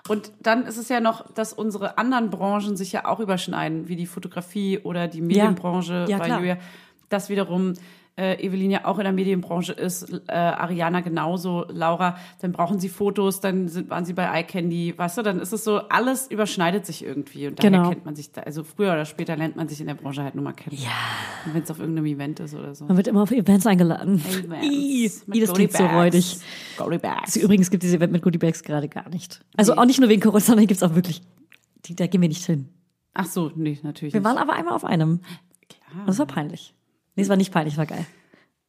Und 0.07 0.31
dann 0.41 0.65
ist 0.65 0.77
es 0.77 0.89
ja 0.89 0.99
noch, 0.99 1.31
dass 1.33 1.53
unsere 1.53 1.97
anderen 1.97 2.29
Branchen 2.29 2.75
sich 2.75 2.91
ja 2.91 3.05
auch 3.05 3.19
überschneiden, 3.19 3.87
wie 3.87 3.95
die 3.95 4.07
Fotografie 4.07 4.79
oder 4.79 5.07
die 5.07 5.21
Medienbranche 5.21 6.05
Ja, 6.09 6.17
bei 6.17 6.25
klar. 6.25 6.39
Julia. 6.39 6.57
Das 7.09 7.29
wiederum 7.29 7.73
äh, 8.17 8.45
Evelyn 8.45 8.71
ja 8.71 8.85
auch 8.85 8.97
in 8.97 9.05
der 9.05 9.13
Medienbranche 9.13 9.71
ist, 9.73 10.11
äh, 10.27 10.33
Ariana 10.33 10.99
genauso, 10.99 11.65
Laura, 11.69 12.17
dann 12.41 12.51
brauchen 12.51 12.79
sie 12.79 12.89
Fotos, 12.89 13.39
dann 13.39 13.67
sind, 13.69 13.89
waren 13.89 14.03
sie 14.05 14.13
bei 14.13 14.41
iCandy, 14.41 14.93
weißt 14.97 15.17
du, 15.19 15.21
dann 15.21 15.39
ist 15.39 15.53
es 15.53 15.63
so, 15.63 15.77
alles 15.87 16.29
überschneidet 16.29 16.85
sich 16.85 17.03
irgendwie 17.05 17.47
und 17.47 17.57
daher 17.59 17.71
Genau. 17.71 17.89
kennt 17.89 18.03
man 18.05 18.15
sich 18.15 18.31
da, 18.31 18.41
also 18.41 18.63
früher 18.63 18.91
oder 18.91 19.05
später 19.05 19.35
lernt 19.37 19.55
man 19.55 19.67
sich 19.69 19.79
in 19.79 19.87
der 19.87 19.93
Branche 19.95 20.23
halt 20.23 20.35
nur 20.35 20.43
mal 20.43 20.51
kennen. 20.53 20.75
Ja. 20.77 20.89
Wenn 21.53 21.63
es 21.63 21.71
auf 21.71 21.79
irgendeinem 21.79 22.05
Event 22.07 22.39
ist 22.41 22.53
oder 22.53 22.75
so. 22.75 22.85
Man 22.85 22.97
wird 22.97 23.07
immer 23.07 23.23
auf 23.23 23.31
Events 23.31 23.65
eingeladen. 23.65 24.21
Events 24.43 25.25
Ih, 25.27 25.39
das 25.39 25.53
klingt 25.53 25.71
so 25.71 25.83
Bags. 25.83 25.93
räudig. 25.95 26.37
Goodie 26.77 26.97
Bags. 26.97 27.35
Also 27.35 27.39
übrigens 27.39 27.71
gibt 27.71 27.83
es 27.83 27.87
dieses 27.87 27.97
Event 27.97 28.11
mit 28.11 28.21
Goodie 28.21 28.37
Bags 28.39 28.61
gerade 28.63 28.89
gar 28.89 29.07
nicht. 29.09 29.39
Also 29.57 29.75
auch 29.75 29.85
nicht 29.85 29.99
nur 30.01 30.09
wegen 30.09 30.21
Corona, 30.21 30.41
sondern 30.41 30.67
gibt 30.67 30.81
es 30.81 30.83
auch 30.89 30.95
wirklich, 30.95 31.21
die, 31.85 31.95
da 31.95 32.07
gehen 32.07 32.21
wir 32.21 32.27
nicht 32.29 32.45
hin. 32.45 32.67
Ach 33.13 33.25
so, 33.25 33.51
nee, 33.55 33.79
natürlich 33.83 34.13
Wir 34.13 34.19
nicht. 34.19 34.25
waren 34.29 34.37
aber 34.37 34.53
einmal 34.53 34.73
auf 34.73 34.85
einem. 34.85 35.21
Und 35.93 36.07
das 36.07 36.19
war 36.19 36.25
peinlich. 36.25 36.73
Nee, 37.15 37.23
es 37.23 37.29
war 37.29 37.37
nicht 37.37 37.51
peinlich, 37.51 37.73
es 37.73 37.77
war 37.77 37.85
geil. 37.85 38.05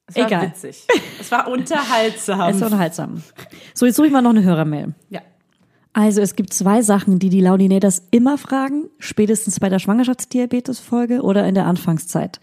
Es 0.07 0.17
war 0.17 0.27
egal. 0.27 0.47
witzig. 0.49 0.87
Es 1.21 1.31
war 1.31 1.49
unterhaltsam. 1.49 2.41
Es 2.51 2.61
war 2.61 2.67
unterhaltsam. 2.67 3.23
So, 3.75 3.87
jetzt 3.87 3.97
suche 3.97 4.09
ich 4.09 4.13
mal 4.13 4.23
noch 4.23 4.31
eine 4.31 4.43
Hörermail. 4.43 4.95
ja. 5.09 5.21
Also 5.95 6.23
es 6.23 6.37
gibt 6.37 6.55
zwei 6.55 6.81
Sachen, 6.81 7.19
die 7.19 7.29
die 7.29 7.43
Laudinators 7.43 8.07
immer 8.11 8.39
fragen, 8.39 8.89
spätestens 8.99 9.61
bei 9.61 9.69
der 9.69 9.79
Schwangerschaftsdiabetes-Folge 9.79 11.21
oder 11.21 11.47
in 11.47 11.55
der 11.55 11.67
Anfangszeit. 11.67 12.41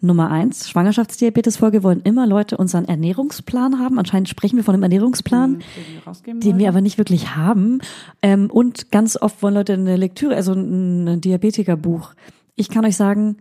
Nummer 0.00 0.30
eins, 0.30 0.70
Schwangerschaftsdiabetes-Folge 0.70 1.82
wollen 1.82 2.02
immer 2.02 2.24
Leute 2.28 2.56
unseren 2.56 2.84
Ernährungsplan 2.84 3.80
haben. 3.80 3.98
Anscheinend 3.98 4.28
sprechen 4.28 4.56
wir 4.58 4.62
von 4.62 4.74
einem 4.74 4.84
Ernährungsplan, 4.84 5.54
Den 5.54 5.62
wir 5.94 6.06
rausgeben 6.06 6.40
den 6.40 6.58
wir 6.58 6.68
aber 6.68 6.80
nicht 6.82 6.96
wirklich 6.96 7.34
haben. 7.34 7.80
Ähm, 8.22 8.48
und 8.48 8.92
ganz 8.92 9.20
oft 9.20 9.42
wollen 9.42 9.54
Leute 9.54 9.72
eine 9.72 9.96
Lektüre, 9.96 10.36
also 10.36 10.52
ein 10.52 11.20
Diabetikerbuch. 11.20 12.14
Ich 12.54 12.68
kann 12.68 12.84
euch 12.84 12.96
sagen, 12.96 13.38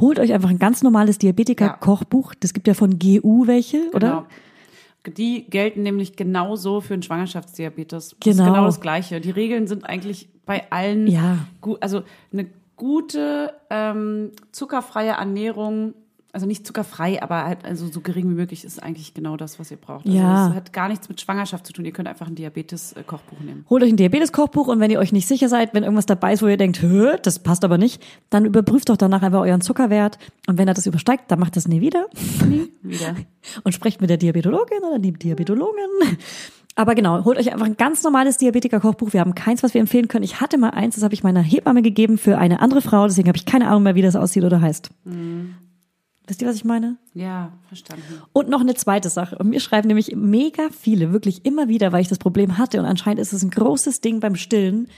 holt 0.00 0.18
euch 0.18 0.32
einfach 0.32 0.50
ein 0.50 0.58
ganz 0.58 0.82
normales 0.82 1.18
Diabetiker-Kochbuch. 1.18 2.34
Das 2.40 2.52
gibt 2.52 2.66
ja 2.66 2.74
von 2.74 2.98
GU 2.98 3.46
welche, 3.46 3.90
oder? 3.92 4.08
Genau. 4.08 4.26
Die 5.16 5.44
gelten 5.50 5.82
nämlich 5.82 6.16
genauso 6.16 6.80
für 6.80 6.94
den 6.94 7.02
Schwangerschaftsdiabetes. 7.02 8.10
Das 8.10 8.18
Genau. 8.20 8.44
ist 8.44 8.48
genau 8.50 8.64
das 8.64 8.80
Gleiche. 8.80 9.20
Die 9.20 9.30
Regeln 9.30 9.66
sind 9.66 9.84
eigentlich 9.84 10.28
bei 10.46 10.70
allen 10.70 11.06
Ja. 11.06 11.38
gut, 11.60 11.82
also 11.82 12.02
eine 12.32 12.46
gute 12.76 13.52
ähm, 13.70 14.30
zuckerfreie 14.50 15.10
Ernährung, 15.12 15.94
also 16.34 16.46
nicht 16.46 16.66
zuckerfrei, 16.66 17.22
aber 17.22 17.44
halt 17.44 17.64
also 17.64 17.86
so 17.86 18.00
gering 18.00 18.28
wie 18.28 18.34
möglich 18.34 18.64
ist 18.64 18.82
eigentlich 18.82 19.14
genau 19.14 19.36
das, 19.36 19.58
was 19.58 19.70
ihr 19.70 19.76
braucht. 19.76 20.04
Also 20.06 20.18
Ja. 20.18 20.48
das 20.48 20.56
hat 20.56 20.72
gar 20.72 20.88
nichts 20.88 21.08
mit 21.08 21.20
Schwangerschaft 21.20 21.66
zu 21.66 21.72
tun. 21.72 21.84
Ihr 21.84 21.92
könnt 21.92 22.08
einfach 22.08 22.26
ein 22.26 22.34
Diabetes-Kochbuch 22.34 23.40
nehmen. 23.40 23.64
Holt 23.70 23.82
euch 23.82 23.90
ein 23.90 23.96
Diabetes-Kochbuch 23.96 24.66
und 24.68 24.80
wenn 24.80 24.90
ihr 24.90 24.98
euch 24.98 25.12
nicht 25.12 25.26
sicher 25.28 25.48
seid, 25.48 25.72
wenn 25.74 25.82
irgendwas 25.84 26.06
dabei 26.06 26.32
ist, 26.32 26.42
wo 26.42 26.46
ihr 26.48 26.56
denkt, 26.56 26.82
Hö, 26.82 27.16
das 27.22 27.38
passt 27.38 27.64
aber 27.64 27.78
nicht, 27.78 28.02
dann 28.30 28.44
überprüft 28.44 28.88
doch 28.88 28.96
danach 28.96 29.22
einfach 29.22 29.40
euren 29.40 29.60
Zuckerwert 29.60 30.18
und 30.46 30.58
wenn 30.58 30.68
er 30.68 30.74
das 30.74 30.86
übersteigt, 30.86 31.30
dann 31.30 31.38
macht 31.38 31.56
das 31.56 31.68
nie 31.68 31.80
wieder 31.80 32.06
Nie 32.48 32.70
wieder. 32.82 33.14
und 33.64 33.72
sprecht 33.72 34.00
mit 34.00 34.10
der 34.10 34.16
Diabetologin 34.16 34.78
oder 34.88 34.98
dem 34.98 35.18
Diabetologen. 35.18 35.78
Aber 36.76 36.96
genau, 36.96 37.24
holt 37.24 37.38
euch 37.38 37.52
einfach 37.52 37.66
ein 37.66 37.76
ganz 37.76 38.02
normales 38.02 38.36
Diabetiker-Kochbuch. 38.38 39.12
Wir 39.12 39.20
haben 39.20 39.36
keins, 39.36 39.62
was 39.62 39.74
wir 39.74 39.80
empfehlen 39.80 40.08
können. 40.08 40.24
Ich 40.24 40.40
hatte 40.40 40.58
mal 40.58 40.70
eins, 40.70 40.96
das 40.96 41.04
habe 41.04 41.14
ich 41.14 41.22
meiner 41.22 41.40
Hebamme 41.40 41.82
gegeben 41.82 42.18
für 42.18 42.36
eine 42.36 42.60
andere 42.60 42.82
Frau, 42.82 43.06
deswegen 43.06 43.28
habe 43.28 43.36
ich 43.36 43.46
keine 43.46 43.68
Ahnung 43.68 43.84
mehr, 43.84 43.94
wie 43.94 44.02
das 44.02 44.16
aussieht 44.16 44.42
oder 44.42 44.60
heißt. 44.60 44.90
Wisst 46.26 46.40
ihr, 46.40 46.48
was 46.48 46.56
ich 46.56 46.64
meine? 46.64 46.96
Ja, 47.12 47.52
verstanden. 47.68 48.22
Und 48.32 48.48
noch 48.48 48.60
eine 48.60 48.74
zweite 48.74 49.10
Sache. 49.10 49.36
Und 49.36 49.50
mir 49.50 49.60
schreiben 49.60 49.88
nämlich 49.88 50.14
mega 50.16 50.68
viele, 50.70 51.12
wirklich 51.12 51.44
immer 51.44 51.68
wieder, 51.68 51.92
weil 51.92 52.00
ich 52.00 52.08
das 52.08 52.18
Problem 52.18 52.56
hatte. 52.56 52.80
Und 52.80 52.86
anscheinend 52.86 53.20
ist 53.20 53.32
es 53.34 53.42
ein 53.42 53.50
großes 53.50 54.00
Ding 54.00 54.20
beim 54.20 54.34
Stillen. 54.34 54.88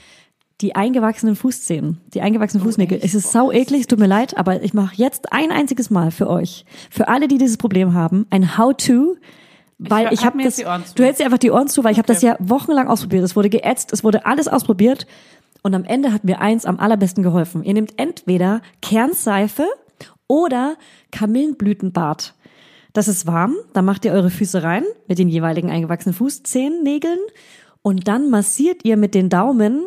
Die 0.61 0.75
eingewachsenen 0.75 1.35
Fußzehen, 1.35 1.99
die 2.15 2.21
eingewachsenen 2.21 2.63
Fußnägel. 2.65 2.99
Es 3.03 3.13
ist 3.13 3.31
sau 3.31 3.51
eklig, 3.51 3.81
es 3.81 3.87
tut 3.87 3.99
mir 3.99 4.07
leid, 4.07 4.37
aber 4.37 4.63
ich 4.63 4.73
mache 4.73 4.95
jetzt 4.95 5.31
ein 5.31 5.51
einziges 5.51 5.91
Mal 5.91 6.09
für 6.09 6.27
euch, 6.27 6.65
für 6.89 7.09
alle, 7.09 7.27
die 7.27 7.37
dieses 7.37 7.57
Problem 7.57 7.93
haben, 7.93 8.25
ein 8.31 8.57
How-to, 8.57 9.17
weil 9.77 10.05
ich, 10.11 10.21
halt 10.21 10.25
habe 10.25 10.37
mir 10.37 10.45
das. 10.45 10.55
Du 10.95 11.03
hältst 11.03 11.19
dir 11.21 11.25
einfach 11.25 11.37
die 11.37 11.51
Ohren 11.51 11.67
zu, 11.67 11.83
weil 11.83 11.91
ich 11.91 11.99
habe 11.99 12.07
das 12.07 12.23
Okay. 12.23 12.27
ja 12.27 12.37
wochenlang 12.39 12.87
ausprobiert. 12.87 13.23
Es 13.23 13.35
wurde 13.35 13.51
geätzt, 13.51 13.93
es 13.93 14.03
wurde 14.03 14.25
alles 14.25 14.47
ausprobiert 14.47 15.05
und 15.61 15.75
am 15.75 15.83
Ende 15.83 16.11
hat 16.11 16.23
mir 16.23 16.41
eins 16.41 16.65
am 16.65 16.79
allerbesten 16.79 17.21
geholfen. 17.21 17.63
Ihr 17.63 17.75
nehmt 17.75 17.93
entweder 17.99 18.61
Kernseife 18.81 19.67
oder 20.27 20.75
Kamillenblütenbad. 21.11 22.33
Das 22.93 23.07
ist 23.07 23.27
warm, 23.27 23.55
da 23.73 23.81
macht 23.81 24.05
ihr 24.05 24.11
eure 24.11 24.29
Füße 24.29 24.63
rein 24.63 24.83
mit 25.07 25.19
den 25.19 25.29
jeweiligen 25.29 25.69
eingewachsenen 25.69 26.15
Fußzehennägeln 26.15 27.19
und 27.81 28.07
dann 28.07 28.29
massiert 28.29 28.83
ihr 28.85 28.97
mit 28.97 29.13
den 29.13 29.29
Daumen 29.29 29.85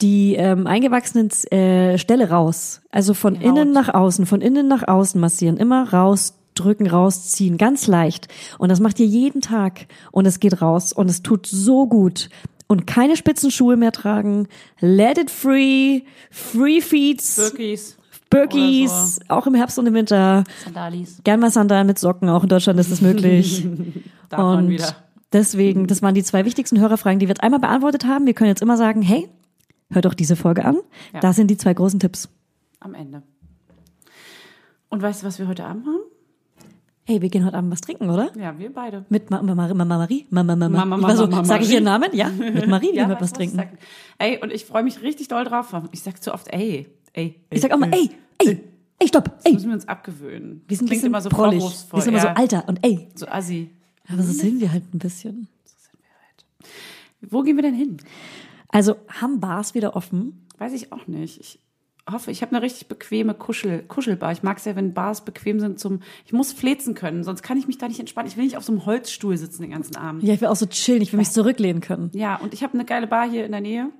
die 0.00 0.34
ähm, 0.36 0.66
eingewachsenen 0.66 1.30
äh, 1.52 1.98
Stelle 1.98 2.30
raus. 2.30 2.80
Also 2.90 3.14
von 3.14 3.34
Die 3.34 3.44
innen 3.44 3.68
Haut. 3.68 3.86
nach 3.86 3.94
außen, 3.94 4.26
von 4.26 4.40
innen 4.40 4.66
nach 4.68 4.88
außen 4.88 5.20
massieren. 5.20 5.58
Immer 5.58 5.92
rausdrücken, 5.92 6.86
rausziehen. 6.86 7.58
Ganz 7.58 7.86
leicht. 7.86 8.28
Und 8.58 8.70
das 8.70 8.80
macht 8.80 8.98
ihr 8.98 9.06
jeden 9.06 9.42
Tag. 9.42 9.86
Und 10.10 10.24
es 10.26 10.40
geht 10.40 10.62
raus. 10.62 10.92
Und 10.92 11.10
es 11.10 11.22
tut 11.22 11.46
so 11.46 11.86
gut. 11.86 12.30
Und 12.66 12.86
keine 12.86 13.16
spitzen 13.16 13.50
Schuhe 13.50 13.76
mehr 13.76 13.92
tragen. 13.92 14.48
Let 14.80 15.18
it 15.18 15.30
free. 15.30 16.02
Free 16.30 16.80
feets. 16.80 17.36
Birkis, 17.36 17.98
Birkies. 18.30 19.18
Oder 19.26 19.36
Auch 19.36 19.46
im 19.46 19.54
Herbst 19.54 19.78
und 19.78 19.86
im 19.86 19.94
Winter. 19.94 20.44
Sandalis. 20.64 21.20
Gern 21.24 21.40
mal 21.40 21.50
Sandalen 21.50 21.86
mit 21.86 21.98
Socken. 21.98 22.28
Auch 22.28 22.42
in 22.44 22.48
Deutschland 22.48 22.78
ist 22.80 22.90
das 22.90 23.00
möglich. 23.00 23.66
Man 24.30 24.58
und 24.64 24.68
wieder. 24.70 24.94
deswegen, 25.32 25.86
das 25.88 26.02
waren 26.02 26.14
die 26.14 26.22
zwei 26.22 26.44
wichtigsten 26.44 26.78
Hörerfragen, 26.80 27.18
die 27.18 27.26
wir 27.26 27.30
jetzt 27.32 27.42
einmal 27.42 27.60
beantwortet 27.60 28.04
haben. 28.06 28.26
Wir 28.26 28.34
können 28.34 28.48
jetzt 28.48 28.62
immer 28.62 28.76
sagen, 28.76 29.02
hey, 29.02 29.28
hör 29.90 30.02
doch 30.02 30.14
diese 30.14 30.36
Folge 30.36 30.64
an. 30.64 30.78
Ja. 31.12 31.20
Da 31.20 31.32
sind 31.32 31.48
die 31.50 31.56
zwei 31.56 31.74
großen 31.74 31.98
Tipps. 31.98 32.28
Am 32.78 32.94
Ende. 32.94 33.22
Und 34.88 35.02
weißt 35.02 35.22
du, 35.22 35.26
was 35.26 35.38
wir 35.38 35.48
heute 35.48 35.64
Abend 35.64 35.84
machen? 35.86 36.00
Hey, 37.04 37.20
wir 37.22 37.28
gehen 37.28 37.44
heute 37.44 37.56
Abend 37.56 37.72
was 37.72 37.80
trinken, 37.80 38.08
oder? 38.08 38.30
Ja, 38.38 38.56
wir 38.56 38.72
beide. 38.72 39.04
Mit 39.08 39.30
Ma 39.30 39.42
Mama, 39.42 39.66
Mama 39.74 39.84
Marie? 39.98 40.26
Mama, 40.30 40.54
Mama. 40.54 40.84
Mama, 40.84 40.96
ich 40.96 41.02
war 41.02 41.16
so, 41.16 41.26
Mama, 41.26 41.44
sag 41.44 41.60
ich 41.60 41.66
Marie. 41.66 41.74
ihren 41.74 41.84
Namen? 41.84 42.10
Ja, 42.12 42.28
mit 42.28 42.68
Marie 42.68 42.92
gehen 42.92 43.08
wir 43.08 43.20
was 43.20 43.32
trinken. 43.32 43.62
Ey, 44.18 44.38
und 44.40 44.52
ich 44.52 44.64
freue 44.64 44.84
mich 44.84 45.02
richtig 45.02 45.26
doll 45.26 45.42
drauf. 45.44 45.74
Ich 45.90 46.02
sag 46.02 46.22
zu 46.22 46.32
oft, 46.32 46.46
ey, 46.52 46.86
ey. 47.12 47.40
Ich 47.50 47.60
sag 47.60 47.72
auch 47.72 47.78
mal, 47.78 47.92
ey, 47.92 48.10
ey, 48.38 48.60
ey, 48.98 49.08
stopp, 49.08 49.24
Das 49.36 49.44
ey. 49.46 49.52
müssen 49.54 49.68
wir 49.68 49.74
uns 49.74 49.88
abgewöhnen. 49.88 50.62
Wir 50.68 50.76
sind 50.76 50.88
Klingt 50.88 51.04
immer 51.04 51.20
so 51.20 51.28
prollig. 51.28 51.62
Wir 51.62 52.02
sind 52.02 52.12
immer 52.12 52.22
so 52.22 52.28
alter 52.28 52.68
und 52.68 52.84
ey. 52.84 53.08
So 53.14 53.26
assi. 53.26 53.70
Aber 54.08 54.22
so 54.22 54.32
sind 54.32 54.60
wir 54.60 54.72
halt 54.72 54.92
ein 54.94 54.98
bisschen. 54.98 55.48
Wo 57.20 57.42
gehen 57.42 57.56
wir 57.56 57.62
denn 57.62 57.74
hin? 57.74 57.98
Also, 58.68 58.96
haben 59.08 59.40
Bars 59.40 59.74
wieder 59.74 59.96
offen? 59.96 60.46
Weiß 60.58 60.72
ich 60.72 60.92
auch 60.92 61.06
nicht. 61.06 61.40
Ich 61.40 61.58
hoffe, 62.10 62.30
ich 62.30 62.42
habe 62.42 62.54
eine 62.54 62.64
richtig 62.64 62.88
bequeme 62.88 63.34
Kuschel, 63.34 63.82
Kuschelbar. 63.82 64.32
Ich 64.32 64.42
mag 64.42 64.58
es 64.58 64.64
ja, 64.64 64.74
wenn 64.74 64.94
Bars 64.94 65.24
bequem 65.24 65.60
sind 65.60 65.78
zum. 65.78 66.00
Ich 66.24 66.32
muss 66.32 66.52
flezen 66.52 66.94
können, 66.94 67.24
sonst 67.24 67.42
kann 67.42 67.58
ich 67.58 67.66
mich 67.66 67.78
da 67.78 67.88
nicht 67.88 68.00
entspannen. 68.00 68.28
Ich 68.30 68.36
will 68.36 68.44
nicht 68.44 68.56
auf 68.56 68.64
so 68.64 68.72
einem 68.72 68.86
Holzstuhl 68.86 69.36
sitzen 69.36 69.62
den 69.62 69.70
ganzen 69.72 69.96
Abend. 69.96 70.22
Ja, 70.22 70.34
ich 70.34 70.40
will 70.40 70.48
auch 70.48 70.56
so 70.56 70.66
chillen, 70.66 71.02
ich 71.02 71.12
will 71.12 71.18
mich 71.18 71.30
zurücklehnen 71.30 71.80
können. 71.82 72.10
Ja, 72.14 72.36
und 72.36 72.54
ich 72.54 72.62
habe 72.62 72.74
eine 72.74 72.84
geile 72.84 73.06
Bar 73.06 73.28
hier 73.28 73.44
in 73.44 73.52
der 73.52 73.60
Nähe. 73.60 73.90